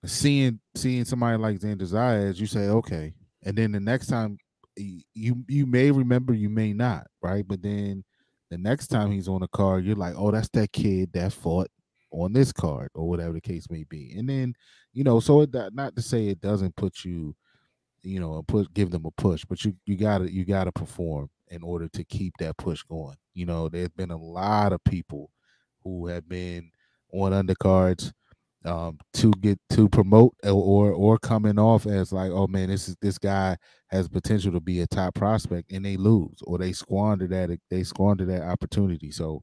seeing 0.04 0.60
seeing 0.74 1.04
somebody 1.04 1.36
like 1.38 1.58
Xander 1.58 1.82
Zayas, 1.82 2.38
you 2.38 2.46
say 2.46 2.68
okay, 2.68 3.14
and 3.44 3.56
then 3.56 3.72
the 3.72 3.80
next 3.80 4.06
time 4.08 4.38
you 4.76 5.44
you 5.48 5.66
may 5.66 5.90
remember, 5.90 6.34
you 6.34 6.50
may 6.50 6.72
not, 6.72 7.06
right? 7.22 7.46
But 7.46 7.62
then 7.62 8.04
the 8.50 8.58
next 8.58 8.88
time 8.88 9.10
he's 9.10 9.28
on 9.28 9.42
a 9.42 9.48
card, 9.48 9.84
you're 9.84 9.96
like, 9.96 10.14
oh, 10.16 10.30
that's 10.30 10.48
that 10.50 10.72
kid 10.72 11.12
that 11.14 11.32
fought 11.32 11.68
on 12.16 12.32
this 12.32 12.52
card 12.52 12.90
or 12.94 13.08
whatever 13.08 13.34
the 13.34 13.40
case 13.40 13.70
may 13.70 13.84
be. 13.84 14.14
And 14.18 14.28
then, 14.28 14.54
you 14.92 15.04
know, 15.04 15.20
so 15.20 15.42
it 15.42 15.50
not 15.74 15.96
to 15.96 16.02
say 16.02 16.28
it 16.28 16.40
doesn't 16.40 16.76
put 16.76 17.04
you, 17.04 17.36
you 18.02 18.20
know, 18.20 18.42
put 18.46 18.72
give 18.74 18.90
them 18.90 19.04
a 19.06 19.10
push, 19.12 19.44
but 19.44 19.64
you 19.64 19.74
you 19.86 19.96
gotta 19.96 20.32
you 20.32 20.44
gotta 20.44 20.72
perform 20.72 21.30
in 21.48 21.62
order 21.62 21.88
to 21.88 22.04
keep 22.04 22.34
that 22.38 22.56
push 22.58 22.82
going. 22.84 23.16
You 23.34 23.46
know, 23.46 23.68
there's 23.68 23.90
been 23.90 24.10
a 24.10 24.16
lot 24.16 24.72
of 24.72 24.82
people 24.84 25.30
who 25.84 26.06
have 26.08 26.28
been 26.28 26.70
on 27.12 27.32
undercards 27.32 28.12
um, 28.64 28.98
to 29.14 29.30
get 29.40 29.58
to 29.70 29.88
promote 29.88 30.34
or 30.44 30.92
or 30.92 31.18
coming 31.18 31.58
off 31.58 31.86
as 31.86 32.12
like, 32.12 32.30
oh 32.32 32.46
man, 32.48 32.68
this 32.68 32.88
is 32.88 32.96
this 33.00 33.18
guy 33.18 33.56
has 33.88 34.08
potential 34.08 34.52
to 34.52 34.60
be 34.60 34.80
a 34.80 34.86
top 34.86 35.14
prospect, 35.14 35.72
and 35.72 35.84
they 35.84 35.96
lose 35.96 36.38
or 36.44 36.58
they 36.58 36.72
squander 36.72 37.28
that 37.28 37.58
they 37.70 37.84
squander 37.84 38.24
that 38.26 38.42
opportunity. 38.42 39.10
So 39.12 39.42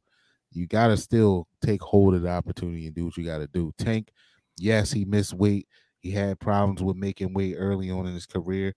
you 0.53 0.67
got 0.67 0.87
to 0.87 0.97
still 0.97 1.47
take 1.61 1.81
hold 1.81 2.15
of 2.15 2.21
the 2.23 2.29
opportunity 2.29 2.85
and 2.85 2.95
do 2.95 3.05
what 3.05 3.17
you 3.17 3.25
got 3.25 3.39
to 3.39 3.47
do. 3.47 3.73
Tank, 3.77 4.11
yes, 4.57 4.91
he 4.91 5.05
missed 5.05 5.33
weight. 5.33 5.67
He 5.99 6.11
had 6.11 6.39
problems 6.39 6.83
with 6.83 6.97
making 6.97 7.33
weight 7.33 7.55
early 7.57 7.89
on 7.89 8.05
in 8.05 8.13
his 8.13 8.25
career, 8.25 8.75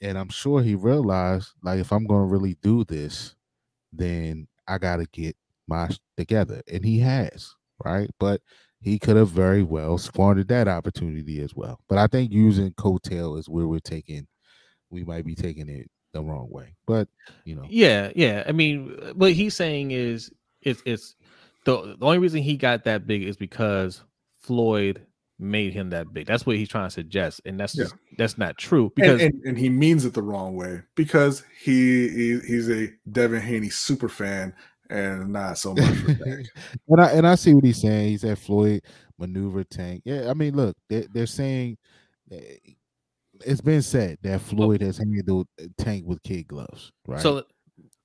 and 0.00 0.18
I'm 0.18 0.28
sure 0.28 0.62
he 0.62 0.74
realized 0.74 1.52
like 1.62 1.80
if 1.80 1.92
I'm 1.92 2.06
going 2.06 2.28
to 2.28 2.32
really 2.32 2.56
do 2.62 2.84
this, 2.84 3.34
then 3.92 4.46
I 4.68 4.78
got 4.78 4.96
to 4.96 5.06
get 5.06 5.36
my 5.66 5.88
together, 6.16 6.62
and 6.70 6.84
he 6.84 6.98
has 7.00 7.54
right, 7.84 8.10
but 8.18 8.40
he 8.80 8.98
could 8.98 9.16
have 9.16 9.30
very 9.30 9.62
well 9.62 9.98
squandered 9.98 10.48
that 10.48 10.68
opportunity 10.68 11.40
as 11.40 11.54
well. 11.54 11.80
But 11.88 11.98
I 11.98 12.06
think 12.06 12.30
using 12.32 12.72
coattail 12.72 13.38
is 13.38 13.48
where 13.48 13.66
we're 13.66 13.80
taking, 13.80 14.26
we 14.90 15.02
might 15.02 15.24
be 15.24 15.34
taking 15.34 15.68
it 15.68 15.90
the 16.12 16.22
wrong 16.22 16.48
way. 16.50 16.74
But 16.86 17.08
you 17.44 17.56
know, 17.56 17.64
yeah, 17.68 18.10
yeah. 18.14 18.44
I 18.46 18.52
mean, 18.52 18.96
what 19.14 19.32
he's 19.32 19.54
saying 19.54 19.90
is 19.90 20.30
it's 20.66 20.82
it's 20.84 21.14
the, 21.64 21.96
the 21.98 22.04
only 22.04 22.18
reason 22.18 22.42
he 22.42 22.56
got 22.56 22.84
that 22.84 23.06
big 23.06 23.22
is 23.22 23.36
because 23.36 24.02
Floyd 24.38 25.00
made 25.38 25.72
him 25.72 25.90
that 25.90 26.12
big. 26.12 26.26
That's 26.26 26.46
what 26.46 26.56
he's 26.56 26.68
trying 26.68 26.86
to 26.86 26.92
suggest, 26.92 27.40
and 27.44 27.58
that's 27.58 27.76
yeah. 27.76 27.86
that's 28.18 28.36
not 28.36 28.58
true 28.58 28.92
because 28.94 29.22
and, 29.22 29.34
and, 29.34 29.44
and, 29.44 29.58
he 29.58 29.68
means 29.68 30.04
it 30.04 30.14
the 30.14 30.22
wrong 30.22 30.56
way 30.56 30.82
because 30.94 31.44
he, 31.60 32.08
he 32.08 32.40
he's 32.40 32.70
a 32.70 32.88
Devin 33.10 33.42
Haney 33.42 33.70
super 33.70 34.08
fan 34.08 34.54
and 34.88 35.32
not 35.32 35.58
so 35.58 35.74
much 35.74 35.98
and 36.88 37.00
I 37.00 37.10
and 37.10 37.26
I 37.26 37.34
see 37.34 37.54
what 37.54 37.64
he's 37.64 37.80
saying. 37.80 38.08
He 38.08 38.18
said 38.18 38.38
Floyd 38.38 38.82
maneuver 39.18 39.64
Tank. 39.64 40.02
Yeah, 40.04 40.30
I 40.30 40.34
mean, 40.34 40.54
look, 40.54 40.76
they, 40.88 41.06
they're 41.12 41.26
saying 41.26 41.76
eh, 42.30 42.56
it's 43.44 43.60
been 43.60 43.82
said 43.82 44.18
that 44.22 44.40
Floyd 44.40 44.80
has 44.80 44.98
handled 44.98 45.48
Tank 45.78 46.04
with 46.06 46.22
kid 46.22 46.48
gloves, 46.48 46.92
right? 47.06 47.20
So. 47.20 47.44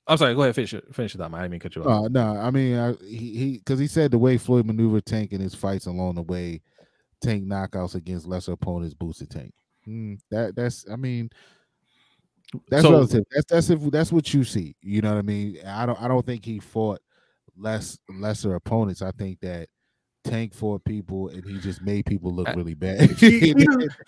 I'm 0.08 0.18
sorry. 0.18 0.36
Go 0.36 0.42
ahead. 0.42 0.56
Finish 0.56 0.74
it. 0.74 0.84
Finish 0.94 1.16
it. 1.16 1.22
I 1.22 1.28
didn't 1.28 1.52
mean 1.52 1.60
cut 1.60 1.76
you 1.76 1.84
off. 1.84 2.06
Uh, 2.06 2.08
no, 2.10 2.38
I 2.38 2.52
mean, 2.52 2.78
I, 2.78 2.94
he 3.06 3.58
because 3.58 3.80
he, 3.80 3.86
he 3.86 3.88
said 3.88 4.12
the 4.12 4.18
way 4.18 4.38
Floyd 4.38 4.66
maneuvered 4.66 5.06
Tank 5.06 5.32
in 5.32 5.42
his 5.42 5.56
fights 5.56 5.86
along 5.86 6.16
the 6.16 6.24
way, 6.24 6.62
Tank 7.22 7.46
knockouts 7.46 7.96
against 7.96 8.28
lesser 8.28 8.54
opponents 8.54 8.94
boosted 8.94 9.30
Tank. 9.30 9.54
Mm, 9.88 10.20
that 10.32 10.56
that's 10.56 10.86
I 10.92 10.96
mean, 10.96 11.30
that's 12.70 12.84
so, 12.84 12.92
relative. 12.92 13.24
That's 13.32 13.46
that's 13.50 13.70
if 13.70 13.92
that's 13.92 14.12
what 14.12 14.34
you 14.34 14.44
see. 14.44 14.76
You 14.82 15.02
know 15.02 15.12
what 15.12 15.20
I 15.20 15.24
mean? 15.24 15.58
I 15.66 15.86
don't 15.86 16.02
I 16.02 16.08
don't 16.08 16.26
think 16.26 16.46
he 16.46 16.60
fought 16.60 17.00
less 17.56 17.98
lesser 18.10 18.56
opponents. 18.56 19.02
I 19.02 19.12
think 19.12 19.40
that 19.42 19.70
Tank 20.24 20.54
for 20.54 20.80
people 20.80 21.30
and 21.30 21.44
he 21.44 21.60
just 21.60 21.82
made 21.82 22.06
people 22.06 22.32
look 22.34 22.48
uh, 22.48 22.54
really 22.56 22.74
bad. 22.74 23.12
he, 23.18 23.54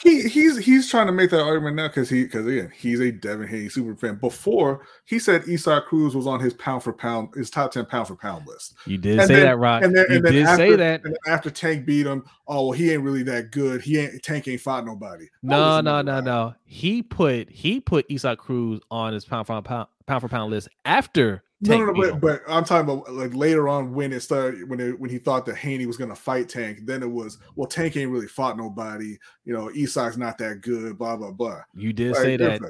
he, 0.01 0.21
he's 0.27 0.57
he's 0.57 0.89
trying 0.89 1.07
to 1.07 1.11
make 1.11 1.31
that 1.31 1.41
argument 1.41 1.75
now 1.75 1.87
because 1.87 2.09
he 2.09 2.23
because 2.23 2.45
again 2.45 2.71
he's 2.75 2.99
a 2.99 3.11
Devin 3.11 3.47
Haney 3.47 3.69
super 3.69 3.95
fan. 3.95 4.15
Before 4.15 4.85
he 5.05 5.17
said 5.17 5.43
Isaac 5.49 5.85
Cruz 5.85 6.15
was 6.15 6.27
on 6.27 6.39
his 6.39 6.53
pound 6.53 6.83
for 6.83 6.93
pound 6.93 7.33
his 7.35 7.49
top 7.49 7.71
ten 7.71 7.85
pound 7.85 8.07
for 8.07 8.15
pound 8.15 8.45
list. 8.47 8.75
You 8.85 8.97
did 8.97 9.19
and 9.19 9.27
say 9.27 9.35
then, 9.35 9.45
that, 9.45 9.57
Rock. 9.57 9.83
And 9.83 9.95
then, 9.95 10.05
you 10.09 10.15
and 10.17 10.25
then 10.25 10.33
did 10.33 10.45
after, 10.45 10.57
say 10.57 10.75
that. 10.75 11.01
after 11.27 11.49
Tank 11.49 11.85
beat 11.85 12.05
him, 12.05 12.23
oh 12.47 12.67
well, 12.67 12.71
he 12.71 12.91
ain't 12.91 13.03
really 13.03 13.23
that 13.23 13.51
good. 13.51 13.81
He 13.81 13.97
ain't 13.97 14.21
Tank 14.21 14.47
ain't 14.47 14.61
fought 14.61 14.85
nobody. 14.85 15.25
No, 15.41 15.81
no, 15.81 16.01
no, 16.01 16.19
no. 16.19 16.53
He 16.63 17.01
put 17.01 17.49
he 17.49 17.79
put 17.79 18.05
Isaac 18.11 18.37
Cruz 18.37 18.79
on 18.91 19.13
his 19.13 19.25
pound 19.25 19.47
for 19.47 19.61
pound 19.61 19.87
pound 20.05 20.21
for 20.21 20.29
pound 20.29 20.51
list 20.51 20.69
after 20.85 21.43
Tank 21.63 21.85
no, 21.85 21.91
no, 21.91 21.91
no 21.91 22.11
but, 22.11 22.21
but, 22.21 22.41
I'm 22.47 22.65
talking 22.65 22.89
about 22.89 23.13
like 23.13 23.33
later 23.33 23.69
on 23.69 23.93
when 23.93 24.11
it 24.11 24.19
started 24.21 24.69
when 24.69 24.79
it, 24.79 24.99
when 24.99 25.09
he 25.09 25.17
thought 25.17 25.45
that 25.45 25.55
Haney 25.55 25.85
was 25.85 25.97
gonna 25.97 26.15
fight 26.15 26.49
Tank, 26.49 26.79
then 26.83 27.01
it 27.03 27.09
was 27.09 27.37
well 27.55 27.67
Tank 27.67 27.95
ain't 27.95 28.11
really 28.11 28.27
fought 28.27 28.57
nobody, 28.57 29.17
you 29.45 29.53
know, 29.53 29.69
Isaac's 29.71 30.17
not 30.17 30.37
that 30.39 30.61
good, 30.61 30.97
blah 30.97 31.15
blah 31.15 31.31
blah. 31.31 31.61
You 31.75 31.93
did 31.93 32.13
like, 32.13 32.21
say 32.21 32.37
that. 32.37 32.61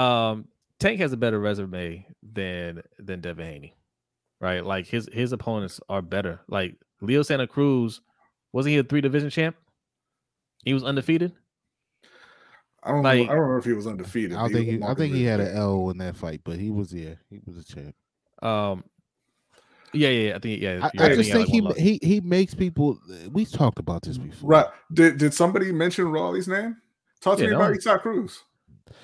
Um, 0.00 0.46
Tank 0.78 1.00
has 1.00 1.12
a 1.12 1.16
better 1.16 1.40
resume 1.40 2.06
than 2.22 2.82
than 2.98 3.20
Devin 3.20 3.46
Haney, 3.46 3.76
right? 4.40 4.64
Like 4.64 4.86
his 4.86 5.08
his 5.12 5.32
opponents 5.32 5.80
are 5.88 6.02
better. 6.02 6.40
Like 6.48 6.76
Leo 7.00 7.22
Santa 7.22 7.46
Cruz, 7.46 8.00
wasn't 8.52 8.72
he 8.72 8.78
a 8.78 8.84
three 8.84 9.00
division 9.00 9.30
champ? 9.30 9.56
He 10.64 10.74
was 10.74 10.84
undefeated. 10.84 11.32
I 12.84 12.90
don't 12.90 13.02
like, 13.02 13.26
know. 13.26 13.32
I 13.32 13.36
don't 13.36 13.50
know 13.50 13.56
if 13.58 13.64
he 13.64 13.72
was 13.72 13.86
undefeated. 13.86 14.36
I 14.36 14.48
think 14.48 14.68
he, 14.68 14.82
I 14.82 14.94
think 14.94 15.14
he 15.14 15.24
had 15.24 15.40
an 15.40 15.56
L 15.56 15.90
in 15.90 15.98
that 15.98 16.16
fight, 16.16 16.40
but 16.44 16.58
he 16.58 16.70
was 16.70 16.92
yeah, 16.92 17.14
he 17.30 17.40
was 17.46 17.58
a 17.58 17.64
champ. 17.64 17.94
Um, 18.42 18.84
yeah, 19.94 20.08
yeah, 20.08 20.36
I 20.36 20.38
think 20.38 20.60
yeah. 20.60 20.90
I, 20.98 21.04
I 21.04 21.14
just 21.14 21.30
think 21.30 21.48
he 21.48 21.60
he 21.76 21.98
he 22.02 22.20
makes 22.20 22.54
people. 22.54 22.98
We 23.30 23.44
talked 23.44 23.78
about 23.78 24.02
this 24.02 24.18
before, 24.18 24.48
right? 24.48 24.66
Did 24.92 25.18
did 25.18 25.34
somebody 25.34 25.70
mention 25.70 26.08
Rolly's 26.08 26.48
name? 26.48 26.76
Talk 27.20 27.38
to 27.38 27.44
yeah, 27.44 27.50
me 27.50 27.56
about 27.56 27.72
Isaac 27.72 28.02
Cruz. 28.02 28.42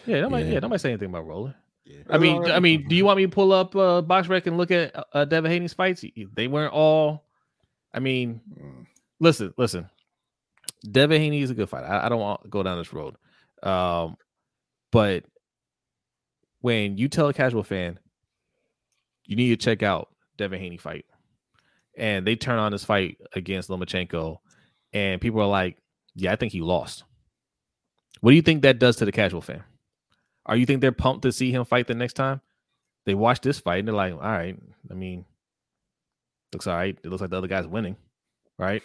Yeah, 0.06 0.22
nobody, 0.22 0.46
yeah. 0.46 0.54
yeah, 0.54 0.58
nobody 0.60 0.78
say 0.78 0.90
anything 0.90 1.10
about 1.10 1.26
Rolling. 1.26 1.54
Yeah. 1.84 2.02
I 2.10 2.18
mean, 2.18 2.42
right. 2.42 2.52
I 2.52 2.60
mean, 2.60 2.88
do 2.88 2.96
you 2.96 3.04
want 3.04 3.18
me 3.18 3.24
to 3.24 3.28
pull 3.28 3.52
up 3.52 3.76
uh, 3.76 4.02
BoxRec 4.02 4.46
and 4.46 4.56
look 4.56 4.70
at 4.70 4.92
uh, 5.12 5.24
Devin 5.24 5.50
Haney's 5.50 5.72
fights? 5.72 6.04
They 6.34 6.48
weren't 6.48 6.72
all. 6.72 7.26
I 7.92 8.00
mean, 8.00 8.40
mm. 8.58 8.86
listen, 9.20 9.52
listen. 9.56 9.88
Devin 10.90 11.20
Haney 11.20 11.42
is 11.42 11.50
a 11.50 11.54
good 11.54 11.68
fighter. 11.68 11.86
I, 11.86 12.06
I 12.06 12.08
don't 12.08 12.20
want 12.20 12.42
to 12.42 12.48
go 12.48 12.62
down 12.62 12.78
this 12.78 12.92
road, 12.92 13.16
um, 13.62 14.16
but 14.90 15.24
when 16.60 16.98
you 16.98 17.08
tell 17.08 17.28
a 17.28 17.34
casual 17.34 17.62
fan 17.62 17.98
you 19.28 19.36
need 19.36 19.50
to 19.50 19.56
check 19.56 19.84
out 19.84 20.08
Devin 20.38 20.58
Haney 20.58 20.78
fight. 20.78 21.04
And 21.96 22.26
they 22.26 22.34
turn 22.34 22.58
on 22.58 22.72
this 22.72 22.84
fight 22.84 23.18
against 23.34 23.68
Lomachenko, 23.68 24.38
and 24.92 25.20
people 25.20 25.40
are 25.40 25.46
like, 25.46 25.76
"Yeah, 26.14 26.32
I 26.32 26.36
think 26.36 26.52
he 26.52 26.60
lost." 26.60 27.04
What 28.20 28.30
do 28.30 28.36
you 28.36 28.42
think 28.42 28.62
that 28.62 28.80
does 28.80 28.96
to 28.96 29.04
the 29.04 29.12
casual 29.12 29.42
fan? 29.42 29.62
Are 30.46 30.56
you 30.56 30.66
think 30.66 30.80
they're 30.80 30.92
pumped 30.92 31.22
to 31.22 31.32
see 31.32 31.52
him 31.52 31.64
fight 31.64 31.86
the 31.86 31.94
next 31.94 32.14
time? 32.14 32.40
They 33.04 33.14
watch 33.14 33.40
this 33.40 33.60
fight 33.60 33.80
and 33.80 33.88
they're 33.88 33.94
like, 33.94 34.14
"All 34.14 34.18
right, 34.18 34.58
I 34.90 34.94
mean, 34.94 35.24
looks 36.52 36.66
all 36.66 36.74
right. 36.74 36.98
It 37.02 37.08
looks 37.08 37.20
like 37.20 37.30
the 37.30 37.38
other 37.38 37.48
guy's 37.48 37.66
winning, 37.66 37.96
right?" 38.58 38.82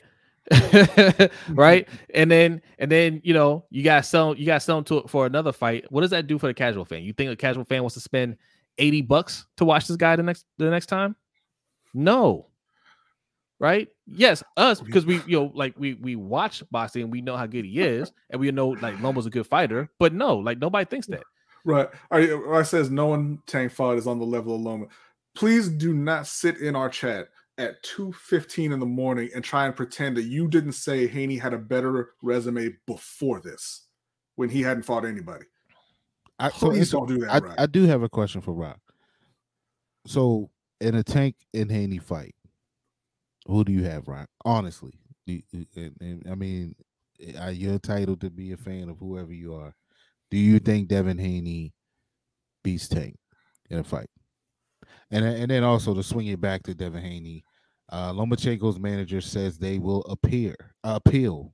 right? 1.50 1.88
And 2.14 2.30
then 2.30 2.62
and 2.78 2.91
then 2.91 3.22
you 3.24 3.34
know 3.34 3.66
you 3.70 3.82
got 3.84 4.06
sell 4.06 4.36
you 4.36 4.46
got 4.46 4.62
sell 4.62 4.84
to 4.84 5.04
for 5.08 5.26
another 5.26 5.54
fight. 5.54 5.86
What 5.89 6.02
does 6.02 6.10
that 6.10 6.28
do 6.28 6.38
for 6.38 6.48
the 6.48 6.54
casual 6.54 6.84
fan? 6.84 7.04
You 7.04 7.14
think 7.14 7.32
a 7.32 7.36
casual 7.36 7.64
fan 7.64 7.82
wants 7.82 7.94
to 7.94 8.02
spend 8.02 8.38
80 8.78 9.01
bucks 9.03 9.45
to 9.57 9.65
watch 9.65 9.88
this 9.88 9.97
guy 9.97 10.15
the 10.15 10.24
next 10.24 10.45
the 10.57 10.69
next 10.69 10.88
time? 10.88 11.15
No. 11.93 12.47
Right? 13.59 13.88
Yes, 14.05 14.43
us 14.57 14.82
because 14.82 15.05
we 15.05 15.21
you 15.26 15.39
know 15.39 15.51
like 15.53 15.74
we 15.78 15.93
we 15.93 16.15
watch 16.15 16.63
boxing 16.69 17.03
and 17.03 17.11
we 17.11 17.21
know 17.21 17.38
how 17.38 17.45
good 17.45 17.65
he 17.65 17.80
is 17.80 18.11
and 18.30 18.41
we 18.41 18.51
know 18.51 18.69
like 18.69 18.99
Loma's 19.01 19.26
a 19.26 19.30
good 19.30 19.47
fighter, 19.47 19.89
but 19.99 20.13
no, 20.13 20.38
like 20.38 20.59
nobody 20.59 20.86
thinks 20.86 21.07
that. 21.07 21.24
Right. 21.65 21.88
I 22.11 22.30
uh, 22.30 22.63
says 22.63 22.91
no 22.91 23.07
one 23.07 23.39
Tank 23.47 23.71
fight 23.71 23.97
is 23.97 24.07
on 24.07 24.19
the 24.19 24.26
level 24.26 24.55
of 24.55 24.61
Loma. 24.61 24.88
Please 25.36 25.69
do 25.69 25.93
not 25.93 26.28
sit 26.28 26.57
in 26.57 26.76
our 26.76 26.89
chat 26.89 27.30
at 27.57 27.82
2:15 27.84 28.74
in 28.74 28.80
the 28.80 28.86
morning 28.86 29.30
and 29.34 29.43
try 29.43 29.65
and 29.65 29.76
pretend 29.76 30.18
that 30.18 30.23
you 30.23 30.48
didn't 30.48 30.73
say 30.73 31.07
Haney 31.07 31.38
had 31.38 31.53
a 31.53 31.57
better 31.57 32.11
resume 32.22 32.76
before 32.85 33.39
this 33.39 33.88
when 34.35 34.49
he 34.49 34.61
hadn't 34.61 34.84
fought 34.84 35.06
anybody. 35.06 35.45
I, 36.39 36.49
Please 36.49 36.89
so 36.89 36.99
don't 36.99 37.07
do 37.07 37.18
that. 37.19 37.43
I. 37.57 37.64
I, 37.64 37.65
do 37.65 37.85
have 37.85 38.03
a 38.03 38.10
question 38.10 38.41
for 38.41 38.53
Rock. 38.53 38.80
So 40.07 40.49
in 40.81 40.95
a 40.95 41.03
Tank 41.03 41.35
and 41.53 41.72
Haney 41.72 41.99
fight, 41.99 42.35
who 43.47 43.64
do 43.64 43.72
you 43.72 43.84
have, 43.84 44.07
Rock? 44.07 44.27
Honestly, 44.43 44.93
and, 45.27 45.68
and, 45.76 46.23
I 46.30 46.35
mean, 46.35 46.76
eh, 47.22 47.49
you're 47.49 47.73
entitled 47.73 48.22
to 48.22 48.30
be 48.30 48.51
a 48.51 48.57
fan 48.57 48.89
of 48.89 48.97
whoever 48.99 49.34
you 49.34 49.53
are. 49.53 49.73
Do 50.31 50.38
you 50.38 50.60
think 50.60 50.88
Devin 50.88 51.19
Haney 51.19 51.73
beats 52.64 52.88
Tank 52.88 53.15
in 53.69 53.80
a 53.80 53.84
fight? 53.84 54.10
And 55.11 55.23
and 55.23 55.51
then 55.51 55.64
also 55.64 55.93
to 55.93 56.01
swing 56.01 56.27
it 56.27 56.41
back 56.41 56.64
to 56.64 56.73
Devin 56.73 57.03
Haney, 57.03 57.43
uh, 57.91 58.11
Lomachenko's 58.11 58.80
manager 58.80 59.22
says 59.22 59.57
they 59.57 59.77
will 59.77 60.01
appear 60.05 60.55
appeal 60.84 61.53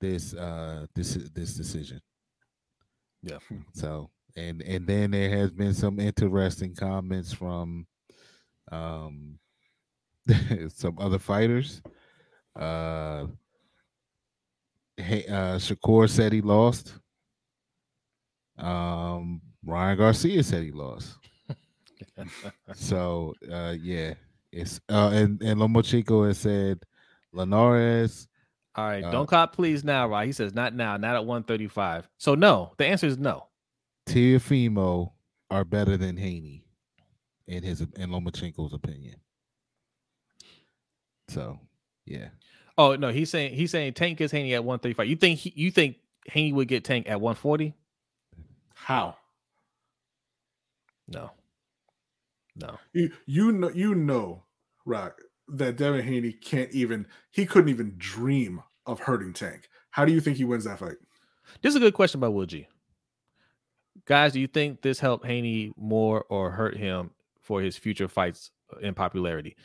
this 0.00 0.34
uh 0.34 0.86
this 0.94 1.14
this 1.34 1.54
decision. 1.54 2.00
Yeah. 3.22 3.38
So 3.74 4.10
and 4.36 4.62
and 4.62 4.86
then 4.86 5.10
there 5.10 5.30
has 5.36 5.50
been 5.50 5.74
some 5.74 6.00
interesting 6.00 6.74
comments 6.74 7.32
from 7.32 7.86
um 8.70 9.38
some 10.68 10.98
other 10.98 11.18
fighters. 11.18 11.82
Uh 12.58 13.26
hey 14.96 15.24
uh 15.26 15.56
Shakur 15.58 16.08
said 16.08 16.32
he 16.32 16.40
lost. 16.40 16.94
Um 18.58 19.40
Ryan 19.64 19.98
Garcia 19.98 20.42
said 20.42 20.62
he 20.62 20.72
lost. 20.72 21.16
so 22.74 23.34
uh 23.50 23.74
yeah. 23.80 24.14
It's 24.52 24.80
uh 24.88 25.10
and, 25.12 25.40
and 25.42 25.60
Lomachenko 25.60 26.26
has 26.26 26.38
said 26.38 26.80
Linares 27.32 28.26
all 28.76 28.86
right, 28.86 29.02
uh, 29.02 29.10
don't 29.10 29.28
cop 29.28 29.54
please 29.54 29.84
now, 29.84 30.06
right? 30.06 30.26
He 30.26 30.32
says 30.32 30.54
not 30.54 30.74
now, 30.74 30.96
not 30.96 31.16
at 31.16 31.24
135. 31.24 32.08
So 32.18 32.34
no, 32.34 32.72
the 32.76 32.86
answer 32.86 33.06
is 33.06 33.18
no. 33.18 33.48
Teofimo 34.08 35.12
are 35.50 35.64
better 35.64 35.96
than 35.96 36.16
Haney 36.16 36.64
in 37.46 37.62
his 37.62 37.80
in 37.80 38.10
Lomachenko's 38.10 38.72
opinion. 38.72 39.16
So 41.28 41.58
yeah. 42.06 42.28
Oh 42.78 42.96
no, 42.96 43.08
he's 43.10 43.30
saying 43.30 43.54
he's 43.54 43.70
saying 43.70 43.94
Tank 43.94 44.18
gets 44.18 44.32
Haney 44.32 44.54
at 44.54 44.64
135. 44.64 45.06
You 45.06 45.16
think 45.16 45.38
he, 45.38 45.52
you 45.56 45.70
think 45.70 45.96
Haney 46.26 46.52
would 46.52 46.68
get 46.68 46.84
Tank 46.84 47.08
at 47.08 47.20
140? 47.20 47.74
How? 48.74 49.16
No. 51.08 51.30
No. 52.56 52.78
You 52.92 53.10
you 53.26 53.52
know 53.52 53.70
you 53.70 53.94
know, 53.94 54.44
Rock, 54.84 55.20
that 55.50 55.76
Devin 55.76 56.04
Haney 56.04 56.32
can't 56.32 56.70
even 56.72 57.06
he 57.30 57.46
couldn't 57.46 57.70
even 57.70 57.94
dream 57.98 58.62
of 58.86 59.00
hurting 59.00 59.32
Tank. 59.32 59.68
How 59.90 60.04
do 60.04 60.12
you 60.12 60.20
think 60.20 60.36
he 60.36 60.44
wins 60.44 60.64
that 60.64 60.78
fight? 60.78 60.96
This 61.62 61.70
is 61.70 61.76
a 61.76 61.80
good 61.80 61.94
question 61.94 62.20
by 62.20 62.44
G. 62.46 62.66
Guys, 64.06 64.32
do 64.32 64.40
you 64.40 64.46
think 64.46 64.82
this 64.82 65.00
helped 65.00 65.26
Haney 65.26 65.72
more 65.76 66.24
or 66.28 66.50
hurt 66.50 66.76
him 66.76 67.10
for 67.40 67.60
his 67.60 67.76
future 67.76 68.08
fights 68.08 68.50
in 68.80 68.94
popularity? 68.94 69.56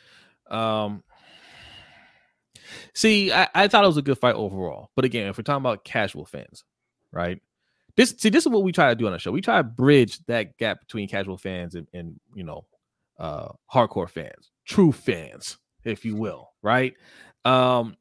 Um 0.49 1.03
See, 2.93 3.31
I, 3.31 3.47
I 3.53 3.67
thought 3.67 3.83
it 3.83 3.87
was 3.87 3.97
a 3.97 4.01
good 4.01 4.17
fight 4.17 4.35
overall. 4.35 4.89
But 4.95 5.05
again, 5.05 5.27
if 5.27 5.37
we're 5.37 5.43
talking 5.43 5.61
about 5.61 5.83
casual 5.83 6.25
fans, 6.25 6.63
right? 7.11 7.41
This 7.95 8.15
see, 8.17 8.29
this 8.29 8.45
is 8.45 8.51
what 8.51 8.63
we 8.63 8.71
try 8.71 8.89
to 8.89 8.95
do 8.95 9.05
on 9.05 9.13
the 9.13 9.19
show. 9.19 9.31
We 9.31 9.41
try 9.41 9.57
to 9.57 9.63
bridge 9.63 10.19
that 10.25 10.57
gap 10.57 10.79
between 10.79 11.07
casual 11.07 11.37
fans 11.37 11.75
and, 11.75 11.87
and 11.93 12.19
you 12.33 12.43
know, 12.43 12.65
uh 13.19 13.49
hardcore 13.73 14.09
fans, 14.09 14.51
true 14.65 14.91
fans, 14.91 15.57
if 15.85 16.05
you 16.05 16.15
will, 16.15 16.49
right? 16.61 16.93
Um 17.43 17.95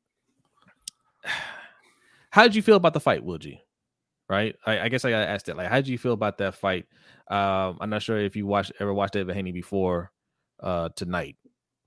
how 2.31 2.43
did 2.43 2.55
you 2.55 2.63
feel 2.63 2.77
about 2.77 2.95
the 2.95 3.01
fight, 3.01 3.25
Will 3.25 3.39
G? 3.39 3.61
Right? 4.29 4.57
I, 4.67 4.81
I 4.81 4.89
guess 4.89 5.05
I 5.05 5.11
gotta 5.11 5.29
ask 5.29 5.47
that. 5.47 5.57
Like, 5.57 5.69
how 5.69 5.77
did 5.77 5.89
you 5.89 5.99
feel 5.99 6.15
about 6.15 6.39
that 6.39 6.55
fight? 6.55 6.87
Um, 7.29 7.79
I'm 7.81 7.91
not 7.91 8.03
sure 8.03 8.19
if 8.19 8.37
you 8.37 8.47
watched 8.47 8.73
ever 8.81 8.93
watched 8.93 9.13
David 9.13 9.35
Haney 9.35 9.53
before 9.53 10.11
uh 10.61 10.89
tonight, 10.97 11.37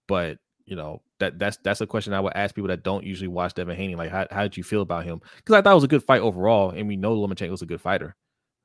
but 0.07 0.37
you 0.65 0.75
know 0.75 1.01
that 1.19 1.39
that's 1.39 1.57
that's 1.63 1.81
a 1.81 1.87
question 1.87 2.13
I 2.13 2.19
would 2.19 2.33
ask 2.35 2.53
people 2.53 2.67
that 2.67 2.83
don't 2.83 3.03
usually 3.03 3.27
watch 3.27 3.53
Devin 3.55 3.75
Haney. 3.75 3.95
Like, 3.95 4.11
how 4.11 4.27
how 4.29 4.43
did 4.43 4.57
you 4.57 4.63
feel 4.63 4.81
about 4.81 5.05
him? 5.05 5.21
Because 5.37 5.55
I 5.55 5.61
thought 5.61 5.71
it 5.71 5.75
was 5.75 5.83
a 5.83 5.89
good 5.89 6.03
fight 6.03 6.21
overall, 6.21 6.71
and 6.71 6.87
we 6.87 6.95
know 6.95 7.15
Lomachenko 7.15 7.51
was 7.51 7.61
a 7.61 7.67
good 7.67 7.81
fighter, 7.81 8.15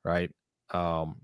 right? 0.03 0.29
Um, 0.71 1.21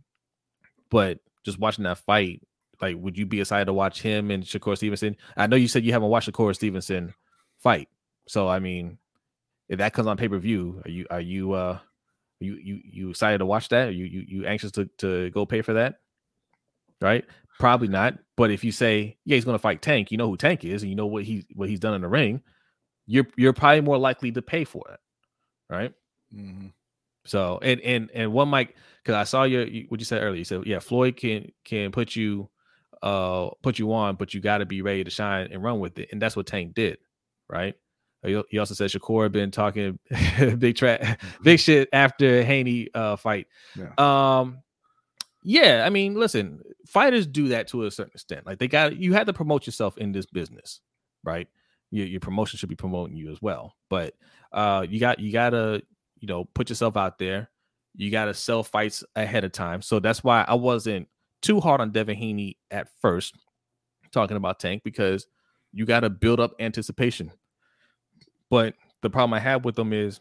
but 0.90 1.19
just 1.45 1.60
watching 1.60 1.84
that 1.84 1.99
fight, 1.99 2.41
like, 2.82 2.96
would 2.98 3.18
you 3.18 3.26
be 3.26 3.42
excited 3.42 3.66
to 3.66 3.74
watch 3.74 4.02
him 4.02 4.32
and 4.32 4.44
Shakur 4.44 4.78
Stevenson? 4.78 5.16
I 5.36 5.48
know 5.48 5.56
you 5.56 5.68
said 5.68 5.84
you 5.84 5.92
haven't 5.92 6.10
watched 6.10 6.32
Shakur 6.32 6.56
Stevenson 6.56 7.14
fight, 7.58 7.90
so 8.28 8.48
I 8.48 8.60
mean, 8.60 8.98
if 9.68 9.80
that 9.80 9.94
comes 9.94 10.08
on 10.08 10.18
pay 10.18 10.28
per 10.28 10.38
view, 10.38 10.82
are 10.86 10.92
you 10.92 11.06
are 11.10 11.22
you 11.22 11.54
uh 11.54 11.80
you 12.40 12.56
you 12.56 12.80
you 12.84 13.10
excited 13.10 13.40
to 13.40 13.46
watch 13.46 13.70
that? 13.70 13.90
Are 13.90 13.92
you 13.92 14.06
you 14.06 14.26
you 14.28 14.46
anxious 14.46 14.72
to 14.74 14.86
to 15.00 15.30
go 15.32 15.46
pay 15.46 15.62
for 15.62 15.74
that? 15.74 15.96
Right? 17.02 17.26
Probably 17.60 17.88
not. 17.88 18.18
But 18.38 18.52
if 18.52 18.64
you 18.64 18.72
say, 18.72 19.18
yeah, 19.26 19.36
he's 19.36 19.46
going 19.46 19.56
to 19.56 19.62
fight 19.62 19.82
Tank, 19.82 20.12
you 20.12 20.18
know 20.18 20.28
who 20.28 20.38
Tank 20.38 20.64
is, 20.64 20.82
and 20.82 20.90
you 20.90 20.96
know 20.96 21.08
what 21.08 21.24
he 21.24 21.46
what 21.54 21.70
he's 21.70 21.80
done 21.80 21.94
in 21.94 22.02
the 22.02 22.08
ring, 22.08 22.42
you're 23.06 23.28
you're 23.36 23.54
probably 23.54 23.82
more 23.82 23.98
likely 23.98 24.32
to 24.32 24.42
pay 24.42 24.64
for 24.64 24.84
it, 24.92 25.00
right? 25.70 25.94
Mm-hmm. 26.34 26.68
So 27.26 27.60
and 27.62 27.82
and 27.82 28.10
and 28.14 28.32
one 28.32 28.50
mic 28.50 28.76
because 29.04 29.16
I 29.16 29.24
saw 29.24 29.44
your 29.44 29.66
what 29.90 30.00
you 30.00 30.06
said 30.06 30.24
earlier. 30.24 30.38
You 30.38 30.46
said 30.46 30.66
yeah, 30.66 30.80
Floyd 30.80 31.18
can 31.18 31.52
can 31.66 31.92
put 31.92 32.16
you 32.16 32.50
uh 33.02 33.50
put 33.62 33.80
you 33.80 33.94
on, 33.94 34.16
but 34.16 34.34
you 34.34 34.42
got 34.42 34.60
to 34.60 34.66
be 34.66 34.82
ready 34.82 35.04
to 35.04 35.10
shine 35.10 35.50
and 35.52 35.64
run 35.64 35.80
with 35.80 35.98
it, 36.00 36.10
and 36.12 36.22
that's 36.22 36.36
what 36.36 36.48
Tank 36.48 36.74
did, 36.74 36.98
right? 37.48 37.76
He 38.24 38.60
also 38.60 38.74
said 38.74 38.90
Shakur 38.90 39.32
been 39.32 39.50
talking 39.50 39.98
big 40.58 40.76
track, 40.76 41.22
big 41.44 41.60
shit 41.60 41.88
after 41.94 42.44
Haney 42.44 42.90
uh 42.94 43.16
fight. 43.16 43.48
Yeah. 43.76 43.94
Um, 43.98 44.60
yeah, 45.44 45.84
I 45.86 45.90
mean, 45.90 46.16
listen, 46.16 46.62
fighters 46.86 47.26
do 47.26 47.48
that 47.50 47.70
to 47.70 47.86
a 47.86 47.92
certain 47.92 48.12
extent. 48.14 48.46
Like 48.46 48.60
they 48.60 48.68
got 48.68 48.98
you 48.98 49.14
had 49.14 49.28
to 49.28 49.34
promote 49.34 49.66
yourself 49.66 49.98
in 49.98 50.12
this 50.12 50.26
business, 50.26 50.82
right? 51.24 51.48
Your, 51.92 52.08
your 52.08 52.20
promotion 52.20 52.58
should 52.58 52.70
be 52.70 52.76
promoting 52.76 53.16
you 53.16 53.32
as 53.32 53.42
well. 53.42 53.76
But 53.90 54.16
uh 54.52 54.86
you 54.90 55.00
got 55.00 55.20
you 55.20 55.32
gotta, 55.32 55.82
you 56.20 56.28
know, 56.28 56.44
put 56.54 56.68
yourself 56.68 56.98
out 56.98 57.20
there. 57.20 57.50
You 57.96 58.12
gotta 58.12 58.34
sell 58.34 58.64
fights 58.64 59.02
ahead 59.16 59.46
of 59.46 59.54
time. 59.54 59.82
So 59.82 60.00
that's 60.00 60.26
why 60.26 60.44
I 60.46 60.56
wasn't 60.56 61.08
too 61.41 61.60
hard 61.60 61.82
on 61.82 61.91
Devin 61.91 62.18
Haney 62.18 62.57
at 62.72 62.88
first, 62.99 63.36
talking 64.11 64.38
about 64.38 64.60
Tank, 64.60 64.84
because 64.84 65.28
you 65.72 65.86
gotta 65.86 66.10
build 66.10 66.40
up 66.40 66.53
anticipation. 66.60 67.32
But 68.49 68.76
the 69.02 69.10
problem 69.10 69.34
I 69.34 69.40
have 69.40 69.66
with 69.66 69.78
him 69.78 69.94
is 69.94 70.20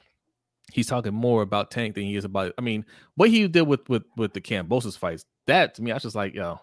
he's 0.73 0.87
talking 0.87 1.15
more 1.15 1.43
about 1.43 1.71
Tank 1.71 1.95
than 1.95 2.05
he 2.05 2.17
is 2.17 2.25
about. 2.25 2.53
I 2.59 2.61
mean, 2.61 2.85
what 3.15 3.31
he 3.31 3.49
did 3.49 3.63
with 3.63 3.89
with 3.89 4.05
with 4.17 4.33
the 4.33 4.41
Kambosos 4.41 4.97
fights, 4.97 5.25
that 5.47 5.75
to 5.75 5.83
me, 5.83 5.91
I 5.91 5.95
was 5.95 6.03
just 6.03 6.17
like, 6.17 6.35
yo, 6.35 6.61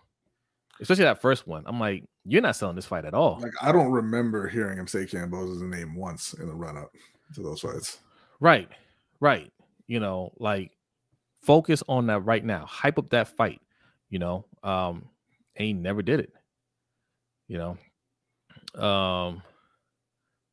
especially 0.82 1.06
that 1.06 1.22
first 1.22 1.48
one. 1.48 1.64
I'm 1.66 1.80
like, 1.80 2.04
you're 2.24 2.42
not 2.42 2.56
selling 2.56 2.76
this 2.76 2.86
fight 2.86 3.06
at 3.06 3.14
all. 3.14 3.40
Like 3.42 3.54
I 3.62 3.72
don't 3.72 3.92
remember 3.92 4.48
hearing 4.48 4.78
him 4.78 4.88
say 4.88 5.06
Kambosos' 5.06 5.62
name 5.62 5.96
once 5.96 6.34
in 6.34 6.48
the 6.48 6.56
run 6.56 6.78
up 6.78 6.92
to 7.36 7.42
those 7.42 7.62
fights. 7.62 8.00
Right, 8.40 8.70
right. 9.20 9.52
You 9.88 10.00
know, 10.00 10.34
like 10.40 10.72
focus 11.42 11.84
on 11.88 12.08
that 12.08 12.22
right 12.22 12.44
now. 12.44 12.66
Hype 12.66 12.98
up 12.98 13.10
that 13.12 13.28
fight. 13.28 13.62
You 14.16 14.20
know, 14.20 14.46
um, 14.64 15.10
and 15.58 15.68
he 15.68 15.74
never 15.74 16.02
did 16.02 16.22
it. 16.22 16.32
You 17.50 17.58
know, 17.58 18.82
um, 18.82 19.42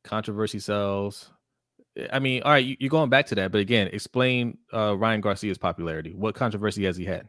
controversy 0.03 0.59
sells. 0.59 1.31
I 2.13 2.19
mean, 2.19 2.43
all 2.43 2.51
right, 2.51 2.65
you, 2.65 2.77
you're 2.81 2.91
going 2.91 3.09
back 3.09 3.27
to 3.27 3.37
that, 3.37 3.53
but 3.53 3.61
again, 3.61 3.87
explain 3.93 4.59
uh, 4.75 4.97
Ryan 4.99 5.21
Garcia's 5.21 5.59
popularity. 5.59 6.13
What 6.13 6.35
controversy 6.35 6.87
has 6.87 6.97
he 6.97 7.05
had? 7.05 7.29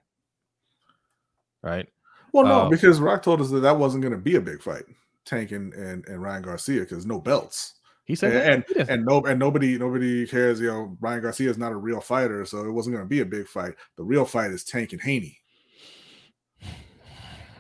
Right. 1.62 1.88
Well, 2.32 2.46
no, 2.46 2.62
Um, 2.62 2.72
because 2.72 3.00
Rock 3.00 3.22
told 3.22 3.40
us 3.40 3.52
that 3.52 3.60
that 3.60 3.78
wasn't 3.78 4.02
going 4.02 4.16
to 4.16 4.20
be 4.20 4.36
a 4.36 4.42
big 4.42 4.64
fight, 4.64 4.86
Tank 5.26 5.52
and 5.52 5.72
and, 5.76 6.04
and 6.08 6.20
Ryan 6.20 6.42
Garcia, 6.42 6.80
because 6.80 7.06
no 7.06 7.22
belts, 7.22 7.76
He 8.06 8.16
said 8.16 8.34
and 8.34 8.64
that? 8.70 8.78
and, 8.80 8.90
and 8.90 9.06
no 9.06 9.22
and 9.22 9.38
nobody 9.38 9.78
nobody 9.78 10.26
cares. 10.26 10.60
You 10.60 10.72
know, 10.72 10.98
Ryan 11.00 11.22
Garcia 11.22 11.52
is 11.52 11.60
not 11.60 11.74
a 11.74 11.78
real 11.78 12.02
fighter, 12.02 12.44
so 12.44 12.66
it 12.66 12.72
wasn't 12.72 12.96
going 12.96 13.06
to 13.06 13.10
be 13.10 13.20
a 13.20 13.26
big 13.26 13.48
fight. 13.48 13.76
The 13.98 14.04
real 14.04 14.26
fight 14.26 14.50
is 14.50 14.64
Tank 14.64 14.94
and 14.94 15.02
Haney. 15.04 15.38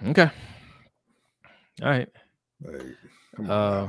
Okay. 0.07 0.29
All 1.81 1.89
right. 1.89 2.09
Like, 2.61 2.81
Uh, 3.49 3.87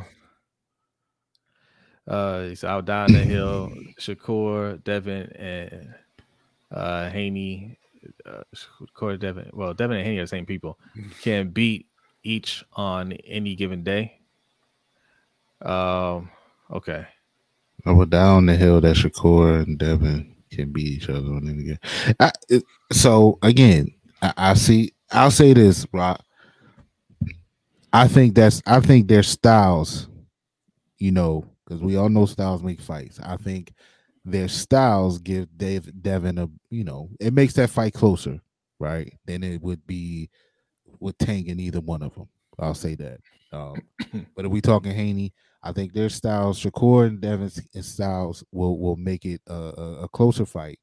uh, 2.09 2.55
out 2.65 2.85
down 2.85 3.12
the 3.12 3.19
hill. 3.19 3.73
Shakur, 4.01 4.82
Devin, 4.85 5.31
and 5.36 5.95
uh, 6.73 7.11
Haney. 7.11 7.78
Uh, 8.27 8.43
Shakur, 8.55 9.19
Devin. 9.19 9.51
Well, 9.53 9.74
Devin 9.74 9.97
and 9.99 10.07
Haney 10.07 10.19
are 10.19 10.23
the 10.24 10.28
same 10.28 10.47
people. 10.47 10.78
Can 11.23 11.51
beat 11.51 11.86
each 12.23 12.65
on 12.73 13.12
any 13.12 13.55
given 13.55 13.82
day. 13.85 14.19
Um. 15.62 16.31
Okay. 16.70 17.07
Over 17.86 18.07
down 18.07 18.47
the 18.47 18.57
hill 18.57 18.81
that 18.81 18.97
Shakur 18.97 19.62
and 19.62 19.78
Devin 19.78 20.35
can 20.51 20.73
beat 20.73 20.86
each 20.86 21.09
other 21.11 21.27
on 21.27 21.49
any 21.49 21.65
game. 21.65 21.78
I, 22.19 22.32
it, 22.49 22.65
so 22.91 23.39
again, 23.43 23.89
I, 24.23 24.32
I 24.36 24.55
see. 24.55 24.93
I'll 25.15 25.31
say 25.31 25.53
this, 25.53 25.86
Rock. 25.93 26.20
I 27.93 28.09
think 28.09 28.35
that's. 28.35 28.61
I 28.66 28.81
think 28.81 29.07
their 29.07 29.23
styles, 29.23 30.09
you 30.99 31.12
know, 31.12 31.45
because 31.65 31.81
we 31.81 31.97
all 31.97 32.09
know 32.09 32.27
styles 32.27 32.65
make 32.65 32.81
fights. 32.81 33.20
I 33.20 33.36
think 33.36 33.73
their 34.24 34.49
styles 34.49 35.19
give 35.19 35.57
Dave 35.57 36.03
Devin 36.03 36.39
a. 36.39 36.49
You 36.70 36.82
know, 36.82 37.11
it 37.20 37.32
makes 37.32 37.55
that 37.55 37.70
fight 37.70 37.95
closer, 37.95 38.41
right? 38.81 39.15
Than 39.27 39.45
it 39.45 39.62
would 39.62 39.86
be 39.86 40.31
with 40.99 41.16
Tank 41.19 41.47
in 41.47 41.61
either 41.61 41.81
one 41.81 42.03
of 42.03 42.12
them. 42.16 42.28
I'll 42.59 42.74
say 42.74 42.97
that. 42.97 43.20
Um, 43.53 43.77
but 44.35 44.47
if 44.47 44.51
we 44.51 44.61
talking 44.61 44.93
Haney, 44.93 45.32
I 45.62 45.70
think 45.70 45.93
their 45.93 46.09
styles, 46.09 46.61
Shakur 46.61 47.07
and 47.07 47.20
Devin's 47.20 47.61
styles, 47.82 48.43
will 48.51 48.81
will 48.81 48.97
make 48.97 49.24
it 49.24 49.41
a, 49.47 49.55
a, 49.55 50.03
a 50.03 50.09
closer 50.09 50.45
fight 50.45 50.81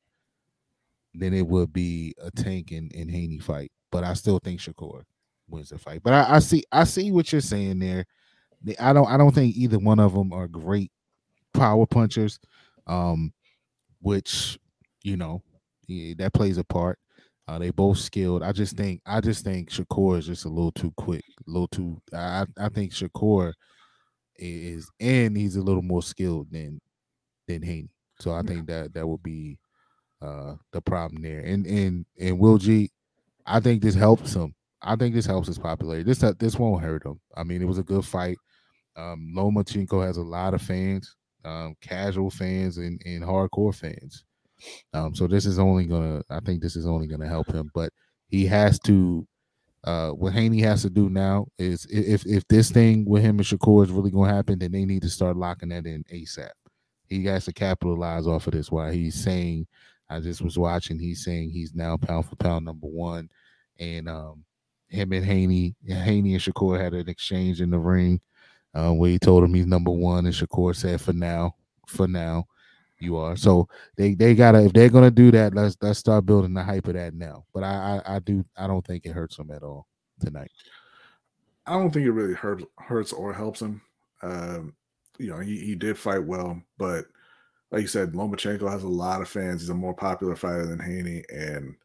than 1.13 1.33
it 1.33 1.45
would 1.45 1.73
be 1.73 2.13
a 2.21 2.31
Tank 2.31 2.71
and, 2.71 2.91
and 2.95 3.09
Haney 3.11 3.39
fight. 3.39 3.71
But 3.91 4.03
I 4.03 4.13
still 4.13 4.39
think 4.39 4.59
Shakur 4.59 5.03
wins 5.49 5.69
the 5.69 5.77
fight. 5.77 6.01
But 6.03 6.13
I, 6.13 6.35
I 6.35 6.39
see 6.39 6.63
I 6.71 6.85
see 6.85 7.11
what 7.11 7.31
you're 7.31 7.41
saying 7.41 7.79
there. 7.79 8.05
I 8.79 8.93
don't 8.93 9.07
I 9.09 9.17
don't 9.17 9.33
think 9.33 9.55
either 9.55 9.79
one 9.79 9.99
of 9.99 10.13
them 10.13 10.31
are 10.31 10.47
great 10.47 10.91
power 11.53 11.85
punchers, 11.85 12.39
um, 12.87 13.33
which 14.01 14.57
you 15.03 15.17
know 15.17 15.41
yeah, 15.87 16.13
that 16.17 16.33
plays 16.33 16.57
a 16.57 16.63
part. 16.63 16.99
Uh, 17.47 17.59
they 17.59 17.69
both 17.69 17.97
skilled. 17.97 18.43
I 18.43 18.51
just 18.51 18.77
think 18.77 19.01
I 19.05 19.19
just 19.19 19.43
think 19.43 19.69
Shakur 19.69 20.19
is 20.19 20.27
just 20.27 20.45
a 20.45 20.49
little 20.49 20.71
too 20.71 20.93
quick, 20.95 21.25
a 21.47 21.51
little 21.51 21.67
too. 21.67 22.01
I 22.13 22.45
I 22.57 22.69
think 22.69 22.93
Shakur 22.93 23.53
is 24.37 24.89
and 24.99 25.35
he's 25.35 25.55
a 25.55 25.61
little 25.61 25.81
more 25.81 26.01
skilled 26.01 26.51
than 26.51 26.79
than 27.47 27.61
Haney. 27.61 27.89
So 28.19 28.31
I 28.31 28.43
think 28.43 28.67
that 28.67 28.93
that 28.93 29.07
would 29.07 29.23
be 29.23 29.57
uh 30.21 30.55
the 30.71 30.81
problem 30.81 31.21
there. 31.23 31.39
And 31.39 31.65
and 31.65 32.05
and 32.19 32.39
Will 32.39 32.57
G, 32.57 32.91
I 33.45 33.59
think 33.59 33.81
this 33.81 33.95
helps 33.95 34.33
him. 34.33 34.53
I 34.81 34.95
think 34.95 35.13
this 35.15 35.25
helps 35.25 35.47
his 35.47 35.59
popularity. 35.59 36.03
This 36.03 36.23
uh, 36.23 36.33
this 36.39 36.57
won't 36.57 36.83
hurt 36.83 37.05
him. 37.05 37.19
I 37.35 37.43
mean, 37.43 37.61
it 37.61 37.67
was 37.67 37.77
a 37.77 37.83
good 37.83 38.05
fight. 38.05 38.37
Um, 38.95 39.33
Lomachenko 39.35 40.05
has 40.05 40.17
a 40.17 40.23
lot 40.23 40.53
of 40.53 40.61
fans, 40.61 41.15
um, 41.45 41.75
casual 41.81 42.29
fans 42.29 42.77
and, 42.77 43.01
and 43.05 43.23
hardcore 43.23 43.73
fans. 43.75 44.25
Um, 44.93 45.15
so 45.15 45.27
this 45.27 45.45
is 45.45 45.59
only 45.59 45.85
gonna, 45.85 46.23
I 46.29 46.39
think 46.41 46.61
this 46.61 46.75
is 46.75 46.85
only 46.85 47.07
gonna 47.07 47.27
help 47.27 47.51
him, 47.51 47.71
but 47.73 47.91
he 48.27 48.45
has 48.47 48.79
to 48.81 49.27
Uh, 49.83 50.11
what 50.11 50.33
Haney 50.33 50.61
has 50.61 50.83
to 50.83 50.89
do 50.89 51.09
now 51.09 51.47
is 51.57 51.87
if 51.89 52.25
if 52.27 52.47
this 52.47 52.69
thing 52.71 53.03
with 53.05 53.23
him 53.23 53.39
and 53.39 53.47
Shakur 53.47 53.83
is 53.83 53.91
really 53.91 54.11
to 54.11 54.23
happen, 54.23 54.59
then 54.59 54.71
they 54.71 54.85
need 54.85 55.01
to 55.01 55.09
start 55.09 55.37
locking 55.37 55.69
that 55.69 55.87
in 55.87 56.03
ASAP. 56.13 56.51
He 57.09 57.25
has 57.25 57.45
to 57.45 57.53
capitalize 57.53 58.27
off 58.27 58.47
of 58.47 58.53
this. 58.53 58.71
While 58.71 58.91
he's 58.91 59.15
saying, 59.15 59.67
I 60.11 60.19
just 60.19 60.41
was 60.41 60.57
watching, 60.57 60.99
he's 60.99 61.23
saying 61.23 61.51
he's 61.51 61.73
now 61.73 61.97
pound 61.97 62.25
for 62.25 62.35
pound 62.35 62.65
number 62.65 62.87
one, 62.87 63.29
and 63.79 64.09
um, 64.09 64.43
him 64.89 65.13
and 65.13 65.25
Haney, 65.25 65.75
Haney 65.87 66.33
and 66.33 66.41
Shakur 66.41 66.79
had 66.79 66.93
an 66.93 67.09
exchange 67.09 67.61
in 67.61 67.69
the 67.69 67.79
ring 67.79 68.19
uh, 68.73 68.91
where 68.91 69.09
he 69.09 69.19
told 69.19 69.43
him 69.43 69.53
he's 69.53 69.65
number 69.65 69.91
one, 69.91 70.25
and 70.25 70.35
Shakur 70.35 70.75
said, 70.75 71.01
"For 71.01 71.13
now, 71.13 71.55
for 71.87 72.07
now." 72.07 72.47
you 73.01 73.17
are. 73.17 73.35
So 73.35 73.67
they 73.97 74.13
they 74.13 74.35
gotta 74.35 74.63
if 74.65 74.73
they're 74.73 74.89
gonna 74.89 75.11
do 75.11 75.31
that, 75.31 75.53
let's 75.53 75.75
let's 75.81 75.99
start 75.99 76.25
building 76.25 76.53
the 76.53 76.63
hype 76.63 76.87
of 76.87 76.93
that 76.93 77.13
now. 77.13 77.45
But 77.53 77.63
I 77.63 78.01
I, 78.05 78.15
I 78.15 78.19
do 78.19 78.45
I 78.55 78.67
don't 78.67 78.85
think 78.85 79.05
it 79.05 79.11
hurts 79.11 79.37
him 79.37 79.51
at 79.51 79.63
all 79.63 79.87
tonight. 80.19 80.51
I 81.65 81.73
don't 81.73 81.91
think 81.91 82.05
it 82.05 82.11
really 82.11 82.33
hurts 82.33 82.63
hurts 82.77 83.13
or 83.13 83.33
helps 83.33 83.61
him. 83.61 83.81
Um, 84.21 84.75
you 85.17 85.29
know, 85.29 85.39
he, 85.39 85.57
he 85.57 85.75
did 85.75 85.97
fight 85.97 86.23
well, 86.23 86.61
but 86.77 87.05
like 87.71 87.81
you 87.81 87.87
said, 87.87 88.13
Lomachenko 88.13 88.69
has 88.69 88.83
a 88.83 88.87
lot 88.87 89.21
of 89.21 89.29
fans. 89.29 89.61
He's 89.61 89.69
a 89.69 89.73
more 89.73 89.93
popular 89.93 90.35
fighter 90.35 90.65
than 90.65 90.79
Haney, 90.79 91.23
and 91.29 91.75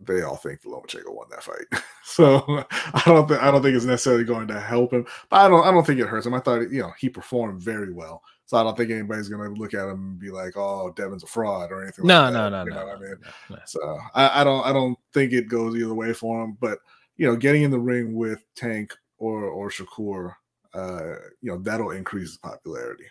they 0.00 0.22
all 0.22 0.36
think 0.36 0.62
Lomachenko 0.62 1.14
won 1.14 1.28
that 1.30 1.42
fight. 1.42 1.66
so 2.04 2.42
I 2.70 3.02
don't 3.06 3.28
think 3.28 3.42
I 3.42 3.50
don't 3.50 3.62
think 3.62 3.76
it's 3.76 3.84
necessarily 3.84 4.24
going 4.24 4.48
to 4.48 4.60
help 4.60 4.92
him. 4.92 5.06
But 5.28 5.40
I 5.40 5.48
don't 5.48 5.66
I 5.66 5.70
don't 5.70 5.86
think 5.86 6.00
it 6.00 6.08
hurts 6.08 6.26
him. 6.26 6.34
I 6.34 6.40
thought 6.40 6.70
you 6.70 6.80
know 6.80 6.92
he 6.98 7.08
performed 7.08 7.60
very 7.60 7.92
well. 7.92 8.22
So 8.46 8.56
I 8.56 8.64
don't 8.64 8.76
think 8.76 8.90
anybody's 8.90 9.28
gonna 9.28 9.50
look 9.50 9.74
at 9.74 9.88
him 9.88 9.90
and 9.90 10.18
be 10.18 10.30
like, 10.30 10.56
"Oh, 10.56 10.92
Devin's 10.96 11.22
a 11.22 11.26
fraud" 11.28 11.70
or 11.70 11.82
anything. 11.84 12.04
No, 12.04 12.24
like 12.24 12.32
no, 12.32 12.48
no, 12.48 12.64
you 12.64 12.70
no, 12.70 12.76
know 12.76 12.86
what 12.86 12.96
I 12.96 13.00
mean? 13.00 13.14
no, 13.50 13.56
no. 13.56 13.62
So 13.64 13.98
I, 14.12 14.40
I 14.40 14.44
don't, 14.44 14.66
I 14.66 14.72
don't 14.72 14.98
think 15.14 15.32
it 15.32 15.46
goes 15.46 15.76
either 15.76 15.94
way 15.94 16.12
for 16.12 16.42
him. 16.42 16.58
But 16.60 16.80
you 17.16 17.28
know, 17.28 17.36
getting 17.36 17.62
in 17.62 17.70
the 17.70 17.78
ring 17.78 18.14
with 18.14 18.42
Tank 18.56 18.92
or 19.18 19.44
or 19.44 19.70
Shakur, 19.70 20.34
uh, 20.74 21.14
you 21.40 21.52
know, 21.52 21.58
that'll 21.58 21.92
increase 21.92 22.30
his 22.30 22.38
popularity. 22.38 23.04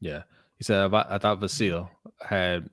Yeah, 0.00 0.22
he 0.58 0.64
said 0.64 0.92
I, 0.92 1.18
thought 1.18 1.40
Vasyl 1.40 1.88
had 2.20 2.68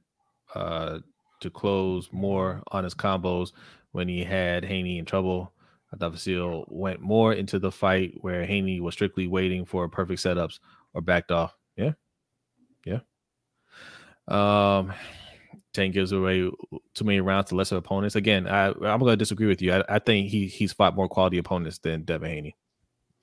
uh, 0.56 1.00
to 1.42 1.50
close 1.50 2.10
more 2.12 2.62
on 2.72 2.84
his 2.84 2.96
combos 2.96 3.52
when 3.92 4.08
he 4.08 4.24
had 4.24 4.64
Haney 4.64 4.98
in 4.98 5.06
trouble. 5.06 5.52
I 5.94 5.98
thought 5.98 6.14
Vasyl 6.14 6.66
went 6.70 7.02
more 7.02 7.34
into 7.34 7.60
the 7.60 7.72
fight 7.72 8.14
where 8.22 8.46
Haney 8.46 8.80
was 8.80 8.94
strictly 8.94 9.28
waiting 9.28 9.66
for 9.66 9.88
perfect 9.90 10.22
setups 10.22 10.60
or 10.94 11.02
backed 11.02 11.32
off. 11.32 11.56
Yeah, 11.76 11.92
yeah. 12.86 13.00
Um, 14.28 14.94
Tank 15.74 15.94
gives 15.94 16.12
away 16.12 16.50
too 16.94 17.04
many 17.04 17.20
rounds 17.20 17.50
to 17.50 17.56
lesser 17.56 17.78
opponents. 17.78 18.16
Again, 18.16 18.48
I 18.48 18.68
I'm 18.68 19.00
going 19.00 19.08
to 19.08 19.18
disagree 19.18 19.48
with 19.48 19.62
you. 19.62 19.74
I, 19.74 19.84
I 19.90 20.00
think 20.00 20.30
he 20.30 20.48
he's 20.48 20.74
fought 20.74 20.96
more 20.96 21.10
quality 21.10 21.38
opponents 21.38 21.80
than 21.80 22.04
Devin 22.04 22.30
Haney. 22.30 22.56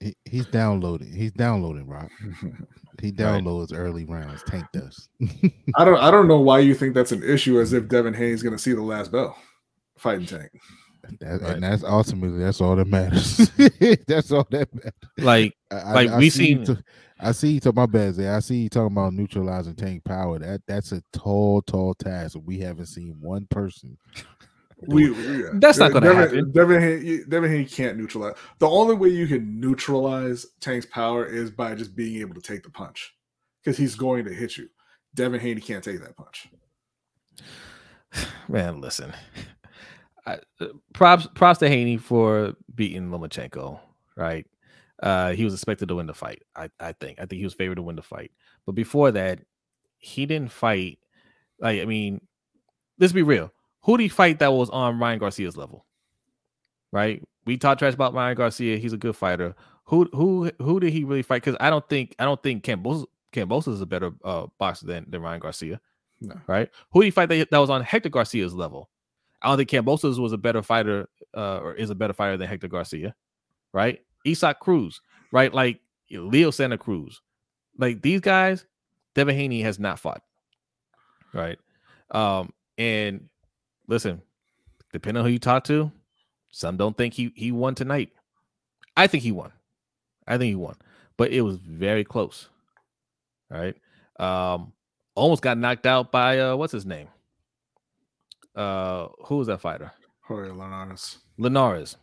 He, 0.00 0.16
he's 0.24 0.46
downloading. 0.46 1.12
He's 1.12 1.32
downloading, 1.32 1.86
Rock. 1.86 2.10
He 3.00 3.10
downloads 3.10 3.72
early 3.74 4.04
rounds. 4.04 4.42
Tank 4.42 4.66
does. 4.74 5.08
I 5.74 5.86
don't, 5.86 5.96
I 5.96 6.10
don't 6.10 6.28
know 6.28 6.38
why 6.38 6.58
you 6.58 6.74
think 6.74 6.92
that's 6.94 7.12
an 7.12 7.22
issue. 7.22 7.58
As 7.58 7.72
if 7.72 7.88
Devin 7.88 8.12
Haney's 8.12 8.42
going 8.42 8.54
to 8.54 8.62
see 8.62 8.74
the 8.74 8.82
last 8.82 9.10
bell 9.10 9.38
fighting 9.96 10.26
Tank. 10.26 10.50
That, 11.20 11.40
Right. 11.40 11.50
And 11.54 11.62
that's 11.62 11.82
ultimately 11.82 12.38
that's 12.40 12.60
all 12.60 12.76
that 12.76 12.86
matters. 12.88 13.38
that's 14.06 14.30
all 14.30 14.46
that 14.50 14.68
matters. 14.74 14.92
Like 15.16 15.56
I, 15.70 15.92
Like, 15.94 16.10
I, 16.10 16.18
we 16.18 16.26
I 16.26 16.28
see 16.28 16.48
you 16.50 16.66
seen- 16.66 16.76
t- 16.76 16.82
I 17.18 17.32
see 17.32 17.52
you 17.52 17.60
talking 17.60 17.76
my 17.76 17.86
bad. 17.86 18.14
Zay. 18.16 18.28
I 18.28 18.40
see 18.40 18.56
you 18.64 18.68
talking 18.68 18.94
about 18.94 19.14
neutralizing 19.14 19.76
tank 19.76 20.04
power. 20.04 20.38
That 20.38 20.60
that's 20.68 20.92
a 20.92 21.02
tall, 21.14 21.62
tall 21.62 21.94
task. 21.94 22.36
We 22.44 22.58
haven't 22.58 22.86
seen 22.86 23.16
one 23.18 23.46
person. 23.50 23.96
Do 24.88 24.94
We, 24.94 25.10
it. 25.12 25.38
yeah. 25.40 25.50
That's 25.54 25.78
not 25.78 25.92
gonna 25.92 26.06
Devin, 26.06 26.22
happen. 26.22 26.52
Devin 26.52 26.80
Haney, 26.80 27.20
Devin 27.28 27.50
Haney 27.50 27.64
can't 27.64 27.98
neutralize. 27.98 28.34
The 28.58 28.68
only 28.68 28.94
way 28.94 29.08
you 29.08 29.26
can 29.26 29.60
neutralize 29.60 30.46
Tank's 30.60 30.86
power 30.86 31.26
is 31.26 31.50
by 31.50 31.74
just 31.74 31.94
being 31.96 32.20
able 32.20 32.34
to 32.34 32.40
take 32.40 32.62
the 32.62 32.70
punch, 32.70 33.14
because 33.62 33.76
he's 33.76 33.94
going 33.94 34.24
to 34.24 34.32
hit 34.32 34.56
you. 34.56 34.68
Devin 35.14 35.40
Haney 35.40 35.60
can't 35.60 35.84
take 35.84 36.00
that 36.00 36.16
punch. 36.16 36.48
man, 38.48 38.80
listen. 38.80 39.12
I, 40.26 40.38
uh, 40.60 40.66
props 40.92 41.26
props 41.34 41.58
to 41.60 41.68
Haney 41.68 41.96
for 41.96 42.54
beating 42.74 43.08
Lomachenko, 43.10 43.80
right? 44.16 44.46
Uh, 45.02 45.32
he 45.32 45.44
was 45.44 45.54
expected 45.54 45.88
to 45.88 45.94
win 45.94 46.06
the 46.06 46.14
fight. 46.14 46.42
I, 46.54 46.68
I 46.78 46.92
think. 46.92 47.18
I 47.18 47.26
think 47.26 47.38
he 47.38 47.44
was 47.44 47.54
favored 47.54 47.76
to 47.76 47.82
win 47.82 47.96
the 47.96 48.02
fight. 48.02 48.32
But 48.66 48.74
before 48.74 49.10
that, 49.12 49.40
he 49.96 50.26
didn't 50.26 50.52
fight. 50.52 50.98
Like, 51.58 51.80
I 51.80 51.86
mean, 51.86 52.20
let's 52.98 53.14
be 53.14 53.22
real. 53.22 53.50
Who 53.82 53.96
did 53.96 54.04
he 54.04 54.08
fight 54.08 54.38
that 54.40 54.52
was 54.52 54.70
on 54.70 54.98
Ryan 54.98 55.18
Garcia's 55.18 55.56
level? 55.56 55.86
Right? 56.92 57.22
We 57.46 57.56
talk 57.56 57.78
trash 57.78 57.94
about 57.94 58.14
Ryan 58.14 58.36
Garcia. 58.36 58.76
He's 58.76 58.92
a 58.92 58.98
good 58.98 59.16
fighter. 59.16 59.54
Who 59.84 60.08
who 60.12 60.50
who 60.58 60.80
did 60.80 60.92
he 60.92 61.04
really 61.04 61.22
fight? 61.22 61.42
Because 61.42 61.56
I 61.60 61.70
don't 61.70 61.88
think 61.88 62.14
I 62.18 62.24
don't 62.24 62.42
think 62.42 62.64
Kambosos 62.64 63.06
Kambosos 63.32 63.74
is 63.74 63.80
a 63.80 63.86
better 63.86 64.12
uh, 64.24 64.46
boxer 64.58 64.86
than, 64.86 65.06
than 65.08 65.22
Ryan 65.22 65.40
Garcia. 65.40 65.80
No. 66.20 66.34
Right? 66.46 66.68
Who 66.92 67.00
did 67.00 67.06
he 67.06 67.10
fight 67.10 67.28
that, 67.30 67.50
that 67.50 67.58
was 67.58 67.70
on 67.70 67.82
Hector 67.82 68.08
Garcia's 68.08 68.54
level? 68.54 68.90
I 69.42 69.48
don't 69.48 69.56
think 69.56 69.70
Kambosos 69.70 70.18
was 70.18 70.32
a 70.32 70.38
better 70.38 70.62
fighter 70.62 71.08
uh, 71.34 71.58
or 71.58 71.74
is 71.74 71.90
a 71.90 71.94
better 71.94 72.12
fighter 72.12 72.36
than 72.36 72.48
Hector 72.48 72.68
Garcia, 72.68 73.14
right? 73.72 74.00
Isaac 74.26 74.60
Cruz, 74.60 75.00
right? 75.32 75.52
Like 75.52 75.80
Leo 76.10 76.50
Santa 76.50 76.76
Cruz, 76.76 77.22
like 77.78 78.02
these 78.02 78.20
guys, 78.20 78.66
Devin 79.14 79.34
Haney 79.34 79.62
has 79.62 79.78
not 79.78 79.98
fought, 79.98 80.22
right? 81.32 81.58
Um, 82.10 82.52
and 82.76 83.28
listen, 83.90 84.22
depending 84.92 85.20
on 85.20 85.26
who 85.26 85.32
you 85.32 85.38
talk 85.38 85.64
to, 85.64 85.92
some 86.50 86.78
don't 86.78 86.96
think 86.96 87.12
he 87.12 87.32
he 87.34 87.52
won 87.52 87.74
tonight. 87.74 88.10
I 88.96 89.06
think 89.06 89.22
he 89.22 89.32
won. 89.32 89.52
I 90.26 90.38
think 90.38 90.48
he 90.48 90.54
won, 90.54 90.76
but 91.16 91.30
it 91.30 91.42
was 91.42 91.56
very 91.56 92.04
close, 92.04 92.48
right? 93.50 93.76
Um, 94.18 94.72
almost 95.14 95.42
got 95.42 95.58
knocked 95.58 95.86
out 95.86 96.10
by 96.12 96.38
uh, 96.40 96.56
what's 96.56 96.72
his 96.72 96.86
name? 96.86 97.08
Uh, 98.54 99.08
who 99.26 99.36
was 99.36 99.48
that 99.48 99.60
fighter? 99.60 99.92
Jorge 100.22 100.50
Linares. 100.50 101.18
Linares, 101.38 101.96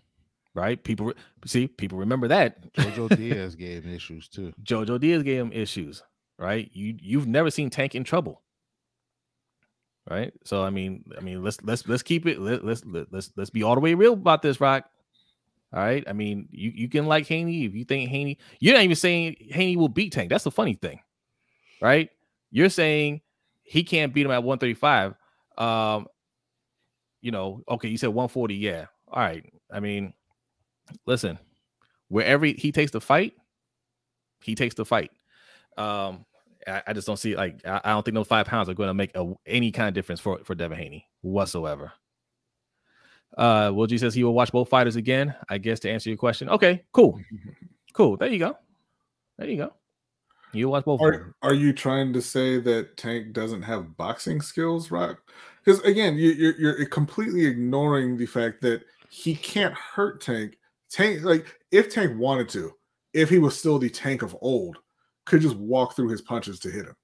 right? 0.54 0.84
People 0.84 1.08
re- 1.08 1.14
see, 1.46 1.68
people 1.68 1.98
remember 1.98 2.28
that. 2.28 2.74
Jojo 2.74 3.10
Diaz 3.18 3.56
gave 3.56 3.86
him 3.86 3.94
issues 3.94 4.28
too. 4.28 4.54
Jojo 4.64 5.00
Diaz 5.00 5.24
gave 5.24 5.42
him 5.42 5.52
issues, 5.54 6.04
right? 6.38 6.70
You 6.74 6.98
you've 7.02 7.28
never 7.28 7.50
seen 7.52 7.70
Tank 7.70 7.96
in 7.96 8.04
trouble, 8.04 8.42
right? 10.10 10.34
So 10.44 10.64
I 10.64 10.70
mean, 10.70 11.04
I 11.18 11.22
mean, 11.22 11.44
let's 11.44 11.62
let's 11.64 11.88
let's 11.88 12.04
keep 12.04 12.26
it. 12.26 12.40
Let, 12.40 12.66
let's 12.66 12.84
let, 12.86 13.12
let's 13.12 13.32
let's 13.36 13.50
be 13.50 13.64
all 13.64 13.76
the 13.76 13.82
way 13.82 13.94
real 13.94 14.14
about 14.14 14.42
this, 14.42 14.62
Rock. 14.62 14.86
All 15.74 15.82
right. 15.82 16.04
I 16.08 16.14
mean, 16.14 16.48
you 16.52 16.72
you 16.74 16.90
can 16.90 17.08
like 17.08 17.28
Haney 17.28 17.66
if 17.66 17.76
you 17.76 17.84
think 17.84 18.10
Haney. 18.10 18.38
You're 18.60 18.76
not 18.76 18.84
even 18.84 18.96
saying 18.96 19.36
Haney 19.50 19.76
will 19.76 19.90
beat 19.90 20.14
Tank. 20.14 20.30
That's 20.30 20.46
the 20.46 20.52
funny 20.52 20.76
thing, 20.76 21.00
right? 21.82 22.10
You're 22.52 22.70
saying 22.70 23.22
he 23.64 23.84
can't 23.84 24.14
beat 24.14 24.26
him 24.26 24.32
at 24.32 24.44
135. 24.44 25.16
Um, 25.58 26.08
you 27.22 27.32
know, 27.32 27.64
okay, 27.70 27.90
you 27.90 27.98
said 27.98 28.08
140. 28.08 28.56
Yeah. 28.56 28.86
All 29.12 29.22
right. 29.22 29.44
I 29.72 29.82
mean, 29.82 30.14
listen, 31.06 31.38
wherever 32.08 32.46
he 32.46 32.72
takes 32.72 32.92
the 32.92 33.02
fight, 33.02 33.34
he 34.42 34.56
takes 34.56 34.76
the 34.76 34.86
fight. 34.86 35.12
Um, 35.78 36.26
I, 36.68 36.84
I 36.88 36.94
just 36.94 37.08
don't 37.08 37.18
see 37.18 37.36
like 37.36 37.66
I, 37.66 37.82
I 37.84 37.90
don't 37.92 38.04
think 38.04 38.16
those 38.16 38.28
five 38.28 38.46
pounds 38.46 38.70
are 38.70 38.74
going 38.74 38.88
to 38.88 38.94
make 38.94 39.16
a, 39.16 39.34
any 39.46 39.72
kind 39.72 39.88
of 39.88 39.94
difference 39.94 40.20
for 40.20 40.40
for 40.44 40.56
Devin 40.56 40.78
Haney 40.78 41.08
whatsoever. 41.22 41.94
Uh, 43.38 43.72
Will 43.74 43.88
G 43.88 43.98
says 43.98 44.14
he 44.14 44.24
will 44.24 44.34
watch 44.34 44.52
both 44.52 44.70
fighters 44.70 44.96
again. 44.96 45.36
I 45.50 45.58
guess 45.58 45.80
to 45.82 45.90
answer 45.90 46.10
your 46.10 46.18
question. 46.18 46.50
Okay, 46.50 46.84
cool, 46.92 47.20
cool. 47.94 48.18
There 48.18 48.30
you 48.30 48.40
go. 48.40 48.58
There 49.38 49.48
you 49.48 49.58
go. 49.58 49.74
You 50.54 50.70
watch 50.70 50.86
both. 50.86 51.02
Are, 51.02 51.36
are 51.42 51.54
you 51.54 51.74
trying 51.74 52.14
to 52.14 52.22
say 52.22 52.60
that 52.60 52.98
Tank 52.98 53.34
doesn't 53.34 53.62
have 53.64 53.98
boxing 53.98 54.42
skills, 54.42 54.92
Rock? 54.92 55.20
Because 55.64 55.82
again, 55.82 56.16
you, 56.16 56.32
you're 56.32 56.58
you're 56.58 56.86
completely 56.86 57.46
ignoring 57.46 58.18
the 58.18 58.26
fact 58.26 58.62
that 58.62 58.84
he 59.10 59.36
can't 59.36 59.74
hurt 59.74 60.22
Tank. 60.22 60.58
Tank, 60.90 61.24
like 61.24 61.46
if 61.72 61.94
Tank 61.94 62.18
wanted 62.18 62.50
to, 62.50 62.72
if 63.14 63.30
he 63.30 63.40
was 63.40 63.60
still 63.60 63.78
the 63.78 63.90
Tank 63.90 64.22
of 64.22 64.36
old, 64.42 64.78
could 65.28 65.42
just 65.42 65.58
walk 65.58 65.96
through 65.96 66.10
his 66.10 66.22
punches 66.22 66.60
to 66.62 66.72
hit 66.72 66.86
him. 66.86 66.96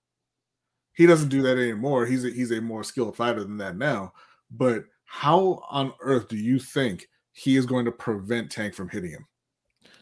He 0.93 1.05
doesn't 1.05 1.29
do 1.29 1.41
that 1.43 1.57
anymore. 1.57 2.05
He's 2.05 2.25
a, 2.25 2.29
he's 2.29 2.51
a 2.51 2.61
more 2.61 2.83
skilled 2.83 3.15
fighter 3.15 3.43
than 3.43 3.57
that 3.57 3.77
now. 3.77 4.13
But 4.49 4.85
how 5.05 5.63
on 5.69 5.93
earth 6.01 6.29
do 6.29 6.37
you 6.37 6.59
think 6.59 7.07
he 7.33 7.57
is 7.57 7.65
going 7.65 7.85
to 7.85 7.91
prevent 7.91 8.51
Tank 8.51 8.73
from 8.73 8.89
hitting 8.89 9.11
him? 9.11 9.27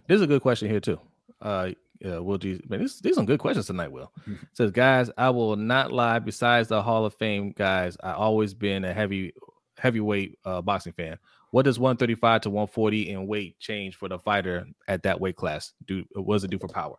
This 0.07 0.17
is 0.17 0.21
a 0.21 0.27
good 0.27 0.41
question 0.41 0.69
here 0.69 0.79
too. 0.79 0.99
Uh, 1.41 1.71
yeah, 1.99 2.17
Will 2.17 2.37
G. 2.37 2.59
Man, 2.67 2.81
this, 2.81 2.99
these 2.99 3.13
are 3.13 3.15
some 3.15 3.25
good 3.25 3.39
questions 3.39 3.67
tonight. 3.67 3.91
Will 3.91 4.11
says, 4.53 4.71
guys, 4.71 5.09
I 5.17 5.29
will 5.29 5.55
not 5.55 5.91
lie. 5.91 6.19
Besides 6.19 6.67
the 6.67 6.81
Hall 6.81 7.05
of 7.05 7.13
Fame 7.13 7.53
guys, 7.55 7.95
I 8.03 8.13
always 8.13 8.53
been 8.53 8.83
a 8.85 8.93
heavy 8.93 9.33
heavyweight 9.77 10.37
uh, 10.45 10.61
boxing 10.61 10.93
fan. 10.93 11.17
What 11.51 11.65
does 11.65 11.79
135 11.79 12.41
to 12.41 12.49
140 12.49 13.09
in 13.09 13.27
weight 13.27 13.59
change 13.59 13.95
for 13.95 14.09
the 14.09 14.17
fighter 14.17 14.65
at 14.87 15.03
that 15.03 15.19
weight 15.19 15.35
class? 15.35 15.73
Do 15.85 16.03
what 16.13 16.35
does 16.35 16.43
it 16.43 16.51
do 16.51 16.59
for 16.59 16.67
power? 16.67 16.95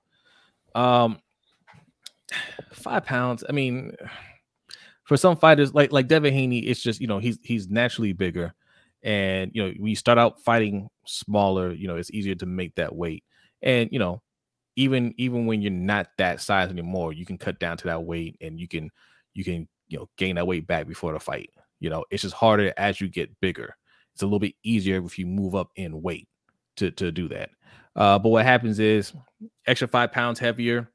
Um, 0.75 1.19
five 2.73 3.05
pounds. 3.05 3.45
I 3.49 3.53
mean, 3.53 3.93
for 5.05 5.17
some 5.17 5.37
fighters 5.37 5.75
like 5.75 5.93
like 5.93 6.09
Devin 6.09 6.35
Haney, 6.35 6.61
it's 6.61 6.83
just 6.83 7.01
you 7.01 7.07
know 7.07 7.19
he's 7.19 7.39
he's 7.43 7.69
naturally 7.69 8.13
bigger, 8.13 8.55
And 9.03 9.53
you 9.55 9.65
know, 9.65 9.73
when 9.79 9.89
you 9.91 9.97
start 9.97 10.19
out 10.19 10.41
fighting 10.43 10.89
smaller, 11.07 11.73
you 11.73 11.89
know, 11.89 11.97
it's 11.97 12.13
easier 12.13 12.37
to 12.37 12.47
make 12.47 12.77
that 12.77 12.95
weight. 12.97 13.25
And 13.63 13.91
you 13.93 13.99
know, 13.99 14.23
even 14.77 15.15
even 15.19 15.47
when 15.47 15.63
you're 15.63 15.73
not 15.73 16.09
that 16.19 16.41
size 16.41 16.71
anymore, 16.71 17.13
you 17.13 17.27
can 17.27 17.39
cut 17.39 17.61
down 17.61 17.79
to 17.79 17.89
that 17.89 18.05
weight 18.05 18.37
and 18.41 18.61
you 18.61 18.69
can 18.69 18.91
you 19.35 19.45
can 19.45 19.69
you 19.89 19.99
know 19.99 20.09
gain 20.19 20.37
that 20.37 20.47
weight 20.47 20.67
back 20.67 20.89
before 20.89 21.13
the 21.13 21.21
fight. 21.21 21.51
You 21.81 21.91
know, 21.91 22.05
it's 22.11 22.23
just 22.23 22.35
harder 22.37 22.73
as 22.79 23.01
you 23.01 23.09
get 23.09 23.31
bigger. 23.41 23.77
It's 24.15 24.23
a 24.23 24.27
little 24.27 24.41
bit 24.41 24.55
easier 24.65 25.05
if 25.05 25.19
you 25.19 25.27
move 25.27 25.55
up 25.55 25.71
in 25.77 26.03
weight 26.03 26.29
to 26.77 26.91
to 26.93 27.13
do 27.13 27.29
that. 27.29 27.51
Uh, 27.95 28.19
but 28.19 28.31
what 28.31 28.45
happens 28.45 28.79
is 28.79 29.13
extra 29.67 29.89
five 29.89 30.13
pounds 30.13 30.39
heavier, 30.39 30.89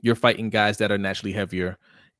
you're 0.00 0.14
fighting 0.14 0.50
guys 0.50 0.78
that 0.78 0.90
are 0.90 0.98
naturally 0.98 1.32
heavier, 1.32 1.76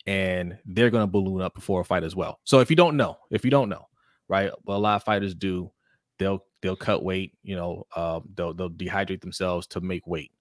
and 0.07 0.59
they're 0.67 0.91
gonna 0.91 1.07
balloon 1.07 1.43
up 1.43 1.55
before 1.55 1.81
a 1.81 1.85
fight 1.85 2.05
as 2.05 2.15
well. 2.15 2.41
So 2.45 2.61
if 2.61 2.71
you 2.71 2.77
don't 2.77 2.97
know, 2.97 3.17
if 3.31 3.45
you 3.45 3.51
don't 3.51 3.69
know, 3.69 3.87
right, 4.29 4.51
what 4.65 4.77
a 4.77 4.79
lot 4.79 4.97
of 4.97 5.05
fighters 5.05 5.35
do, 5.35 5.71
they'll 6.19 6.45
they'll 6.63 6.77
cut 6.77 7.03
weight, 7.03 7.33
you 7.43 7.57
know, 7.57 7.87
uh, 7.97 8.21
they'll 8.35 8.55
they'll 8.55 8.71
dehydrate 8.71 9.21
themselves 9.21 9.67
to 9.69 9.81
make 9.81 10.07
weight 10.07 10.33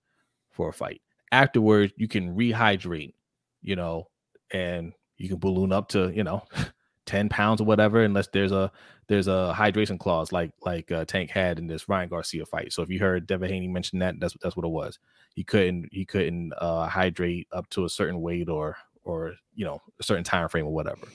for 0.52 0.69
a 0.69 0.73
fight. 0.73 1.02
Afterwards, 1.31 1.94
you 1.95 2.07
can 2.07 2.36
rehydrate, 2.36 3.14
you 3.61 3.76
know, 3.76 4.07
and 4.52 4.94
you 5.18 5.30
can 5.30 5.38
balloon 5.38 5.72
up 5.72 5.90
to 5.90 6.11
you 6.14 6.23
know 6.23 6.44
10 7.06 7.30
pounds 7.30 7.61
or 7.61 7.65
whatever 7.65 8.03
unless 8.03 8.27
there's 8.27 8.52
a 8.52 8.72
there's 9.10 9.27
a 9.27 9.53
hydration 9.57 9.99
clause 9.99 10.31
like 10.31 10.52
like 10.61 10.90
uh, 10.91 11.03
tank 11.03 11.31
had 11.31 11.57
in 11.60 11.68
this 11.68 11.90
ryan 11.90 12.07
garcia 12.07 12.45
fight. 12.45 12.72
So 12.72 12.84
if 12.84 12.90
you 12.90 12.99
heard 12.99 13.27
devin 13.27 13.49
haney 13.49 13.68
mention 13.68 13.99
that 13.99 14.19
that's 14.19 14.38
that's 14.41 14.56
what 14.56 14.65
it 14.65 14.69
was. 14.69 14.99
He 15.34 15.44
couldn't 15.44 15.90
he 15.91 16.06
couldn't 16.06 16.53
uh, 16.57 16.88
hydrate 16.88 17.48
up 17.52 17.68
to 17.72 17.86
a 17.86 17.90
certain 17.90 18.22
weight 18.22 18.48
or 18.48 18.77
or 19.03 19.34
you 19.56 19.65
know 19.65 19.81
a 19.99 20.03
certain 20.03 20.23
time 20.23 20.48
frame 20.48 20.65
or 20.65 20.73
whatever. 20.73 21.07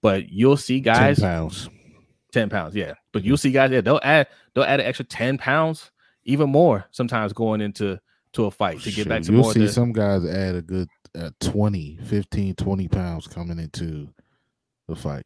But 0.00 0.30
you'll 0.30 0.56
see 0.56 0.80
guys 0.80 1.18
10 1.18 1.28
pounds. 1.30 1.68
10 2.32 2.48
pounds 2.48 2.74
yeah. 2.74 2.94
But 3.12 3.24
you'll 3.24 3.36
see 3.36 3.52
guys 3.52 3.70
yeah 3.70 3.82
they'll 3.82 4.00
add 4.02 4.26
they'll 4.54 4.64
add 4.64 4.80
an 4.80 4.86
extra 4.86 5.04
10 5.04 5.38
pounds 5.38 5.90
even 6.24 6.48
more 6.50 6.86
sometimes 6.92 7.34
going 7.34 7.60
into 7.60 8.00
to 8.32 8.46
a 8.46 8.50
fight 8.50 8.80
to 8.80 8.84
get 8.90 9.04
Shoot, 9.04 9.08
back 9.08 9.22
to 9.22 9.32
you'll 9.32 9.42
more 9.42 9.52
see 9.52 9.60
the- 9.60 9.68
some 9.68 9.92
guys 9.92 10.24
add 10.24 10.54
a 10.56 10.62
good 10.62 10.88
uh, 11.14 11.30
20 11.40 11.98
15 12.02 12.54
20 12.54 12.88
pounds 12.88 13.26
coming 13.28 13.58
into 13.58 14.08
the 14.88 14.96
fight 14.96 15.24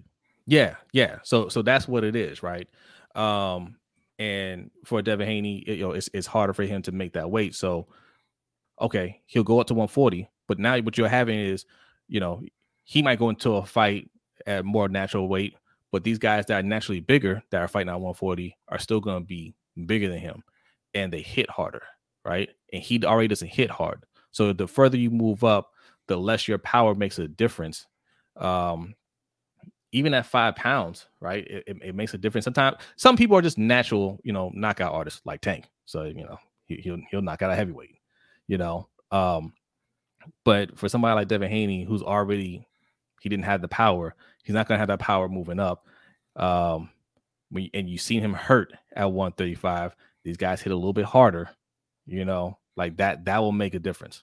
Yeah, 0.48 0.76
yeah. 0.92 1.18
So 1.24 1.48
so 1.50 1.62
that's 1.62 1.88
what 1.88 2.04
it 2.04 2.16
is, 2.16 2.42
right? 2.42 2.68
Um, 3.14 3.76
and 4.18 4.70
for 4.84 5.02
Devin 5.02 5.26
Haney, 5.28 5.58
it- 5.60 5.78
you 5.78 5.84
know, 5.84 5.92
it's 5.92 6.10
it's 6.14 6.26
harder 6.26 6.54
for 6.54 6.64
him 6.64 6.82
to 6.84 6.92
make 6.92 7.14
that 7.14 7.30
weight. 7.30 7.54
So 7.54 7.88
okay, 8.80 9.22
he'll 9.26 9.44
go 9.44 9.60
up 9.60 9.68
to 9.68 9.74
140, 9.74 10.28
but 10.48 10.58
now 10.58 10.78
what 10.80 10.98
you're 10.98 11.08
having 11.08 11.38
is, 11.40 11.66
you 12.08 12.20
know, 12.20 12.42
he 12.84 13.02
might 13.02 13.18
go 13.20 13.30
into 13.30 13.52
a 13.54 13.66
fight 13.66 14.10
at 14.46 14.64
more 14.64 14.88
natural 14.88 15.28
weight, 15.28 15.56
but 15.92 16.04
these 16.04 16.18
guys 16.18 16.46
that 16.46 16.60
are 16.64 16.68
naturally 16.68 17.00
bigger 17.00 17.42
that 17.50 17.60
are 17.62 17.68
fighting 17.68 17.90
at 17.90 18.00
140 18.00 18.56
are 18.68 18.78
still 18.80 19.00
going 19.00 19.22
to 19.22 19.26
be 19.26 19.54
bigger 19.86 20.08
than 20.10 20.20
him, 20.20 20.42
and 20.94 21.12
they 21.12 21.22
hit 21.22 21.50
harder, 21.50 21.82
right? 22.24 22.50
And 22.72 22.82
he 22.82 23.04
already 23.04 23.28
doesn't 23.28 23.48
hit 23.48 23.70
hard. 23.70 24.04
So 24.32 24.52
the 24.52 24.68
further 24.68 24.98
you 24.98 25.10
move 25.10 25.44
up, 25.44 25.70
the 26.08 26.18
less 26.18 26.48
your 26.48 26.58
power 26.58 26.94
makes 26.94 27.18
a 27.18 27.28
difference. 27.28 27.86
Um, 28.36 28.94
even 29.92 30.14
at 30.14 30.26
five 30.26 30.54
pounds, 30.56 31.06
right? 31.20 31.46
It, 31.46 31.64
it, 31.66 31.76
it 31.82 31.94
makes 31.94 32.14
a 32.14 32.18
difference. 32.18 32.44
Sometimes 32.44 32.76
some 32.96 33.16
people 33.16 33.36
are 33.36 33.42
just 33.42 33.58
natural, 33.58 34.18
you 34.22 34.32
know, 34.32 34.50
knockout 34.54 34.92
artists 34.92 35.20
like 35.24 35.40
Tank. 35.40 35.66
So 35.86 36.04
you 36.04 36.24
know, 36.24 36.38
he, 36.66 36.76
he'll 36.76 36.98
he'll 37.10 37.22
knock 37.22 37.42
out 37.42 37.50
a 37.50 37.56
heavyweight, 37.56 37.96
you 38.46 38.58
know. 38.58 38.88
Um, 39.10 39.54
but 40.44 40.78
for 40.78 40.88
somebody 40.88 41.14
like 41.14 41.28
Devin 41.28 41.50
Haney, 41.50 41.84
who's 41.84 42.02
already 42.02 42.66
he 43.20 43.28
didn't 43.28 43.46
have 43.46 43.62
the 43.62 43.68
power, 43.68 44.14
he's 44.44 44.54
not 44.54 44.68
gonna 44.68 44.78
have 44.78 44.88
that 44.88 45.00
power 45.00 45.28
moving 45.28 45.60
up. 45.60 45.86
Um, 46.36 46.90
when, 47.50 47.70
and 47.72 47.88
you've 47.88 48.02
seen 48.02 48.22
him 48.22 48.34
hurt 48.34 48.72
at 48.94 49.10
135. 49.10 49.96
These 50.24 50.36
guys 50.36 50.60
hit 50.60 50.72
a 50.72 50.76
little 50.76 50.92
bit 50.92 51.06
harder, 51.06 51.48
you 52.06 52.24
know, 52.24 52.58
like 52.76 52.98
that. 52.98 53.24
That 53.24 53.38
will 53.38 53.52
make 53.52 53.74
a 53.74 53.78
difference. 53.78 54.22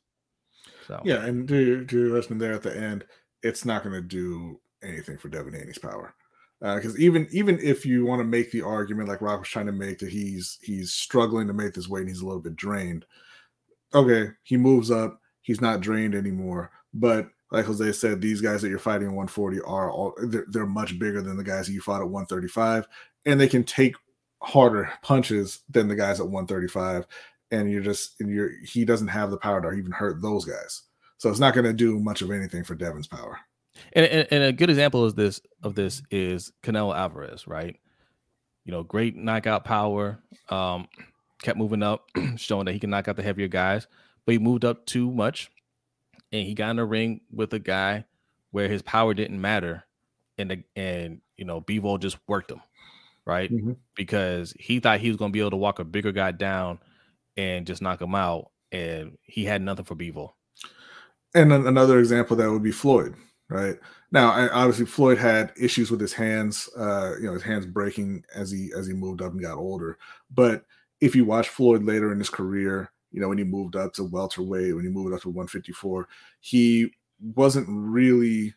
So 0.87 1.01
Yeah, 1.03 1.25
and 1.25 1.47
to 1.47 1.85
to 1.85 1.97
your 1.97 2.21
there 2.21 2.53
at 2.53 2.61
the 2.61 2.75
end, 2.75 3.05
it's 3.41 3.65
not 3.65 3.83
going 3.83 3.95
to 3.95 4.01
do 4.01 4.59
anything 4.85 5.17
for 5.17 5.29
Devin 5.29 5.53
Haney's 5.53 5.77
power. 5.77 6.13
Uh, 6.61 6.75
because 6.75 6.97
even 6.99 7.27
even 7.31 7.59
if 7.61 7.85
you 7.85 8.05
want 8.05 8.19
to 8.19 8.23
make 8.23 8.51
the 8.51 8.61
argument 8.61 9.09
like 9.09 9.21
Rock 9.21 9.39
was 9.39 9.49
trying 9.49 9.65
to 9.65 9.71
make 9.71 9.99
that 9.99 10.09
he's 10.09 10.57
he's 10.61 10.93
struggling 10.93 11.47
to 11.47 11.53
make 11.53 11.73
this 11.73 11.89
weight 11.89 12.01
and 12.01 12.09
he's 12.09 12.21
a 12.21 12.25
little 12.25 12.41
bit 12.41 12.55
drained. 12.55 13.05
Okay, 13.93 14.31
he 14.43 14.57
moves 14.57 14.89
up, 14.89 15.19
he's 15.41 15.61
not 15.61 15.81
drained 15.81 16.15
anymore. 16.15 16.71
But 16.93 17.29
like 17.51 17.65
Jose 17.65 17.91
said, 17.91 18.21
these 18.21 18.41
guys 18.41 18.61
that 18.61 18.69
you're 18.69 18.79
fighting 18.79 19.07
at 19.07 19.13
140 19.13 19.61
are 19.61 19.91
all 19.91 20.13
they're, 20.23 20.45
they're 20.49 20.65
much 20.65 20.97
bigger 20.97 21.21
than 21.21 21.37
the 21.37 21.43
guys 21.43 21.67
that 21.67 21.73
you 21.73 21.81
fought 21.81 22.01
at 22.01 22.09
135, 22.09 22.87
and 23.25 23.39
they 23.39 23.47
can 23.47 23.63
take 23.63 23.95
harder 24.41 24.91
punches 25.01 25.61
than 25.69 25.87
the 25.87 25.95
guys 25.95 26.19
at 26.19 26.27
135. 26.27 27.05
And 27.51 27.69
you're 27.71 27.81
just 27.81 28.19
and 28.21 28.29
you're 28.29 28.51
he 28.63 28.85
doesn't 28.85 29.09
have 29.09 29.29
the 29.29 29.37
power 29.37 29.61
to 29.61 29.77
even 29.77 29.91
hurt 29.91 30.21
those 30.21 30.45
guys. 30.45 30.83
So 31.17 31.29
it's 31.29 31.39
not 31.39 31.53
going 31.53 31.65
to 31.65 31.73
do 31.73 31.99
much 31.99 32.21
of 32.21 32.31
anything 32.31 32.63
for 32.63 32.75
Devin's 32.75 33.07
power. 33.07 33.39
And, 33.93 34.05
and, 34.05 34.27
and 34.31 34.43
a 34.43 34.53
good 34.53 34.69
example 34.69 35.03
of 35.03 35.15
this 35.15 35.41
of 35.63 35.75
this 35.75 36.01
is 36.11 36.51
Canelo 36.63 36.95
Alvarez, 36.95 37.47
right? 37.47 37.75
You 38.65 38.71
know, 38.71 38.83
great 38.83 39.15
knockout 39.15 39.63
power. 39.63 40.19
Um, 40.49 40.87
kept 41.41 41.57
moving 41.57 41.83
up, 41.83 42.09
showing 42.37 42.65
that 42.65 42.73
he 42.73 42.79
can 42.79 42.89
knock 42.89 43.07
out 43.07 43.15
the 43.15 43.23
heavier 43.23 43.47
guys, 43.47 43.87
but 44.25 44.33
he 44.33 44.39
moved 44.39 44.65
up 44.65 44.85
too 44.85 45.11
much, 45.11 45.49
and 46.31 46.45
he 46.45 46.53
got 46.53 46.71
in 46.71 46.79
a 46.79 46.85
ring 46.85 47.21
with 47.31 47.53
a 47.53 47.59
guy 47.59 48.05
where 48.51 48.67
his 48.67 48.81
power 48.81 49.13
didn't 49.13 49.39
matter, 49.39 49.83
and 50.37 50.51
the, 50.51 50.63
and 50.75 51.21
you 51.37 51.45
know, 51.45 51.61
Bivol 51.61 51.99
just 51.99 52.17
worked 52.27 52.51
him, 52.51 52.61
right? 53.25 53.51
Mhm. 53.51 53.75
Because 53.95 54.53
he 54.59 54.79
thought 54.79 54.99
he 54.99 55.09
was 55.09 55.17
going 55.17 55.31
to 55.31 55.33
be 55.33 55.39
able 55.41 55.51
to 55.51 55.57
walk 55.57 55.79
a 55.79 55.83
bigger 55.83 56.11
guy 56.11 56.31
down 56.31 56.79
and 57.37 57.67
just 57.67 57.81
knock 57.81 58.01
him 58.01 58.15
out, 58.15 58.51
and 58.71 59.17
he 59.23 59.45
had 59.45 59.61
nothing 59.61 59.85
for 59.85 59.95
Bivol. 59.95 60.31
And 61.33 61.51
another 61.51 61.99
example 61.99 62.37
that 62.37 62.49
would 62.49 62.63
be 62.63 62.71
Floyd, 62.71 63.13
right? 63.49 63.75
Now, 64.11 64.31
I, 64.31 64.49
obviously, 64.49 64.85
Floyd 64.85 65.17
had 65.17 65.53
issues 65.59 65.91
with 65.91 66.01
his 66.01 66.13
hands, 66.13 66.69
uh, 66.77 67.13
you 67.19 67.25
know, 67.25 67.33
his 67.33 67.43
hands 67.43 67.65
breaking 67.65 68.23
as 68.33 68.51
he 68.51 68.71
as 68.77 68.87
he 68.87 68.93
moved 68.93 69.21
up 69.21 69.31
and 69.31 69.41
got 69.41 69.57
older. 69.57 69.97
But 70.33 70.65
if 71.01 71.15
you 71.15 71.25
watch 71.25 71.49
Floyd 71.49 71.83
later 71.83 72.11
in 72.11 72.19
his 72.19 72.29
career, 72.29 72.91
you 73.11 73.21
know, 73.21 73.29
when 73.29 73.37
he 73.37 73.43
moved 73.43 73.75
up 73.75 73.93
to 73.93 74.03
welterweight, 74.03 74.75
when 74.75 74.85
he 74.85 74.91
moved 74.91 75.13
up 75.13 75.21
to 75.21 75.29
154, 75.29 76.07
he 76.41 76.91
wasn't 77.19 77.67
really 77.69 78.53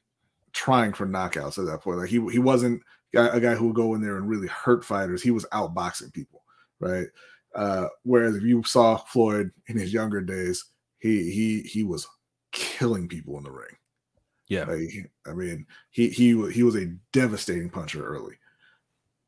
trying 0.52 0.92
for 0.92 1.06
knockouts 1.06 1.58
at 1.58 1.66
that 1.66 1.80
point. 1.82 1.98
Like 1.98 2.08
he 2.08 2.24
he 2.30 2.38
wasn't 2.38 2.82
a 3.14 3.40
guy 3.40 3.54
who 3.54 3.68
would 3.68 3.76
go 3.76 3.94
in 3.94 4.02
there 4.02 4.16
and 4.16 4.28
really 4.28 4.48
hurt 4.48 4.84
fighters. 4.84 5.22
He 5.22 5.30
was 5.30 5.46
outboxing 5.46 6.12
people, 6.12 6.42
right? 6.80 7.06
Uh, 7.54 7.88
whereas 8.02 8.36
if 8.36 8.42
you 8.42 8.62
saw 8.64 8.96
Floyd 8.96 9.50
in 9.68 9.78
his 9.78 9.92
younger 9.92 10.20
days, 10.20 10.64
he 10.98 11.30
he 11.30 11.62
he 11.62 11.82
was 11.84 12.06
killing 12.52 13.08
people 13.08 13.38
in 13.38 13.44
the 13.44 13.50
ring. 13.50 13.77
Yeah. 14.48 14.64
Like, 14.64 15.10
I 15.26 15.32
mean, 15.32 15.66
he 15.90 16.08
he 16.08 16.50
he 16.50 16.62
was 16.62 16.76
a 16.76 16.94
devastating 17.12 17.70
puncher 17.70 18.04
early. 18.04 18.34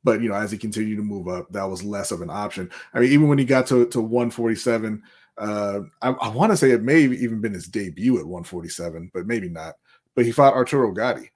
But 0.03 0.23
you 0.23 0.31
know, 0.31 0.35
as 0.35 0.51
he 0.51 0.59
continued 0.59 0.97
to 0.97 1.03
move 1.03 1.29
up, 1.29 1.53
that 1.53 1.69
was 1.69 1.85
less 1.85 2.11
of 2.11 2.23
an 2.23 2.31
option. 2.31 2.71
I 2.95 3.01
mean, 3.01 3.13
even 3.13 3.29
when 3.29 3.39
he 3.39 3.45
got 3.45 3.67
to, 3.67 3.87
to 3.89 4.01
147, 4.01 5.03
uh, 5.37 5.81
I, 6.01 6.11
I 6.11 6.29
want 6.29 6.53
to 6.53 6.57
say 6.57 6.71
it 6.71 6.83
may 6.83 7.03
have 7.03 7.13
even 7.13 7.41
been 7.41 7.53
his 7.53 7.67
debut 7.67 8.19
at 8.19 8.25
147, 8.25 9.11
but 9.13 9.27
maybe 9.27 9.49
not. 9.49 9.75
But 10.15 10.25
he 10.25 10.33
fought 10.33 10.55
Arturo 10.55 10.93
Gatti, 10.93 11.31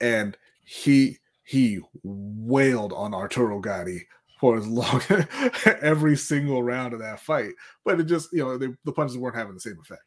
and 0.00 0.36
he 0.64 1.18
he 1.42 1.80
wailed 2.02 2.92
on 2.92 3.14
Arturo 3.14 3.60
Gatti 3.60 4.06
for 4.40 4.56
as 4.56 4.66
long 4.66 5.02
every 5.82 6.16
single 6.16 6.62
round 6.62 6.94
of 6.94 7.00
that 7.00 7.20
fight. 7.20 7.52
But 7.84 8.00
it 8.00 8.04
just 8.04 8.32
you 8.32 8.44
know 8.44 8.56
they, 8.56 8.68
the 8.84 8.92
punches 8.92 9.18
weren't 9.18 9.36
having 9.36 9.54
the 9.54 9.60
same 9.60 9.78
effect. 9.80 10.02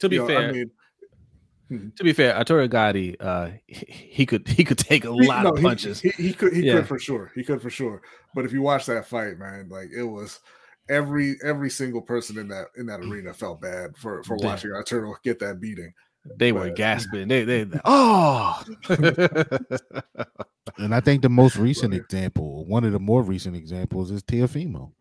To 0.00 0.08
be 0.08 0.16
You 0.16 0.22
know, 0.22 0.28
fair, 0.28 0.48
I 0.48 0.52
mean, 0.52 0.70
to 1.96 2.04
be 2.04 2.12
fair, 2.12 2.36
Arturo 2.36 2.66
Gatti, 2.68 3.18
uh, 3.20 3.50
he, 3.66 3.84
he 3.86 4.26
could 4.26 4.46
he 4.48 4.64
could 4.64 4.78
take 4.78 5.04
a 5.04 5.12
He- 5.12 5.26
lot 5.26 5.44
no, 5.44 5.50
of 5.50 5.60
punches. 5.62 6.00
He, 6.00 6.10
he 6.10 6.32
could 6.32 6.52
he 6.54 6.62
Yeah. 6.66 6.74
could 6.76 6.88
for 6.88 6.98
sure. 6.98 7.30
He 7.34 7.42
could 7.44 7.60
for 7.62 7.70
sure. 7.70 8.02
But 8.34 8.44
if 8.44 8.52
you 8.52 8.62
watch 8.62 8.86
that 8.86 9.06
fight, 9.06 9.38
man, 9.38 9.68
like 9.68 9.88
it 9.96 10.02
was 10.04 10.40
every 10.88 11.36
every 11.44 11.68
single 11.70 12.00
person 12.02 12.38
in 12.38 12.48
that 12.48 12.66
in 12.76 12.86
that 12.86 13.00
arena 13.00 13.32
felt 13.34 13.60
bad 13.60 13.96
for 13.96 14.22
for 14.24 14.36
Yeah. 14.40 14.46
watching 14.46 14.72
Arturo 14.72 15.14
get 15.24 15.38
that 15.40 15.60
beating. 15.60 15.92
they 16.38 16.52
were 16.52 16.68
but- 16.68 16.76
gasping. 16.76 17.28
They 17.28 17.44
they 17.44 17.66
oh 17.84 18.62
And 20.78 20.94
I 20.94 21.00
think 21.00 21.22
the 21.22 21.28
most 21.28 21.56
recent 21.68 21.94
example, 21.94 22.64
one 22.66 22.84
of 22.84 22.92
the 22.92 23.00
more 23.00 23.22
recent 23.22 23.56
examples, 23.56 24.10
is 24.10 24.22
Teofimo. 24.22 24.92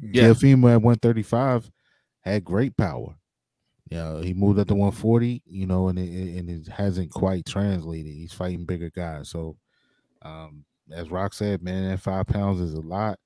Yeah. 0.00 0.24
Teofimo 0.24 0.70
at 0.72 0.82
135 0.82 1.70
had 2.20 2.44
great 2.44 2.76
power. 2.76 3.16
Yeah, 3.90 4.20
he 4.20 4.34
moved 4.34 4.58
up 4.58 4.66
to 4.68 4.74
140, 4.74 5.42
you 5.46 5.66
know, 5.66 5.88
and 5.88 5.98
it, 5.98 6.38
and 6.38 6.50
it 6.50 6.68
hasn't 6.68 7.12
quite 7.12 7.46
translated. 7.46 8.12
He's 8.12 8.32
fighting 8.32 8.64
bigger 8.64 8.90
guys. 8.90 9.28
So, 9.28 9.56
um, 10.22 10.64
as 10.92 11.10
Rock 11.10 11.34
said, 11.34 11.62
man, 11.62 11.88
that 11.90 12.00
five 12.00 12.26
pounds 12.26 12.60
is 12.60 12.74
a 12.74 12.80
lot. 12.80 13.18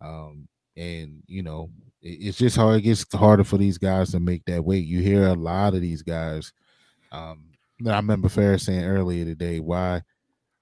Um, 0.00 0.48
and 0.76 1.22
you 1.26 1.42
know, 1.42 1.70
it, 2.02 2.18
it's 2.20 2.38
just 2.38 2.56
how 2.56 2.70
It 2.70 2.82
gets 2.82 3.04
harder 3.14 3.44
for 3.44 3.58
these 3.58 3.78
guys 3.78 4.12
to 4.12 4.20
make 4.20 4.44
that 4.46 4.64
weight. 4.64 4.86
You 4.86 5.02
hear 5.02 5.26
a 5.28 5.34
lot 5.34 5.74
of 5.74 5.82
these 5.82 6.02
guys. 6.02 6.52
Um, 7.12 7.50
I 7.86 7.96
remember 7.96 8.28
Ferris 8.28 8.64
saying 8.66 8.84
earlier 8.84 9.24
today, 9.24 9.60
why, 9.60 10.02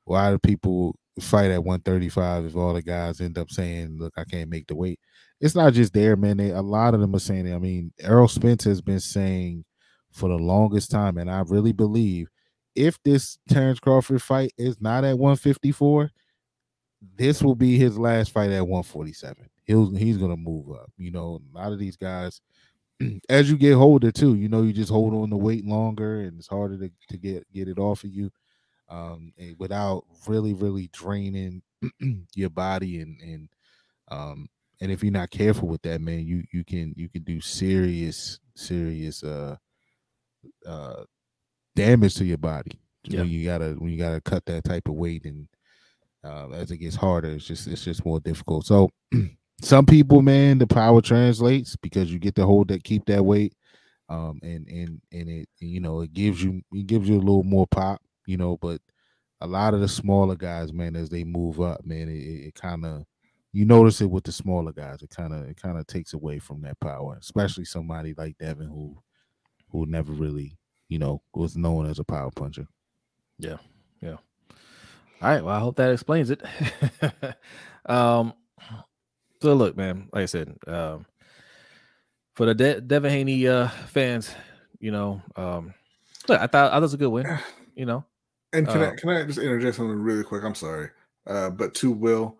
why 0.05 0.31
do 0.31 0.39
people 0.39 0.97
fight 1.20 1.51
at 1.51 1.64
135 1.64 2.47
if 2.47 2.56
all 2.56 2.74
the 2.74 2.82
guys 2.82 3.20
end 3.20 3.39
up 3.39 3.51
saying, 3.51 3.98
"Look, 3.98 4.14
I 4.16 4.24
can't 4.24 4.51
make 4.51 4.66
the 4.66 4.77
weight." 4.77 5.01
It's 5.41 5.55
not 5.55 5.75
just 5.75 5.93
there, 5.93 6.17
man. 6.17 6.39
They, 6.39 6.51
a 6.51 6.63
lot 6.63 6.95
of 6.95 7.01
them 7.01 7.15
are 7.15 7.21
saying 7.21 7.47
it. 7.47 7.55
I 7.55 7.59
mean, 7.59 7.93
Errol 8.01 8.29
Spence 8.29 8.65
has 8.65 8.81
been 8.81 9.01
saying 9.01 9.65
for 10.13 10.29
the 10.29 10.37
longest 10.37 10.91
time, 10.91 11.19
and 11.19 11.31
I 11.31 11.41
really 11.41 11.73
believe 11.73 12.29
if 12.75 13.03
this 13.03 13.39
Terrence 13.49 13.81
Crawford 13.81 14.23
fight 14.23 14.53
is 14.57 14.81
not 14.81 15.05
at 15.05 15.19
154, 15.19 16.11
this 17.17 17.43
will 17.43 17.55
be 17.55 17.77
his 17.79 17.99
last 17.99 18.33
fight 18.33 18.51
at 18.51 18.67
147. 18.67 19.49
He'll 19.65 19.95
he's 19.95 20.17
gonna 20.19 20.37
move 20.37 20.71
up. 20.71 20.91
You 20.97 21.11
know, 21.11 21.41
a 21.55 21.59
lot 21.59 21.73
of 21.73 21.79
these 21.79 21.97
guys, 21.97 22.41
as 23.29 23.51
you 23.51 23.57
get 23.57 23.75
older 23.75 24.11
too, 24.13 24.35
you 24.35 24.49
know, 24.49 24.63
you 24.63 24.73
just 24.73 24.91
hold 24.91 25.15
on 25.15 25.31
to 25.31 25.37
weight 25.37 25.65
longer, 25.67 26.21
and 26.21 26.39
it's 26.39 26.49
harder 26.49 26.79
to, 26.79 26.91
to 27.09 27.17
get 27.19 27.51
get 27.53 27.69
it 27.69 27.79
off 27.79 28.05
of 28.05 28.11
you 28.11 28.31
um, 28.89 29.33
without 29.59 30.05
really, 30.27 30.55
really 30.55 30.89
draining 30.93 31.63
your 32.35 32.51
body 32.51 33.01
and 33.01 33.21
and 33.21 33.49
um, 34.09 34.49
and 34.81 34.93
if 34.93 35.03
you're 35.03 35.12
not 35.12 35.31
careful 35.31 35.69
with 35.69 35.82
that, 35.82 36.01
man, 36.01 36.27
you 36.27 36.43
you 36.53 36.65
can 36.65 36.93
you 36.97 37.09
can 37.09 37.23
do 37.23 37.40
serious 37.40 38.39
serious 38.55 39.23
uh 39.23 39.57
uh 40.66 41.05
damage 41.74 42.15
to 42.16 42.24
your 42.24 42.39
body. 42.39 42.73
Yeah. 43.05 43.20
When 43.20 43.31
you 43.31 43.44
gotta 43.44 43.74
when 43.78 43.90
you 43.90 43.98
gotta 43.98 44.20
cut 44.20 44.44
that 44.47 44.65
type 44.65 44.89
of 44.89 44.94
weight 44.94 45.24
and 45.24 45.48
uh, 46.24 46.51
as 46.51 46.70
it 46.73 46.78
gets 46.78 46.97
harder, 46.97 47.31
it's 47.31 47.47
just 47.47 47.66
it's 47.69 47.85
just 47.85 48.05
more 48.05 48.20
difficult. 48.20 48.66
So 48.66 48.90
some 49.62 49.86
people, 49.86 50.23
man, 50.23 50.59
the 50.59 50.66
power 50.66 51.01
translates 51.01 51.77
because 51.77 52.12
you 52.12 52.19
get 52.19 52.35
to 52.36 52.47
hold 52.47 52.69
that 52.69 52.85
keep 52.85 53.05
that 53.07 53.24
weight. 53.24 53.55
Um 54.09 54.39
and 54.43 54.69
and 54.69 55.01
and 55.12 55.28
it 55.28 55.48
you 55.59 55.81
know 55.81 56.01
it 56.01 56.12
gives 56.12 56.43
you 56.43 56.62
it 56.73 56.86
gives 56.86 57.09
you 57.09 57.16
a 57.16 57.19
little 57.19 57.43
more 57.43 57.66
pop 57.66 58.01
you 58.27 58.36
know, 58.36 58.59
but 58.61 58.81
a 59.40 59.47
lot 59.47 59.74
of 59.74 59.81
the 59.81 59.89
smaller 59.89 60.35
guys, 60.35 60.73
man, 60.73 60.97
as 60.97 61.09
they 61.09 61.24
move 61.24 61.61
up, 61.61 61.85
man, 61.86 62.09
it, 62.09 62.48
it 62.48 62.55
kind 62.55 62.85
of 62.85 63.05
you 63.57 63.65
notice 63.65 64.03
it 64.03 64.11
with 64.11 64.24
the 64.24 64.33
smaller 64.33 64.70
guys. 64.70 65.01
It 65.01 65.09
kind 65.09 65.33
of 65.33 65.49
it 65.49 65.57
kind 65.57 65.78
of 65.78 65.87
takes 65.87 66.12
away 66.12 66.39
from 66.39 66.61
that 66.61 66.78
power, 66.78 67.16
especially 67.19 67.65
somebody 67.65 68.12
like 68.15 68.37
Devin 68.37 68.69
who 68.69 68.99
who 69.70 69.87
never 69.87 70.12
really, 70.12 70.59
you 70.91 70.99
know, 70.99 71.23
was 71.35 71.57
known 71.57 71.87
as 71.87 71.99
a 71.99 72.05
power 72.05 72.31
puncher. 72.31 72.66
Yeah, 73.39 73.57
yeah. 74.03 74.16
All 74.51 75.31
right. 75.31 75.43
Well, 75.43 75.57
I 75.57 75.61
hope 75.61 75.77
that 75.77 75.91
explains 75.91 76.28
it. 76.28 76.43
um. 77.87 78.35
So 79.41 79.55
look, 79.55 79.74
man. 79.74 80.11
Like 80.12 80.24
I 80.24 80.27
said, 80.27 80.55
um, 80.66 81.07
for 82.35 82.45
the 82.45 82.55
De- 82.55 82.83
Devin 82.83 83.11
Haney 83.11 83.49
uh, 83.49 83.69
fans, 83.69 84.35
you 84.81 84.91
know, 84.91 85.23
um, 85.35 85.73
look, 86.28 86.39
I 86.39 86.47
thought 86.47 86.73
I 86.73 86.74
thought 86.74 86.78
it 86.78 86.83
was 86.83 86.95
a 86.95 86.99
good 86.99 87.09
win. 87.09 87.39
You 87.74 87.85
know, 87.85 88.07
and 88.55 88.66
can 88.66 88.81
uh, 88.81 88.91
I 88.91 88.97
can 88.97 89.11
I 89.11 89.23
just 89.24 89.39
interject 89.39 89.77
something 89.77 89.99
really 89.99 90.24
quick? 90.24 90.43
I'm 90.45 90.55
sorry, 90.55 90.89
uh, 91.27 91.51
but 91.51 91.74
to 91.74 91.91
Will, 91.91 92.39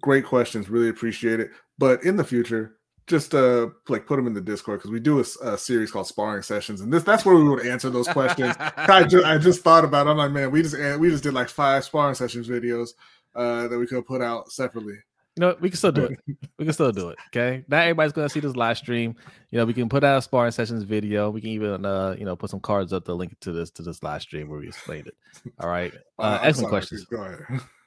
great 0.00 0.24
questions, 0.24 0.68
really 0.68 0.88
appreciate 0.88 1.40
it. 1.40 1.50
But 1.78 2.02
in 2.04 2.16
the 2.16 2.24
future, 2.24 2.78
just 3.08 3.34
uh 3.34 3.68
like 3.88 4.06
put 4.06 4.16
them 4.16 4.26
in 4.26 4.34
the 4.34 4.40
Discord 4.40 4.80
because 4.80 4.90
we 4.90 5.00
do 5.00 5.18
a, 5.18 5.24
a, 5.42 5.58
series 5.58 5.90
called 5.90 6.06
sparring 6.06 6.42
sessions, 6.42 6.80
and 6.82 6.92
this 6.92 7.02
that's 7.02 7.24
where 7.24 7.34
we 7.34 7.48
would 7.48 7.66
answer 7.66 7.90
those 7.90 8.06
questions. 8.06 8.54
I 8.60 9.04
just 9.04 9.24
I 9.24 9.38
just 9.38 9.62
thought 9.62 9.84
about. 9.84 10.06
It. 10.06 10.10
I'm 10.10 10.18
like, 10.18 10.30
man, 10.30 10.50
we 10.50 10.62
just 10.62 10.76
we 10.98 11.10
just 11.10 11.22
did 11.22 11.34
like 11.34 11.48
five 11.48 11.84
sparring 11.84 12.14
sessions 12.14 12.48
videos 12.48 12.90
uh 13.34 13.66
that 13.68 13.78
we 13.78 13.86
could 13.86 14.06
put 14.06 14.20
out 14.20 14.52
separately. 14.52 14.94
You 15.36 15.42
know, 15.42 15.56
we 15.60 15.70
can 15.70 15.76
still 15.76 15.92
do 15.92 16.06
it. 16.06 16.18
We 16.58 16.64
can 16.64 16.74
still 16.74 16.90
do 16.90 17.10
it. 17.10 17.18
Okay. 17.28 17.64
Not 17.68 17.82
everybody's 17.82 18.12
gonna 18.12 18.28
see 18.28 18.40
this 18.40 18.56
live 18.56 18.76
stream. 18.76 19.14
You 19.50 19.58
know, 19.58 19.64
we 19.64 19.72
can 19.72 19.88
put 19.88 20.02
out 20.02 20.18
a 20.18 20.22
sparring 20.22 20.50
sessions 20.50 20.82
video. 20.82 21.30
We 21.30 21.40
can 21.40 21.50
even 21.50 21.86
uh, 21.86 22.16
you 22.18 22.24
know, 22.24 22.34
put 22.34 22.50
some 22.50 22.58
cards 22.60 22.92
up 22.92 23.04
to 23.04 23.14
link 23.14 23.38
to 23.40 23.52
this 23.52 23.70
to 23.72 23.82
this 23.82 24.02
live 24.02 24.22
stream 24.22 24.48
where 24.48 24.58
we 24.58 24.66
explained 24.66 25.06
it. 25.06 25.14
All 25.60 25.68
right. 25.68 25.92
Uh, 26.18 26.22
uh 26.22 26.40
excellent 26.42 26.70
questions. 26.70 27.04
Go 27.04 27.22
ahead. 27.22 27.60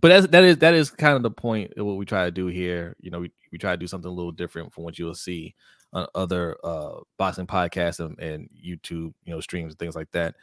But 0.00 0.08
that's 0.08 0.26
that 0.28 0.44
is 0.44 0.56
that 0.58 0.74
is 0.74 0.90
kind 0.90 1.16
of 1.16 1.22
the 1.22 1.30
point 1.30 1.72
of 1.76 1.86
what 1.86 1.96
we 1.96 2.04
try 2.04 2.24
to 2.24 2.30
do 2.30 2.46
here. 2.46 2.96
You 3.00 3.10
know, 3.10 3.20
we, 3.20 3.32
we 3.52 3.58
try 3.58 3.72
to 3.72 3.76
do 3.76 3.86
something 3.86 4.10
a 4.10 4.14
little 4.14 4.32
different 4.32 4.72
from 4.72 4.84
what 4.84 4.98
you'll 4.98 5.14
see 5.14 5.54
on 5.92 6.06
other 6.14 6.56
uh 6.64 7.00
boxing 7.18 7.46
podcasts 7.46 8.00
and, 8.00 8.18
and 8.18 8.48
YouTube, 8.54 9.12
you 9.24 9.34
know, 9.34 9.40
streams 9.40 9.72
and 9.72 9.78
things 9.78 9.96
like 9.96 10.10
that. 10.12 10.34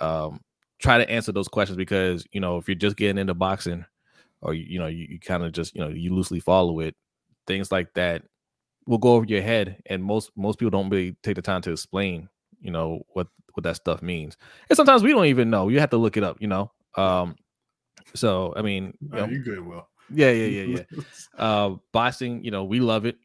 Um, 0.00 0.40
try 0.78 0.98
to 0.98 1.08
answer 1.08 1.32
those 1.32 1.48
questions 1.48 1.76
because 1.76 2.26
you 2.32 2.40
know 2.40 2.56
if 2.58 2.68
you're 2.68 2.74
just 2.74 2.96
getting 2.96 3.18
into 3.18 3.34
boxing 3.34 3.84
or 4.40 4.54
you 4.54 4.78
know 4.78 4.88
you, 4.88 5.06
you 5.10 5.20
kind 5.20 5.44
of 5.44 5.52
just 5.52 5.74
you 5.74 5.80
know 5.80 5.88
you 5.88 6.14
loosely 6.14 6.40
follow 6.40 6.80
it 6.80 6.94
things 7.46 7.70
like 7.72 7.92
that 7.94 8.22
will 8.86 8.98
go 8.98 9.14
over 9.14 9.24
your 9.26 9.42
head 9.42 9.80
and 9.86 10.02
most 10.02 10.30
most 10.36 10.58
people 10.58 10.70
don't 10.70 10.90
really 10.90 11.16
take 11.22 11.36
the 11.36 11.42
time 11.42 11.62
to 11.62 11.70
explain 11.72 12.28
you 12.60 12.70
know 12.70 13.02
what 13.14 13.28
what 13.54 13.64
that 13.64 13.76
stuff 13.76 14.02
means 14.02 14.36
and 14.70 14.76
sometimes 14.76 15.02
we 15.02 15.10
don't 15.12 15.26
even 15.26 15.50
know 15.50 15.68
you 15.68 15.78
have 15.80 15.90
to 15.90 15.96
look 15.96 16.16
it 16.16 16.24
up 16.24 16.36
you 16.40 16.48
know 16.48 16.70
um 16.96 17.36
so 18.14 18.52
i 18.56 18.62
mean 18.62 18.96
you, 19.00 19.08
know, 19.08 19.26
you 19.26 19.38
good 19.42 19.66
well 19.66 19.88
yeah 20.10 20.30
yeah 20.30 20.46
yeah 20.64 20.78
yeah 20.78 21.02
uh 21.38 21.74
boxing 21.92 22.44
you 22.44 22.50
know 22.50 22.64
we 22.64 22.80
love 22.80 23.06
it 23.06 23.16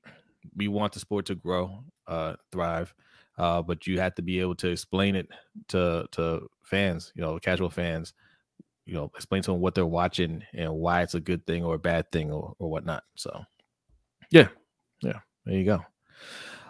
we 0.56 0.68
want 0.68 0.94
the 0.94 1.00
sport 1.00 1.26
to 1.26 1.36
grow 1.36 1.84
uh 2.08 2.36
thrive 2.52 2.94
uh 3.38 3.62
but 3.62 3.86
you 3.88 4.00
have 4.00 4.16
to 4.16 4.22
be 4.22 4.40
able 4.40 4.56
to 4.56 4.70
explain 4.70 5.16
it 5.16 5.28
to 5.68 6.06
to 6.12 6.48
fans 6.64 7.12
you 7.16 7.22
know 7.22 7.38
casual 7.40 7.70
fans 7.70 8.14
you 8.88 8.94
know, 8.94 9.12
explain 9.16 9.44
to 9.44 9.52
them 9.52 9.60
what 9.60 9.76
they're 9.76 9.86
watching 9.86 10.44
and 10.54 10.74
why 10.74 11.02
it's 11.02 11.14
a 11.14 11.20
good 11.20 11.46
thing 11.46 11.64
or 11.64 11.76
a 11.76 11.80
bad 11.80 12.10
thing 12.12 12.32
or, 12.32 12.54
or 12.58 12.72
whatnot. 12.72 13.04
So, 13.16 13.44
yeah, 14.32 14.48
yeah, 15.02 15.20
there 15.46 15.58
you 15.58 15.66
go. 15.66 15.86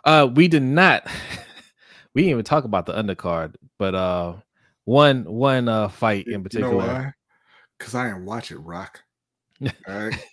Uh, 0.04 0.28
we 0.34 0.48
did 0.48 0.64
not, 0.64 1.06
we 2.16 2.24
didn't 2.24 2.32
even 2.32 2.44
talk 2.44 2.64
about 2.64 2.88
the 2.88 2.94
undercard, 2.94 3.56
but 3.78 3.94
uh, 3.94 4.34
one 4.86 5.26
one 5.26 5.70
uh 5.70 5.90
fight 5.90 6.28
in 6.28 6.44
particular. 6.44 6.88
You 6.88 6.94
know 6.94 7.12
Because 7.78 7.96
I 7.96 8.08
didn't 8.08 8.26
watch 8.26 8.52
it, 8.52 8.58
Rock. 8.58 9.02
All 9.62 9.70
right. 9.88 10.26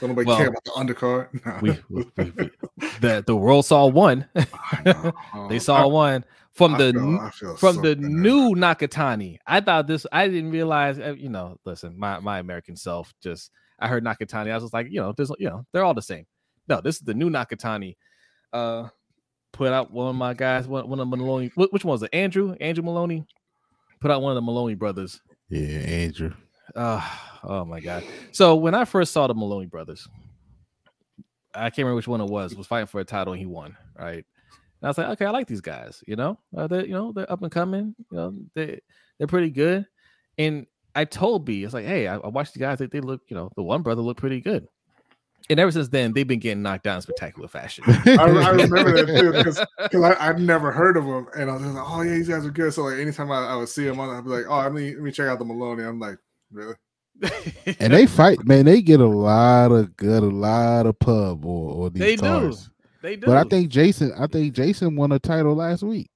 Don't 0.00 0.10
nobody 0.10 0.26
well, 0.26 0.36
care 0.36 0.48
about 0.48 0.64
the 0.64 0.70
undercard. 0.72 1.28
No. 1.62 1.78
we, 1.88 2.04
we, 2.16 2.30
we, 2.32 2.50
the 3.00 3.22
the 3.24 3.36
world 3.36 3.64
saw 3.64 3.86
one. 3.86 4.28
they 5.48 5.58
saw 5.58 5.82
I, 5.82 5.86
one 5.86 6.24
from 6.52 6.74
I 6.74 6.78
the 6.78 7.32
feel, 7.34 7.56
from 7.56 7.80
the 7.82 7.94
new 7.96 8.54
Nakatani. 8.54 9.38
I 9.46 9.60
thought 9.60 9.86
this. 9.86 10.06
I 10.10 10.26
didn't 10.28 10.50
realize. 10.50 10.98
Uh, 10.98 11.14
you 11.16 11.28
know, 11.28 11.58
listen, 11.64 11.98
my 11.98 12.18
my 12.20 12.38
American 12.38 12.76
self 12.76 13.14
just. 13.22 13.50
I 13.78 13.88
heard 13.88 14.04
Nakatani. 14.04 14.50
I 14.50 14.56
was 14.56 14.72
like, 14.72 14.86
you 14.88 15.00
know, 15.00 15.12
there's 15.16 15.30
you 15.38 15.48
know, 15.48 15.66
they're 15.72 15.84
all 15.84 15.94
the 15.94 16.02
same. 16.02 16.26
No, 16.68 16.80
this 16.80 16.96
is 16.96 17.02
the 17.02 17.14
new 17.14 17.28
Nakatani. 17.28 17.96
Uh, 18.52 18.88
put 19.52 19.72
out 19.72 19.90
one 19.90 20.08
of 20.08 20.16
my 20.16 20.34
guys, 20.34 20.66
one, 20.68 20.88
one 20.88 21.00
of 21.00 21.08
Moloney. 21.08 21.50
Which 21.54 21.84
one 21.84 21.92
was 21.92 22.02
it? 22.02 22.10
Andrew, 22.12 22.54
Andrew 22.60 22.84
Moloney. 22.84 23.26
Put 24.00 24.10
out 24.10 24.22
one 24.22 24.32
of 24.32 24.36
the 24.36 24.42
Moloney 24.42 24.74
brothers. 24.74 25.20
Yeah, 25.48 25.78
Andrew. 25.78 26.34
Uh, 26.74 27.00
oh 27.44 27.64
my 27.64 27.80
god. 27.80 28.04
So 28.32 28.56
when 28.56 28.74
I 28.74 28.84
first 28.84 29.12
saw 29.12 29.26
the 29.26 29.34
Moloney 29.34 29.66
brothers, 29.66 30.08
I 31.54 31.70
can't 31.70 31.78
remember 31.78 31.96
which 31.96 32.08
one 32.08 32.20
it 32.20 32.28
was. 32.28 32.54
Was 32.54 32.66
fighting 32.66 32.86
for 32.86 33.00
a 33.00 33.04
title 33.04 33.32
and 33.32 33.40
he 33.40 33.46
won, 33.46 33.76
right? 33.98 34.24
And 34.24 34.24
I 34.82 34.88
was 34.88 34.98
like, 34.98 35.08
okay, 35.08 35.24
I 35.24 35.30
like 35.30 35.46
these 35.46 35.60
guys. 35.60 36.02
You 36.06 36.16
know, 36.16 36.38
uh, 36.56 36.66
they 36.66 36.86
you 36.86 36.92
know 36.92 37.12
they're 37.12 37.30
up 37.30 37.42
and 37.42 37.50
coming. 37.50 37.94
You 38.10 38.16
know, 38.16 38.34
they 38.54 38.80
they're 39.18 39.26
pretty 39.26 39.50
good. 39.50 39.86
And 40.36 40.66
I 40.94 41.04
told 41.04 41.44
B, 41.44 41.64
it's 41.64 41.74
like, 41.74 41.86
hey, 41.86 42.08
I, 42.08 42.16
I 42.16 42.28
watched 42.28 42.54
the 42.54 42.60
guys. 42.60 42.78
They, 42.78 42.86
they 42.86 43.00
look, 43.00 43.22
you 43.28 43.36
know, 43.36 43.50
the 43.56 43.62
one 43.62 43.82
brother 43.82 44.02
looked 44.02 44.20
pretty 44.20 44.40
good. 44.40 44.66
And 45.50 45.60
ever 45.60 45.70
since 45.70 45.88
then, 45.88 46.12
they've 46.12 46.26
been 46.26 46.38
getting 46.38 46.62
knocked 46.62 46.84
down 46.84 46.96
in 46.96 47.02
spectacular 47.02 47.48
fashion. 47.48 47.84
I, 47.88 48.16
I, 48.18 48.50
remember 48.50 49.04
that 49.04 49.06
too 49.06 49.32
because 49.32 49.60
I've 50.18 50.40
never 50.40 50.72
heard 50.72 50.96
of 50.96 51.04
them, 51.04 51.26
and 51.36 51.50
I 51.50 51.54
was 51.54 51.62
like, 51.62 51.84
"Oh 51.86 52.00
yeah, 52.00 52.14
these 52.14 52.28
guys 52.28 52.46
are 52.46 52.50
good." 52.50 52.72
So 52.72 52.84
like, 52.84 52.98
anytime 52.98 53.30
I, 53.30 53.48
I 53.48 53.56
would 53.56 53.68
see 53.68 53.84
them, 53.84 54.00
I'd 54.00 54.24
be 54.24 54.30
like, 54.30 54.46
"Oh, 54.48 54.56
let 54.60 54.72
me 54.72 54.94
let 54.94 55.02
me 55.02 55.12
check 55.12 55.28
out 55.28 55.38
the 55.38 55.44
Moloney." 55.44 55.82
I'm 55.82 56.00
like, 56.00 56.16
"Really?" 56.54 56.74
and 57.78 57.92
they 57.92 58.06
fight, 58.06 58.44
man. 58.44 58.64
They 58.64 58.82
get 58.82 59.00
a 59.00 59.06
lot 59.06 59.70
of 59.72 59.96
good, 59.96 60.22
a 60.22 60.26
lot 60.26 60.86
of 60.86 60.98
pub 60.98 61.44
or, 61.44 61.74
or 61.74 61.90
these 61.90 62.00
they 62.00 62.16
cars. 62.16 62.64
do. 62.64 62.70
They 63.02 63.16
do. 63.16 63.26
But 63.26 63.36
I 63.36 63.44
think 63.44 63.68
Jason, 63.68 64.12
I 64.18 64.26
think 64.26 64.54
Jason 64.54 64.96
won 64.96 65.12
a 65.12 65.18
title 65.18 65.54
last 65.54 65.82
week. 65.82 66.10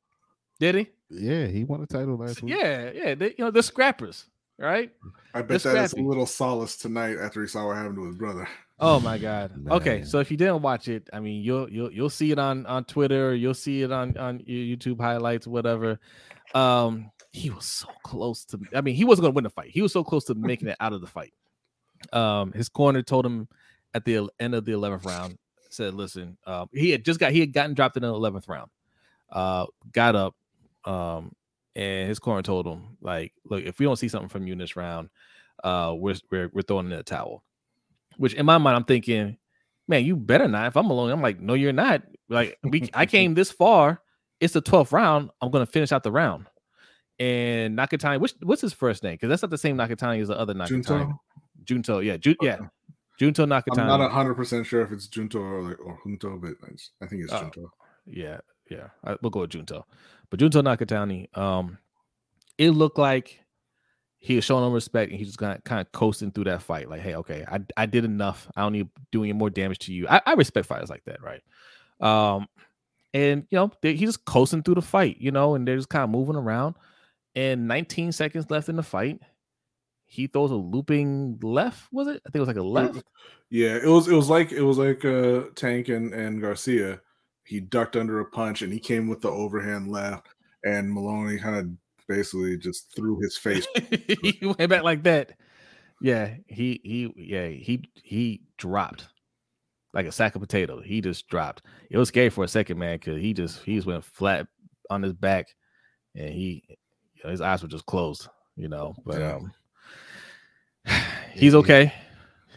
Did 0.58 0.74
he? 0.74 0.88
Yeah, 1.10 1.46
he 1.46 1.64
won 1.64 1.82
a 1.82 1.86
title 1.86 2.16
last 2.16 2.42
week. 2.42 2.54
Yeah, 2.54 2.90
yeah. 2.92 3.14
They, 3.14 3.34
you 3.38 3.44
know, 3.44 3.50
the 3.50 3.62
scrappers, 3.62 4.26
right? 4.58 4.90
I 5.34 5.42
bet 5.42 5.62
that 5.62 5.84
is 5.84 5.92
a 5.92 6.00
little 6.00 6.26
solace 6.26 6.76
tonight 6.76 7.16
after 7.18 7.42
he 7.42 7.48
saw 7.48 7.66
what 7.66 7.76
happened 7.76 7.96
to 7.96 8.06
his 8.06 8.16
brother. 8.16 8.48
Oh 8.80 9.00
my 9.00 9.18
god. 9.18 9.56
Man. 9.56 9.72
Okay, 9.74 10.02
so 10.04 10.18
if 10.20 10.30
you 10.30 10.36
didn't 10.36 10.62
watch 10.62 10.88
it, 10.88 11.08
I 11.12 11.20
mean, 11.20 11.42
you'll 11.42 11.68
you'll 11.70 11.92
you'll 11.92 12.10
see 12.10 12.30
it 12.32 12.38
on 12.38 12.64
on 12.66 12.84
Twitter, 12.84 13.34
you'll 13.34 13.54
see 13.54 13.82
it 13.82 13.92
on 13.92 14.16
on 14.16 14.40
YouTube 14.40 15.00
highlights, 15.00 15.46
whatever. 15.46 15.98
Um, 16.54 17.10
he 17.32 17.50
was 17.50 17.64
so 17.64 17.88
close 18.02 18.44
to. 18.46 18.58
I 18.74 18.80
mean, 18.80 18.94
he 18.94 19.04
wasn't 19.04 19.24
going 19.24 19.32
to 19.32 19.36
win 19.36 19.44
the 19.44 19.50
fight. 19.50 19.70
He 19.70 19.82
was 19.82 19.92
so 19.92 20.02
close 20.02 20.24
to 20.24 20.34
making 20.34 20.68
it 20.68 20.76
out 20.80 20.92
of 20.92 21.00
the 21.00 21.06
fight. 21.06 21.32
Um, 22.12 22.52
his 22.52 22.68
corner 22.68 23.02
told 23.02 23.26
him 23.26 23.48
at 23.94 24.04
the 24.04 24.28
end 24.40 24.54
of 24.54 24.64
the 24.64 24.72
eleventh 24.72 25.04
round, 25.04 25.38
said, 25.70 25.94
"Listen, 25.94 26.36
uh, 26.46 26.66
he 26.72 26.90
had 26.90 27.04
just 27.04 27.20
got 27.20 27.32
he 27.32 27.40
had 27.40 27.52
gotten 27.52 27.74
dropped 27.74 27.96
in 27.96 28.02
the 28.02 28.08
eleventh 28.08 28.48
round, 28.48 28.70
uh, 29.30 29.66
got 29.92 30.16
up, 30.16 30.34
um, 30.84 31.32
and 31.76 32.08
his 32.08 32.18
corner 32.18 32.42
told 32.42 32.66
him 32.66 32.96
like, 33.00 33.32
look, 33.44 33.64
if 33.64 33.78
we 33.78 33.86
don't 33.86 33.96
see 33.96 34.08
something 34.08 34.28
from 34.28 34.46
you 34.46 34.52
in 34.52 34.58
this 34.58 34.76
round, 34.76 35.10
uh, 35.64 35.94
we're 35.96 36.16
we're, 36.30 36.50
we're 36.52 36.62
throwing 36.62 36.90
in 36.90 36.96
the 36.96 37.02
towel." 37.02 37.44
Which 38.16 38.34
in 38.34 38.46
my 38.46 38.58
mind, 38.58 38.76
I'm 38.76 38.84
thinking, 38.84 39.36
man, 39.86 40.04
you 40.04 40.16
better 40.16 40.48
not. 40.48 40.66
If 40.68 40.76
I'm 40.76 40.90
alone, 40.90 41.10
I'm 41.10 41.22
like, 41.22 41.40
no, 41.40 41.54
you're 41.54 41.72
not. 41.72 42.02
Like 42.28 42.58
we, 42.62 42.90
I 42.94 43.06
came 43.06 43.34
this 43.34 43.50
far. 43.50 44.00
It's 44.40 44.54
the 44.54 44.62
12th 44.62 44.92
round. 44.92 45.30
I'm 45.40 45.50
gonna 45.50 45.66
finish 45.66 45.90
out 45.90 46.04
the 46.04 46.12
round. 46.12 46.46
And 47.20 47.76
Nakatani, 47.76 48.20
which 48.20 48.34
what's 48.42 48.60
his 48.62 48.72
first 48.72 49.02
name? 49.02 49.14
Because 49.14 49.28
that's 49.28 49.42
not 49.42 49.50
the 49.50 49.58
same 49.58 49.76
Nakatani 49.76 50.20
as 50.22 50.28
the 50.28 50.38
other 50.38 50.54
Nakatani. 50.54 50.68
Junto? 50.68 51.20
Junto, 51.64 51.98
yeah, 51.98 52.16
Ju- 52.16 52.36
yeah, 52.40 52.58
Junto 53.18 53.44
Nakatani. 53.44 53.78
I'm 53.80 54.00
not 54.00 54.12
hundred 54.12 54.34
percent 54.34 54.66
sure 54.66 54.82
if 54.82 54.92
it's 54.92 55.08
Junto 55.08 55.40
or 55.40 55.62
like, 55.62 55.80
or 55.80 55.98
Junto, 56.04 56.38
but 56.38 56.52
I, 56.62 57.04
I 57.04 57.08
think 57.08 57.24
it's 57.24 57.32
Oh. 57.32 57.40
Junto. 57.40 57.72
Yeah, 58.06 58.38
yeah. 58.70 58.88
I, 59.04 59.16
we'll 59.20 59.30
go 59.30 59.40
with 59.40 59.50
Junto. 59.50 59.84
But 60.30 60.40
Junto 60.40 60.62
Nakatani, 60.62 61.36
um, 61.36 61.78
it 62.56 62.70
looked 62.70 62.98
like 62.98 63.40
he 64.18 64.34
was 64.36 64.44
showing 64.44 64.64
them 64.64 64.72
respect 64.72 65.10
and 65.10 65.18
he's 65.18 65.28
just 65.28 65.38
kind 65.38 65.56
of 65.56 65.64
kind 65.64 65.80
of 65.80 65.90
coasting 65.92 66.30
through 66.30 66.44
that 66.44 66.62
fight. 66.62 66.88
Like, 66.88 67.00
hey, 67.00 67.16
okay, 67.16 67.44
I, 67.50 67.60
I 67.76 67.86
did 67.86 68.04
enough. 68.04 68.48
I 68.56 68.62
don't 68.62 68.72
need 68.72 68.84
to 68.94 69.02
do 69.12 69.24
any 69.24 69.32
more 69.32 69.50
damage 69.50 69.80
to 69.80 69.92
you. 69.92 70.06
I, 70.08 70.20
I 70.24 70.32
respect 70.34 70.66
fighters 70.66 70.90
like 70.90 71.04
that, 71.06 71.18
right? 71.22 71.42
Um, 72.00 72.46
and 73.12 73.46
you 73.50 73.56
know, 73.56 73.72
they, 73.82 73.94
he's 73.94 74.08
just 74.10 74.24
coasting 74.24 74.62
through 74.62 74.76
the 74.76 74.82
fight, 74.82 75.16
you 75.18 75.32
know, 75.32 75.54
and 75.54 75.66
they're 75.66 75.76
just 75.76 75.88
kind 75.88 76.04
of 76.04 76.10
moving 76.10 76.36
around. 76.36 76.76
And 77.34 77.68
19 77.68 78.12
seconds 78.12 78.50
left 78.50 78.68
in 78.68 78.76
the 78.76 78.82
fight. 78.82 79.20
He 80.06 80.26
throws 80.26 80.50
a 80.50 80.56
looping 80.56 81.38
left, 81.42 81.92
was 81.92 82.08
it? 82.08 82.22
I 82.26 82.30
think 82.30 82.36
it 82.36 82.40
was 82.40 82.48
like 82.48 82.56
a 82.56 82.62
left. 82.62 83.04
Yeah, 83.50 83.76
it 83.76 83.86
was 83.86 84.08
it 84.08 84.14
was 84.14 84.30
like 84.30 84.52
it 84.52 84.62
was 84.62 84.78
like 84.78 85.04
uh 85.04 85.42
Tank 85.54 85.88
and, 85.88 86.14
and 86.14 86.40
Garcia. 86.40 87.00
He 87.44 87.60
ducked 87.60 87.96
under 87.96 88.20
a 88.20 88.24
punch 88.24 88.62
and 88.62 88.72
he 88.72 88.78
came 88.78 89.08
with 89.08 89.20
the 89.20 89.30
overhand 89.30 89.90
left, 89.90 90.28
and 90.64 90.90
Moloney 90.90 91.38
kind 91.38 91.56
of 91.56 91.68
basically 92.08 92.56
just 92.56 92.94
threw 92.96 93.20
his 93.20 93.36
face. 93.38 93.66
he 94.22 94.38
went 94.58 94.70
back 94.70 94.82
like 94.82 95.02
that. 95.02 95.32
Yeah, 96.00 96.34
he 96.46 96.80
he 96.82 97.12
yeah 97.16 97.48
he 97.48 97.84
he 98.02 98.42
dropped 98.56 99.08
like 99.94 100.06
a 100.06 100.12
sack 100.12 100.34
of 100.34 100.40
potato. 100.40 100.80
He 100.80 101.00
just 101.00 101.28
dropped. 101.28 101.62
It 101.90 101.98
was 101.98 102.08
scary 102.08 102.30
for 102.30 102.44
a 102.44 102.48
second, 102.48 102.78
man, 102.78 102.96
because 102.96 103.20
he 103.20 103.34
just 103.34 103.62
he 103.62 103.76
just 103.76 103.86
went 103.86 104.04
flat 104.04 104.46
on 104.90 105.02
his 105.02 105.12
back, 105.12 105.48
and 106.14 106.30
he 106.30 106.64
you 107.18 107.24
know, 107.24 107.30
his 107.30 107.40
eyes 107.40 107.62
were 107.62 107.68
just 107.68 107.86
closed. 107.86 108.28
You 108.56 108.68
know, 108.68 108.94
but 109.04 109.20
Yeah. 109.20 109.36
um, 109.36 109.52
he's 111.34 111.54
okay. 111.54 111.92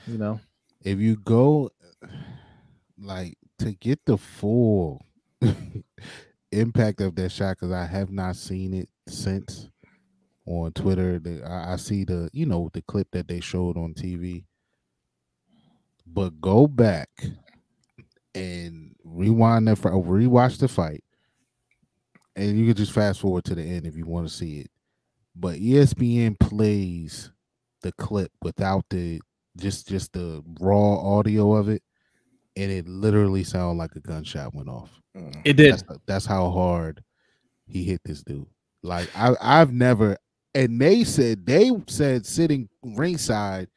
You 0.08 0.18
know, 0.18 0.40
if 0.84 1.00
you 1.00 1.18
go 1.18 1.70
like 2.98 3.38
to 3.60 3.74
get 3.74 4.00
the 4.06 4.18
full 4.18 5.06
impact 6.52 7.02
of 7.02 7.16
that 7.16 7.32
shot 7.32 7.58
because 7.58 7.72
i 7.72 7.86
have 7.86 8.12
not 8.12 8.36
seen 8.36 8.74
it 8.74 8.90
since 9.08 9.70
on 10.46 10.72
twitter 10.74 11.18
the, 11.20 11.44
I, 11.44 11.74
I 11.74 11.76
see 11.78 12.04
the 12.04 12.30
you 12.34 12.46
know 12.46 12.70
the 12.74 12.82
clip 12.82 13.08
that 13.12 13.28
they 13.28 13.40
showed 13.40 13.78
on 13.78 13.94
tv 13.94 14.44
but 16.06 16.40
go 16.42 16.68
back 16.68 17.10
and 18.36 18.96
rewind 19.04 19.68
that 19.68 19.78
for 19.78 19.92
rewatch 19.92 20.58
the 20.58 20.68
fight 20.68 21.04
and 22.36 22.58
you 22.58 22.66
can 22.68 22.76
just 22.76 22.91
fast 22.91 23.20
forward 23.20 23.44
to 23.44 23.56
the 23.56 23.62
end 23.62 23.86
if 23.86 23.95
you 23.95 24.06
want 24.06 24.28
to 24.28 24.34
see 24.34 24.60
it 24.60 24.70
but 25.36 25.58
espn 25.60 26.40
plays 26.40 27.32
the 27.82 27.91
clip 27.94 28.32
without 28.41 28.86
the 28.90 29.20
just 29.58 29.88
just 29.88 30.12
the 30.14 30.44
raw 30.60 30.95
audio 30.99 31.53
of 31.53 31.68
it 31.70 31.82
and 32.56 32.72
it 32.72 32.88
literally 32.88 33.44
sounded 33.44 33.78
like 33.78 33.95
a 33.95 33.99
gunshot 33.99 34.53
went 34.53 34.70
off 34.70 34.90
Mm. 35.14 35.41
it 35.44 35.53
did. 35.58 35.74
that's, 35.74 35.84
that's 36.06 36.26
how 36.26 36.49
hard 36.49 37.03
he 37.68 37.84
hit 37.84 37.99
this 38.06 38.24
dude 38.24 38.45
like 38.82 39.10
i 39.14 39.36
i've 39.41 39.74
never 39.74 40.16
and 40.56 40.80
they 40.80 41.03
said 41.03 41.45
they 41.45 41.70
said 41.88 42.26
sitting 42.26 42.70
ringside 42.82 43.68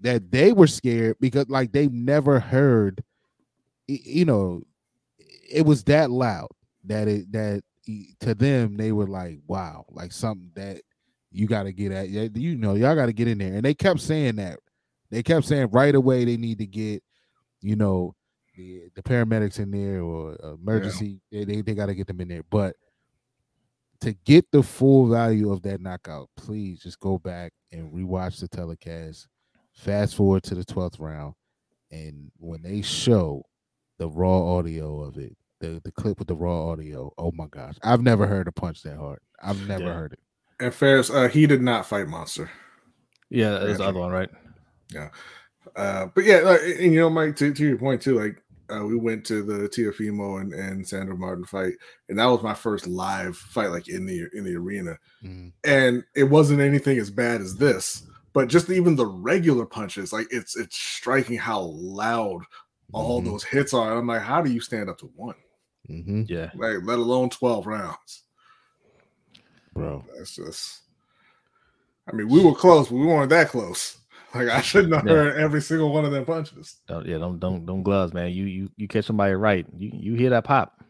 that 0.00 0.32
they 0.32 0.52
were 0.52 0.66
scared 0.66 1.16
because 1.20 1.48
like 1.48 1.70
they 1.70 1.86
never 1.88 2.40
heard 2.40 3.04
you 3.86 4.24
know 4.24 4.62
it 5.48 5.64
was 5.64 5.84
that 5.84 6.10
loud 6.10 6.48
that 6.84 7.06
it 7.06 7.30
that 7.30 7.62
to 8.20 8.34
them 8.34 8.76
they 8.76 8.92
were 8.92 9.06
like 9.06 9.38
wow 9.46 9.84
like 9.90 10.12
something 10.12 10.50
that 10.54 10.80
you 11.34 11.48
got 11.48 11.64
to 11.64 11.72
get 11.72 11.90
at. 11.92 12.08
Yeah, 12.08 12.28
you 12.32 12.56
know 12.56 12.74
y'all 12.74 12.94
got 12.94 13.06
to 13.06 13.12
get 13.12 13.28
in 13.28 13.38
there. 13.38 13.54
And 13.54 13.64
they 13.64 13.74
kept 13.74 14.00
saying 14.00 14.36
that. 14.36 14.60
They 15.10 15.22
kept 15.22 15.44
saying 15.44 15.68
right 15.72 15.94
away 15.94 16.24
they 16.24 16.36
need 16.36 16.58
to 16.58 16.66
get 16.66 17.02
you 17.60 17.76
know 17.76 18.14
the, 18.56 18.84
the 18.94 19.02
paramedics 19.02 19.58
in 19.58 19.70
there 19.70 20.00
or 20.00 20.36
emergency 20.54 21.20
they, 21.32 21.44
they, 21.44 21.60
they 21.60 21.74
got 21.74 21.86
to 21.86 21.94
get 21.94 22.06
them 22.06 22.20
in 22.20 22.28
there. 22.28 22.44
But 22.50 22.76
to 24.00 24.12
get 24.24 24.50
the 24.52 24.62
full 24.62 25.08
value 25.08 25.52
of 25.52 25.62
that 25.62 25.80
knockout 25.80 26.28
please 26.36 26.80
just 26.80 27.00
go 27.00 27.18
back 27.18 27.52
and 27.72 27.92
rewatch 27.92 28.40
the 28.40 28.48
telecast. 28.48 29.26
Fast 29.72 30.14
forward 30.14 30.44
to 30.44 30.54
the 30.54 30.64
12th 30.64 31.00
round 31.00 31.34
and 31.90 32.30
when 32.38 32.62
they 32.62 32.80
show 32.80 33.42
the 33.98 34.08
raw 34.08 34.56
audio 34.56 35.00
of 35.02 35.16
it 35.16 35.36
the, 35.60 35.80
the 35.84 35.92
clip 35.92 36.18
with 36.18 36.28
the 36.28 36.34
raw 36.36 36.68
audio 36.70 37.12
oh 37.18 37.32
my 37.32 37.46
gosh 37.50 37.74
i've 37.82 38.02
never 38.02 38.26
heard 38.26 38.48
a 38.48 38.52
punch 38.52 38.82
that 38.82 38.96
hard 38.96 39.20
i've 39.42 39.60
never 39.66 39.84
Yeah. 39.84 39.94
heard 39.94 40.12
it 40.12 40.18
And 40.60 40.74
Ferris, 40.74 41.10
uh, 41.10 41.28
he 41.28 41.46
did 41.46 41.62
not 41.62 41.86
fight 41.86 42.06
Monster. 42.08 42.50
Yeah, 43.30 43.58
there's 43.58 43.78
the 43.78 43.84
other 43.84 43.98
one, 44.00 44.12
right? 44.12 44.30
Yeah, 44.92 45.08
uh, 45.76 46.06
but 46.14 46.24
yeah, 46.24 46.38
like, 46.40 46.60
and 46.62 46.92
you 46.92 47.00
know, 47.00 47.10
Mike, 47.10 47.34
to, 47.36 47.52
to 47.52 47.66
your 47.66 47.78
point 47.78 48.00
too, 48.02 48.18
like 48.20 48.40
uh, 48.70 48.84
we 48.84 48.96
went 48.96 49.24
to 49.26 49.42
the 49.42 49.68
Teofimo 49.68 50.40
and, 50.40 50.52
and 50.52 50.86
Sandor 50.86 51.16
Martin 51.16 51.44
fight, 51.44 51.72
and 52.08 52.18
that 52.18 52.26
was 52.26 52.42
my 52.42 52.54
first 52.54 52.86
live 52.86 53.36
fight, 53.36 53.70
like 53.70 53.88
in 53.88 54.06
the 54.06 54.28
in 54.34 54.44
the 54.44 54.54
arena, 54.54 54.96
and 55.64 56.04
it 56.14 56.24
wasn't 56.24 56.60
anything 56.60 56.98
as 56.98 57.10
bad 57.10 57.40
as 57.40 57.56
this, 57.56 58.06
but 58.32 58.48
just 58.48 58.70
even 58.70 58.94
the 58.94 59.06
regular 59.06 59.66
punches, 59.66 60.12
like 60.12 60.28
it's 60.30 60.56
it's 60.56 60.76
striking 60.78 61.38
how 61.38 61.60
loud 61.60 62.42
all 62.92 63.20
Mhm. 63.20 63.24
those 63.24 63.42
hits 63.44 63.74
are. 63.74 63.96
I'm 63.96 64.06
like, 64.06 64.22
how 64.22 64.40
do 64.42 64.52
you 64.52 64.60
stand 64.60 64.88
up 64.88 64.98
to 64.98 65.10
one? 65.16 65.34
Mhm. 65.88 66.28
Yeah. 66.28 66.50
Like, 66.54 66.78
let 66.84 66.98
alone 66.98 67.30
twelve 67.30 67.66
rounds. 67.66 68.22
bro 69.72 70.04
That's 70.16 70.36
just. 70.36 70.80
I 72.08 72.12
mean, 72.12 72.28
we 72.28 72.44
were 72.44 72.54
close, 72.54 72.88
but 72.88 72.96
we 72.96 73.06
weren't 73.06 73.30
that 73.30 73.48
close. 73.48 73.98
Like 74.34 74.48
I 74.48 74.60
shouldn't 74.62 74.94
have 74.94 75.06
Yeah. 75.06 75.12
heard 75.12 75.36
every 75.36 75.62
single 75.62 75.92
one 75.92 76.04
of 76.04 76.10
them 76.10 76.24
punches. 76.24 76.80
Don't, 76.88 77.06
yeah, 77.06 77.18
don't 77.18 77.38
don't 77.38 77.64
don't 77.64 77.82
gloves, 77.82 78.12
man. 78.12 78.32
You 78.32 78.44
you 78.46 78.70
you 78.76 78.88
catch 78.88 79.04
somebody 79.04 79.34
right, 79.34 79.66
you 79.76 79.90
you 79.92 80.14
hear 80.14 80.30
that 80.30 80.44
pop. 80.44 80.82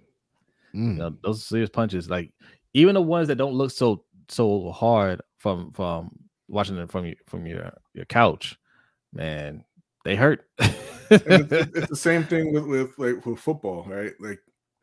You 0.72 0.80
Mm. 0.80 0.96
know, 0.96 1.16
those 1.22 1.40
are 1.40 1.44
serious 1.44 1.70
punches. 1.70 2.08
Like 2.08 2.32
even 2.72 2.94
the 2.94 3.02
ones 3.02 3.28
that 3.28 3.36
don't 3.36 3.54
look 3.54 3.70
so 3.70 4.04
so 4.28 4.70
hard 4.72 5.20
from 5.38 5.72
from 5.72 6.10
watching 6.48 6.78
it 6.78 6.90
from 6.90 7.04
your 7.06 7.16
from 7.26 7.46
your 7.46 7.72
your 7.92 8.06
couch, 8.06 8.58
man, 9.12 9.64
they 10.04 10.16
hurt. 10.16 10.48
It's, 10.58 10.72
it's 11.10 11.88
the 11.90 11.96
same 11.96 12.24
thing 12.24 12.52
with, 12.52 12.64
with 12.64 12.98
like 12.98 13.24
with 13.26 13.38
football, 13.38 13.84
right? 13.88 14.12
Like 14.20 14.40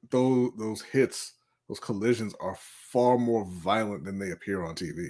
those 0.10 0.52
those 0.57 0.82
hits, 0.82 1.34
those 1.68 1.80
collisions 1.80 2.34
are 2.40 2.57
far 2.60 3.18
more 3.18 3.45
violent 3.45 4.03
than 4.03 4.19
they 4.19 4.32
appear 4.32 4.64
on 4.64 4.76
TV. 4.76 5.10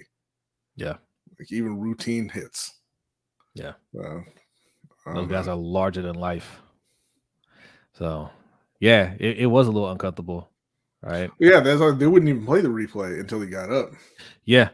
Yeah. 0.76 0.96
like 1.40 1.52
even 1.52 1.80
routine 1.80 2.30
hits. 2.30 2.76
Yeah. 3.54 3.74
Uh, 3.98 4.22
Those 5.14 5.28
guys 5.28 5.48
are 5.48 5.56
larger 5.56 6.02
than 6.02 6.16
life. 6.16 6.62
So, 7.94 8.30
yeah, 8.80 9.14
it, 9.20 9.40
it 9.40 9.46
was 9.48 9.68
a 9.68 9.72
little 9.72 9.92
uncomfortable, 9.92 10.50
right? 11.02 11.30
yeah, 11.40 11.60
that's 11.60 11.82
why 11.82 11.92
they 11.92 12.08
wouldn't 12.08 12.30
even 12.30 12.46
play 12.46 12.62
the 12.62 12.70
replay 12.70 13.20
until 13.20 13.42
he 13.42 13.48
got 13.48 13.72
up. 13.72 13.92
Yeah, 14.46 14.70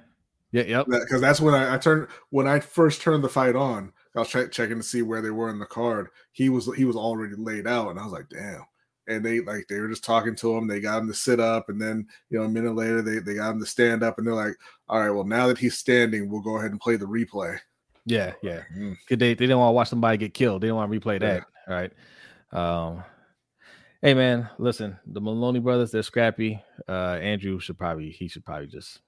yeah, 0.52 0.64
yep. 0.64 0.86
because 0.88 1.20
that's 1.20 1.42
when 1.42 1.54
I, 1.54 1.76
I 1.76 1.78
turned 1.78 2.08
when 2.30 2.48
I 2.48 2.60
first 2.60 3.02
turned 3.02 3.24
the 3.24 3.30
fight 3.30 3.56
on. 3.56 3.92
I 4.16 4.20
was 4.20 4.30
check, 4.30 4.52
checking 4.52 4.78
to 4.78 4.84
see 4.84 5.02
where 5.02 5.22
they 5.22 5.30
were 5.30 5.50
in 5.50 5.60
the 5.60 5.66
card. 5.66 6.08
He 6.32 6.50
was 6.50 6.74
he 6.76 6.86
was 6.86 6.96
already 6.96 7.36
laid 7.36 7.68
out, 7.68 7.90
and 7.90 8.00
I 8.00 8.04
was 8.04 8.14
like, 8.14 8.30
damn. 8.30 8.66
And 9.08 9.24
they 9.26 9.40
like 9.40 9.68
they 9.70 9.80
were 9.80 9.88
just 9.88 10.04
talking 10.04 10.36
to 10.36 10.58
him. 10.58 10.68
They 10.68 10.80
got 10.82 11.02
him 11.02 11.08
to 11.08 11.14
sit 11.14 11.40
up, 11.40 11.70
and 11.70 11.80
then 11.82 12.06
you 12.30 12.38
know 12.38 12.46
a 12.46 12.50
minute 12.50 12.76
later 12.76 13.02
they 13.02 13.20
they 13.20 13.36
got 13.36 13.52
him 13.52 13.60
to 13.60 13.66
stand 13.66 14.04
up, 14.04 14.18
and 14.18 14.28
they're 14.28 14.34
like, 14.34 14.56
all 14.90 15.00
right, 15.00 15.10
well 15.12 15.24
now 15.24 15.48
that 15.48 15.58
he's 15.58 15.78
standing, 15.78 16.30
we'll 16.30 16.42
go 16.42 16.58
ahead 16.58 16.72
and 16.72 16.80
play 16.82 16.96
the 16.98 17.06
replay. 17.06 17.58
Yeah, 18.06 18.34
yeah. 18.42 18.62
Mm. 18.76 18.92
'Cause 19.08 19.18
They 19.18 19.34
they 19.34 19.36
didn't 19.36 19.60
want 19.60 19.70
to 19.70 19.74
watch 19.74 19.90
somebody 19.90 20.18
get 20.18 20.34
killed. 20.34 20.62
They 20.62 20.68
didn't 20.68 20.78
want 20.78 20.92
to 20.92 21.00
replay 21.00 21.20
that, 21.22 21.46
right? 21.68 21.92
Um, 22.52 23.04
hey 24.02 24.14
man, 24.14 24.50
listen, 24.58 24.98
the 25.06 25.22
Moloney 25.22 25.60
brothers, 25.60 25.92
they're 25.92 26.04
scrappy. 26.04 26.62
Uh, 26.88 27.18
Andrew 27.22 27.60
should 27.60 27.78
probably 27.78 28.10
he 28.12 28.28
should 28.28 28.46
probably 28.46 28.68
just 28.68 29.00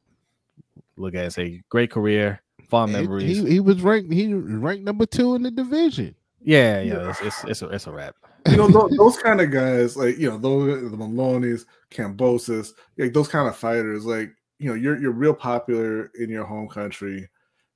look 0.97 1.13
at 1.15 1.21
it 1.21 1.23
and 1.25 1.33
say, 1.33 1.61
great 1.69 1.91
career, 1.91 2.41
fond 2.69 2.93
And 2.93 3.03
memories. 3.03 3.39
He, 3.39 3.49
he 3.51 3.59
was 3.59 3.81
ranked. 3.81 4.11
He 4.13 4.33
ranked 4.33 4.83
number 4.83 5.05
two 5.05 5.35
in 5.35 5.43
the 5.43 5.51
division. 5.51 6.15
yeah, 6.41 6.81
yeah, 6.81 7.09
it's 7.09 7.21
it's 7.21 7.43
it's 7.45 7.61
a, 7.61 7.67
it's 7.69 7.87
a 7.87 7.91
wrap. 7.91 8.15
You 8.47 8.57
know 8.57 8.67
those, 8.67 8.91
those 8.97 9.17
kind 9.17 9.41
of 9.41 9.51
guys, 9.51 9.97
like 9.97 10.17
you 10.17 10.29
know 10.29 10.37
those 10.37 10.89
the 10.91 10.97
Malones, 10.97 11.65
Kambosos, 11.91 12.73
like 12.97 13.13
those 13.13 13.27
kind 13.27 13.47
of 13.47 13.55
fighters, 13.55 14.05
like 14.05 14.31
you 14.59 14.69
know 14.69 14.75
you're 14.75 14.99
you're 14.99 15.11
real 15.11 15.33
popular 15.33 16.11
in 16.19 16.29
your 16.29 16.45
home 16.45 16.67
country. 16.67 17.27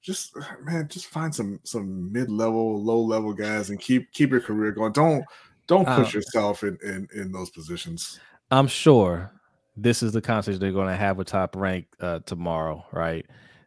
Just 0.01 0.35
man, 0.63 0.87
just 0.87 1.07
find 1.07 1.33
some 1.33 1.59
some 1.63 2.11
mid 2.11 2.29
level, 2.29 2.81
low 2.81 2.99
level 3.01 3.33
guys 3.33 3.69
and 3.69 3.79
keep 3.79 4.11
keep 4.13 4.31
your 4.31 4.41
career 4.41 4.71
going. 4.71 4.93
Don't 4.93 5.23
don't 5.67 5.85
push 5.85 6.15
Uh, 6.15 6.17
yourself 6.17 6.63
in, 6.63 6.77
in 6.83 7.07
in 7.13 7.31
those 7.31 7.49
positions. 7.49 8.19
I'm 8.51 8.67
sure 8.67 9.31
this 9.75 10.03
is 10.03 10.11
the 10.11 10.21
conversation 10.21 10.59
they're 10.59 10.71
going 10.71 10.87
to 10.87 10.95
have 10.95 11.17
with 11.17 11.27
Top 11.27 11.55
Rank 11.55 11.87
uh, 11.99 12.19
tomorrow, 12.25 12.85
right? 12.91 13.25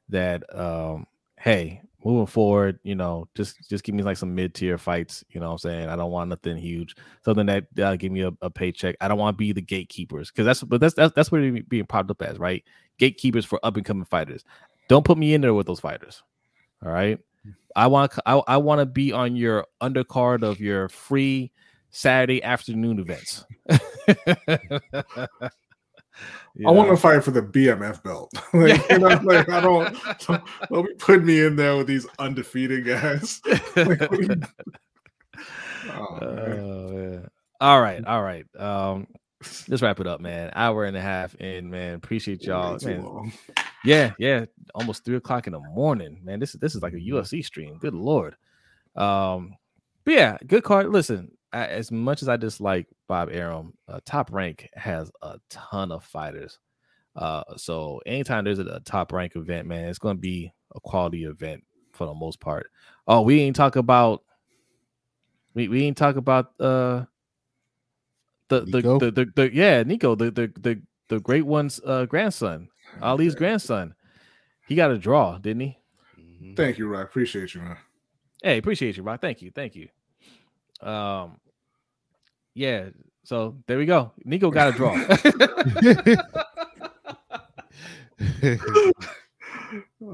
That 0.09 0.44
um, 0.59 1.06
hey, 1.39 1.82
moving 2.06 2.26
forward, 2.26 2.78
you 2.84 2.94
know, 2.94 3.28
just 3.34 3.68
just 3.68 3.82
give 3.82 3.94
me 3.94 4.04
like 4.04 4.16
some 4.16 4.32
mid 4.34 4.54
tier 4.54 4.78
fights. 4.78 5.24
You 5.30 5.40
know, 5.40 5.46
what 5.46 5.52
I'm 5.52 5.58
saying 5.58 5.88
I 5.88 5.96
don't 5.96 6.12
want 6.12 6.30
nothing 6.30 6.56
huge, 6.56 6.94
something 7.24 7.46
that 7.46 7.66
uh, 7.82 7.96
give 7.96 8.12
me 8.12 8.22
a, 8.22 8.32
a 8.42 8.48
paycheck. 8.48 8.94
I 9.00 9.08
don't 9.08 9.18
want 9.18 9.34
to 9.34 9.38
be 9.38 9.52
the 9.52 9.60
gatekeepers 9.60 10.30
because 10.30 10.46
that's 10.46 10.62
but 10.62 10.80
that's 10.80 10.94
that's 10.94 11.12
that's 11.14 11.32
what 11.32 11.40
it's 11.40 11.68
being 11.68 11.84
propped 11.84 12.10
up 12.10 12.22
as, 12.22 12.38
right? 12.38 12.62
Gatekeepers 12.98 13.44
for 13.44 13.58
up 13.64 13.76
and 13.76 13.84
coming 13.84 14.04
fighters. 14.04 14.44
Don't 14.88 15.04
put 15.04 15.18
me 15.18 15.34
in 15.34 15.40
there 15.40 15.52
with 15.52 15.66
those 15.66 15.80
fighters. 15.80 16.22
All 16.84 16.92
right. 16.92 17.18
I 17.74 17.88
want 17.88 18.12
I, 18.24 18.40
I 18.46 18.56
want 18.58 18.78
to 18.78 18.86
be 18.86 19.12
on 19.12 19.34
your 19.34 19.66
undercard 19.82 20.44
of 20.44 20.60
your 20.60 20.88
free 20.88 21.50
Saturday 21.90 22.42
afternoon 22.42 23.00
events. 23.00 23.44
I 26.66 26.70
want 26.70 26.88
to 26.88 26.97
fight 26.97 27.22
for 27.22 27.32
the 27.32 27.43
BMF 27.43 28.02
belt. 28.02 28.32
like, 28.55 28.88
you 28.90 28.98
know, 28.98 29.09
like 29.22 29.48
I 29.48 29.60
don't 29.60 29.97
don't 30.70 30.86
be 30.86 30.94
putting 30.94 31.26
me 31.26 31.44
in 31.44 31.56
there 31.56 31.76
with 31.76 31.86
these 31.86 32.06
undefeated 32.18 32.86
guys. 32.86 33.43
like, 33.76 34.01
oh, 35.90 36.18
man. 36.20 37.28
all 37.60 37.80
right, 37.80 38.05
all 38.05 38.22
right. 38.22 38.47
Um, 38.59 39.06
let's 39.68 39.82
wrap 39.82 40.01
it 40.01 40.06
up, 40.06 40.20
man. 40.20 40.51
Hour 40.55 40.84
and 40.84 40.97
a 40.97 41.01
half 41.01 41.34
in, 41.34 41.68
man. 41.70 41.94
Appreciate 41.94 42.43
y'all. 42.43 42.78
Man. 42.82 43.32
Yeah, 43.84 44.12
yeah. 44.18 44.47
Almost 44.74 45.05
three 45.05 45.16
o'clock 45.16 45.47
in 45.47 45.52
the 45.52 45.60
morning, 45.60 46.20
man. 46.24 46.40
This 46.40 46.55
is 46.55 46.60
this 46.60 46.74
is 46.74 46.82
like 46.82 46.94
a 46.94 46.97
UFC 46.97 47.44
stream. 47.44 47.76
Good 47.78 47.94
lord. 47.94 48.34
Um, 48.94 49.56
but 50.05 50.14
yeah, 50.14 50.38
good 50.47 50.64
card. 50.64 50.88
Listen, 50.88 51.35
I, 51.52 51.66
as 51.66 51.90
much 51.90 52.23
as 52.23 52.28
I 52.28 52.36
dislike 52.36 52.86
Bob 53.09 53.31
Arum, 53.31 53.74
uh, 53.89 54.01
Top 54.05 54.32
Rank 54.32 54.68
has 54.74 55.10
a 55.23 55.39
ton 55.48 55.93
of 55.93 56.05
fighters. 56.05 56.59
Uh, 57.14 57.43
so 57.56 58.01
anytime 58.05 58.44
there's 58.44 58.59
a, 58.59 58.66
a 58.66 58.81
top 58.81 59.12
rank 59.12 59.36
event, 59.36 59.66
man, 59.66 59.89
it's 59.89 59.98
going 59.98 60.16
to 60.16 60.20
be 60.20 60.52
a 60.74 60.81
quality 60.81 61.24
event 61.24 61.64
for 61.93 62.06
the 62.06 62.14
most 62.14 62.40
part. 62.40 62.70
Oh, 63.06 63.23
we 63.23 63.40
ain't 63.40 63.56
talk 63.56 63.77
about 63.77 64.23
we 65.55 65.68
we 65.68 65.85
ain't 65.85 65.97
talk 65.97 66.16
about 66.16 66.52
uh 66.60 67.05
the 68.48 68.60
the, 68.60 68.82
the, 69.01 69.10
the 69.10 69.32
the 69.35 69.55
yeah 69.55 69.82
Nico 69.82 70.14
the 70.14 70.31
the 70.31 70.52
the 70.60 70.82
the 71.09 71.20
great 71.20 71.47
one's 71.47 71.81
uh 71.85 72.05
grandson 72.05 72.68
Ali's 73.02 73.35
grandson. 73.35 73.94
He 74.68 74.74
got 74.74 74.90
a 74.90 74.98
draw, 74.98 75.39
didn't 75.39 75.60
he? 75.60 75.78
Thank 76.56 76.78
you, 76.78 76.89
Rock. 76.89 77.05
Appreciate 77.05 77.55
you, 77.55 77.62
man. 77.62 77.77
Hey, 78.43 78.59
appreciate 78.59 78.97
you, 78.97 79.02
Rock. 79.02 79.20
Thank 79.20 79.43
you, 79.43 79.51
thank 79.51 79.74
you. 79.74 79.89
Um, 80.80 81.38
yeah. 82.54 82.90
So 83.24 83.56
there 83.66 83.78
we 83.78 83.86
go. 83.86 84.12
Nico 84.24 84.50
got 84.50 84.68
a 84.68 84.72
draw. 84.72 84.96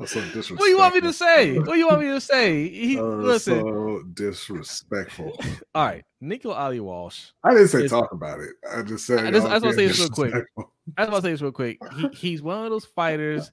So 0.06 0.20
what 0.20 0.64
do 0.64 0.68
you 0.68 0.78
want 0.78 0.94
me 0.94 1.00
to 1.02 1.12
say? 1.12 1.58
What 1.58 1.66
do 1.66 1.76
you 1.76 1.86
want 1.86 2.00
me 2.00 2.08
to 2.08 2.20
say? 2.20 2.68
He, 2.68 2.98
uh, 2.98 3.02
listen. 3.02 3.60
So 3.60 4.02
disrespectful. 4.14 5.38
All 5.74 5.84
right, 5.84 6.04
Nico 6.20 6.50
Ali 6.50 6.80
Walsh. 6.80 7.30
I 7.44 7.52
didn't 7.52 7.68
say 7.68 7.84
is, 7.84 7.90
talk 7.90 8.12
about 8.12 8.40
it. 8.40 8.50
I 8.70 8.82
just 8.82 9.06
said. 9.06 9.26
I 9.26 9.30
just, 9.30 9.46
I 9.46 9.58
just 9.58 9.64
want 9.64 9.76
to 9.76 9.80
say 9.80 9.86
this 9.86 9.98
real 9.98 10.08
quick. 10.08 10.34
I 10.96 11.02
just 11.02 11.12
want 11.12 11.22
to 11.24 11.28
say 11.28 11.32
this 11.32 11.42
real 11.42 11.52
quick. 11.52 11.78
He, 11.96 12.08
he's 12.14 12.42
one 12.42 12.64
of 12.64 12.70
those 12.70 12.86
fighters. 12.86 13.50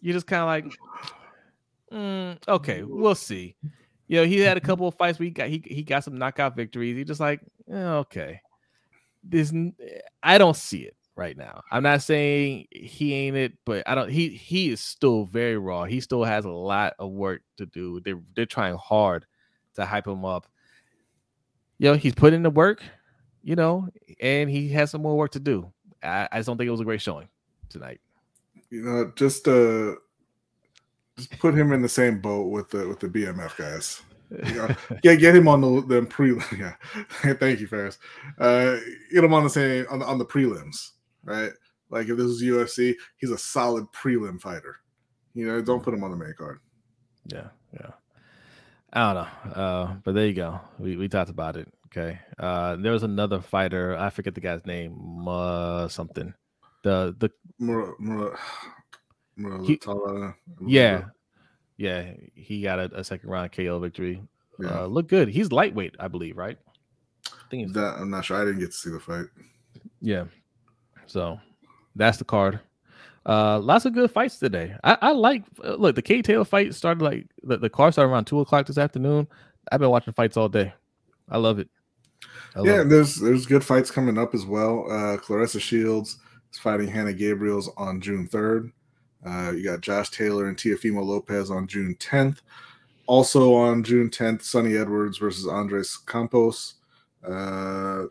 You're 0.00 0.14
just 0.14 0.26
kind 0.26 0.42
of 0.42 0.46
like, 0.46 0.78
mm, 1.92 2.48
okay, 2.48 2.82
we'll 2.82 3.14
see. 3.14 3.56
You 4.08 4.16
know, 4.16 4.24
he 4.24 4.40
had 4.40 4.56
a 4.56 4.60
couple 4.60 4.88
of 4.88 4.94
fights 4.94 5.18
where 5.18 5.24
he 5.24 5.30
got 5.30 5.48
he, 5.48 5.62
he 5.64 5.82
got 5.82 6.02
some 6.02 6.18
knockout 6.18 6.56
victories. 6.56 6.96
He 6.96 7.04
just 7.04 7.20
like, 7.20 7.40
eh, 7.70 7.74
okay, 7.74 8.40
this 9.22 9.52
I 10.22 10.38
don't 10.38 10.56
see 10.56 10.80
it 10.80 10.96
right 11.14 11.36
now. 11.36 11.62
I'm 11.70 11.82
not 11.82 12.02
saying 12.02 12.68
he 12.70 13.12
ain't 13.12 13.36
it, 13.36 13.52
but 13.66 13.86
I 13.86 13.94
don't. 13.94 14.08
He 14.08 14.30
he 14.30 14.70
is 14.70 14.80
still 14.80 15.24
very 15.24 15.58
raw. 15.58 15.84
He 15.84 16.00
still 16.00 16.24
has 16.24 16.46
a 16.46 16.50
lot 16.50 16.94
of 16.98 17.10
work 17.10 17.42
to 17.58 17.66
do. 17.66 18.00
They're 18.00 18.20
they're 18.34 18.46
trying 18.46 18.76
hard 18.76 19.26
to 19.74 19.84
hype 19.84 20.06
him 20.06 20.24
up. 20.24 20.46
You 21.78 21.90
know, 21.90 21.96
he's 21.96 22.14
put 22.14 22.32
in 22.32 22.42
the 22.42 22.50
work. 22.50 22.82
You 23.42 23.56
know, 23.56 23.88
and 24.20 24.50
he 24.50 24.68
has 24.70 24.90
some 24.90 25.02
more 25.02 25.16
work 25.16 25.32
to 25.32 25.40
do. 25.40 25.72
I, 26.02 26.28
I 26.30 26.38
just 26.38 26.46
don't 26.46 26.56
think 26.56 26.68
it 26.68 26.72
was 26.72 26.80
a 26.80 26.84
great 26.84 27.00
showing 27.00 27.28
tonight. 27.68 28.00
You 28.70 28.82
know, 28.82 29.12
just 29.16 29.48
uh, 29.48 29.94
just 31.18 31.38
put 31.38 31.54
him 31.54 31.72
in 31.72 31.82
the 31.82 31.88
same 31.88 32.20
boat 32.20 32.50
with 32.50 32.70
the 32.70 32.88
with 32.88 33.00
the 33.00 33.08
BMF 33.08 33.56
guys. 33.58 34.00
yeah, 35.02 35.14
get 35.14 35.36
him 35.36 35.48
on 35.48 35.60
the, 35.60 35.82
the 35.86 36.02
pre. 36.06 36.38
Yeah, 36.58 36.74
thank 37.34 37.60
you, 37.60 37.66
Ferris. 37.66 37.98
Uh, 38.38 38.78
get 39.12 39.24
him 39.24 39.34
on 39.34 39.44
the 39.44 39.50
same 39.50 39.84
on, 39.90 40.02
on 40.02 40.18
the 40.18 40.24
prelims 40.24 40.92
right? 41.28 41.52
Like 41.90 42.08
if 42.08 42.16
this 42.16 42.26
is 42.26 42.42
UFC, 42.42 42.94
he's 43.18 43.30
a 43.30 43.38
solid 43.38 43.86
prelim 43.92 44.40
fighter. 44.40 44.76
You 45.34 45.46
know, 45.46 45.60
don't 45.62 45.82
put 45.82 45.94
him 45.94 46.02
on 46.04 46.10
the 46.10 46.16
main 46.16 46.34
card. 46.36 46.60
Yeah, 47.26 47.48
yeah. 47.72 47.90
I 48.92 49.12
don't 49.12 49.14
know, 49.14 49.52
uh, 49.62 49.94
but 50.02 50.14
there 50.14 50.26
you 50.26 50.32
go. 50.34 50.60
We 50.78 50.96
we 50.96 51.08
talked 51.08 51.30
about 51.30 51.56
it. 51.56 51.68
Okay. 51.86 52.18
Uh, 52.38 52.76
there 52.76 52.92
was 52.92 53.02
another 53.02 53.40
fighter. 53.40 53.96
I 53.96 54.10
forget 54.10 54.34
the 54.34 54.40
guy's 54.40 54.64
name. 54.66 55.26
Uh, 55.28 55.88
something. 55.88 56.32
The 56.82 57.14
the 57.18 57.30
Mur- 57.58 57.96
Mur- 57.98 58.38
Mur- 58.38 58.38
he, 59.64 59.80
yeah, 60.66 61.04
yeah. 61.76 62.12
He 62.34 62.62
got 62.62 62.78
a, 62.78 62.90
a, 62.98 63.04
second 63.04 63.30
round 63.30 63.52
KO 63.52 63.78
victory. 63.78 64.22
Yeah. 64.58 64.82
Uh, 64.82 64.86
look 64.86 65.08
good. 65.08 65.28
He's 65.28 65.52
lightweight, 65.52 65.94
I 66.00 66.08
believe, 66.08 66.36
right? 66.36 66.58
I 67.26 67.50
think 67.50 67.72
that, 67.74 67.96
I'm 67.98 68.10
not 68.10 68.24
sure. 68.24 68.36
I 68.36 68.44
didn't 68.44 68.60
get 68.60 68.72
to 68.72 68.76
see 68.76 68.90
the 68.90 69.00
fight. 69.00 69.26
Yeah, 70.00 70.24
so 71.06 71.38
that's 71.94 72.18
the 72.18 72.24
card. 72.24 72.60
Uh, 73.26 73.58
lots 73.58 73.84
of 73.84 73.92
good 73.92 74.10
fights 74.10 74.38
today. 74.38 74.74
I, 74.84 74.96
I 75.02 75.12
like 75.12 75.44
uh, 75.62 75.74
look 75.74 75.94
the 75.94 76.02
K 76.02 76.22
Taylor 76.22 76.44
fight 76.44 76.74
started 76.74 77.02
like 77.02 77.26
the, 77.42 77.58
the 77.58 77.70
card 77.70 77.92
started 77.92 78.10
around 78.10 78.24
two 78.24 78.40
o'clock 78.40 78.66
this 78.66 78.78
afternoon. 78.78 79.28
I've 79.70 79.80
been 79.80 79.90
watching 79.90 80.14
fights 80.14 80.36
all 80.36 80.48
day. 80.48 80.72
I 81.28 81.36
love 81.36 81.58
it. 81.58 81.68
I 82.56 82.62
yeah, 82.62 82.82
there's 82.84 83.16
there's 83.16 83.46
good 83.46 83.64
fights 83.64 83.90
coming 83.90 84.18
up 84.18 84.34
as 84.34 84.46
well. 84.46 84.86
Uh, 84.90 85.18
Claressa 85.18 85.60
Shields 85.60 86.18
is 86.52 86.58
fighting 86.58 86.88
Hanna 86.88 87.12
Gabriels 87.12 87.68
on 87.76 88.00
June 88.00 88.26
third. 88.26 88.72
Uh, 89.24 89.52
you 89.52 89.64
got 89.64 89.80
Josh 89.80 90.10
Taylor 90.10 90.48
and 90.48 90.56
Teofimo 90.56 91.04
Lopez 91.04 91.50
on 91.50 91.66
June 91.66 91.96
10th. 91.98 92.38
Also 93.06 93.54
on 93.54 93.82
June 93.82 94.10
10th, 94.10 94.42
Sunny 94.42 94.76
Edwards 94.76 95.18
versus 95.18 95.46
Andres 95.46 95.96
Campos. 95.96 96.74
Uh, 97.26 98.04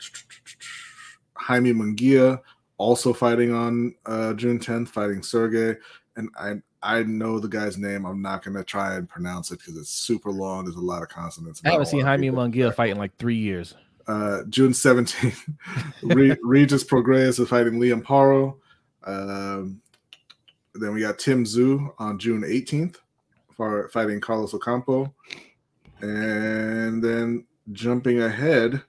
Jaime 1.35 1.71
Munguia 1.73 2.41
also 2.77 3.13
fighting 3.13 3.53
on 3.53 3.95
uh, 4.05 4.33
June 4.33 4.59
10th, 4.59 4.89
fighting 4.89 5.23
Sergey. 5.23 5.75
And 6.15 6.29
I 6.39 6.55
I 6.83 7.03
know 7.03 7.39
the 7.39 7.47
guy's 7.47 7.77
name. 7.77 8.05
I'm 8.05 8.21
not 8.21 8.43
gonna 8.43 8.63
try 8.63 8.95
and 8.95 9.09
pronounce 9.09 9.51
it 9.51 9.59
because 9.59 9.77
it's 9.77 9.89
super 9.89 10.31
long. 10.31 10.65
There's 10.65 10.75
a 10.75 10.81
lot 10.81 11.01
of 11.01 11.09
consonants. 11.09 11.61
I 11.65 11.71
haven't 11.71 11.87
seen 11.87 12.01
Jaime 12.01 12.29
Munguia 12.29 12.73
fight 12.73 12.91
in 12.91 12.97
like 12.97 13.15
three 13.17 13.35
years. 13.35 13.75
Uh, 14.07 14.43
June 14.49 14.71
17th, 14.71 15.53
Re- 16.03 16.37
Regis 16.41 16.83
Prograis 16.83 17.39
is 17.39 17.49
fighting 17.49 17.73
Liam 17.73 18.01
Paro. 18.01 18.55
Um, 19.05 19.81
then 20.79 20.93
we 20.93 21.01
got 21.01 21.19
Tim 21.19 21.43
Tszyu 21.43 21.93
on 21.99 22.19
June 22.19 22.41
18th 22.41 22.97
for 23.51 23.89
fighting 23.89 24.19
Carlos 24.19 24.53
Ocampo. 24.53 25.13
And 26.01 27.03
then 27.03 27.45
jumping 27.71 28.21
ahead, 28.21 28.81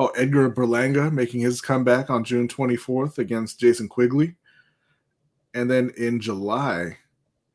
Oh, 0.00 0.06
Edgar 0.16 0.50
Berlanga 0.50 1.12
making 1.12 1.40
his 1.40 1.60
comeback 1.60 2.08
on 2.08 2.24
June 2.24 2.48
24th 2.48 3.18
against 3.18 3.60
Jason 3.60 3.86
Quigley. 3.86 4.34
And 5.52 5.70
then 5.70 5.92
in 5.98 6.20
July, 6.20 6.96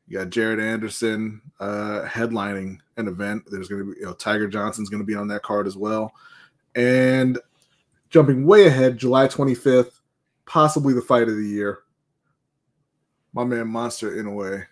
you 0.06 0.18
got 0.18 0.30
Jared 0.30 0.60
Anderson 0.60 1.42
uh, 1.58 2.04
headlining 2.04 2.78
an 2.98 3.08
event. 3.08 3.42
There's 3.50 3.66
going 3.66 3.84
to 3.84 3.92
be, 3.92 3.98
you 3.98 4.06
know, 4.06 4.12
Tiger 4.12 4.46
Johnson's 4.46 4.88
going 4.88 5.02
to 5.02 5.06
be 5.06 5.16
on 5.16 5.26
that 5.26 5.42
card 5.42 5.66
as 5.66 5.76
well. 5.76 6.12
And 6.76 7.36
jumping 8.10 8.46
way 8.46 8.66
ahead, 8.66 8.96
July 8.96 9.26
25th, 9.26 9.98
possibly 10.44 10.94
the 10.94 11.02
fight 11.02 11.28
of 11.28 11.36
the 11.36 11.48
year. 11.48 11.80
My 13.36 13.44
man 13.44 13.68
Monster 13.68 14.12
Inoue 14.12 14.66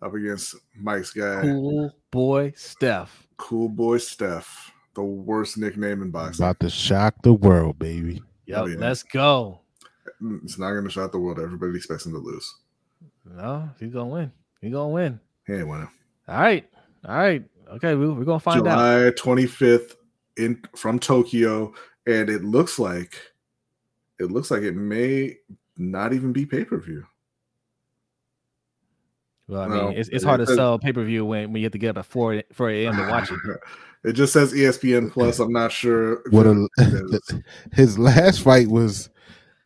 up 0.00 0.14
against 0.14 0.56
Mike's 0.74 1.12
guy. 1.12 1.42
Cool 1.42 1.92
boy 2.10 2.52
Steph. 2.56 3.26
Cool 3.36 3.68
boy 3.68 3.98
Steph 3.98 4.72
the 4.98 5.04
worst 5.04 5.56
nickname 5.56 6.02
in 6.02 6.10
boxing. 6.10 6.44
About 6.44 6.58
to 6.58 6.68
shock 6.68 7.14
the 7.22 7.32
world, 7.32 7.78
baby. 7.78 8.20
Yep, 8.46 8.66
yeah. 8.66 8.74
let's 8.78 9.04
go. 9.04 9.60
Mm, 10.20 10.42
it's 10.42 10.58
not 10.58 10.72
going 10.72 10.84
to 10.84 10.90
shock 10.90 11.12
the 11.12 11.20
world. 11.20 11.38
Everybody 11.38 11.76
expects 11.76 12.04
him 12.04 12.12
to 12.12 12.18
lose. 12.18 12.52
No, 13.24 13.70
he's 13.78 13.92
going 13.92 14.08
to 14.08 14.12
win. 14.14 14.32
He's 14.60 14.72
going 14.72 14.90
to 14.90 14.94
win. 14.94 15.20
He 15.46 15.52
ain't 15.52 15.68
winning. 15.68 15.88
All 16.26 16.40
right. 16.40 16.68
All 17.06 17.16
right. 17.16 17.44
Okay, 17.74 17.94
we, 17.94 18.08
we're 18.08 18.24
going 18.24 18.40
to 18.40 18.42
find 18.42 18.58
July 18.58 19.06
out. 19.06 19.16
July 19.16 19.36
25th 19.36 19.94
in 20.36 20.60
from 20.74 20.98
Tokyo, 20.98 21.72
and 22.08 22.28
it 22.28 22.42
looks 22.42 22.80
like 22.80 23.20
it 24.18 24.32
looks 24.32 24.50
like 24.50 24.62
it 24.62 24.74
may 24.74 25.36
not 25.76 26.12
even 26.12 26.32
be 26.32 26.44
pay 26.44 26.64
per 26.64 26.78
view. 26.80 27.06
Well, 29.48 29.62
I 29.62 29.68
mean, 29.68 29.78
no, 29.78 29.88
it's, 29.88 30.08
it's 30.10 30.24
hard 30.24 30.40
to 30.40 30.46
sell 30.46 30.78
pay 30.78 30.92
per 30.92 31.02
view 31.04 31.24
when, 31.24 31.52
when 31.52 31.60
you 31.60 31.64
have 31.64 31.72
to 31.72 31.78
get 31.78 31.90
up 31.90 31.98
at 31.98 32.06
4, 32.06 32.42
4 32.52 32.70
a.m. 32.70 32.96
to 32.96 33.08
watch 33.08 33.30
it. 33.30 33.38
It 34.04 34.12
just 34.12 34.32
says 34.32 34.52
ESPN 34.52 35.12
Plus. 35.12 35.40
I'm 35.40 35.52
not 35.52 35.72
sure 35.72 36.22
what 36.30 36.46
a, 36.46 36.68
his 37.72 37.98
last 37.98 38.42
fight 38.42 38.68
was. 38.68 39.10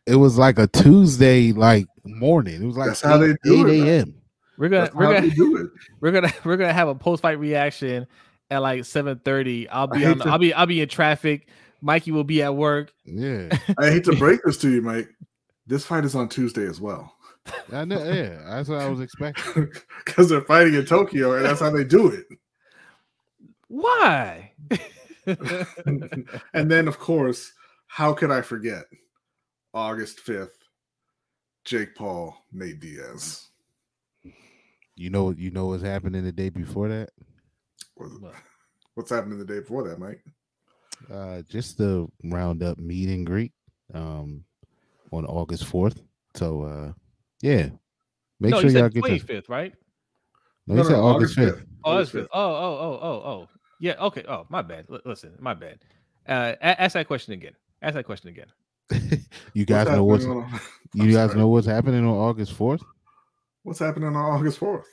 It 0.07 0.15
was 0.15 0.39
like 0.39 0.57
a 0.57 0.65
Tuesday 0.65 1.51
like 1.51 1.85
morning. 2.03 2.63
It 2.63 2.65
was 2.65 2.75
like 2.75 2.87
That's 2.87 3.05
8, 3.05 3.07
how 3.07 3.17
they 3.19 3.35
do 3.43 3.69
8 3.69 3.87
a.m. 3.87 4.15
We're 4.57 4.69
gonna 4.69 4.81
That's 4.85 4.95
we're 4.95 5.13
gonna 5.13 5.29
do 5.29 5.57
it. 5.57 5.69
We're 6.01 6.11
gonna 6.11 6.33
we're 6.43 6.57
gonna 6.57 6.73
have 6.73 6.87
a 6.87 6.95
post 6.95 7.21
fight 7.21 7.39
reaction 7.39 8.07
at 8.49 8.63
like 8.63 8.81
7:30. 8.81 9.67
I'll 9.71 9.87
be 9.87 10.03
on. 10.03 10.17
To, 10.17 10.29
I'll 10.29 10.39
be 10.39 10.51
I'll 10.51 10.65
be 10.65 10.81
in 10.81 10.89
traffic. 10.89 11.47
Mikey 11.81 12.11
will 12.11 12.23
be 12.23 12.41
at 12.41 12.55
work. 12.55 12.91
Yeah. 13.05 13.49
I 13.77 13.91
hate 13.91 14.05
to 14.05 14.15
break 14.15 14.41
this 14.43 14.57
to 14.57 14.69
you, 14.69 14.81
Mike. 14.81 15.09
This 15.67 15.85
fight 15.85 16.05
is 16.05 16.15
on 16.15 16.27
Tuesday 16.27 16.65
as 16.65 16.81
well. 16.81 17.13
I 17.71 17.85
know, 17.85 18.03
yeah, 18.03 18.41
that's 18.45 18.69
what 18.69 18.81
I 18.81 18.89
was 18.89 19.01
expecting. 19.01 19.71
Because 20.05 20.29
they're 20.29 20.41
fighting 20.41 20.75
in 20.75 20.85
Tokyo, 20.85 21.33
and 21.33 21.45
that's 21.45 21.61
how 21.61 21.69
they 21.69 21.83
do 21.83 22.09
it. 22.09 22.25
Why? 23.67 24.51
and 25.25 26.69
then, 26.69 26.87
of 26.87 26.99
course, 26.99 27.53
how 27.87 28.13
could 28.13 28.31
I 28.31 28.41
forget 28.41 28.83
August 29.73 30.23
5th, 30.25 30.49
Jake 31.65 31.95
Paul, 31.95 32.35
Nate 32.51 32.79
Diaz. 32.79 33.47
You 34.95 35.09
know, 35.09 35.31
you 35.31 35.49
know 35.49 35.67
what's 35.67 35.83
happening 35.83 36.23
the 36.23 36.31
day 36.31 36.49
before 36.49 36.87
that? 36.89 37.09
What's 38.93 39.09
happening 39.09 39.39
the 39.39 39.45
day 39.45 39.59
before 39.59 39.87
that, 39.87 39.99
Mike? 39.99 40.23
Uh, 41.11 41.41
just 41.49 41.77
the 41.77 42.07
roundup 42.23 42.77
meet 42.77 43.09
and 43.09 43.25
greet 43.25 43.51
um, 43.93 44.43
on 45.11 45.25
August 45.25 45.65
4th. 45.65 45.99
So, 46.35 46.61
uh, 46.61 46.93
yeah, 47.43 47.69
make 48.39 48.51
no, 48.51 48.61
sure 48.61 48.69
you 48.69 48.79
y'all 48.79 48.89
get 48.89 49.01
twenty 49.01 49.19
to. 49.19 49.25
fifth, 49.25 49.49
right? 49.49 49.73
No, 50.65 50.75
you 50.75 50.83
said 50.85 50.95
August 50.95 51.37
5th. 51.37 51.65
Oh, 51.83 51.97
that's 51.97 52.09
fifth. 52.09 52.29
Oh, 52.31 52.41
oh, 52.41 52.77
oh, 52.79 52.99
oh, 53.01 53.29
oh. 53.29 53.49
Yeah. 53.81 53.95
Okay. 53.99 54.23
Oh, 54.27 54.45
my 54.49 54.61
bad. 54.61 54.85
L- 54.89 55.01
listen, 55.03 55.35
my 55.39 55.53
bad. 55.53 55.79
Uh, 56.25 56.53
ask 56.61 56.93
that 56.93 57.05
question 57.05 57.33
again. 57.33 57.53
Ask 57.81 57.95
that 57.95 58.05
question 58.05 58.29
again. 58.29 58.47
you 59.53 59.65
guys 59.65 59.87
know 59.87 60.05
what's 60.05 60.23
on- 60.23 60.49
you 60.93 61.11
guys 61.11 61.31
sorry. 61.31 61.39
know 61.39 61.49
what's 61.49 61.67
happening 61.67 62.05
on 62.05 62.15
August 62.15 62.57
4th? 62.57 62.81
what's 63.63 63.79
happening 63.79 64.07
on 64.07 64.15
August 64.15 64.59
4th? 64.59 64.83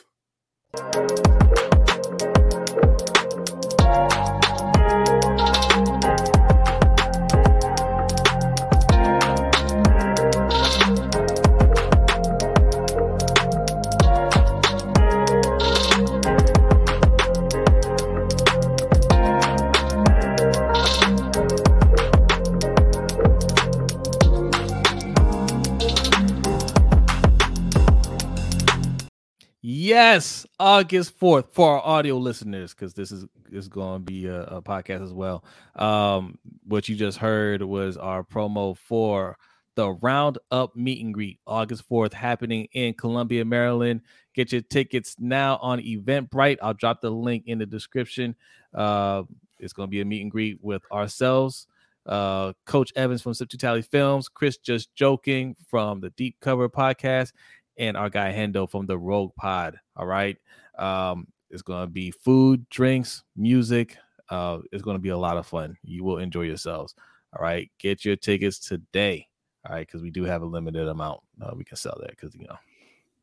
Yes, 30.02 30.46
August 30.58 31.20
4th 31.20 31.50
for 31.50 31.72
our 31.74 31.82
audio 31.86 32.16
listeners, 32.16 32.72
because 32.72 32.94
this 32.94 33.12
is 33.12 33.26
is 33.52 33.68
going 33.68 34.00
to 34.00 34.02
be 34.02 34.28
a, 34.28 34.44
a 34.44 34.62
podcast 34.62 35.02
as 35.02 35.12
well. 35.12 35.44
Um, 35.76 36.38
what 36.64 36.88
you 36.88 36.96
just 36.96 37.18
heard 37.18 37.60
was 37.60 37.98
our 37.98 38.24
promo 38.24 38.78
for 38.78 39.36
the 39.74 39.90
Roundup 39.90 40.74
meet 40.74 41.04
and 41.04 41.12
greet, 41.12 41.38
August 41.46 41.86
4th, 41.86 42.14
happening 42.14 42.66
in 42.72 42.94
Columbia, 42.94 43.44
Maryland. 43.44 44.00
Get 44.34 44.52
your 44.52 44.62
tickets 44.62 45.16
now 45.18 45.58
on 45.60 45.80
Eventbrite. 45.80 46.56
I'll 46.62 46.72
drop 46.72 47.02
the 47.02 47.10
link 47.10 47.44
in 47.44 47.58
the 47.58 47.66
description. 47.66 48.36
Uh, 48.72 49.24
it's 49.58 49.74
going 49.74 49.88
to 49.88 49.90
be 49.90 50.00
a 50.00 50.06
meet 50.06 50.22
and 50.22 50.30
greet 50.30 50.56
with 50.62 50.80
ourselves, 50.90 51.66
uh, 52.06 52.54
Coach 52.64 52.90
Evans 52.96 53.20
from 53.20 53.34
Sip 53.34 53.50
Tally 53.50 53.82
Films, 53.82 54.30
Chris 54.30 54.56
Just 54.56 54.94
Joking 54.94 55.56
from 55.68 56.00
the 56.00 56.08
Deep 56.10 56.36
Cover 56.40 56.70
Podcast, 56.70 57.32
and 57.80 57.96
our 57.96 58.10
guy 58.10 58.32
Hendo 58.32 58.70
from 58.70 58.86
the 58.86 58.96
Rogue 58.96 59.34
Pod. 59.34 59.76
All 59.96 60.06
right. 60.06 60.36
Um, 60.78 61.26
it's 61.50 61.62
gonna 61.62 61.88
be 61.88 62.10
food, 62.12 62.68
drinks, 62.68 63.24
music. 63.36 63.96
Uh, 64.28 64.58
it's 64.70 64.82
gonna 64.82 65.00
be 65.00 65.08
a 65.08 65.18
lot 65.18 65.36
of 65.36 65.46
fun. 65.46 65.76
You 65.82 66.04
will 66.04 66.18
enjoy 66.18 66.42
yourselves. 66.42 66.94
All 67.36 67.42
right. 67.42 67.70
Get 67.78 68.04
your 68.04 68.16
tickets 68.16 68.60
today. 68.60 69.26
All 69.68 69.74
right, 69.74 69.86
because 69.86 70.02
we 70.02 70.10
do 70.10 70.24
have 70.24 70.42
a 70.42 70.46
limited 70.46 70.88
amount. 70.88 71.20
Uh, 71.40 71.52
we 71.56 71.64
can 71.64 71.76
sell 71.76 71.98
that 72.00 72.10
because 72.10 72.34
you 72.34 72.46
know, 72.46 72.56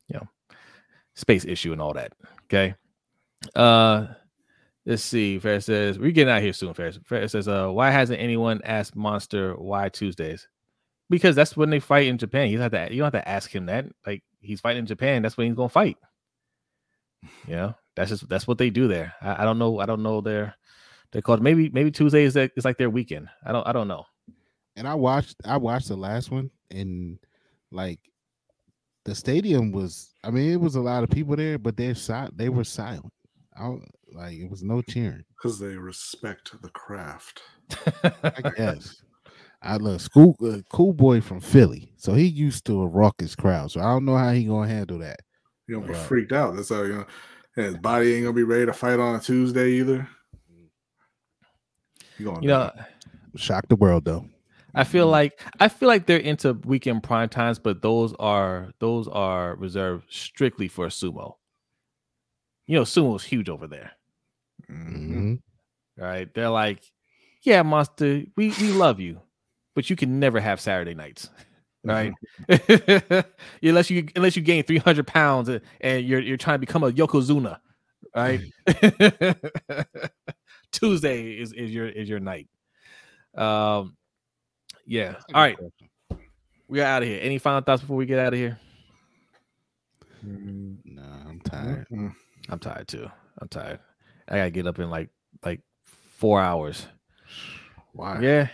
you 0.07 0.15
know, 0.15 0.27
space 1.15 1.45
issue 1.45 1.71
and 1.71 1.81
all 1.81 1.93
that. 1.93 2.13
Okay. 2.45 2.75
Uh 3.55 4.07
let's 4.85 5.03
see. 5.03 5.39
Ferris 5.39 5.65
says 5.65 5.99
we're 5.99 6.11
getting 6.11 6.33
out 6.33 6.41
here 6.41 6.53
soon. 6.53 6.73
Ferris. 6.73 6.99
Ferris 7.05 7.31
says, 7.31 7.47
uh, 7.47 7.69
why 7.69 7.91
hasn't 7.91 8.21
anyone 8.21 8.61
asked 8.63 8.95
Monster 8.95 9.55
why 9.55 9.89
Tuesdays? 9.89 10.47
Because 11.09 11.35
that's 11.35 11.55
when 11.55 11.69
they 11.69 11.79
fight 11.79 12.07
in 12.07 12.17
Japan. 12.17 12.49
You 12.49 12.59
have 12.59 12.71
to 12.71 12.87
you 12.91 13.01
don't 13.01 13.13
have 13.13 13.23
to 13.23 13.29
ask 13.29 13.53
him 13.53 13.67
that. 13.67 13.85
Like 14.05 14.23
he's 14.47 14.61
fighting 14.61 14.79
in 14.79 14.85
Japan, 14.85 15.21
that's 15.21 15.37
when 15.37 15.47
he's 15.47 15.55
gonna 15.55 15.69
fight. 15.69 15.97
Yeah, 17.47 17.73
that's 17.95 18.09
just 18.09 18.29
that's 18.29 18.47
what 18.47 18.57
they 18.57 18.69
do 18.69 18.87
there. 18.87 19.13
I, 19.21 19.43
I 19.43 19.45
don't 19.45 19.59
know. 19.59 19.79
I 19.79 19.85
don't 19.85 20.03
know 20.03 20.21
their 20.21 20.55
they 21.11 21.21
called 21.21 21.41
maybe 21.41 21.69
maybe 21.69 21.91
Tuesday 21.91 22.23
is 22.23 22.35
like, 22.35 22.53
like 22.63 22.77
their 22.77 22.89
weekend. 22.89 23.29
I 23.45 23.51
don't 23.51 23.67
I 23.67 23.71
don't 23.71 23.87
know. 23.87 24.05
And 24.75 24.87
I 24.87 24.95
watched 24.95 25.35
I 25.45 25.57
watched 25.57 25.87
the 25.87 25.95
last 25.95 26.31
one 26.31 26.51
and 26.71 27.17
like 27.71 27.99
the 29.05 29.15
stadium 29.15 29.71
was 29.71 30.09
I 30.23 30.31
mean 30.31 30.51
it 30.51 30.59
was 30.59 30.75
a 30.75 30.81
lot 30.81 31.03
of 31.03 31.09
people 31.09 31.35
there, 31.35 31.57
but 31.57 31.77
they're 31.77 31.95
si- 31.95 32.29
they 32.35 32.49
were 32.49 32.63
silent. 32.63 33.11
I, 33.57 33.75
like 34.13 34.37
it 34.37 34.49
was 34.49 34.63
no 34.63 34.81
cheering. 34.81 35.23
Because 35.35 35.59
they 35.59 35.75
respect 35.75 36.61
the 36.61 36.69
craft. 36.69 37.41
I 38.23 38.51
guess. 38.55 39.01
I 39.61 39.77
look 39.77 39.99
school 39.99 40.35
uh, 40.43 40.59
cool 40.69 40.93
boy 40.93 41.21
from 41.21 41.41
Philly, 41.41 41.91
so 41.97 42.13
he 42.13 42.25
used 42.25 42.65
to 42.65 42.81
a 42.81 42.87
raucous 42.87 43.35
crowd. 43.35 43.71
So 43.71 43.79
I 43.81 43.85
don't 43.85 44.05
know 44.05 44.15
how 44.15 44.31
he 44.31 44.45
gonna 44.45 44.67
handle 44.67 44.99
that. 44.99 45.19
You 45.67 45.75
don't 45.75 45.87
be 45.87 45.93
Right. 45.93 46.01
freaked 46.07 46.31
out. 46.31 46.55
That's 46.55 46.69
how 46.69 46.83
you 46.83 46.93
know. 46.93 47.05
His 47.55 47.75
body 47.77 48.13
ain't 48.13 48.23
gonna 48.23 48.33
be 48.33 48.43
ready 48.43 48.67
to 48.67 48.73
fight 48.73 48.99
on 48.99 49.15
a 49.15 49.19
Tuesday 49.19 49.71
either. 49.71 50.07
You 52.19 52.25
going 52.25 52.43
you 52.43 52.49
know, 52.49 52.71
Shock 53.35 53.67
the 53.67 53.75
world 53.75 54.05
though. 54.05 54.27
I 54.75 54.83
feel 54.83 55.07
like 55.07 55.41
I 55.59 55.69
feel 55.69 55.87
like 55.87 56.05
they're 56.05 56.17
into 56.19 56.53
weekend 56.53 57.01
prime 57.01 57.29
times, 57.29 57.57
but 57.57 57.81
those 57.81 58.13
are 58.19 58.71
those 58.79 59.07
are 59.07 59.55
reserved 59.55 60.05
strictly 60.09 60.67
for 60.67 60.87
sumo. 60.87 61.35
You 62.67 62.75
know, 62.77 62.83
sumo's 62.83 63.23
huge 63.23 63.49
over 63.49 63.65
there. 63.67 63.91
Mhm. 64.69 65.09
Mhm. 65.09 65.41
Right? 65.97 66.31
They're 66.33 66.49
like, 66.49 66.83
yeah, 67.41 67.63
monster, 67.63 68.23
we 68.35 68.49
we 68.61 68.71
love 68.71 68.99
you, 68.99 69.21
but 69.77 69.91
you 69.91 69.95
can 69.95 70.19
never 70.19 70.39
have 70.39 70.59
Saturday 70.59 70.95
nights. 70.95 71.29
Right? 71.83 72.11
unless 73.61 73.89
you 73.89 74.07
unless 74.15 74.35
you 74.35 74.41
gain 74.41 74.63
300 74.63 75.07
pounds 75.07 75.47
and- 75.47 75.61
and 75.79 76.05
you're 76.05 76.19
you're 76.19 76.35
trying 76.35 76.55
to 76.55 76.59
become 76.59 76.83
a 76.83 76.91
Yokozuna, 76.91 77.59
right? 78.13 78.41
Tuesday 80.71 81.31
is, 81.39 81.53
is 81.53 81.71
your 81.71 81.87
is 81.87 82.09
your 82.09 82.19
night. 82.19 82.49
Um 83.35 83.95
yeah. 84.85 85.11
That's 85.13 85.23
a 85.23 85.27
All 85.27 85.33
good 85.33 85.39
right. 85.39 85.57
question. 85.57 85.89
We 86.67 86.81
are 86.81 86.85
out 86.85 87.03
of 87.03 87.07
here. 87.07 87.19
Any 87.21 87.37
final 87.37 87.61
thoughts 87.61 87.81
before 87.83 87.95
we 87.95 88.05
get 88.05 88.19
out 88.19 88.33
of 88.33 88.39
here? 88.39 88.59
Mhm. 90.25 90.77
Nah, 90.83 91.29
I'm 91.29 91.39
tired. 91.41 91.87
I'm 92.49 92.59
tired 92.59 92.87
too. 92.89 93.09
I'm 93.39 93.47
tired. 93.47 93.79
I 94.27 94.37
gotta 94.37 94.51
get 94.51 94.67
up 94.67 94.79
in 94.79 94.89
like 94.89 95.09
like 95.45 95.61
four 95.85 96.41
hours. 96.41 96.85
Why? 97.93 98.19
Yeah, 98.19 98.47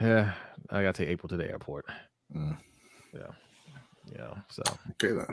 yeah. 0.00 0.32
I 0.70 0.82
gotta 0.82 0.92
take 0.92 1.08
April 1.08 1.28
to 1.28 1.36
the 1.36 1.48
airport. 1.48 1.86
Mm. 2.34 2.56
Yeah, 3.14 3.20
yeah. 4.14 4.34
So 4.50 4.62
Okay 4.92 5.14
then. 5.14 5.26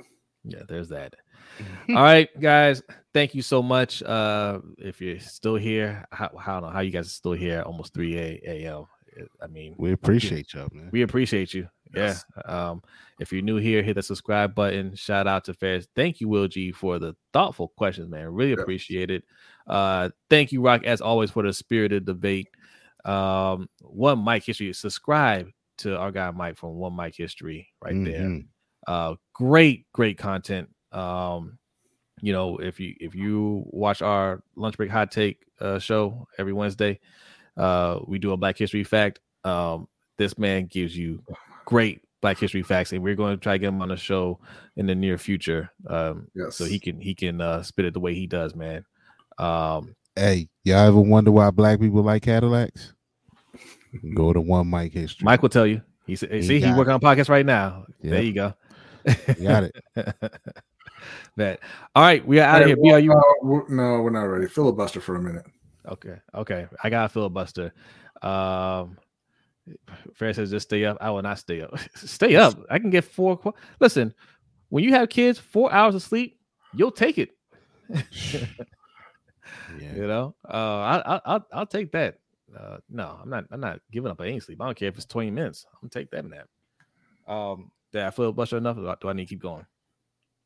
yeah, 0.44 0.64
there's 0.68 0.90
that. 0.90 1.16
All 1.90 1.96
right, 2.04 2.30
guys. 2.40 2.82
Thank 3.14 3.36
you 3.36 3.42
so 3.42 3.62
much. 3.62 4.02
Uh, 4.04 4.60
if 4.78 5.02
you're 5.02 5.20
still 5.20 5.56
here, 5.56 6.06
how, 6.12 6.32
how 6.38 6.58
I 6.58 6.60
don't 6.62 6.70
know 6.70 6.74
how 6.74 6.80
you 6.82 6.92
guys 6.92 7.06
are 7.08 7.10
still 7.10 7.34
here 7.34 7.62
almost 7.62 7.94
3 7.94 8.18
a- 8.18 8.42
a.m. 8.46 8.86
I 9.42 9.46
mean, 9.48 9.76
We 9.78 9.92
appreciate 9.92 10.54
y'all, 10.56 10.70
man. 10.72 10.90
we 10.92 11.04
appreciate 11.04 11.54
you. 11.54 11.68
Yes. 11.96 12.26
Yeah. 12.36 12.70
Um, 12.72 12.82
if 13.20 13.32
you're 13.32 13.44
new 13.44 13.58
here, 13.58 13.84
hit 13.84 13.94
the 13.94 14.02
subscribe 14.02 14.56
button. 14.56 14.96
Shout 14.96 15.28
out 15.28 15.46
to 15.46 15.54
Ferris. 15.54 15.88
Thank 15.96 16.20
you, 16.20 16.28
Will 16.28 16.48
G, 16.48 16.72
for 16.72 16.98
the 16.98 17.16
thoughtful 17.32 17.68
questions, 17.78 18.10
man. 18.10 18.30
Really 18.34 18.52
Yes. 18.52 18.60
appreciate 18.62 19.12
it. 19.12 19.24
Uh, 19.68 20.10
thank 20.32 20.52
you, 20.52 20.62
Rock, 20.62 20.84
as 20.86 21.02
always, 21.02 21.30
for 21.30 21.44
the 21.44 21.54
spirited 21.54 22.06
debate. 22.06 22.48
Um, 23.06 23.70
one 23.82 24.20
Mike 24.20 24.44
history. 24.44 24.72
Subscribe 24.74 25.50
to 25.80 25.98
our 25.98 26.12
guy 26.12 26.32
Mike 26.32 26.58
from 26.58 26.76
One 26.76 26.94
Mike 26.94 27.16
History 27.16 27.68
right 27.82 27.96
there. 28.04 28.22
Mhm. 28.22 28.48
Uh, 28.88 29.16
great, 29.34 29.86
great 29.94 30.18
content. 30.18 30.70
Um, 30.92 31.58
you 32.22 32.32
know, 32.32 32.58
if 32.58 32.80
you 32.80 32.96
if 33.00 33.16
you 33.16 33.64
watch 33.68 34.02
our 34.02 34.44
lunch 34.56 34.78
break 34.78 34.90
hot 34.92 35.12
take 35.12 35.44
uh, 35.60 35.80
show 35.80 36.28
every 36.38 36.54
Wednesday, 36.54 37.00
uh, 37.58 38.00
we 38.08 38.20
do 38.20 38.32
a 38.32 38.38
Black 38.38 38.58
History 38.58 38.84
fact. 38.84 39.20
Um, 39.44 39.88
this 40.18 40.38
man 40.38 40.68
gives 40.68 40.96
you 40.96 41.24
great 41.66 42.02
Black 42.22 42.38
History 42.38 42.62
facts, 42.64 42.94
and 42.94 43.02
we're 43.04 43.16
going 43.16 43.36
to 43.36 43.42
try 43.42 43.54
to 43.54 43.60
get 43.60 43.68
him 43.68 43.82
on 43.82 43.90
the 43.90 43.98
show 43.98 44.40
in 44.78 44.86
the 44.86 44.96
near 44.96 45.18
future. 45.18 45.70
Um, 45.88 46.28
Yes. 46.36 46.56
so 46.56 46.64
he 46.66 46.80
can 46.80 47.02
he 47.02 47.14
can 47.16 47.42
uh, 47.42 47.64
spit 47.64 47.86
it 47.86 47.94
the 47.94 48.00
way 48.00 48.14
he 48.14 48.28
does, 48.28 48.56
man. 48.56 48.86
Um, 49.40 49.96
Hey, 50.16 50.50
y'all 50.64 50.78
ever 50.88 51.00
wonder 51.00 51.32
why 51.32 51.50
black 51.52 51.80
people 51.80 52.04
like 52.04 52.24
Cadillacs? 52.24 52.94
Go 54.16 54.34
to 54.34 54.42
one 54.42 54.68
Mike 54.68 54.92
history. 54.94 55.26
Mike 55.26 55.42
will 55.42 55.50
tell 55.50 55.68
you. 55.68 55.82
He 56.06 56.16
said, 56.16 56.30
"See, 56.44 56.56
he's 56.56 56.64
got 56.64 56.78
working 56.78 56.94
on 56.94 57.00
podcast 57.00 57.30
right 57.30 57.46
now. 57.46 57.86
There 58.02 58.22
you 58.22 58.34
go." 58.34 58.54
Got 59.42 59.64
it. 59.66 59.76
Bet. 61.38 61.60
All 61.96 62.04
right, 62.04 62.26
we 62.26 62.40
are 62.40 62.44
out 62.44 62.62
of 62.62 62.68
here. 62.68 62.78
B, 62.78 62.92
are 62.92 63.00
you 63.00 63.10
well, 63.10 63.20
uh, 63.20 63.34
we're- 63.46 63.66
no, 63.70 64.02
we're 64.02 64.10
not 64.10 64.24
ready. 64.24 64.48
Filibuster 64.48 65.00
for 65.02 65.16
a 65.16 65.22
minute. 65.22 65.46
Okay. 65.88 66.16
Okay. 66.36 66.68
I 66.84 66.90
got 66.90 67.06
a 67.06 67.10
filibuster. 67.10 67.74
Um 68.22 68.98
Fair 70.14 70.34
says 70.34 70.50
just 70.52 70.68
stay 70.68 70.84
up. 70.86 70.98
I 71.02 71.10
will 71.10 71.22
not 71.22 71.40
stay 71.40 71.62
up. 71.62 71.78
stay 71.96 72.36
up. 72.36 72.58
I 72.70 72.80
can 72.80 72.90
get 72.90 73.04
four. 73.06 73.38
qu- 73.38 73.54
Listen, 73.80 74.14
when 74.70 74.84
you 74.84 74.92
have 74.94 75.10
kids, 75.10 75.40
four 75.40 75.72
hours 75.74 75.96
of 75.96 76.02
sleep, 76.02 76.38
you'll 76.74 76.92
take 76.92 77.18
it. 77.18 77.32
Yeah. 79.80 79.96
You 79.96 80.08
know, 80.08 80.36
uh, 80.48 80.52
I, 80.54 81.16
I 81.16 81.22
I'll 81.26 81.48
I'll 81.54 81.66
take 81.66 81.92
that. 81.94 82.20
Uh, 82.56 82.78
no, 82.90 83.18
I'm 83.22 83.30
not. 83.30 83.46
I'm 83.52 83.60
not 83.60 83.80
giving 83.92 84.12
up 84.12 84.22
any 84.22 84.40
sleep. 84.40 84.62
I 84.62 84.66
don't 84.66 84.78
care 84.78 84.90
if 84.90 84.96
it's 84.96 85.06
20 85.06 85.32
minutes. 85.32 85.66
I'm 85.74 85.90
gonna 85.90 85.90
take 85.90 86.12
that 86.12 86.26
nap. 86.26 86.48
Um, 87.28 87.72
did 87.92 88.04
I 88.04 88.12
feel 88.12 88.32
buster 88.32 88.58
enough? 88.58 88.78
Or 88.78 88.96
do 89.00 89.10
I 89.10 89.14
need 89.14 89.26
to 89.26 89.30
keep 89.30 89.42
going? 89.42 89.66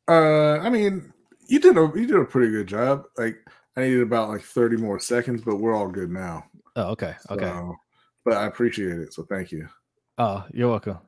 Uh, 0.08 0.58
I 0.58 0.70
mean, 0.70 1.12
you 1.48 1.60
did 1.60 1.76
a 1.76 1.90
you 1.94 2.06
did 2.06 2.16
a 2.16 2.24
pretty 2.24 2.50
good 2.50 2.66
job. 2.66 3.04
Like 3.16 3.36
I 3.76 3.82
needed 3.82 4.02
about 4.02 4.30
like 4.30 4.42
30 4.42 4.76
more 4.76 4.98
seconds, 4.98 5.42
but 5.44 5.56
we're 5.56 5.74
all 5.74 5.88
good 5.88 6.10
now. 6.10 6.44
Oh, 6.76 6.90
okay, 6.92 7.14
okay. 7.30 7.52
But 8.24 8.34
I 8.34 8.46
appreciate 8.46 8.98
it. 8.98 9.12
So 9.12 9.24
thank 9.24 9.52
you. 9.52 9.68
Oh, 10.18 10.44
you're 10.52 10.68
welcome. 10.68 10.98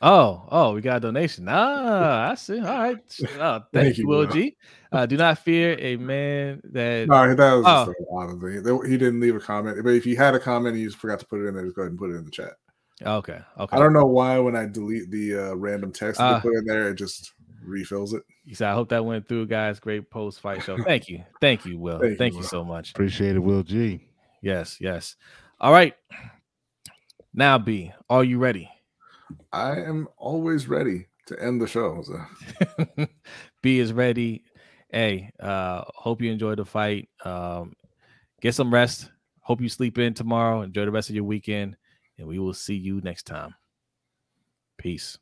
Oh, 0.00 0.46
oh, 0.50 0.74
we 0.74 0.80
got 0.80 0.98
a 0.98 1.00
donation. 1.00 1.46
Ah, 1.48 2.30
I 2.30 2.34
see. 2.34 2.58
All 2.60 2.64
right. 2.66 2.96
Oh, 3.38 3.60
thank, 3.60 3.66
Thank 3.72 3.98
you, 3.98 4.02
you, 4.04 4.08
Will 4.08 4.24
bro. 4.26 4.32
G. 4.34 4.56
Uh, 4.92 5.06
do 5.06 5.16
not 5.16 5.38
fear 5.38 5.76
a 5.78 5.96
man 5.96 6.60
that. 6.72 7.08
No, 7.08 7.34
that 7.34 7.54
was 7.54 7.64
Oh. 7.66 7.86
just 7.86 7.98
a 7.98 8.14
lot 8.14 8.30
of 8.30 8.40
things. 8.40 8.88
He 8.90 8.96
didn't 8.96 9.20
leave 9.20 9.34
a 9.36 9.40
comment, 9.40 9.78
but 9.84 9.94
if 9.94 10.04
he 10.04 10.14
had 10.14 10.34
a 10.34 10.38
comment 10.40 10.74
and 10.74 10.82
you 10.82 10.88
just 10.88 10.98
forgot 10.98 11.20
to 11.20 11.26
put 11.26 11.40
it 11.40 11.46
in 11.48 11.54
there, 11.54 11.64
just 11.64 11.76
go 11.76 11.82
ahead 11.82 11.90
and 11.90 11.98
put 11.98 12.10
it 12.10 12.14
in 12.14 12.24
the 12.24 12.30
chat. 12.30 12.52
Okay, 13.04 13.38
okay. 13.58 13.76
I 13.76 13.78
don't 13.78 13.92
know 13.92 14.06
why 14.06 14.38
when 14.38 14.56
I 14.56 14.66
delete 14.66 15.10
the 15.10 15.36
uh, 15.50 15.54
random 15.54 15.92
text 15.92 16.18
that 16.18 16.24
Ah. 16.36 16.40
put 16.40 16.54
in 16.54 16.64
there, 16.64 16.88
it 16.90 16.94
just 16.94 17.32
refills 17.64 18.12
it. 18.12 18.22
He 18.44 18.54
said, 18.54 18.68
I 18.70 18.74
hope 18.74 18.88
that 18.88 19.04
went 19.04 19.28
through, 19.28 19.46
guys. 19.46 19.78
Great 19.78 20.10
post 20.10 20.40
fight 20.40 20.62
show. 20.62 20.82
Thank 20.82 21.08
you. 21.08 21.22
Thank 21.40 21.64
you, 21.66 21.78
Will. 21.78 22.00
Thank, 22.00 22.18
Thank 22.18 22.32
you, 22.32 22.38
you, 22.38 22.42
Will. 22.42 22.48
so 22.48 22.64
much. 22.64 22.90
Appreciate 22.92 23.36
it, 23.36 23.40
Will 23.40 23.62
G. 23.62 24.08
Yes, 24.42 24.78
yes. 24.80 25.16
All 25.60 25.72
right. 25.72 25.94
Now, 27.34 27.58
B, 27.58 27.92
are 28.08 28.24
you 28.24 28.38
ready? 28.38 28.68
I 29.52 29.80
am 29.80 30.08
always 30.16 30.68
ready 30.68 31.08
to 31.26 31.42
end 31.42 31.60
the 31.60 31.66
show. 31.66 32.02
So. 32.02 33.06
B 33.62 33.78
is 33.78 33.92
ready. 33.92 34.44
A, 34.94 35.30
uh, 35.38 35.84
hope 35.94 36.22
you 36.22 36.32
enjoy 36.32 36.54
the 36.54 36.64
fight. 36.64 37.08
Um, 37.24 37.74
get 38.40 38.54
some 38.54 38.72
rest. 38.72 39.10
Hope 39.40 39.60
you 39.60 39.68
sleep 39.68 39.98
in 39.98 40.14
tomorrow. 40.14 40.62
Enjoy 40.62 40.84
the 40.84 40.90
rest 40.90 41.10
of 41.10 41.14
your 41.14 41.24
weekend, 41.24 41.76
and 42.18 42.26
we 42.26 42.38
will 42.38 42.54
see 42.54 42.74
you 42.74 43.00
next 43.02 43.24
time. 43.24 43.54
Peace. 44.78 45.18